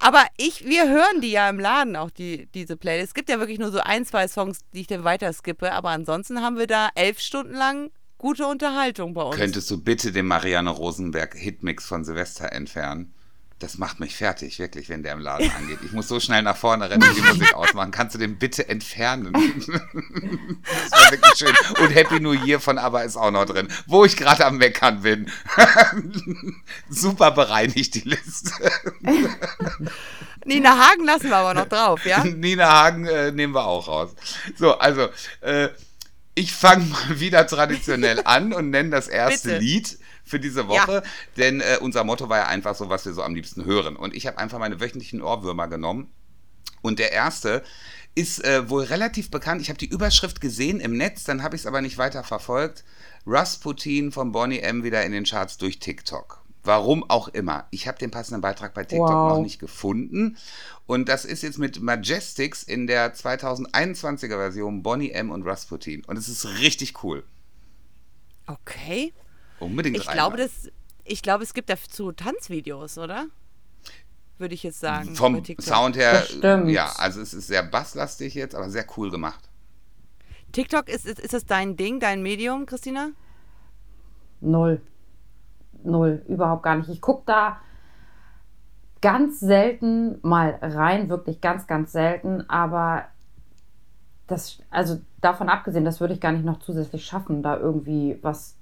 Aber 0.00 0.24
ich, 0.38 0.64
wir 0.64 0.88
hören 0.88 1.20
die 1.20 1.32
ja 1.32 1.48
im 1.50 1.60
Laden 1.60 1.96
auch, 1.96 2.10
die, 2.10 2.46
diese 2.46 2.78
Playlist. 2.78 3.08
Es 3.08 3.14
gibt 3.14 3.28
ja 3.28 3.38
wirklich 3.38 3.58
nur 3.58 3.70
so 3.70 3.80
ein, 3.80 4.06
zwei 4.06 4.26
Songs, 4.26 4.60
die 4.72 4.80
ich 4.80 4.86
dann 4.86 5.04
weiter 5.04 5.30
skippe. 5.34 5.72
Aber 5.72 5.90
ansonsten 5.90 6.40
haben 6.40 6.56
wir 6.56 6.66
da 6.66 6.88
elf 6.94 7.18
Stunden 7.18 7.52
lang 7.52 7.90
gute 8.16 8.46
Unterhaltung 8.46 9.12
bei 9.12 9.22
uns. 9.22 9.36
Könntest 9.36 9.70
du 9.70 9.82
bitte 9.82 10.12
den 10.12 10.26
Marianne 10.26 10.70
Rosenberg 10.70 11.34
Hitmix 11.34 11.84
von 11.84 12.04
Silvester 12.04 12.52
entfernen? 12.52 13.14
Das 13.58 13.78
macht 13.78 14.00
mich 14.00 14.14
fertig, 14.14 14.58
wirklich, 14.58 14.90
wenn 14.90 15.02
der 15.02 15.14
im 15.14 15.20
Laden 15.20 15.50
angeht. 15.50 15.78
Ich 15.82 15.92
muss 15.92 16.08
so 16.08 16.20
schnell 16.20 16.42
nach 16.42 16.58
vorne 16.58 16.90
rennen 16.90 17.08
und 17.08 17.16
die 17.16 17.22
Musik 17.22 17.54
ausmachen. 17.54 17.90
Kannst 17.90 18.14
du 18.14 18.18
den 18.18 18.36
bitte 18.36 18.68
entfernen? 18.68 19.32
das 19.32 20.90
war 20.90 21.10
wirklich 21.10 21.36
schön. 21.36 21.54
Und 21.82 21.90
Happy 21.90 22.20
New 22.20 22.34
Year 22.34 22.60
von 22.60 22.76
ABBA 22.76 23.02
ist 23.02 23.16
auch 23.16 23.30
noch 23.30 23.46
drin, 23.46 23.68
wo 23.86 24.04
ich 24.04 24.14
gerade 24.14 24.44
am 24.44 24.58
Meckern 24.58 25.00
bin. 25.00 25.30
Super 26.90 27.30
bereinigt 27.30 27.94
die 27.94 28.00
Liste. 28.00 28.52
Nina 30.44 30.76
Hagen 30.76 31.06
lassen 31.06 31.30
wir 31.30 31.36
aber 31.36 31.54
noch 31.54 31.68
drauf, 31.68 32.04
ja? 32.04 32.22
Nina 32.24 32.70
Hagen 32.70 33.06
äh, 33.06 33.32
nehmen 33.32 33.54
wir 33.54 33.64
auch 33.64 33.88
raus. 33.88 34.10
So, 34.58 34.78
also, 34.78 35.08
äh, 35.40 35.70
ich 36.34 36.52
fange 36.52 36.84
mal 36.84 37.20
wieder 37.20 37.46
traditionell 37.46 38.20
an 38.24 38.52
und 38.52 38.68
nenne 38.68 38.90
das 38.90 39.08
erste 39.08 39.48
Bitte. 39.48 39.60
Lied 39.60 39.98
für 40.26 40.40
diese 40.40 40.68
Woche, 40.68 41.02
denn 41.36 41.60
äh, 41.60 41.78
unser 41.80 42.04
Motto 42.04 42.28
war 42.28 42.38
ja 42.38 42.46
einfach 42.48 42.74
so, 42.74 42.88
was 42.90 43.06
wir 43.06 43.14
so 43.14 43.22
am 43.22 43.34
liebsten 43.34 43.64
hören. 43.64 43.96
Und 43.96 44.14
ich 44.14 44.26
habe 44.26 44.38
einfach 44.38 44.58
meine 44.58 44.80
wöchentlichen 44.80 45.22
Ohrwürmer 45.22 45.68
genommen. 45.68 46.10
Und 46.82 46.98
der 46.98 47.12
erste 47.12 47.62
ist 48.14 48.44
äh, 48.44 48.68
wohl 48.68 48.82
relativ 48.84 49.30
bekannt. 49.30 49.60
Ich 49.62 49.68
habe 49.68 49.78
die 49.78 49.88
Überschrift 49.88 50.40
gesehen 50.40 50.80
im 50.80 50.96
Netz, 50.96 51.24
dann 51.24 51.42
habe 51.42 51.54
ich 51.54 51.62
es 51.62 51.66
aber 51.66 51.80
nicht 51.80 51.96
weiter 51.96 52.24
verfolgt. 52.24 52.84
Rasputin 53.26 54.12
von 54.12 54.32
Bonnie 54.32 54.58
M 54.60 54.84
wieder 54.84 55.04
in 55.04 55.12
den 55.12 55.24
Charts 55.24 55.58
durch 55.58 55.78
TikTok. 55.78 56.42
Warum 56.64 57.08
auch 57.08 57.28
immer. 57.28 57.66
Ich 57.70 57.86
habe 57.86 57.98
den 57.98 58.10
passenden 58.10 58.40
Beitrag 58.40 58.74
bei 58.74 58.82
TikTok 58.82 59.08
Wow. 59.08 59.32
noch 59.36 59.42
nicht 59.42 59.60
gefunden. 59.60 60.36
Und 60.86 61.08
das 61.08 61.24
ist 61.24 61.42
jetzt 61.42 61.58
mit 61.58 61.80
Majestics 61.80 62.64
in 62.64 62.88
der 62.88 63.14
2021er 63.14 64.36
Version 64.36 64.82
Bonnie 64.82 65.10
M 65.12 65.30
und 65.30 65.44
Rasputin. 65.44 66.04
Und 66.06 66.16
es 66.16 66.28
ist 66.28 66.44
richtig 66.60 67.04
cool. 67.04 67.22
Okay. 68.48 69.12
Unbedingt 69.60 69.96
Ich 69.96 70.06
glaube, 70.06 70.36
das, 70.36 70.70
ich 71.04 71.22
glaube, 71.22 71.44
es 71.44 71.54
gibt 71.54 71.70
dazu 71.70 72.12
Tanzvideos, 72.12 72.98
oder? 72.98 73.26
Würde 74.38 74.54
ich 74.54 74.62
jetzt 74.62 74.80
sagen. 74.80 75.14
Vom. 75.14 75.42
Sound 75.60 75.96
her, 75.96 76.20
Bestimmt. 76.20 76.68
ja, 76.68 76.92
also 76.98 77.20
es 77.20 77.32
ist 77.32 77.46
sehr 77.46 77.62
basslastig 77.62 78.34
jetzt, 78.34 78.54
aber 78.54 78.68
sehr 78.68 78.84
cool 78.96 79.10
gemacht. 79.10 79.48
TikTok, 80.52 80.88
ist, 80.88 81.06
ist, 81.06 81.20
ist 81.20 81.32
das 81.32 81.46
dein 81.46 81.76
Ding, 81.76 82.00
dein 82.00 82.22
Medium, 82.22 82.66
Christina? 82.66 83.10
Null. 84.40 84.80
Null. 85.82 86.22
Überhaupt 86.28 86.62
gar 86.62 86.76
nicht. 86.76 86.88
Ich 86.90 87.00
gucke 87.00 87.22
da 87.26 87.60
ganz 89.00 89.40
selten 89.40 90.18
mal 90.22 90.58
rein, 90.60 91.08
wirklich 91.08 91.40
ganz, 91.40 91.66
ganz 91.66 91.92
selten, 91.92 92.48
aber 92.48 93.04
das, 94.26 94.58
also 94.70 95.00
davon 95.20 95.48
abgesehen, 95.48 95.84
das 95.84 96.00
würde 96.00 96.14
ich 96.14 96.20
gar 96.20 96.32
nicht 96.32 96.44
noch 96.44 96.58
zusätzlich 96.58 97.04
schaffen, 97.04 97.42
da 97.42 97.56
irgendwie 97.56 98.18
was 98.22 98.55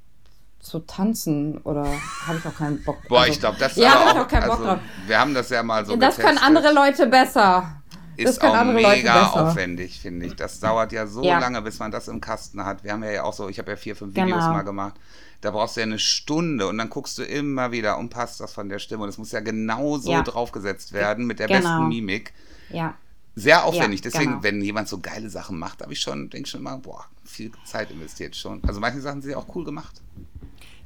zu 0.64 0.80
tanzen 0.80 1.58
oder 1.58 1.84
habe 2.26 2.38
ich 2.38 2.46
auch 2.46 2.56
keinen 2.56 2.82
Bock. 2.82 2.98
Boah, 3.08 3.20
also, 3.20 3.32
ich 3.32 3.40
glaube, 3.40 3.56
das 3.60 3.72
ist 3.72 3.78
Ja, 3.82 3.94
aber 4.00 4.10
auch, 4.20 4.24
auch 4.24 4.28
keinen 4.28 4.42
Bock 4.48 4.52
also, 4.58 4.64
drauf. 4.64 4.78
wir 5.06 5.18
haben 5.20 5.34
das 5.34 5.50
ja 5.50 5.62
mal 5.62 5.84
so 5.86 5.94
das 5.96 6.16
können 6.16 6.28
getestet. 6.36 6.46
andere 6.48 6.72
Leute 6.72 7.06
besser. 7.06 7.82
das 8.16 8.30
ist 8.30 8.40
können 8.40 8.52
auch 8.52 8.58
andere 8.58 8.80
Leute 8.82 8.96
mega 8.96 9.26
aufwendig, 9.28 10.00
finde 10.00 10.26
ich. 10.26 10.36
Das 10.36 10.60
dauert 10.60 10.92
ja 10.92 11.06
so 11.06 11.22
Ja. 11.22 11.38
lange, 11.38 11.60
bis 11.62 11.78
man 11.78 11.90
das 11.90 12.08
im 12.08 12.20
Kasten 12.20 12.64
hat. 12.64 12.82
Wir 12.82 12.92
haben 12.92 13.04
ja 13.04 13.22
auch 13.24 13.34
so, 13.34 13.48
ich 13.48 13.58
habe 13.58 13.70
ja 13.72 13.76
vier, 13.76 13.94
fünf 13.94 14.14
Genau. 14.14 14.26
Videos 14.28 14.44
mal 14.44 14.62
gemacht. 14.62 14.94
Da 15.42 15.50
brauchst 15.50 15.76
du 15.76 15.80
ja 15.80 15.86
eine 15.86 15.98
Stunde 15.98 16.66
und 16.66 16.78
dann 16.78 16.88
guckst 16.88 17.18
du 17.18 17.22
immer 17.22 17.70
wieder 17.70 17.98
und 17.98 18.08
passt 18.08 18.40
das 18.40 18.52
von 18.54 18.68
der 18.70 18.78
Stimme. 18.78 19.02
Und 19.02 19.10
es 19.10 19.18
muss 19.18 19.30
ja 19.32 19.40
genau 19.40 19.98
so 19.98 20.10
Ja. 20.10 20.22
draufgesetzt 20.22 20.92
werden 20.94 21.26
mit 21.26 21.38
der 21.38 21.48
Genau. 21.48 21.60
besten 21.60 21.88
Mimik. 21.88 22.32
Ja. 22.70 22.94
Sehr 23.36 23.64
aufwendig. 23.64 23.98
Ja, 24.00 24.10
Deswegen, 24.10 24.30
genau. 24.30 24.42
wenn 24.44 24.62
jemand 24.62 24.88
so 24.88 25.00
geile 25.00 25.28
Sachen 25.28 25.58
macht, 25.58 25.82
habe 25.82 25.92
ich 25.92 26.00
schon, 26.00 26.30
denke 26.30 26.48
schon 26.48 26.62
mal, 26.62 26.76
boah, 26.78 27.04
viel 27.24 27.50
Zeit 27.66 27.90
investiert 27.90 28.36
schon. 28.36 28.62
Also 28.64 28.78
manche 28.80 29.00
Sachen 29.00 29.20
sind 29.22 29.32
ja 29.32 29.36
auch 29.36 29.54
cool 29.56 29.64
gemacht. 29.64 30.00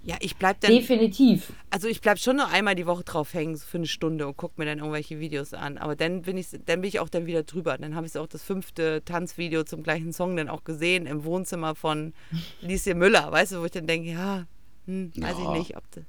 Ja, 0.08 0.16
ich 0.20 0.36
bleib 0.36 0.60
dann, 0.62 0.70
Definitiv. 0.72 1.52
also 1.68 1.86
ich 1.86 2.00
bleib 2.00 2.18
schon 2.18 2.36
nur 2.36 2.48
einmal 2.48 2.74
die 2.74 2.86
Woche 2.86 3.04
drauf 3.04 3.34
hängen, 3.34 3.56
so 3.56 3.66
für 3.66 3.76
eine 3.76 3.86
Stunde 3.86 4.26
und 4.26 4.38
guck 4.38 4.56
mir 4.56 4.64
dann 4.64 4.78
irgendwelche 4.78 5.20
Videos 5.20 5.52
an. 5.52 5.76
Aber 5.76 5.96
dann 5.96 6.22
bin 6.22 6.38
ich, 6.38 6.48
dann 6.50 6.80
bin 6.80 6.84
ich 6.88 6.98
auch 6.98 7.10
dann 7.10 7.26
wieder 7.26 7.42
drüber. 7.42 7.76
Dann 7.76 7.94
habe 7.94 8.06
ich 8.06 8.16
auch 8.16 8.26
das 8.26 8.42
fünfte 8.42 9.02
Tanzvideo 9.04 9.64
zum 9.64 9.82
gleichen 9.82 10.14
Song 10.14 10.34
dann 10.34 10.48
auch 10.48 10.64
gesehen 10.64 11.04
im 11.06 11.24
Wohnzimmer 11.24 11.74
von 11.74 12.14
Lieschen 12.62 12.96
Müller, 12.96 13.30
weißt 13.30 13.52
du, 13.52 13.60
wo 13.60 13.66
ich 13.66 13.70
dann 13.72 13.86
denke, 13.86 14.10
ja, 14.12 14.46
hm, 14.86 15.12
weiß 15.14 15.36
Ja. 15.38 15.52
ich 15.52 15.58
nicht, 15.58 15.76
ob 15.76 15.84
das, 15.90 16.04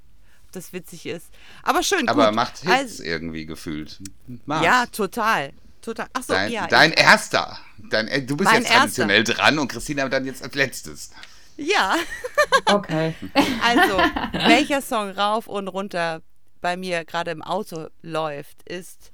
ob 0.46 0.52
das 0.52 0.72
witzig 0.72 1.04
ist. 1.04 1.26
Aber 1.62 1.82
schön, 1.82 2.08
Aber 2.08 2.28
gut. 2.28 2.34
macht 2.36 2.56
Hits 2.60 2.70
Also, 2.70 3.02
irgendwie 3.02 3.44
gefühlt. 3.44 3.98
Mach. 4.46 4.62
ja, 4.62 4.86
total. 4.86 5.52
Total. 5.82 6.06
Ach 6.14 6.22
so, 6.22 6.32
Dein, 6.34 6.52
ja. 6.52 6.66
dein 6.66 6.92
erster. 6.92 7.58
Dein, 7.90 8.08
äh, 8.08 8.22
du 8.22 8.36
bist 8.36 8.50
jetzt 8.52 8.68
traditionell 8.70 9.24
dran 9.24 9.58
und 9.58 9.68
Christina 9.68 10.08
dann 10.08 10.24
jetzt 10.26 10.42
als 10.42 10.54
letztes. 10.54 11.10
Ja. 11.60 11.96
Okay. 12.66 13.14
Also, 13.62 13.98
welcher 14.32 14.82
Song 14.82 15.10
rauf 15.10 15.46
und 15.46 15.68
runter 15.68 16.22
bei 16.60 16.76
mir 16.76 17.04
gerade 17.04 17.30
im 17.30 17.42
Auto 17.42 17.88
läuft, 18.02 18.62
ist, 18.68 19.12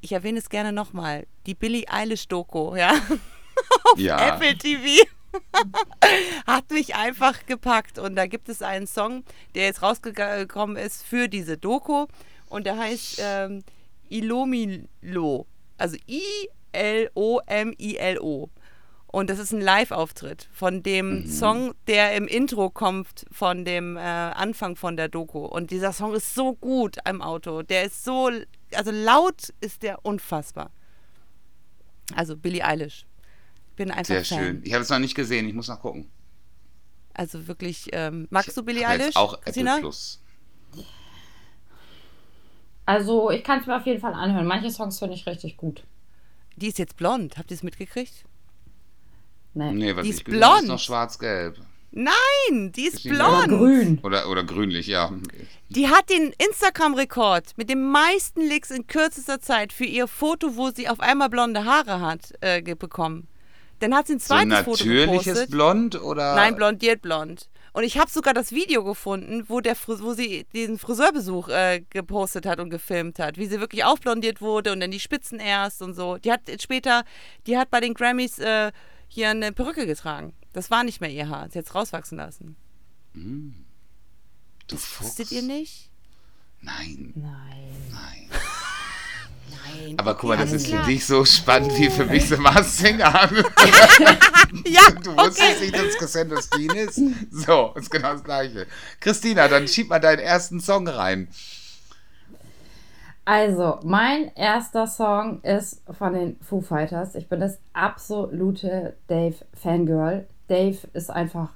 ich 0.00 0.12
erwähne 0.12 0.38
es 0.38 0.48
gerne 0.48 0.72
nochmal, 0.72 1.26
die 1.46 1.54
Billie 1.54 1.86
Eilish-Doku, 1.88 2.76
ja, 2.76 2.94
Ja. 3.96 4.34
Apple 4.34 4.56
TV. 4.56 5.04
Hat 6.46 6.70
mich 6.70 6.94
einfach 6.94 7.46
gepackt. 7.46 7.98
Und 7.98 8.14
da 8.16 8.26
gibt 8.26 8.48
es 8.48 8.62
einen 8.62 8.86
Song, 8.86 9.24
der 9.54 9.64
jetzt 9.64 9.82
rausgekommen 9.82 10.76
ist 10.76 11.04
für 11.04 11.28
diese 11.28 11.58
Doku. 11.58 12.06
Und 12.48 12.64
der 12.66 12.78
heißt 12.78 13.20
ähm, 13.20 13.64
Ilomilo. 14.08 15.46
Also 15.78 15.96
I-L-O-M-I-L-O. 16.08 17.10
Und 19.16 19.30
das 19.30 19.38
ist 19.38 19.50
ein 19.50 19.62
Live-Auftritt 19.62 20.46
von 20.52 20.82
dem 20.82 21.26
Song, 21.26 21.74
der 21.86 22.14
im 22.16 22.28
Intro 22.28 22.68
kommt 22.68 23.24
von 23.32 23.64
dem 23.64 23.96
äh, 23.96 24.00
Anfang 24.00 24.76
von 24.76 24.98
der 24.98 25.08
Doku. 25.08 25.38
Und 25.38 25.70
dieser 25.70 25.94
Song 25.94 26.12
ist 26.12 26.34
so 26.34 26.52
gut 26.52 26.98
im 27.08 27.22
Auto. 27.22 27.62
Der 27.62 27.84
ist 27.84 28.04
so, 28.04 28.30
also 28.74 28.90
laut 28.90 29.54
ist 29.62 29.82
der 29.82 30.04
unfassbar. 30.04 30.70
Also 32.14 32.36
Billie 32.36 32.62
Eilish. 32.62 33.06
Bin 33.74 33.90
einfach 33.90 34.04
Sehr 34.04 34.24
Fan. 34.26 34.38
schön. 34.38 34.62
Ich 34.64 34.74
habe 34.74 34.82
es 34.82 34.90
noch 34.90 34.98
nicht 34.98 35.14
gesehen, 35.14 35.48
ich 35.48 35.54
muss 35.54 35.68
noch 35.68 35.80
gucken. 35.80 36.10
Also 37.14 37.48
wirklich, 37.48 37.88
ähm, 37.92 38.28
magst 38.28 38.54
du 38.54 38.62
Billie 38.62 38.86
Eilish? 38.86 39.16
auch 39.16 39.40
Christina? 39.40 39.76
Apple 39.76 39.80
Plus. 39.80 40.22
Also, 42.84 43.30
ich 43.30 43.42
kann 43.42 43.60
es 43.60 43.66
mir 43.66 43.78
auf 43.78 43.86
jeden 43.86 44.02
Fall 44.02 44.12
anhören. 44.12 44.44
Manche 44.44 44.70
Songs 44.70 44.98
finde 44.98 45.14
ich 45.14 45.26
richtig 45.26 45.56
gut. 45.56 45.84
Die 46.56 46.66
ist 46.66 46.78
jetzt 46.78 46.98
blond. 46.98 47.38
Habt 47.38 47.50
ihr 47.50 47.54
es 47.54 47.62
mitgekriegt? 47.62 48.26
Nee. 49.56 49.72
Nee, 49.72 49.96
was 49.96 50.02
Die 50.04 50.10
ich 50.10 50.16
ist 50.16 50.24
gesehen 50.24 50.42
habe, 50.44 50.54
ist 50.54 50.60
blond. 50.60 50.68
noch 50.68 50.78
schwarz-gelb. 50.78 51.56
Nein, 51.92 52.72
die 52.72 52.82
ist 52.88 52.94
Ist 52.96 53.04
die 53.04 53.10
Oder 53.12 53.46
blond. 53.46 53.48
grün. 53.58 53.98
Oder, 54.02 54.28
oder 54.28 54.44
grünlich, 54.44 54.86
ja. 54.86 55.10
Die 55.70 55.88
hat 55.88 56.10
den 56.10 56.34
Instagram-Rekord 56.46 57.56
mit 57.56 57.70
den 57.70 57.90
meisten 57.90 58.42
Licks 58.42 58.70
in 58.70 58.86
kürzester 58.86 59.40
Zeit 59.40 59.72
für 59.72 59.84
ihr 59.86 60.06
Foto, 60.06 60.56
wo 60.56 60.70
sie 60.70 60.88
auf 60.88 61.00
einmal 61.00 61.30
blonde 61.30 61.64
Haare 61.64 62.00
hat, 62.02 62.32
äh, 62.42 62.60
bekommen. 62.62 63.28
Dann 63.80 63.94
hat 63.94 64.06
sie 64.08 64.14
ein 64.14 64.18
So 64.18 64.26
zweites 64.34 64.58
Foto 64.60 64.84
natürliches 64.84 65.24
gepostet. 65.24 65.50
Blond 65.50 66.02
oder? 66.02 66.34
Nein, 66.34 66.54
blondiert 66.54 67.00
blond. 67.00 67.48
Und 67.72 67.84
ich 67.84 67.98
habe 67.98 68.10
sogar 68.10 68.32
das 68.34 68.52
Video 68.52 68.84
gefunden, 68.84 69.44
wo, 69.48 69.60
der 69.60 69.76
Fris 69.76 70.02
wo 70.02 70.12
sie 70.14 70.46
diesen 70.54 70.78
Friseurbesuch 70.78 71.48
äh, 71.48 71.82
gepostet 71.90 72.46
hat 72.46 72.58
und 72.60 72.70
gefilmt 72.70 73.18
hat, 73.18 73.36
wie 73.36 73.46
sie 73.46 73.60
wirklich 73.60 73.84
aufblondiert 73.84 74.40
wurde 74.40 74.72
und 74.72 74.80
dann 74.80 74.90
die 74.90 75.00
Spitzen 75.00 75.38
erst 75.40 75.82
und 75.82 75.94
so. 75.94 76.16
Die 76.18 76.32
hat 76.32 76.40
später, 76.60 77.04
die 77.46 77.58
hat 77.58 77.70
bei 77.70 77.80
den 77.80 77.92
Grammys 77.92 78.38
äh, 78.38 78.72
hier 79.08 79.30
eine 79.30 79.52
Perücke 79.52 79.86
getragen. 79.86 80.32
Das 80.52 80.70
war 80.70 80.84
nicht 80.84 81.00
mehr 81.00 81.10
ihr 81.10 81.28
Haar. 81.28 81.48
Sie 81.50 81.58
hat 81.58 81.66
es 81.66 81.74
rauswachsen 81.74 82.18
lassen. 82.18 82.56
Du 83.14 84.76
Fuchs. 84.76 85.00
Wusstet 85.00 85.32
ihr 85.32 85.42
nicht? 85.42 85.90
Nein, 86.60 87.12
Nein. 87.14 87.32
nein. 87.92 88.28
Nein. 89.48 89.94
Aber 89.98 90.14
guck 90.16 90.30
mal, 90.30 90.36
das 90.36 90.50
ist 90.52 90.66
klar. 90.66 90.84
für 90.84 90.90
dich 90.90 91.06
so 91.06 91.24
spannend 91.24 91.72
wie 91.78 91.88
für 91.90 92.04
mich 92.06 92.28
The 92.28 92.36
Masked 92.36 92.64
Singer. 92.72 93.30
Ja, 94.64 94.90
Du 94.90 95.16
wusstest 95.16 95.40
okay. 95.40 95.60
nicht, 95.60 95.74
dass 95.76 95.96
Cassandra 95.98 96.40
Steen 96.42 96.70
ist? 96.70 97.00
So, 97.30 97.72
ist 97.76 97.90
genau 97.90 98.12
das 98.14 98.24
Gleiche. 98.24 98.66
Christina, 99.00 99.46
dann 99.48 99.68
schieb 99.68 99.88
mal 99.88 99.98
deinen 100.00 100.18
ersten 100.20 100.60
Song 100.60 100.88
rein. 100.88 101.28
Also, 103.26 103.80
mein 103.82 104.30
erster 104.36 104.86
Song 104.86 105.42
ist 105.42 105.82
von 105.90 106.12
den 106.12 106.38
Foo 106.42 106.60
Fighters. 106.60 107.16
Ich 107.16 107.28
bin 107.28 107.40
das 107.40 107.58
absolute 107.72 108.96
Dave-Fangirl. 109.08 110.28
Dave 110.46 110.78
ist 110.92 111.10
einfach. 111.10 111.50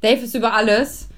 Dave 0.00 0.22
ist 0.22 0.34
über 0.34 0.54
alles. 0.54 1.08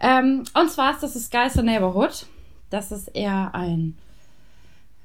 Ähm, 0.00 0.42
und 0.52 0.68
zwar 0.68 0.90
ist 0.90 1.02
das 1.02 1.30
Guys 1.30 1.52
the 1.54 1.62
Neighborhood. 1.62 2.26
Das 2.68 2.90
ist 2.90 3.06
eher 3.14 3.54
ein. 3.54 3.96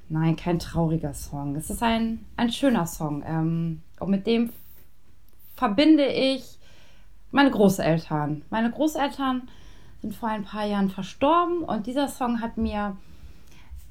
Nein, 0.10 0.36
kein 0.38 0.58
trauriger 0.58 1.14
Song. 1.14 1.56
Es 1.56 1.70
ist 1.70 1.84
ein, 1.84 2.26
ein 2.38 2.52
schöner 2.52 2.88
Song. 2.88 3.24
Ähm, 3.28 3.84
und 4.00 4.10
mit 4.10 4.26
dem 4.26 4.52
verbinde 5.56 6.08
ich 6.08 6.58
meine 7.30 7.52
Großeltern. 7.52 8.42
Meine 8.50 8.72
Großeltern 8.72 9.48
sind 10.02 10.16
vor 10.16 10.30
ein 10.30 10.46
paar 10.46 10.66
Jahren 10.66 10.90
verstorben 10.90 11.62
und 11.62 11.86
dieser 11.86 12.08
Song 12.08 12.42
hat 12.42 12.58
mir 12.58 12.98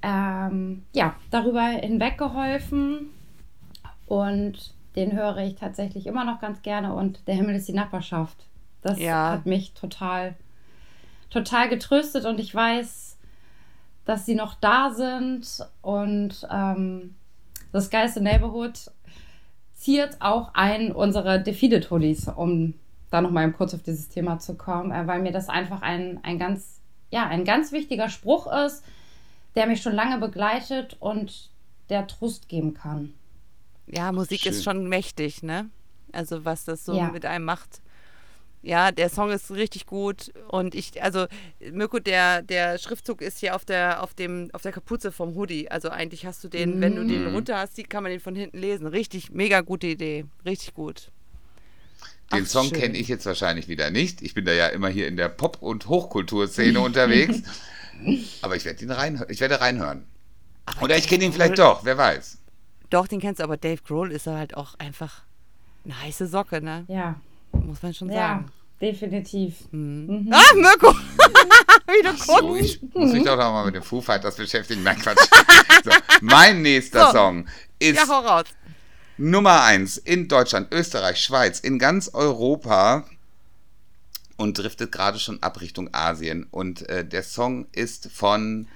ähm, 0.02 0.84
ja, 0.92 1.14
darüber 1.30 1.62
hinweggeholfen 1.62 3.10
und 4.06 4.74
den 4.96 5.12
höre 5.12 5.38
ich 5.38 5.54
tatsächlich 5.54 6.06
immer 6.06 6.24
noch 6.24 6.40
ganz 6.40 6.62
gerne 6.62 6.94
und 6.94 7.26
der 7.28 7.34
Himmel 7.34 7.54
ist 7.54 7.68
die 7.68 7.72
Nachbarschaft 7.72 8.46
Das 8.82 8.98
Ja. 8.98 9.30
hat 9.32 9.46
mich 9.46 9.72
total, 9.74 10.34
total 11.28 11.68
getröstet 11.68 12.24
und 12.24 12.40
ich 12.40 12.54
weiß, 12.54 13.18
dass 14.04 14.26
sie 14.26 14.34
noch 14.34 14.54
da 14.54 14.90
sind 14.90 15.64
und 15.82 16.46
ähm, 16.50 17.14
das 17.72 17.90
geilste 17.90 18.20
Neighborhood 18.20 18.90
ziert 19.74 20.16
auch 20.20 20.54
einen 20.54 20.92
unserer 20.92 21.38
Defeated 21.38 21.90
Hoodies, 21.90 22.28
um 22.28 22.74
da 23.10 23.20
nochmal 23.20 23.50
kurz 23.52 23.74
auf 23.74 23.82
dieses 23.82 24.08
Thema 24.08 24.38
zu 24.38 24.54
kommen, 24.56 24.92
äh, 24.92 25.06
weil 25.06 25.22
mir 25.22 25.32
das 25.32 25.48
einfach 25.48 25.82
ein, 25.82 26.20
ein 26.22 26.38
ganz, 26.38 26.80
ja, 27.10 27.26
ein 27.26 27.44
ganz 27.44 27.72
wichtiger 27.72 28.08
Spruch 28.08 28.50
ist, 28.52 28.84
der 29.56 29.66
mich 29.66 29.82
schon 29.82 29.94
lange 29.94 30.18
begleitet 30.18 30.96
und 31.00 31.50
der 31.88 32.06
Trost 32.06 32.48
geben 32.48 32.74
kann. 32.74 33.14
Ja, 33.86 34.12
Musik 34.12 34.40
Schön. 34.42 34.52
ist 34.52 34.62
schon 34.64 34.88
mächtig, 34.88 35.42
ne? 35.42 35.68
Also 36.12 36.44
was 36.44 36.64
das 36.64 36.84
so 36.84 36.94
Ja. 36.96 37.08
mit 37.10 37.24
einem 37.26 37.44
macht. 37.44 37.80
Ja, 38.62 38.92
der 38.92 39.08
Song 39.08 39.30
ist 39.30 39.50
richtig 39.52 39.86
gut 39.86 40.32
und 40.48 40.74
ich, 40.74 41.02
also 41.02 41.26
Mirko, 41.72 41.98
der, 41.98 42.42
der 42.42 42.76
Schriftzug 42.78 43.22
ist 43.22 43.38
hier 43.38 43.56
auf 43.56 43.64
der, 43.64 44.02
auf 44.02 44.12
dem, 44.12 44.50
auf 44.52 44.60
der 44.60 44.72
Kapuze 44.72 45.12
vom 45.12 45.34
Hoodie. 45.34 45.70
Also 45.70 45.88
eigentlich 45.88 46.26
hast 46.26 46.44
du 46.44 46.48
den, 46.48 46.78
wenn 46.80 46.94
du 46.94 47.04
den 47.06 47.28
Mhm. 47.28 47.34
runter 47.34 47.58
hast, 47.58 47.78
die- 47.78 47.84
kann 47.84 48.02
man 48.02 48.10
den 48.12 48.20
von 48.20 48.34
hinten 48.36 48.58
lesen. 48.58 48.86
Richtig, 48.86 49.30
mega 49.30 49.62
gute 49.62 49.86
Idee. 49.86 50.26
Richtig 50.44 50.74
gut. 50.74 51.10
Den 52.32 52.44
Ach, 52.44 52.46
Song 52.48 52.70
kenne 52.70 52.98
ich 52.98 53.08
jetzt 53.08 53.24
wahrscheinlich 53.26 53.66
wieder 53.66 53.90
nicht. 53.90 54.20
Ich 54.22 54.34
bin 54.34 54.44
da 54.44 54.52
ja 54.52 54.66
immer 54.68 54.88
hier 54.88 55.08
in 55.08 55.16
der 55.16 55.28
Pop- 55.30 55.62
und 55.62 55.88
Hochkulturszene 55.88 56.80
unterwegs. 56.80 57.42
Aber 58.42 58.56
ich 58.56 58.64
werde 58.64 58.82
ihn 58.84 58.90
rein, 58.90 59.24
ich 59.28 59.40
werde 59.40 59.60
reinhören. 59.60 60.04
Oder 60.80 60.96
ich 60.96 61.08
kenne 61.08 61.24
ihn 61.24 61.32
vielleicht 61.32 61.58
doch, 61.58 61.84
wer 61.84 61.96
weiß. 61.98 62.38
Doch, 62.90 63.06
den 63.08 63.20
kennst 63.20 63.40
du, 63.40 63.44
aber 63.44 63.56
Dave 63.56 63.80
Grohl 63.86 64.12
ist 64.12 64.26
halt 64.26 64.56
auch 64.56 64.74
einfach 64.78 65.22
eine 65.84 66.00
heiße 66.02 66.26
Socke, 66.26 66.60
ne? 66.62 66.84
Ja, 66.88 67.16
Muss 67.52 67.82
man 67.82 67.94
schon 67.94 68.10
ja, 68.10 68.16
sagen. 68.16 68.52
definitiv. 68.80 69.54
Ah, 69.72 70.54
Mirko! 70.54 70.94
Wie 71.86 72.02
du 72.02 72.16
So, 72.16 72.36
guckst. 72.38 72.64
ich 72.64 72.80
muss 72.94 73.12
mich 73.12 73.24
doch 73.24 73.36
noch 73.36 73.52
mal 73.52 73.64
mit 73.66 73.74
den 73.74 73.82
Foo 73.82 74.00
Fighters 74.00 74.36
beschäftigen. 74.36 74.82
Nein, 74.82 74.98
Quatsch. 74.98 75.18
So, 75.82 75.90
mein 76.20 76.60
nächster 76.62 77.06
So. 77.06 77.12
Song 77.12 77.46
ist 77.78 77.96
Ja, 77.96 78.06
hau 78.06 78.20
raus. 78.20 78.44
Nummer 79.16 79.62
eins 79.62 79.96
in 79.96 80.28
Deutschland, 80.28 80.72
Österreich, 80.72 81.22
Schweiz, 81.24 81.60
in 81.60 81.78
ganz 81.78 82.10
Europa 82.12 83.04
und 84.40 84.56
driftet 84.56 84.90
gerade 84.90 85.18
schon 85.18 85.42
ab 85.42 85.60
Richtung 85.60 85.90
Asien. 85.92 86.46
Und 86.50 86.88
äh, 86.88 87.04
der 87.04 87.22
Song 87.22 87.66
ist 87.72 88.10
von 88.10 88.68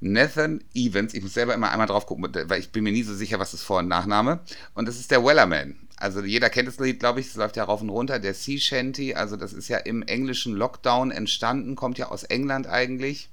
Nathan 0.00 0.62
Evans. 0.74 1.14
Ich 1.14 1.22
muss 1.22 1.32
selber 1.32 1.54
immer 1.54 1.70
einmal 1.70 1.86
drauf 1.86 2.04
gucken, 2.04 2.28
weil 2.30 2.60
ich 2.60 2.72
bin 2.72 2.84
mir 2.84 2.92
nie 2.92 3.02
so 3.02 3.14
sicher, 3.14 3.38
was 3.38 3.54
ist 3.54 3.62
Vor- 3.62 3.78
und 3.78 3.88
Nachname. 3.88 4.40
Und 4.74 4.86
das 4.86 5.00
ist 5.00 5.10
der 5.10 5.24
Wellerman. 5.24 5.76
Also 5.96 6.22
jeder 6.22 6.50
kennt 6.50 6.68
das 6.68 6.78
Lied, 6.78 7.00
glaube 7.00 7.20
ich, 7.20 7.28
es 7.28 7.36
läuft 7.36 7.56
ja 7.56 7.64
rauf 7.64 7.80
und 7.80 7.88
runter. 7.88 8.18
Der 8.18 8.34
Sea 8.34 8.58
Shanty, 8.58 9.14
also 9.14 9.36
das 9.36 9.54
ist 9.54 9.68
ja 9.68 9.78
im 9.78 10.02
englischen 10.02 10.52
Lockdown 10.52 11.10
entstanden, 11.10 11.74
kommt 11.74 11.96
ja 11.96 12.10
aus 12.10 12.24
England 12.24 12.66
eigentlich, 12.66 13.30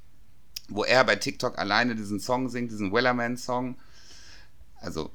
wo 0.70 0.86
er 0.86 1.04
bei 1.04 1.18
TikTok 1.18 1.58
alleine 1.58 1.98
diesen 1.98 2.22
Song 2.22 2.48
singt, 2.48 2.72
diesen 2.72 2.94
Wellerman-Song. 2.94 3.76
Also 4.80 5.12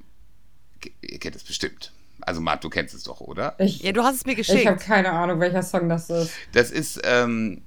ihr 1.00 1.18
kennt 1.18 1.36
es 1.36 1.44
bestimmt. 1.44 1.93
Also 2.20 2.40
Mart, 2.40 2.64
du 2.64 2.70
kennst 2.70 2.94
es 2.94 3.02
doch, 3.02 3.20
oder? 3.20 3.54
Ich, 3.58 3.82
Ja, 3.82 3.92
du 3.92 4.02
hast 4.02 4.16
es 4.16 4.26
mir 4.26 4.38
ich 4.38 4.48
habe 4.48 4.58
geschickt. 4.58 4.80
keine 4.80 5.10
Ahnung, 5.10 5.40
welcher 5.40 5.62
Song 5.62 5.88
das 5.88 6.08
ist. 6.10 6.32
Das 6.52 6.70
ist, 6.70 7.00
ähm, 7.04 7.62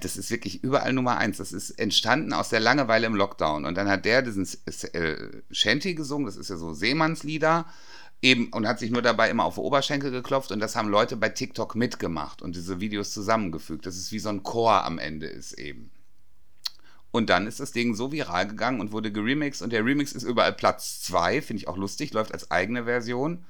das 0.00 0.16
ist 0.16 0.30
wirklich 0.30 0.64
überall 0.64 0.92
Nummer 0.92 1.18
eins. 1.18 1.38
Das 1.38 1.52
ist 1.52 1.70
entstanden 1.72 2.32
aus 2.32 2.48
der 2.48 2.60
Langeweile 2.60 3.06
im 3.06 3.14
Lockdown. 3.14 3.64
Und 3.64 3.76
dann 3.76 3.88
hat 3.88 4.04
der 4.04 4.22
diesen 4.22 4.48
äh, 4.92 5.16
Shanty 5.50 5.94
gesungen, 5.94 6.26
das 6.26 6.36
ist 6.36 6.50
ja 6.50 6.56
so 6.56 6.72
Seemannslieder, 6.72 7.66
eben 8.22 8.48
und 8.52 8.66
hat 8.66 8.78
sich 8.78 8.90
nur 8.90 9.02
dabei 9.02 9.28
immer 9.30 9.44
auf 9.44 9.54
die 9.56 9.60
Oberschenkel 9.60 10.10
geklopft 10.10 10.52
und 10.52 10.60
das 10.60 10.76
haben 10.76 10.88
Leute 10.88 11.16
bei 11.16 11.28
TikTok 11.28 11.74
mitgemacht 11.74 12.40
und 12.40 12.54
diese 12.54 12.80
Videos 12.80 13.12
zusammengefügt. 13.12 13.84
Das 13.84 13.96
ist 13.96 14.12
wie 14.12 14.20
so 14.20 14.28
ein 14.28 14.44
Chor 14.44 14.84
am 14.84 14.98
Ende 14.98 15.26
ist 15.26 15.54
eben. 15.54 15.90
Und 17.10 17.28
dann 17.28 17.46
ist 17.46 17.60
das 17.60 17.72
Ding 17.72 17.94
so 17.94 18.10
viral 18.10 18.46
gegangen 18.46 18.80
und 18.80 18.92
wurde 18.92 19.12
geremixed 19.12 19.60
und 19.60 19.72
der 19.72 19.84
Remix 19.84 20.12
ist 20.12 20.22
überall 20.22 20.54
Platz 20.54 21.02
2, 21.02 21.42
finde 21.42 21.60
ich 21.60 21.68
auch 21.68 21.76
lustig, 21.76 22.14
läuft 22.14 22.32
als 22.32 22.50
eigene 22.50 22.84
Version. 22.84 23.44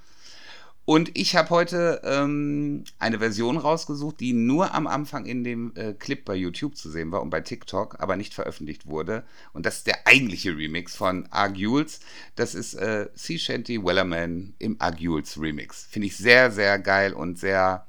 Und 0.85 1.17
ich 1.17 1.37
habe 1.37 1.51
heute 1.51 2.01
ähm, 2.05 2.83
eine 2.99 3.21
Version 3.21 3.57
rausgesucht, 3.57 4.19
die 4.19 4.33
nur 4.33 4.75
am 4.75 4.89
Anfang 4.89 5.27
in 5.27 5.45
dem 5.45 5.73
äh, 5.77 5.93
Clip 5.93 6.25
bei 6.25 6.35
YouTube 6.35 6.77
zu 6.77 6.91
sehen 6.91 7.13
war 7.13 7.23
und 7.23 7.31
bei 7.31 7.41
TikTok, 7.41 8.01
aber 8.01 8.17
nicht 8.17 8.35
veröffentlicht 8.35 8.87
wurde. 8.87 9.23
Und 9.53 9.65
das 9.65 9.79
ist 9.79 9.87
der 9.87 10.07
eigentliche 10.09 10.57
Remix 10.57 10.97
von 10.97 11.27
Argules. 11.31 12.01
Das 12.35 12.57
ist 12.57 12.75
äh, 12.75 13.09
Sea 13.15 13.39
Shanty 13.39 13.85
Wellerman 13.85 14.55
im 14.59 14.77
Argules 14.81 15.41
Remix. 15.41 15.87
Finde 15.89 16.09
ich 16.09 16.17
sehr, 16.17 16.51
sehr 16.51 16.81
geil 16.81 17.13
und 17.13 17.39
sehr 17.39 17.87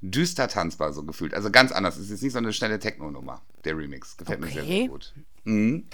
düster 0.00 0.48
tanzbar 0.48 0.94
so 0.94 1.02
gefühlt. 1.04 1.34
Also 1.34 1.50
ganz 1.50 1.70
anders. 1.70 1.98
Es 1.98 2.08
ist 2.10 2.22
nicht 2.22 2.32
so 2.32 2.38
eine 2.38 2.52
schnelle 2.54 2.78
Techno-Nummer, 2.78 3.42
der 3.64 3.76
Remix. 3.76 4.16
Gefällt 4.16 4.40
mir 4.40 4.46
sehr, 4.48 4.62
Okay. 4.62 4.78
sehr 4.80 4.88
gut. 4.88 5.14
Mhm. 5.44 5.84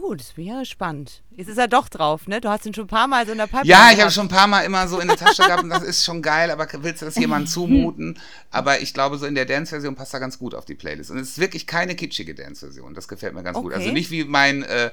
Uh, 0.00 0.14
das 0.14 0.32
bin 0.32 0.46
ja 0.46 0.60
gespannt. 0.60 1.22
Jetzt 1.30 1.48
ist 1.48 1.58
er 1.58 1.66
doch 1.68 1.88
drauf, 1.88 2.28
ne? 2.28 2.40
Du 2.40 2.48
hast 2.48 2.64
ihn 2.66 2.72
schon 2.74 2.84
ein 2.84 2.88
paar 2.88 3.08
Mal 3.08 3.26
so 3.26 3.32
in 3.32 3.38
der 3.38 3.46
Pipeline 3.46 3.68
Ja, 3.68 3.90
ich 3.92 4.00
habe 4.00 4.10
schon 4.10 4.26
ein 4.26 4.30
paar 4.30 4.46
Mal 4.46 4.62
immer 4.62 4.86
so 4.86 5.00
in 5.00 5.08
der 5.08 5.16
Tasche 5.16 5.42
gehabt 5.42 5.64
und 5.64 5.70
das 5.70 5.82
ist 5.82 6.04
schon 6.04 6.22
geil, 6.22 6.50
aber 6.50 6.68
willst 6.82 7.02
du 7.02 7.06
das 7.06 7.16
jemandem 7.16 7.46
zumuten? 7.52 8.18
Aber 8.50 8.80
ich 8.80 8.94
glaube, 8.94 9.18
so 9.18 9.26
in 9.26 9.34
der 9.34 9.44
Dance-Version 9.44 9.96
passt 9.96 10.14
er 10.14 10.20
ganz 10.20 10.38
gut 10.38 10.54
auf 10.54 10.64
die 10.64 10.74
Playlist. 10.76 11.10
Und 11.10 11.18
es 11.18 11.30
ist 11.30 11.38
wirklich 11.38 11.66
keine 11.66 11.96
kitschige 11.96 12.34
Dance-Version. 12.34 12.94
Das 12.94 13.08
gefällt 13.08 13.34
mir 13.34 13.42
ganz 13.42 13.58
gut. 13.58 13.72
Also 13.72 13.86
Okay. 13.86 13.92
nicht 13.92 14.10
wie 14.10 14.24
mein 14.24 14.62
äh, 14.62 14.90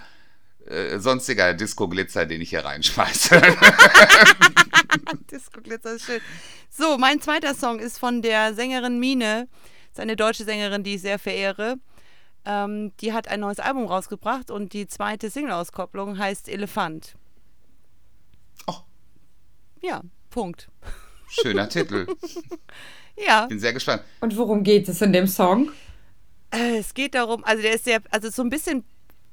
äh, 0.66 1.00
sonstiger 1.00 1.54
Disco-Glitzer, 1.54 2.26
den 2.26 2.42
ich 2.42 2.50
hier 2.50 2.66
reinschmeiße. 2.66 3.40
Disco 5.32 5.62
Glitzer 5.62 5.94
ist 5.96 6.06
schön. 6.06 6.22
So, 6.70 6.98
mein 6.98 7.22
zweiter 7.22 7.54
Song 7.54 7.80
ist 7.80 8.00
von 8.00 8.22
der 8.22 8.54
Sängerin 8.54 9.00
Mine. 9.00 9.48
Das 9.90 10.00
ist 10.00 10.00
eine 10.00 10.16
deutsche 10.16 10.44
Sängerin, 10.44 10.84
die 10.84 10.96
ich 10.96 11.02
sehr 11.02 11.20
verehre. 11.20 11.76
Ähm, 12.46 12.92
die 13.02 13.14
hat 13.14 13.28
ein 13.28 13.40
neues 13.40 13.60
Album 13.60 13.86
rausgebracht 13.86 14.52
und 14.52 14.74
die 14.74 14.88
zweite 14.88 15.30
Single-Auskopplung 15.30 16.18
heißt 16.18 16.48
Elefant. 16.48 17.16
Oh. 18.68 18.76
Ja, 19.82 20.02
Punkt. 20.30 20.70
Schöner 21.28 21.70
Titel. 21.70 22.08
Ja, 23.18 23.46
Bin 23.46 23.60
sehr 23.60 23.72
gespannt. 23.72 24.04
Und 24.20 24.36
worum 24.36 24.64
geht 24.64 24.90
es 24.90 25.02
in 25.02 25.14
dem 25.14 25.26
Song? 25.28 25.72
äh, 26.52 26.78
es 26.80 26.94
geht 26.94 27.16
darum, 27.16 27.46
also 27.46 27.62
der 27.62 27.76
ist 27.76 27.86
sehr, 27.86 28.02
also 28.12 28.30
so 28.30 28.42
ein 28.42 28.50
bisschen 28.50 28.84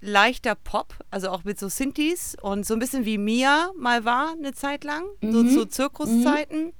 leichter 0.00 0.54
Pop, 0.54 0.94
also 1.10 1.30
auch 1.30 1.42
mit 1.42 1.58
so 1.58 1.68
Synthes 1.68 2.36
und 2.40 2.64
so 2.64 2.74
ein 2.74 2.78
bisschen 2.78 3.04
wie 3.04 3.18
Mia 3.18 3.72
mal 3.76 4.04
war 4.04 4.34
eine 4.38 4.52
Zeit 4.52 4.84
lang, 4.84 5.04
so 5.20 5.42
zu 5.42 5.66
Zirkuszeiten. 5.66 6.72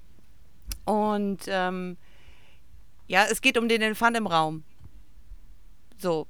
Und 0.85 1.41
ähm, 1.49 1.97
ja, 3.09 3.27
es 3.31 3.41
geht 3.41 3.59
um 3.59 3.69
den 3.69 3.83
Elefant 3.83 4.17
im 4.17 4.29
Raum. 4.29 4.63
So, 6.03 6.27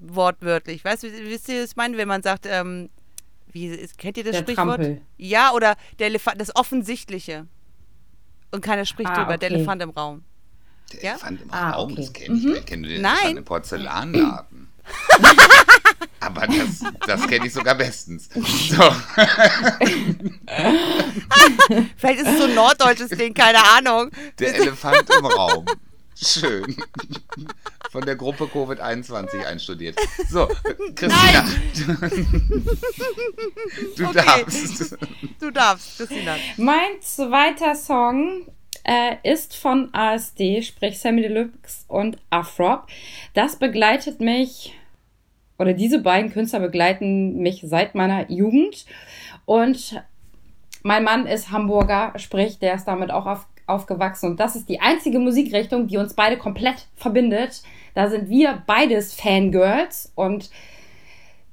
wortwörtlich. 0.00 0.84
Weißt 0.84 1.02
du, 1.02 1.12
wisst 1.12 1.48
ihr, 1.48 1.62
was 1.62 1.70
ich 1.70 1.76
meine, 1.76 1.96
wenn 1.96 2.08
man 2.08 2.22
sagt, 2.22 2.46
ähm, 2.46 2.88
wie, 3.52 3.66
ist- 3.66 3.98
kennt 3.98 4.16
ihr 4.16 4.24
das 4.24 4.32
Der 4.32 4.40
Sprichwort? 4.40 4.66
Trampel. 4.76 5.00
Ja, 5.16 5.52
oder 5.52 5.76
der 5.98 6.06
Elefant, 6.08 6.40
das 6.40 6.54
Offensichtliche. 6.56 7.46
Und 8.50 8.60
keiner 8.64 8.84
spricht 8.86 9.10
Ah, 9.10 9.16
drüber, 9.24 9.36
der 9.38 9.50
okay. 9.50 9.56
Elefant 9.58 9.82
im 9.82 9.90
Raum. 9.90 10.24
Der 10.92 11.02
Ja? 11.02 11.10
Elefant 11.12 11.42
im 11.42 11.52
Ah, 11.52 11.70
Raum, 11.72 11.92
okay. 11.92 12.00
das 12.02 12.12
kenne 12.12 12.36
ich. 12.38 12.44
Ich 12.46 12.66
kenne 12.66 12.88
den 12.88 13.02
Nein. 13.02 13.14
Elefant 13.18 13.38
im 13.38 13.44
Porzellanladen. 13.44 14.68
Aber 16.20 16.46
das, 16.46 16.80
das 17.06 17.26
kenne 17.26 17.46
ich 17.46 17.52
sogar 17.52 17.74
bestens. 17.74 18.28
So. 18.34 18.40
Vielleicht 21.96 22.20
ist 22.20 22.28
es 22.28 22.38
so 22.38 22.44
ein 22.44 22.54
norddeutsches 22.54 23.10
Ding, 23.10 23.34
keine 23.34 23.58
Ahnung. 23.64 24.10
Der 24.38 24.54
Elefant 24.54 25.04
im 25.18 25.26
Raum. 25.26 25.66
Schön. 26.16 26.76
Von 27.90 28.04
der 28.04 28.16
Gruppe 28.16 28.44
Covid-21 28.44 29.44
einstudiert. 29.44 29.96
So, 30.28 30.48
Christina. 30.94 31.46
Du 33.96 34.04
Okay. 34.06 34.12
darfst. 34.26 34.96
Du 35.40 35.50
darfst, 35.50 35.96
Christina. 35.98 36.36
Mein 36.56 37.00
zweiter 37.00 37.74
Song 37.74 38.46
äh, 38.84 39.16
ist 39.22 39.54
von 39.56 39.92
ASD, 39.94 40.62
sprich 40.62 40.98
Sammy 40.98 41.22
Deluxe 41.22 41.84
und 41.88 42.18
Afrop. 42.30 42.86
Das 43.34 43.56
begleitet 43.56 44.20
mich, 44.20 44.74
oder 45.58 45.72
diese 45.72 46.00
beiden 46.00 46.32
Künstler 46.32 46.60
begleiten 46.60 47.38
mich 47.38 47.62
seit 47.64 47.94
meiner 47.94 48.30
Jugend. 48.30 48.84
Und 49.46 50.02
mein 50.82 51.04
Mann 51.04 51.26
ist 51.26 51.50
Hamburger, 51.50 52.12
sprich, 52.16 52.58
der 52.58 52.74
ist 52.74 52.84
damit 52.86 53.10
auch 53.10 53.26
auf, 53.26 53.46
aufgewachsen. 53.66 54.30
Und 54.30 54.40
das 54.40 54.56
ist 54.56 54.68
die 54.68 54.80
einzige 54.80 55.18
Musikrichtung, 55.18 55.86
die 55.86 55.96
uns 55.96 56.14
beide 56.14 56.36
komplett 56.36 56.86
verbindet. 56.96 57.62
Da 57.94 58.08
sind 58.08 58.28
wir 58.28 58.62
beides 58.66 59.14
Fangirls. 59.14 60.12
Und 60.14 60.50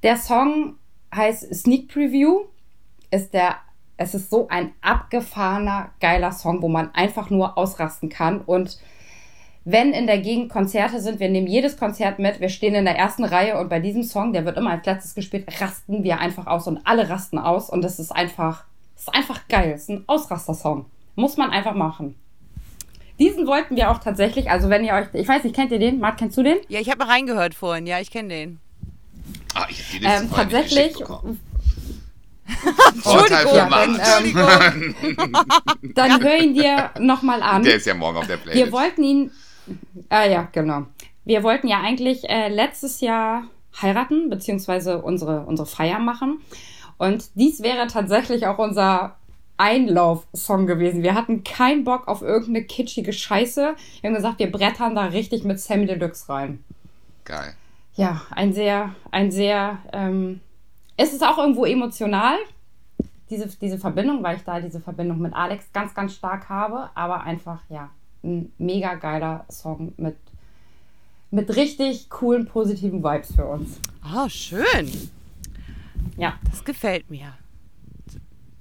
der 0.02 0.16
Song 0.16 0.74
heißt 1.14 1.54
Sneak 1.54 1.88
Preview. 1.88 2.46
Ist 3.10 3.34
der, 3.34 3.56
es 3.96 4.14
ist 4.14 4.30
so 4.30 4.48
ein 4.48 4.72
abgefahrener, 4.80 5.90
geiler 6.00 6.32
Song, 6.32 6.62
wo 6.62 6.68
man 6.68 6.94
einfach 6.94 7.30
nur 7.30 7.58
ausrasten 7.58 8.08
kann. 8.08 8.40
Und 8.40 8.78
wenn 9.64 9.92
in 9.92 10.06
der 10.06 10.18
Gegend 10.18 10.50
Konzerte 10.50 11.00
sind, 11.00 11.20
wir 11.20 11.28
nehmen 11.28 11.46
jedes 11.46 11.76
Konzert 11.76 12.18
mit, 12.18 12.40
wir 12.40 12.48
stehen 12.48 12.74
in 12.74 12.84
der 12.84 12.96
ersten 12.96 13.24
Reihe 13.24 13.60
und 13.60 13.68
bei 13.68 13.78
diesem 13.78 14.02
Song, 14.02 14.32
der 14.32 14.44
wird 14.44 14.56
immer 14.56 14.70
als 14.70 14.86
letztes 14.86 15.14
gespielt, 15.14 15.46
rasten 15.60 16.02
wir 16.02 16.18
einfach 16.18 16.46
aus 16.46 16.66
und 16.66 16.80
alle 16.84 17.08
rasten 17.08 17.38
aus 17.38 17.70
und 17.70 17.82
das 17.82 18.00
ist 18.00 18.10
einfach, 18.10 18.64
das 18.94 19.04
ist 19.04 19.14
einfach 19.14 19.46
geil. 19.48 19.72
Es 19.74 19.82
ist 19.82 19.90
ein 19.90 20.04
Ausraster-Song. 20.08 20.86
Muss 21.14 21.36
man 21.36 21.50
einfach 21.50 21.74
machen. 21.74 22.14
diesen 23.18 23.46
wollten 23.46 23.76
wir 23.76 23.90
auch 23.90 23.98
tatsächlich, 23.98 24.50
also 24.50 24.68
wenn 24.70 24.84
ihr 24.84 24.94
euch, 24.94 25.06
ich 25.12 25.28
weiß 25.28 25.44
nicht, 25.44 25.54
kennt 25.54 25.70
ihr 25.70 25.78
den? 25.78 26.00
Mart, 26.00 26.18
kennst 26.18 26.36
du 26.38 26.42
den? 26.42 26.58
Ja, 26.68 26.80
ich 26.80 26.88
habe 26.88 26.98
mal 27.04 27.08
reingehört 27.10 27.54
vorhin. 27.54 27.86
Ja, 27.86 28.00
ich 28.00 28.10
kenne 28.10 28.28
den. 28.30 28.60
Ah, 29.54 29.66
ich 29.68 29.78
hab 29.80 29.90
die 29.90 29.98
Liste 29.98 30.22
Ähm, 30.22 30.28
vorher 30.28 30.46
nicht 30.46 30.68
tatsächlich. 30.70 31.08
Vorteil 33.02 33.46
für 33.46 33.56
Ja, 33.56 33.66
Marc. 33.70 33.86
dann, 33.86 34.24
Entschuldigung. 34.24 35.32
dann 35.94 36.22
hör 36.22 36.36
ihn 36.38 36.54
dir 36.54 36.90
nochmal 36.98 37.42
an. 37.42 37.62
Der 37.62 37.76
ist 37.76 37.86
ja 37.86 37.94
morgen 37.94 38.18
auf 38.18 38.26
der 38.26 38.36
Playlist. 38.38 38.64
Wir 38.66 38.72
wollten 38.72 39.02
ihn. 39.04 39.30
Ah 40.08 40.24
ja, 40.24 40.48
genau. 40.52 40.86
Wir 41.24 41.42
wollten 41.42 41.68
ja 41.68 41.80
eigentlich 41.80 42.28
äh, 42.28 42.48
letztes 42.48 43.00
Jahr 43.00 43.44
heiraten, 43.80 44.28
beziehungsweise 44.28 45.00
unsere, 45.02 45.46
unsere 45.46 45.66
Feier 45.66 45.98
machen. 45.98 46.40
Und 46.98 47.30
dies 47.36 47.62
wäre 47.62 47.86
tatsächlich 47.86 48.46
auch 48.46 48.58
unser 48.58 49.16
Einlauf-Song 49.56 50.66
gewesen. 50.66 51.02
Wir 51.02 51.14
hatten 51.14 51.44
keinen 51.44 51.84
Bock 51.84 52.08
auf 52.08 52.22
irgendeine 52.22 52.64
kitschige 52.64 53.12
Scheiße. 53.12 53.74
Wir 54.00 54.08
haben 54.08 54.16
gesagt, 54.16 54.38
wir 54.38 54.50
brettern 54.50 54.94
da 54.94 55.06
richtig 55.06 55.44
mit 55.44 55.60
Sammy 55.60 55.86
Deluxe 55.86 56.28
rein. 56.28 56.64
Geil. 57.24 57.54
Ja, 57.94 58.22
ein 58.30 58.52
sehr, 58.52 58.94
ein 59.10 59.30
sehr, 59.30 59.78
ähm, 59.92 60.40
es 60.96 61.12
ist 61.12 61.22
auch 61.22 61.38
irgendwo 61.38 61.64
emotional, 61.66 62.36
diese, 63.28 63.46
diese 63.58 63.78
Verbindung, 63.78 64.22
weil 64.22 64.36
ich 64.36 64.44
da 64.44 64.60
diese 64.60 64.80
Verbindung 64.80 65.18
mit 65.18 65.34
Alex 65.34 65.72
ganz, 65.72 65.94
ganz 65.94 66.14
stark 66.14 66.48
habe, 66.48 66.90
aber 66.94 67.22
einfach, 67.22 67.60
ja, 67.68 67.90
ein 68.24 68.52
mega 68.58 68.94
geiler 68.94 69.44
Song 69.50 69.92
mit, 69.96 70.16
mit 71.30 71.54
richtig 71.56 72.08
coolen, 72.08 72.46
positiven 72.46 73.02
Vibes 73.02 73.34
für 73.34 73.46
uns. 73.46 73.78
Oh, 74.14 74.28
schön. 74.28 75.10
Ja, 76.16 76.34
Das 76.50 76.64
gefällt 76.64 77.10
mir. 77.10 77.32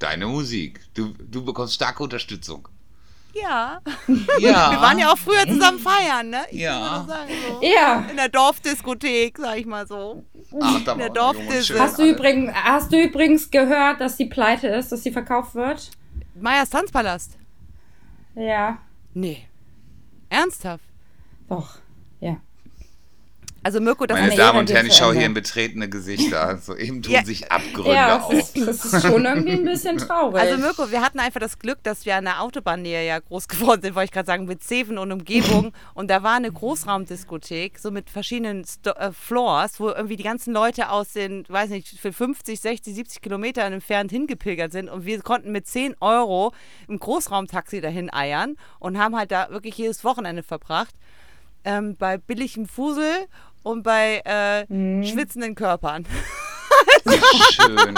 Deine 0.02 0.26
Musik. 0.28 0.80
Du, 0.94 1.14
du 1.20 1.46
bekommst 1.46 1.76
starke 1.76 2.02
Unterstützung. 2.04 2.68
Ja. 3.34 3.80
Ja. 4.40 4.72
Wir 4.72 4.82
waren 4.82 4.98
ja 5.00 5.12
auch 5.14 5.18
früher 5.18 5.46
zusammen 5.48 5.80
feiern, 5.80 6.30
ne? 6.32 6.42
Ich 6.52 6.60
Ja. 6.62 7.06
sagen, 7.08 7.32
so. 7.48 7.62
ja. 7.66 8.06
In 8.10 8.18
der 8.18 8.30
Dorfdiskothek, 8.30 9.38
sag 9.38 9.58
ich 9.58 9.66
mal 9.66 9.86
so. 9.88 10.24
Ach, 10.60 10.74
da 10.74 10.80
Der 10.80 10.88
waren 10.88 11.00
wir 11.00 11.10
Dorf 11.12 11.38
jung 11.38 11.48
und 11.48 11.54
ist- 11.54 11.68
schön 11.68 11.80
Hast 11.80 12.00
du, 12.00 12.04
übrigens, 12.10 12.52
hast 12.54 12.92
du 12.92 13.02
übrigens 13.02 13.50
gehört, 13.52 14.02
dass 14.02 14.18
die 14.18 14.26
pleite 14.26 14.68
ist, 14.68 14.92
dass 14.92 15.04
sie 15.04 15.12
verkauft 15.12 15.54
wird? 15.56 15.92
Meyers 16.36 16.70
Tanzpalast. 16.72 17.38
Ja, 18.36 18.80
Nee. 19.14 19.48
Ernsthaft. 20.30 20.84
doch. 21.50 21.76
Also 23.64 23.80
Mirko, 23.80 24.08
das 24.08 24.16
Meine 24.18 24.30
Meine 24.30 24.42
Damen 24.42 24.60
und 24.60 24.72
Herren, 24.72 24.88
ich 24.88 24.96
schaue 24.96 25.14
hier 25.14 25.26
in 25.28 25.36
betretene 25.36 25.88
Gesichter. 25.88 26.58
So 26.58 26.76
eben 26.76 27.04
tun 27.04 27.14
Ja. 27.14 27.24
sich 27.24 27.52
Abgründe 27.52 27.94
Ja, 27.94 28.20
auf. 28.20 28.34
es 28.34 28.56
ist, 28.56 28.68
es 28.86 28.86
ist 28.94 29.02
schon 29.06 29.24
irgendwie 29.24 29.52
ein 29.52 29.66
bisschen 29.66 29.98
traurig. 30.00 30.42
Also 30.42 30.58
Mirko, 30.58 30.90
wir 30.90 31.02
hatten 31.02 31.20
einfach 31.20 31.40
das 31.40 31.60
Glück, 31.60 31.78
dass 31.84 32.06
wir 32.06 32.16
an 32.16 32.24
der 32.26 32.42
Autobahnnähe 32.42 33.06
ja 33.06 33.20
groß 33.20 33.48
geworden 33.48 33.82
sind, 33.84 33.94
wollte 33.94 34.06
ich 34.06 34.12
gerade 34.12 34.26
sagen, 34.26 34.46
mit 34.46 34.64
Zeven 34.64 34.98
und 34.98 35.12
Umgebung. 35.12 35.74
Und 35.94 36.10
da 36.10 36.24
war 36.24 36.36
eine 36.36 36.52
Großraumdiskothek, 36.52 37.78
so 37.78 37.92
mit 37.92 38.10
verschiedenen 38.10 38.66
Sto 38.66 38.92
äh, 38.92 39.12
Floors, 39.12 39.80
wo 39.80 39.90
irgendwie 39.90 40.16
die 40.16 40.24
ganzen 40.24 40.54
Leute 40.54 40.90
aus 40.90 41.14
den, 41.14 41.46
weiß 41.48 41.70
nicht, 41.70 41.88
für 42.00 42.14
50, 42.14 42.60
60, 42.60 42.96
70 42.96 43.22
Kilometern 43.22 43.74
entfernt 43.74 44.12
hingepilgert 44.12 44.72
sind. 44.72 44.90
Und 44.90 45.06
wir 45.06 45.20
konnten 45.22 45.52
mit 45.52 45.68
10 45.68 45.96
Euro 46.00 46.54
im 46.88 46.98
Großraumtaxi 47.00 47.82
dahin 47.82 48.12
eiern 48.12 48.56
und 48.80 48.98
haben 48.98 49.16
halt 49.16 49.32
da 49.32 49.50
wirklich 49.52 49.78
jedes 49.78 50.04
Wochenende 50.04 50.44
verbracht. 50.44 50.96
Ähm, 51.64 51.96
bei 51.96 52.18
billigem 52.18 52.68
Fusel 52.68 53.28
und 53.64 53.84
bei 53.84 54.22
äh, 54.26 54.66
schwitzenden 55.06 55.56
Körpern. 55.56 56.06
Schön. 57.52 57.96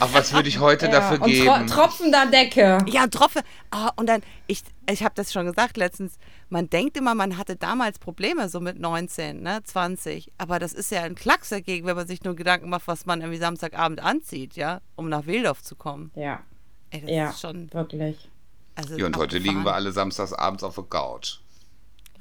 Ach, 0.00 0.08
was 0.12 0.32
würde 0.32 0.48
ich 0.48 0.58
heute 0.58 0.86
ja. 0.86 0.92
dafür 0.92 1.22
und 1.22 1.30
geben? 1.30 1.66
tro 1.66 1.82
tropfender 1.82 2.26
Decke. 2.26 2.78
Ja, 2.86 3.06
Tropfe. 3.06 3.40
Ah, 3.70 3.90
und 3.96 4.06
dann, 4.08 4.22
ich, 4.46 4.62
ich 4.90 5.02
habe 5.02 5.14
das 5.14 5.32
schon 5.32 5.46
gesagt 5.46 5.76
letztens, 5.76 6.18
man 6.50 6.68
denkt 6.68 6.96
immer, 6.96 7.14
man 7.14 7.38
hatte 7.38 7.56
damals 7.56 7.98
Probleme, 7.98 8.48
so 8.48 8.60
mit 8.60 8.78
19, 8.78 9.42
ne, 9.42 9.60
20. 9.62 10.32
Aber 10.38 10.58
das 10.58 10.72
ist 10.72 10.90
ja 10.90 11.02
ein 11.02 11.14
Klacks 11.14 11.48
dagegen, 11.48 11.86
wenn 11.86 11.96
man 11.96 12.06
sich 12.06 12.22
nur 12.22 12.36
Gedanken 12.36 12.68
macht, 12.68 12.86
was 12.86 13.06
man 13.06 13.20
irgendwie 13.20 13.38
Samstagabend 13.38 14.00
anzieht, 14.00 14.54
ja, 14.54 14.80
um 14.96 15.08
nach 15.08 15.26
Wildorf 15.26 15.62
zu 15.62 15.76
kommen. 15.76 16.10
Ja, 16.14 16.40
Ey, 16.90 17.00
das 17.00 17.10
ja, 17.10 17.30
ist 17.30 17.40
schon. 17.40 17.72
wirklich. 17.72 18.30
Also 18.74 18.96
ja, 18.96 19.06
und 19.06 19.16
heute 19.16 19.38
liegen 19.38 19.64
wir 19.64 19.74
alle 19.74 19.90
samstags 19.92 20.32
abends 20.32 20.62
auf 20.62 20.76
der 20.76 20.84
Couch. 20.84 21.38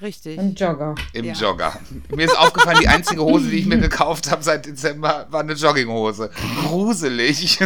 Richtig. 0.02 0.38
Ein 0.40 0.54
Jogger. 0.54 0.94
Im 1.14 1.26
Ja. 1.26 1.34
Jogger. 1.34 1.80
Mir 2.16 2.26
ist 2.26 2.38
aufgefallen, 2.38 2.78
die 2.82 2.88
einzige 2.88 3.22
Hose, 3.24 3.50
die 3.50 3.58
ich 3.58 3.66
mir 3.66 3.80
gekauft 3.80 4.30
habe 4.30 4.44
seit 4.44 4.66
Dezember, 4.68 5.26
war 5.32 5.40
eine 5.42 5.54
Jogginghose. 5.54 6.30
Gruselig. 6.66 7.60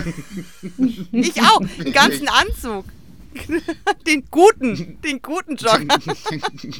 Ich 1.12 1.42
auch. 1.42 1.60
Einen 1.80 1.92
ganzen 1.94 2.30
Anzug. 2.30 2.86
Den 4.08 4.26
guten, 4.32 5.00
den 5.02 5.22
guten 5.22 5.56
Jogger. 5.56 5.98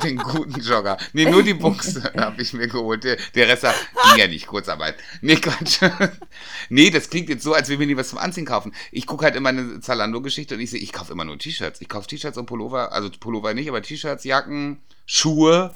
Den 0.04 0.18
guten 0.18 0.60
Jogger. 0.60 0.98
Nee, 1.14 1.30
nur 1.30 1.44
die 1.44 1.54
Buchse 1.54 2.04
habe 2.18 2.42
ich 2.42 2.54
mir 2.54 2.68
geholt. 2.68 3.04
Der, 3.04 3.18
der 3.36 3.48
Rest 3.48 3.64
ging 3.64 4.18
ja 4.18 4.28
nicht, 4.28 4.48
Kurzarbeit. 4.48 4.96
Nee, 5.22 5.36
Quatsch. 5.38 5.80
Nee, 6.70 6.90
das 6.90 7.10
klingt 7.10 7.30
jetzt 7.30 7.44
so, 7.44 7.54
als 7.54 7.70
wenn 7.70 7.80
wir 7.80 7.88
nie 7.88 7.98
was 7.98 8.10
zum 8.10 8.18
Anziehen 8.18 8.46
kaufen. 8.46 8.74
Ich 8.92 9.06
gucke 9.08 9.26
halt 9.26 9.36
immer 9.36 9.50
eine 9.50 9.80
Zalando-Geschichte 9.82 10.56
und 10.56 10.62
ich 10.62 10.70
sehe, 10.72 10.80
ich 10.80 10.94
kaufe 10.94 11.12
immer 11.12 11.26
nur 11.26 11.38
T-Shirts. 11.38 11.82
Ich 11.82 11.90
kaufe 11.90 12.08
T-Shirts 12.08 12.38
und 12.38 12.46
Pullover, 12.46 12.92
also 12.92 13.10
Pullover 13.20 13.54
nicht, 13.54 13.70
aber 13.70 13.82
T-Shirts, 13.82 14.24
Jacken, 14.24 14.82
Schuhe. 15.06 15.74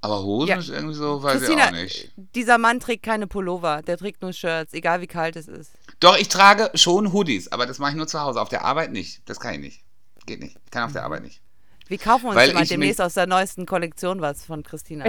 Aber 0.00 0.22
Hosen 0.22 0.48
Ja. 0.48 0.58
ist 0.58 0.68
irgendwie 0.68 0.94
so, 0.94 1.22
weiß 1.22 1.40
ich 1.42 1.48
Christina, 1.48 1.68
auch 1.68 1.72
nicht. 1.72 2.12
dieser 2.34 2.58
Mann 2.58 2.80
trägt 2.80 3.02
keine 3.02 3.26
Pullover, 3.26 3.82
der 3.82 3.96
trägt 3.96 4.22
nur 4.22 4.32
Shirts, 4.32 4.72
egal 4.72 5.00
wie 5.00 5.06
kalt 5.06 5.36
es 5.36 5.48
ist. 5.48 5.72
Doch, 6.00 6.16
ich 6.18 6.28
trage 6.28 6.70
schon 6.74 7.12
Hoodies, 7.12 7.48
aber 7.48 7.66
das 7.66 7.78
mache 7.78 7.92
ich 7.92 7.96
nur 7.96 8.06
zu 8.06 8.20
Hause. 8.20 8.40
Auf 8.40 8.48
der 8.48 8.64
Arbeit 8.64 8.92
nicht. 8.92 9.22
Das 9.26 9.40
kann 9.40 9.54
ich 9.54 9.60
nicht. 9.60 9.82
Geht 10.26 10.40
nicht. 10.40 10.56
Ich 10.64 10.70
kann 10.70 10.84
auf 10.84 10.92
der 10.92 11.04
Arbeit 11.04 11.22
nicht. 11.22 11.40
Wir 11.88 11.98
kaufen 11.98 12.26
uns 12.26 12.34
Weil 12.34 12.60
ich 12.60 12.68
demnächst 12.68 13.00
aus 13.00 13.14
der 13.14 13.28
neuesten 13.28 13.64
Kollektion 13.64 14.20
was 14.20 14.44
von 14.44 14.64
Christina. 14.64 15.04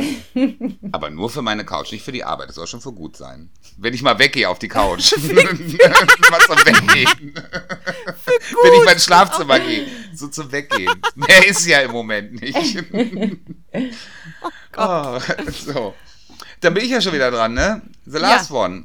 Aber 0.92 1.10
nur 1.10 1.28
für 1.32 1.42
meine 1.42 1.66
Couch, 1.66 1.92
nicht 1.92 2.06
für 2.06 2.12
die 2.12 2.24
Arbeit. 2.24 2.50
Das 2.50 2.56
soll 2.56 2.68
schon 2.68 2.82
für 2.82 2.92
gut 2.92 3.18
sein. 3.18 3.50
Wenn 3.78 3.96
ich 3.96 4.04
mal 4.04 4.20
weggehe 4.20 4.48
auf 4.48 4.60
die 4.60 4.68
Couch. 4.68 5.12
mal 5.18 6.40
zum 6.42 6.58
Weggehen. 6.58 7.34
Wenn 7.34 8.74
ich 8.74 8.86
mein 8.86 9.00
Schlafzimmer 9.00 9.60
gehe. 9.60 9.88
So 10.14 10.28
zum 10.28 10.52
Weggehen. 10.52 11.02
Mehr 11.16 11.48
ist 11.48 11.66
ja 11.66 11.80
im 11.80 11.92
Moment 11.92 12.40
nicht. 12.40 12.86
oh, 14.78 15.20
so. 15.52 15.96
Dann 16.62 16.74
bin 16.76 16.84
ich 16.84 16.92
ja 16.92 17.02
schon 17.02 17.14
wieder 17.14 17.32
dran, 17.32 17.56
ne? 17.56 17.82
The 18.06 18.20
last 18.20 18.52
one. 18.52 18.84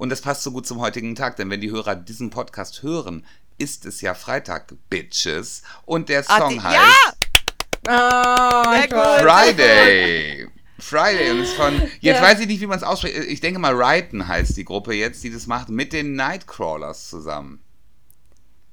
Und 0.00 0.08
das 0.08 0.22
passt 0.22 0.44
so 0.44 0.52
gut 0.52 0.66
zum 0.66 0.80
heutigen 0.80 1.14
Tag, 1.14 1.36
denn 1.36 1.50
wenn 1.50 1.60
die 1.60 1.70
Hörer 1.70 1.94
diesen 1.94 2.30
Podcast 2.30 2.82
hören, 2.82 3.26
ist 3.60 3.84
es 3.86 4.00
ja 4.00 4.14
Freitag, 4.14 4.72
Bitches. 4.88 5.62
Und 5.84 6.08
der 6.08 6.24
Ah, 6.28 6.38
Song 6.38 6.50
die- 6.54 6.60
heißt. 6.60 6.76
ja! 7.86 8.72
Sehr 8.72 8.84
ich 8.84 8.90
gut. 8.90 8.98
weiß. 8.98 9.20
Friday. 9.22 10.48
Friday 10.78 11.30
und 11.30 11.40
ist 11.40 11.52
von, 11.54 11.74
jetzt 12.00 12.16
Ja. 12.16 12.22
weiß 12.22 12.40
ich 12.40 12.46
nicht, 12.46 12.60
wie 12.60 12.66
man 12.66 12.78
es 12.78 12.82
ausspricht. 12.84 13.14
Ich 13.28 13.40
denke 13.40 13.58
mal, 13.58 13.74
Ryton 13.74 14.26
heißt 14.26 14.56
die 14.56 14.64
Gruppe 14.64 14.94
jetzt, 14.94 15.22
die 15.22 15.30
das 15.30 15.46
macht, 15.46 15.68
mit 15.68 15.92
den 15.92 16.14
Nightcrawlers 16.14 17.08
zusammen. 17.10 17.62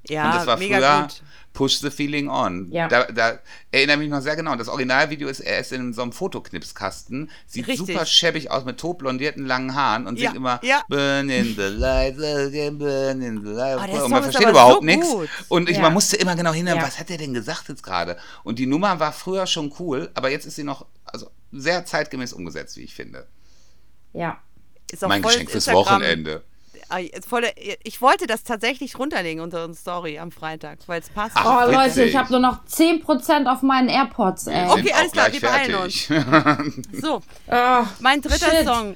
Ja, 0.07 0.25
und 0.29 0.35
das 0.35 0.47
war 0.47 0.57
mega 0.57 0.77
früher 0.77 1.01
gut. 1.01 1.21
Push 1.57 1.79
the 1.79 1.89
Feeling 1.89 2.29
On. 2.29 2.71
Ja. 2.71 2.87
Da, 2.87 3.05
da 3.05 3.39
erinnere 3.71 3.97
mich 3.97 4.09
noch 4.11 4.21
sehr 4.21 4.35
genau. 4.35 4.55
Das 4.55 4.67
Originalvideo 4.67 5.27
ist, 5.27 5.39
er 5.39 5.57
ist 5.57 5.71
in 5.71 5.91
so 5.91 6.03
einem 6.03 6.11
Fotoknipskasten, 6.11 7.31
sieht 7.47 7.67
Richtig. 7.67 7.87
super 7.87 8.05
schäbig 8.05 8.51
aus 8.51 8.63
mit 8.63 8.77
totblondierten 8.77 9.43
langen 9.43 9.73
Haaren 9.73 10.05
und 10.05 10.19
Ja, 10.19 10.29
singt 10.29 10.37
immer 10.37 10.59
ja. 10.61 10.83
Burn 10.87 11.31
in 11.31 11.55
the 11.55 11.63
light, 11.63 12.15
again, 12.19 12.77
burn 12.77 13.23
in 13.23 13.43
the 13.43 13.49
light. 13.49 13.79
Oh, 13.91 14.03
und 14.03 14.11
man 14.11 14.21
versteht 14.21 14.47
überhaupt 14.49 14.81
so 14.81 14.85
nichts. 14.85 15.07
Und 15.47 15.67
ich, 15.67 15.79
man 15.79 15.93
musste 15.93 16.15
immer 16.17 16.35
genau 16.35 16.53
hinhören, 16.53 16.79
was 16.79 16.99
hat 16.99 17.09
er 17.09 17.17
denn 17.17 17.33
gesagt 17.33 17.69
jetzt 17.69 17.81
gerade? 17.81 18.17
Und 18.43 18.59
die 18.59 18.67
Nummer 18.67 18.99
war 18.99 19.11
früher 19.11 19.47
schon 19.47 19.73
cool, 19.79 20.11
aber 20.13 20.29
jetzt 20.29 20.45
ist 20.45 20.57
sie 20.57 20.63
noch 20.63 20.85
also 21.05 21.31
sehr 21.51 21.85
zeitgemäß 21.85 22.33
umgesetzt, 22.33 22.77
wie 22.77 22.81
ich 22.81 22.93
finde. 22.93 23.25
Ja. 24.13 24.37
Ist 24.91 25.03
auch 25.03 25.09
mein 25.09 25.23
Geschenk 25.23 25.49
fürs 25.49 25.65
Instagram- 25.65 26.01
Wochenende. 26.01 26.43
Ah, 26.89 26.99
Ich 27.83 28.01
wollte 28.01 28.27
das 28.27 28.43
tatsächlich 28.43 28.97
runterlegen 28.97 29.41
unter 29.41 29.65
unsere 29.65 29.81
Story 29.81 30.19
am 30.19 30.31
Freitag, 30.31 30.79
weil 30.87 31.01
es 31.01 31.09
passt. 31.09 31.35
Ach, 31.35 31.67
Oh, 31.67 31.71
Leute, 31.71 32.03
ich 32.03 32.15
habe 32.15 32.29
nur 32.31 32.39
noch 32.39 32.65
10% 32.65 33.45
auf 33.51 33.61
meinen 33.61 33.89
AirPods, 33.89 34.47
ey. 34.47 34.69
Okay, 34.69 34.93
alles 34.93 35.11
klar, 35.11 35.31
wir 35.31 35.41
beeilen 35.41 35.89
fertig. 35.91 36.09
So, 37.01 37.21
Ah, 37.47 37.85
mein 37.99 38.21
dritter 38.21 38.51
Shit. 38.51 38.65
Song 38.65 38.95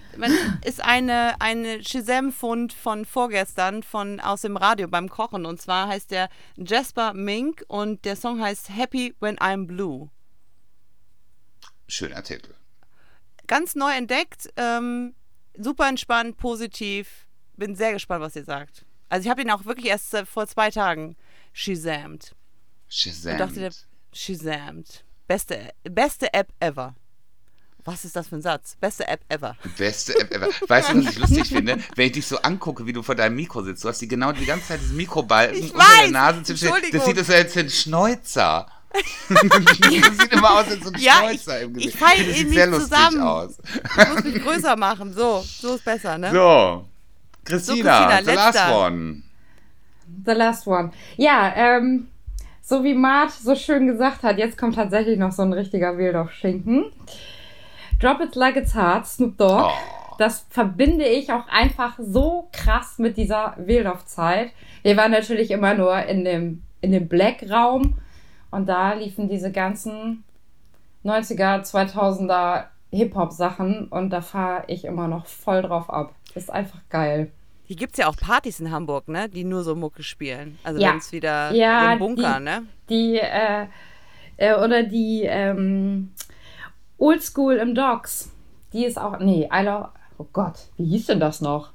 ist 0.65 0.83
eine, 0.83 1.35
eine 1.39 1.83
Shazam-Fund 1.83 2.73
von 2.73 3.05
vorgestern 3.05 3.83
von, 3.83 4.19
aus 4.19 4.41
dem 4.41 4.57
Radio 4.57 4.87
beim 4.87 5.09
Kochen. 5.09 5.45
Und 5.45 5.61
zwar 5.61 5.87
heißt 5.87 6.11
der 6.11 6.29
Jasper 6.57 7.13
Mink 7.13 7.63
und 7.67 8.05
der 8.05 8.15
Song 8.15 8.41
heißt 8.41 8.69
Happy 8.69 9.15
When 9.19 9.37
I'm 9.37 9.67
Blue. 9.67 10.09
Schöner 11.87 12.23
Titel. 12.23 12.53
Ganz 13.47 13.75
neu 13.75 13.91
entdeckt, 13.91 14.49
ähm, 14.55 15.13
super 15.57 15.89
entspannt, 15.89 16.37
positiv. 16.37 17.27
Bin 17.61 17.75
sehr 17.75 17.93
gespannt, 17.93 18.23
was 18.23 18.35
ihr 18.35 18.43
sagt. 18.43 18.85
Also 19.07 19.25
ich 19.25 19.29
habe 19.29 19.43
ihn 19.43 19.51
auch 19.51 19.65
wirklich 19.65 19.85
erst 19.85 20.11
äh, 20.15 20.25
vor 20.25 20.47
zwei 20.47 20.71
Tagen 20.71 21.15
shazamt. 21.53 22.33
Shazam. 22.89 23.33
Und 23.33 23.37
dachte, 23.39 23.59
der 23.59 23.71
shazamt. 24.11 25.03
Beste, 25.27 25.69
beste 25.83 26.33
App 26.33 26.47
ever. 26.59 26.95
Was 27.85 28.03
ist 28.03 28.15
das 28.15 28.29
für 28.29 28.37
ein 28.37 28.41
Satz? 28.41 28.77
Beste 28.81 29.07
App 29.07 29.21
ever. 29.29 29.55
Beste 29.77 30.19
App 30.19 30.31
ever. 30.33 30.47
Weißt 30.67 30.89
du, 30.91 31.05
was 31.05 31.11
ich 31.13 31.19
lustig 31.19 31.47
finde? 31.49 31.77
Wenn 31.95 32.07
ich 32.07 32.13
dich 32.13 32.25
so 32.25 32.37
angucke, 32.41 32.87
wie 32.87 32.93
du 32.93 33.03
vor 33.03 33.13
deinem 33.13 33.35
Mikro 33.35 33.61
sitzt, 33.61 33.83
du 33.83 33.89
hast 33.89 33.99
die 34.01 34.07
genau 34.07 34.31
die 34.31 34.45
ganze 34.45 34.69
Zeit 34.69 34.81
diesen 34.81 34.97
Mikrobalken 34.97 35.57
Ich 35.63 35.71
unter 35.73 35.85
der. 36.01 36.09
Nase 36.11 36.41
zwischen. 36.41 36.69
Das 36.91 37.05
sieht 37.05 37.19
aus, 37.19 37.29
als 37.29 37.55
ein 37.57 37.69
Schneuzer. 37.69 38.65
das 39.29 40.17
sieht 40.17 40.31
immer 40.33 40.51
aus 40.59 40.67
als 40.67 40.83
so 40.83 40.91
ein 40.91 40.99
Ja, 40.99 41.19
Schnäuzer 41.19 41.61
im 41.61 41.77
ich 41.77 41.85
Gesicht. 41.85 41.97
fall 41.99 42.17
das 42.17 42.25
in 42.27 42.33
sieht 42.33 42.47
mich 42.47 42.57
sehr 42.57 42.67
lustig 42.67 42.89
zusammen. 42.89 43.21
aus. 43.21 43.57
Ich 43.99 44.07
muss 44.09 44.23
mich 44.23 44.43
größer 44.43 44.75
machen. 44.77 45.13
So, 45.13 45.45
so 45.47 45.75
ist 45.75 45.85
besser, 45.85 46.17
ne? 46.17 46.31
So, 46.31 46.89
Christina, 47.45 48.07
Christina, 48.07 48.23
the 48.23 48.35
last 48.35 48.55
letzter. 48.55 48.85
one. 48.85 49.23
The 50.25 50.33
last 50.33 50.67
one. 50.67 50.91
Ja, 51.17 51.53
ähm, 51.55 52.07
so 52.61 52.83
wie 52.83 52.93
Mart 52.93 53.31
so 53.31 53.55
schön 53.55 53.87
gesagt 53.87 54.23
hat, 54.23 54.37
jetzt 54.37 54.57
kommt 54.57 54.75
tatsächlich 54.75 55.17
noch 55.17 55.31
so 55.31 55.41
ein 55.41 55.53
richtiger 55.53 55.97
Wildorf-Schinken. 55.97 56.85
Drop 57.99 58.21
It 58.21 58.35
Like 58.35 58.55
It's 58.55 58.75
Hard, 58.75 59.07
Snoop 59.07 59.37
Dogg. 59.37 59.65
Oh. 59.65 60.15
Das 60.17 60.45
verbinde 60.49 61.05
ich 61.05 61.31
auch 61.31 61.47
einfach 61.47 61.97
so 61.99 62.49
krass 62.51 62.99
mit 62.99 63.17
dieser 63.17 63.55
Wildorf-Zeit. 63.57 64.51
Wir 64.83 64.95
waren 64.97 65.11
natürlich 65.11 65.51
immer 65.51 65.73
nur 65.73 65.97
in 66.03 66.23
dem, 66.23 66.61
in 66.81 66.91
dem 66.91 67.07
Black-Raum 67.07 67.95
und 68.51 68.69
da 68.69 68.93
liefen 68.93 69.29
diese 69.29 69.51
ganzen 69.51 70.23
90er, 71.03 71.63
2000er 71.63 72.65
Hip-Hop-Sachen 72.91 73.87
und 73.87 74.11
da 74.11 74.21
fahre 74.21 74.65
ich 74.67 74.85
immer 74.85 75.07
noch 75.07 75.25
voll 75.25 75.61
drauf 75.61 75.89
ab. 75.89 76.13
Ist 76.35 76.49
einfach 76.51 76.79
geil. 76.89 77.31
Hier 77.65 77.75
gibt 77.75 77.93
es 77.93 77.97
ja 77.99 78.07
auch 78.07 78.15
Partys 78.17 78.59
in 78.59 78.71
Hamburg, 78.71 79.07
ne? 79.07 79.29
Die 79.29 79.43
nur 79.43 79.63
so 79.63 79.75
Mucke 79.75 80.03
spielen. 80.03 80.57
Also 80.63 80.79
Ja. 80.81 80.89
wenn 80.91 80.97
es 80.97 81.11
wieder 81.11 81.51
Ja, 81.53 81.93
im 81.93 81.99
Bunker, 81.99 82.37
die- 82.39 82.43
ne? 82.43 82.63
die 82.89 83.17
äh, 83.19 83.67
äh, 84.37 84.55
oder 84.55 84.83
die 84.83 85.23
ähm, 85.23 86.11
Oldschool 86.97 87.55
im 87.55 87.75
Docks. 87.75 88.31
Die 88.73 88.85
ist 88.85 88.97
auch. 88.99 89.19
Nee, 89.19 89.49
I 89.53 89.63
love, 89.63 89.89
Oh 90.17 90.27
Gott, 90.33 90.67
wie 90.77 90.85
hieß 90.85 91.07
denn 91.07 91.19
das 91.19 91.41
noch? 91.41 91.71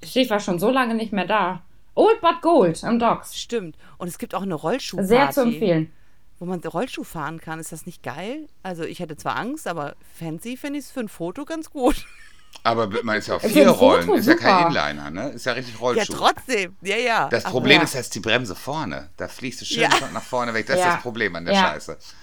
Ich 0.00 0.30
war 0.30 0.40
schon 0.40 0.58
so 0.58 0.70
lange 0.70 0.94
nicht 0.94 1.12
mehr 1.12 1.26
da. 1.26 1.62
Old 1.94 2.20
but 2.20 2.40
Gold 2.40 2.82
im 2.84 2.98
Docks. 2.98 3.36
Stimmt. 3.38 3.76
Und 3.98 4.08
es 4.08 4.16
gibt 4.18 4.34
auch 4.34 4.42
eine 4.42 4.54
Rollschuhparty. 4.54 5.08
Sehr 5.08 5.30
zu 5.30 5.42
empfehlen. 5.42 5.90
Wo 6.38 6.44
man 6.46 6.60
Rollschuh 6.60 7.04
fahren 7.04 7.40
kann. 7.40 7.58
Ist 7.58 7.72
das 7.72 7.84
nicht 7.84 8.02
geil? 8.02 8.46
Also 8.62 8.84
ich 8.84 9.00
hätte 9.00 9.16
zwar 9.16 9.36
Angst, 9.36 9.66
aber 9.66 9.94
fancy 10.14 10.56
finde 10.56 10.78
ich 10.78 10.86
es 10.86 10.90
für 10.90 11.00
ein 11.00 11.08
Foto 11.08 11.44
ganz 11.44 11.70
gut. 11.70 12.06
Aber 12.62 12.90
man 13.04 13.16
ist 13.16 13.28
ja 13.28 13.36
auf 13.36 13.42
vier 13.42 13.68
Foto 13.68 13.78
Rollen. 13.78 14.14
Ist 14.16 14.26
ja 14.26 14.34
kein. 14.34 14.66
Inliner, 14.66 15.10
ne? 15.10 15.30
Ist 15.30 15.46
ja 15.46 15.52
richtig 15.52 15.74
Ja, 15.74 15.80
Rollschuh. 15.80 16.12
trotzdem. 16.12 16.76
Ja, 16.82 16.96
ja. 16.96 17.28
Das 17.30 17.46
Ach, 17.46 17.52
Problem 17.52 17.78
ja. 17.78 17.84
ist, 17.84 17.94
dass 17.94 18.10
die 18.10 18.20
Bremse 18.20 18.54
vorne. 18.54 19.08
Da 19.16 19.28
fliegst 19.28 19.62
du 19.62 19.64
schön 19.64 19.80
Ja. 19.84 19.88
nach 20.12 20.22
vorne 20.22 20.52
weg. 20.52 20.66
Das 20.66 20.76
ist 20.76 20.84
Ja. 20.84 20.92
das 20.92 21.02
Problem 21.02 21.34
an 21.36 21.46
der 21.46 21.54
Ja. 21.54 21.60
Scheiße. 21.72 21.96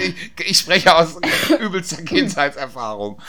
ich, 0.00 0.14
ich 0.50 0.58
spreche 0.58 0.94
aus 0.96 1.16
übelster 1.60 2.02
Kindheitserfahrung. 2.02 3.20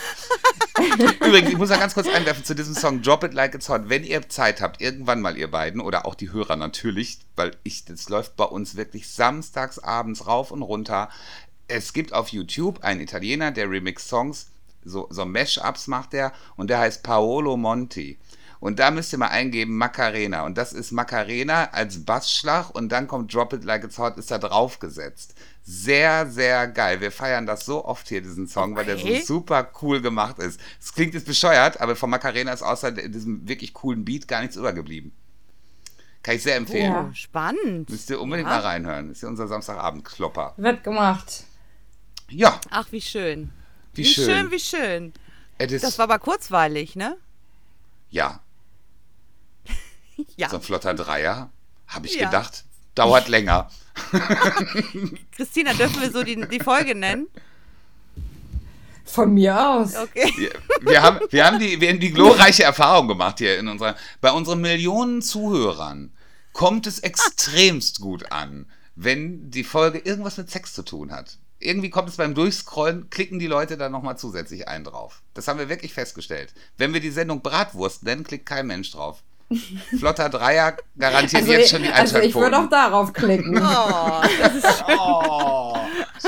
Übrigens, 1.25 1.49
ich 1.51 1.57
muss 1.57 1.69
ja 1.69 1.77
ganz 1.77 1.93
kurz 1.93 2.07
einwerfen 2.07 2.43
zu 2.43 2.55
diesem 2.55 2.73
Song 2.73 3.01
Drop 3.01 3.23
It 3.23 3.33
Like 3.33 3.53
It's 3.53 3.69
Hot. 3.69 3.89
Wenn 3.89 4.03
ihr 4.03 4.27
Zeit 4.29 4.61
habt, 4.61 4.81
irgendwann 4.81 5.21
mal 5.21 5.37
ihr 5.37 5.51
beiden 5.51 5.81
oder 5.81 6.05
auch 6.05 6.15
die 6.15 6.31
Hörer 6.31 6.55
natürlich, 6.55 7.19
weil 7.35 7.51
ich, 7.63 7.85
das 7.85 8.09
läuft 8.09 8.35
bei 8.35 8.45
uns 8.45 8.75
wirklich 8.75 9.07
samstags 9.09 9.77
abends 9.79 10.25
rauf 10.25 10.51
und 10.51 10.61
runter. 10.63 11.09
Es 11.67 11.93
gibt 11.93 12.13
auf 12.13 12.29
YouTube 12.29 12.83
einen 12.83 13.01
Italiener, 13.01 13.51
der 13.51 13.69
Remix-Songs, 13.69 14.47
so, 14.83 15.07
so 15.09 15.25
Mash-Ups 15.25 15.87
macht 15.87 16.13
der 16.13 16.31
und 16.55 16.69
der 16.69 16.79
heißt 16.79 17.03
Paolo 17.03 17.57
Monti. 17.57 18.17
Und 18.61 18.79
da 18.79 18.91
müsst 18.91 19.13
ihr 19.13 19.19
mal 19.19 19.27
eingeben 19.29 19.77
Macarena. 19.77 20.43
Und 20.43 20.57
das 20.57 20.73
ist 20.73 20.91
Macarena 20.91 21.69
als 21.71 22.03
Bassschlag 22.03 22.71
und 22.75 22.89
dann 22.91 23.07
kommt 23.07 23.33
Drop 23.33 23.53
It 23.53 23.63
Like 23.63 23.85
It's 23.85 23.97
Hot, 23.97 24.17
ist 24.17 24.31
da 24.31 24.37
draufgesetzt. 24.37 25.33
Sehr, 25.63 26.27
sehr 26.29 26.67
geil. 26.67 26.99
Wir 26.99 27.11
feiern 27.13 27.45
das 27.45 27.63
so 27.65 27.85
oft 27.85 28.09
hier, 28.09 28.21
diesen 28.21 28.47
Song, 28.47 28.75
weil 28.75 28.83
der 28.85 28.97
Okay. 28.97 29.21
so 29.21 29.35
super 29.35 29.69
cool 29.81 30.01
gemacht 30.01 30.39
ist. 30.39 30.59
Es 30.81 30.93
klingt 30.93 31.13
jetzt 31.13 31.25
bescheuert, 31.27 31.79
aber 31.79 31.95
von 31.95 32.09
Macarena 32.09 32.51
ist 32.51 32.61
außer 32.63 32.91
diesem 32.91 33.47
wirklich 33.47 33.73
coolen 33.73 34.03
Beat 34.03 34.27
gar 34.27 34.41
nichts 34.41 34.57
übergeblieben. 34.57 35.13
Kann 36.21 36.35
ich 36.35 36.43
sehr 36.43 36.57
empfehlen. 36.57 36.91
Ja. 36.91 37.07
Oh, 37.09 37.13
spannend. 37.13 37.89
Müsst 37.89 38.09
ihr 38.09 38.19
unbedingt 38.19 38.49
Ja. 38.49 38.55
mal 38.57 38.61
reinhören. 38.63 39.07
Das 39.07 39.19
ist 39.19 39.21
ja 39.23 39.29
unser 39.29 39.47
Samstagabend-Klopper. 39.47 40.55
Wird 40.57 40.83
gemacht. 40.83 41.45
Ja, 42.29 42.59
Ach, 42.71 42.91
wie 42.91 42.99
schön. 42.99 43.51
Wie, 43.99 44.03
Wie 44.03 44.13
schön. 44.13 44.25
schön, 44.25 44.51
wie 44.51 44.59
schön. 44.59 45.13
Das 45.57 45.97
war 45.97 46.03
aber 46.03 46.19
kurzweilig, 46.19 46.95
ne? 46.95 47.17
ja, 48.09 48.41
Ja. 50.37 50.49
so 50.49 50.57
ein 50.57 50.61
flotter 50.61 50.93
Dreier, 50.93 51.49
habe 51.87 52.07
ich 52.07 52.15
Ja. 52.15 52.25
gedacht, 52.25 52.63
dauert 52.95 53.27
länger. 53.35 53.69
Christina, 55.31 55.73
dürfen 55.73 56.01
wir 56.01 56.11
so 56.11 56.23
die, 56.23 56.47
die 56.47 56.59
Folge 56.59 56.95
nennen? 56.95 57.27
Von 59.05 59.33
mir 59.33 59.59
aus. 59.69 59.95
Okay. 59.95 60.31
Wir, 60.37 60.51
wir, 60.81 61.01
haben, 61.01 61.19
wir, 61.31 61.45
haben 61.45 61.59
die, 61.59 61.81
wir 61.81 61.89
haben 61.89 61.99
die 61.99 62.11
glorreiche 62.11 62.63
Erfahrung 62.63 63.07
gemacht 63.07 63.39
hier 63.39 63.57
in 63.57 63.67
unserer. 63.67 63.95
Bei 64.21 64.31
unseren 64.31 64.61
Millionen 64.61 65.21
Zuhörern 65.21 66.13
kommt 66.53 66.85
es 66.85 66.99
extremst 66.99 68.01
gut 68.01 68.31
an, 68.31 68.67
wenn 68.95 69.49
die 69.49 69.63
Folge 69.63 69.97
irgendwas 69.99 70.37
mit 70.37 70.51
Sex 70.51 70.73
zu 70.73 70.83
tun 70.83 71.11
hat. 71.11 71.37
Irgendwie 71.59 71.89
kommt 71.89 72.07
es 72.09 72.15
beim 72.17 72.35
Durchscrollen, 72.35 73.09
klicken 73.09 73.37
die 73.39 73.47
Leute 73.47 73.75
da 73.77 73.89
nochmal 73.89 74.17
zusätzlich 74.17 74.67
ein 74.67 74.83
drauf. 74.85 75.21
Das 75.33 75.47
haben 75.47 75.59
wir 75.59 75.67
wirklich 75.67 75.93
festgestellt. 75.93 76.53
Wenn 76.77 76.93
wir 76.93 77.01
die 77.01 77.09
Sendung 77.11 77.41
Bratwurst 77.41 78.03
nennen, 78.03 78.23
klickt 78.23 78.45
kein 78.45 78.65
Mensch 78.67 78.91
drauf. 78.91 79.23
Flotter 79.97 80.29
Dreier 80.29 80.77
garantiert 80.97 81.41
Also, 81.41 81.53
jetzt 81.53 81.71
schon 81.71 81.81
die 81.83 81.89
also 81.89 82.19
ich 82.19 82.35
würde 82.35 82.57
auch 82.59 82.69
darauf 82.69 83.11
klicken. 83.13 83.57
Oh, 83.61 84.21
das 84.39 84.55
ist 84.55 84.83
Oh, 84.87 85.75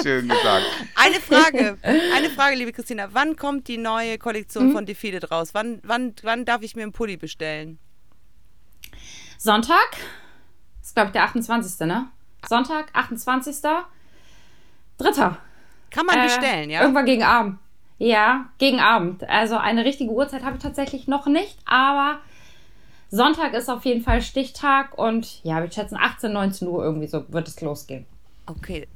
schön 0.01 0.27
gesagt. 0.27 0.65
eine 0.95 1.19
Frage. 1.21 1.77
Eine 1.83 2.29
Frage, 2.31 2.55
liebe 2.55 2.73
Christina. 2.73 3.09
Wann 3.13 3.35
kommt 3.37 3.67
die 3.67 3.77
neue 3.77 4.17
Kollektion 4.17 4.65
Hm? 4.67 4.71
von 4.73 4.85
Defeated 4.87 5.29
raus? 5.31 5.49
Wann, 5.53 5.79
wann, 5.83 6.13
wann 6.23 6.45
darf 6.45 6.61
ich 6.63 6.75
mir 6.75 6.81
einen 6.83 6.91
Pulli 6.93 7.15
bestellen? 7.15 7.77
Sonntag, 9.37 9.97
ist 10.81 10.95
glaube 10.95 11.07
ich 11.09 11.13
der 11.13 11.23
28. 11.23 11.79
ne? 11.87 12.07
Sonntag, 12.47 12.87
28. 12.93 13.55
Dritter. 15.01 15.37
Kann 15.89 16.05
man 16.05 16.17
Äh, 16.19 16.23
bestellen, 16.23 16.69
ja? 16.69 16.81
Irgendwann 16.81 17.05
gegen 17.05 17.23
Abend. 17.23 17.57
Ja, 17.97 18.45
gegen 18.57 18.79
Abend. 18.79 19.27
Also 19.29 19.57
eine 19.57 19.85
richtige 19.85 20.11
Uhrzeit 20.11 20.43
habe 20.43 20.57
ich 20.57 20.63
tatsächlich 20.63 21.07
noch 21.07 21.27
nicht, 21.27 21.57
aber 21.65 22.19
Sonntag 23.09 23.53
ist 23.53 23.69
auf 23.69 23.83
jeden 23.85 24.01
Fall 24.01 24.21
Stichtag 24.21 24.97
und 24.97 25.43
ja, 25.43 25.61
wir 25.61 25.69
schätzen 25.71 25.97
18, 25.99 26.31
19 26.31 26.67
Uhr 26.67 26.83
irgendwie 26.83 27.07
so 27.07 27.25
wird 27.31 27.47
es 27.47 27.59
losgehen. 27.61 28.05
Okay. 28.45 28.87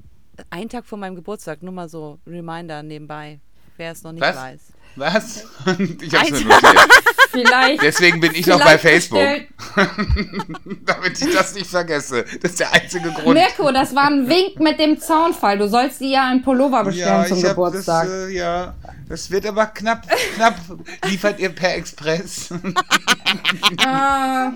Ein 0.49 0.70
Tag 0.70 0.86
vor 0.86 0.97
meinem 0.97 1.16
Geburtstag, 1.16 1.62
nur 1.62 1.74
mal 1.74 1.88
so 1.89 2.18
Reminder 2.26 2.82
nebenbei, 2.84 3.39
wer 3.78 3.91
es 3.91 4.03
noch 4.03 4.12
nicht 4.12 4.22
Was? 4.24 4.36
weiß. 4.36 4.74
Was? 4.96 5.43
Ich 6.02 6.14
hab's 6.14 6.32
mir 6.32 6.46
notiert. 6.46 6.89
Vielleicht. 7.32 7.82
Deswegen 7.82 8.20
bin 8.20 8.34
ich 8.34 8.48
noch 8.48 8.64
bei 8.64 8.78
Facebook. 8.78 9.20
Damit 10.86 11.22
ich 11.22 11.34
das 11.34 11.54
nicht 11.56 11.70
vergesse. 11.70 12.24
Das 12.41 12.52
ist 12.52 12.60
der 12.60 12.72
einzige 12.72 13.12
Grund. 13.12 13.34
Mirko, 13.34 13.72
das 13.72 13.93
war 13.93 14.06
ein 14.06 14.30
Wink 14.30 14.60
mit 14.60 14.80
dem 14.80 15.00
Zaunfall. 15.00 15.58
Du 15.58 15.68
sollst 15.68 16.00
dir 16.00 16.10
ja 16.10 16.30
einen 16.30 16.43
Pullover 16.43 16.84
bestellen 16.84 17.26
zum 17.28 17.38
ich 17.39 17.43
hab 17.43 17.52
Geburtstag. 17.52 18.06
Das, 18.06 18.30
äh, 18.30 18.30
ja, 18.30 18.76
das 19.10 19.30
wird 19.32 19.46
aber 19.48 19.66
knapp, 19.66 20.08
knapp. 20.36 20.56
Liefert 21.06 21.39
ihr 21.39 21.50
per 21.50 21.76
Express? 21.76 22.50
Ah, 23.86 24.52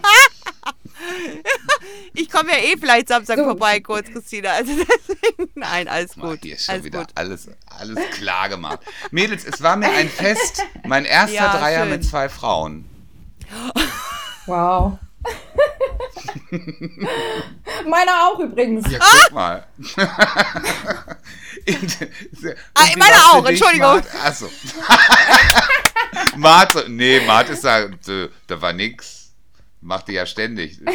Ich 2.14 2.30
komme 2.30 2.52
ja 2.52 2.58
eh 2.58 2.76
vielleicht 2.78 3.08
Samstag 3.08 3.38
So. 3.38 3.44
vorbei, 3.46 3.80
kurz, 3.80 4.10
Christina. 4.12 4.52
Also 4.52 4.72
deswegen, 4.74 5.52
nein, 5.56 5.88
alles 5.88 6.16
Mal, 6.16 6.32
gut. 6.32 6.40
hier 6.44 6.56
ist 6.56 6.66
schon 6.66 6.74
alles 6.74 6.86
wieder 6.86 7.00
gut. 7.00 7.10
alles, 7.16 7.48
alles 7.66 8.00
klar 8.12 8.50
gemacht. 8.50 8.80
Mädels, 9.12 9.46
es 9.46 9.62
war 9.62 9.76
mir 9.76 9.90
ein 9.90 10.10
Fest. 10.10 10.64
Mein 10.86 11.06
erster 11.06 11.36
Ja, 11.36 11.58
Dreier 11.58 11.82
schön. 11.84 11.90
mit 11.92 12.06
zwei 12.06 12.30
Frauen. 12.30 12.86
wow. 14.46 14.98
Meiner 17.88 18.28
auch 18.28 18.40
übrigens. 18.40 18.90
Ja, 18.92 19.00
guck 19.00 19.32
mal. 19.34 19.66
In- 21.66 21.76
Und 21.76 21.92
wie 21.94 22.98
meine 22.98 23.16
auch, 23.32 23.46
Entschuldigung. 23.46 23.82
Mart? 23.96 24.06
Achso. 24.24 24.50
Mart, 26.36 26.86
nee, 26.90 27.20
Mart 27.26 27.50
ist 27.50 27.64
da, 27.64 27.88
da, 27.88 28.28
da 28.48 28.62
war 28.62 28.74
nix. 28.74 29.19
Macht 29.82 30.08
die 30.08 30.14
ja 30.14 30.26
ständig. 30.26 30.80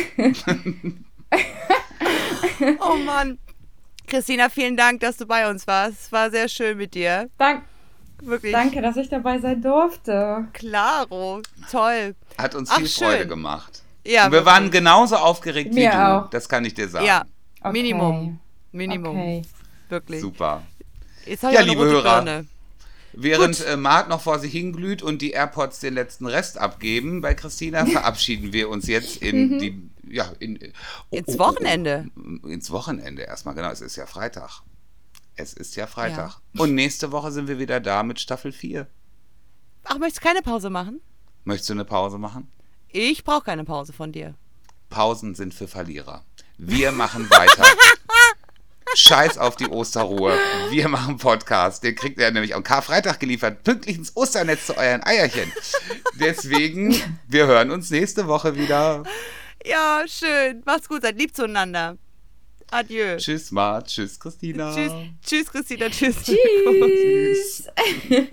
Oh 2.81 2.97
Mann. 3.05 3.39
Christina, 4.07 4.49
vielen 4.49 4.77
Dank, 4.77 5.01
dass 5.01 5.17
du 5.17 5.27
bei 5.27 5.49
uns 5.51 5.67
warst. 5.67 6.03
Es 6.03 6.13
war 6.13 6.31
sehr 6.31 6.49
schön 6.49 6.77
mit 6.77 6.95
dir. 6.95 7.29
Dank, 7.39 7.65
Wirklich. 8.23 8.53
danke, 8.53 8.81
dass 8.83 8.97
ich 8.97 9.09
dabei 9.09 9.39
sein 9.41 9.61
durfte. 9.63 10.47
Klaro. 10.53 11.41
Toll. 11.71 12.15
Hat 12.39 12.55
uns 12.55 12.71
Ach, 12.71 12.77
viel 12.79 12.89
Freude 12.89 13.19
schön. 13.21 13.29
gemacht. 13.29 13.83
Ja, 14.07 14.27
Und 14.27 14.33
wir 14.33 14.39
wirklich. 14.41 14.47
waren 14.55 14.71
genauso 14.71 15.17
aufgeregt 15.17 15.71
wie 15.75 15.81
Mir 15.81 15.91
du. 15.91 15.97
auch. 16.09 16.31
Das 16.31 16.49
kann 16.49 16.65
ich 16.65 16.75
dir 16.75 16.89
sagen. 16.89 17.07
Ja, 17.07 17.25
Okay. 17.61 17.73
Minimum. 17.73 18.39
Minimum. 18.73 19.17
Okay. 19.19 19.43
Wirklich. 19.89 20.21
Super. 20.21 20.63
Ja, 21.51 21.63
liebe 21.63 21.83
Hörer. 21.83 22.23
Birne. 22.23 22.47
Während 23.17 23.65
äh, 23.67 23.77
Mart 23.77 24.09
noch 24.09 24.21
vor 24.21 24.39
sich 24.39 24.53
hinglüht 24.53 25.03
und 25.03 25.23
die 25.23 25.31
AirPods 25.31 25.81
den 25.81 25.95
letzten 25.95 26.27
Rest 26.27 26.59
abgeben, 26.59 27.21
bei 27.21 27.35
Christina 27.35 27.87
verabschieden 27.87 28.53
wir 28.53 28.69
uns 28.69 28.87
jetzt 28.87 29.17
in 29.19 29.59
die, 29.59 29.91
ja, 30.09 30.33
in, 30.39 30.59
oh, 31.11 31.17
Ins 31.17 31.37
oh, 31.37 31.39
Wochenende. 31.39 32.09
Oh, 32.17 32.21
oh, 32.43 32.47
ins 32.49 32.71
Wochenende 32.71 33.23
erstmal, 33.23 33.55
genau. 33.55 33.71
Es 33.71 33.81
ist 33.81 33.97
ja 33.97 34.07
Freitag. 34.07 34.63
Es 35.37 35.53
ist 35.53 35.77
ja 35.77 35.87
Freitag. 35.87 36.41
Und 36.57 36.75
nächste 36.75 37.11
Woche 37.11 37.33
sind 37.33 37.49
wir 37.49 37.59
wieder 37.59 37.81
da 37.81 38.03
mit 38.03 38.21
Staffel 38.21 38.53
4. 38.53 38.87
Ach, 39.85 39.99
möchtest 39.99 40.25
du 40.25 40.29
keine 40.29 40.43
Pause 40.43 40.71
machen? 40.71 41.01
Möchtest 41.45 41.71
du 41.71 41.75
eine 41.75 41.85
Pause 41.85 42.19
machen? 42.19 42.49
Ich 42.89 43.25
brauche 43.25 43.45
keine 43.45 43.65
Pause 43.65 43.93
von 43.93 44.13
dir. 44.13 44.35
Pausen 44.91 45.35
sind 45.35 45.53
für 45.53 45.67
Verlierer. 45.67 46.25
Wir 46.57 46.93
machen 46.93 47.29
weiter. 47.31 47.65
Scheiß 48.95 49.39
auf 49.39 49.57
die 49.57 49.67
Osterruhe. 49.67 50.39
Wir 50.71 50.89
machen 50.89 51.17
Podcast. 51.17 51.83
Den 51.83 51.95
kriegt 51.95 52.19
ihr 52.19 52.31
nämlich 52.31 52.55
am 52.55 52.63
Karfreitag 52.63 53.19
geliefert. 53.19 53.65
Pünktlich 53.65 53.97
ins 53.97 54.17
Osternetz 54.17 54.67
zu 54.67 54.77
euren 54.77 55.03
Eierchen. 55.05 55.53
Deswegen, 56.21 56.95
wir 57.27 57.47
hören 57.47 57.71
uns 57.71 57.91
nächste 57.91 58.27
Woche 58.29 58.57
wieder. 58.57 59.03
Ja, 59.65 60.05
schön. 60.07 60.63
Macht's 60.65 60.89
gut, 60.89 61.03
seid 61.03 61.19
lieb 61.19 61.35
zueinander. 61.35 61.97
Adieu. 62.71 63.17
Tschüss, 63.17 63.51
Ma. 63.51 63.81
Tschüss, 63.83 64.19
Christina. 64.19 64.75
Tschüss, 64.75 64.93
tschüss, 65.25 65.51
Christina. 65.51 65.89
Tschüss. 65.91 66.17
Tschüss. 66.25 67.69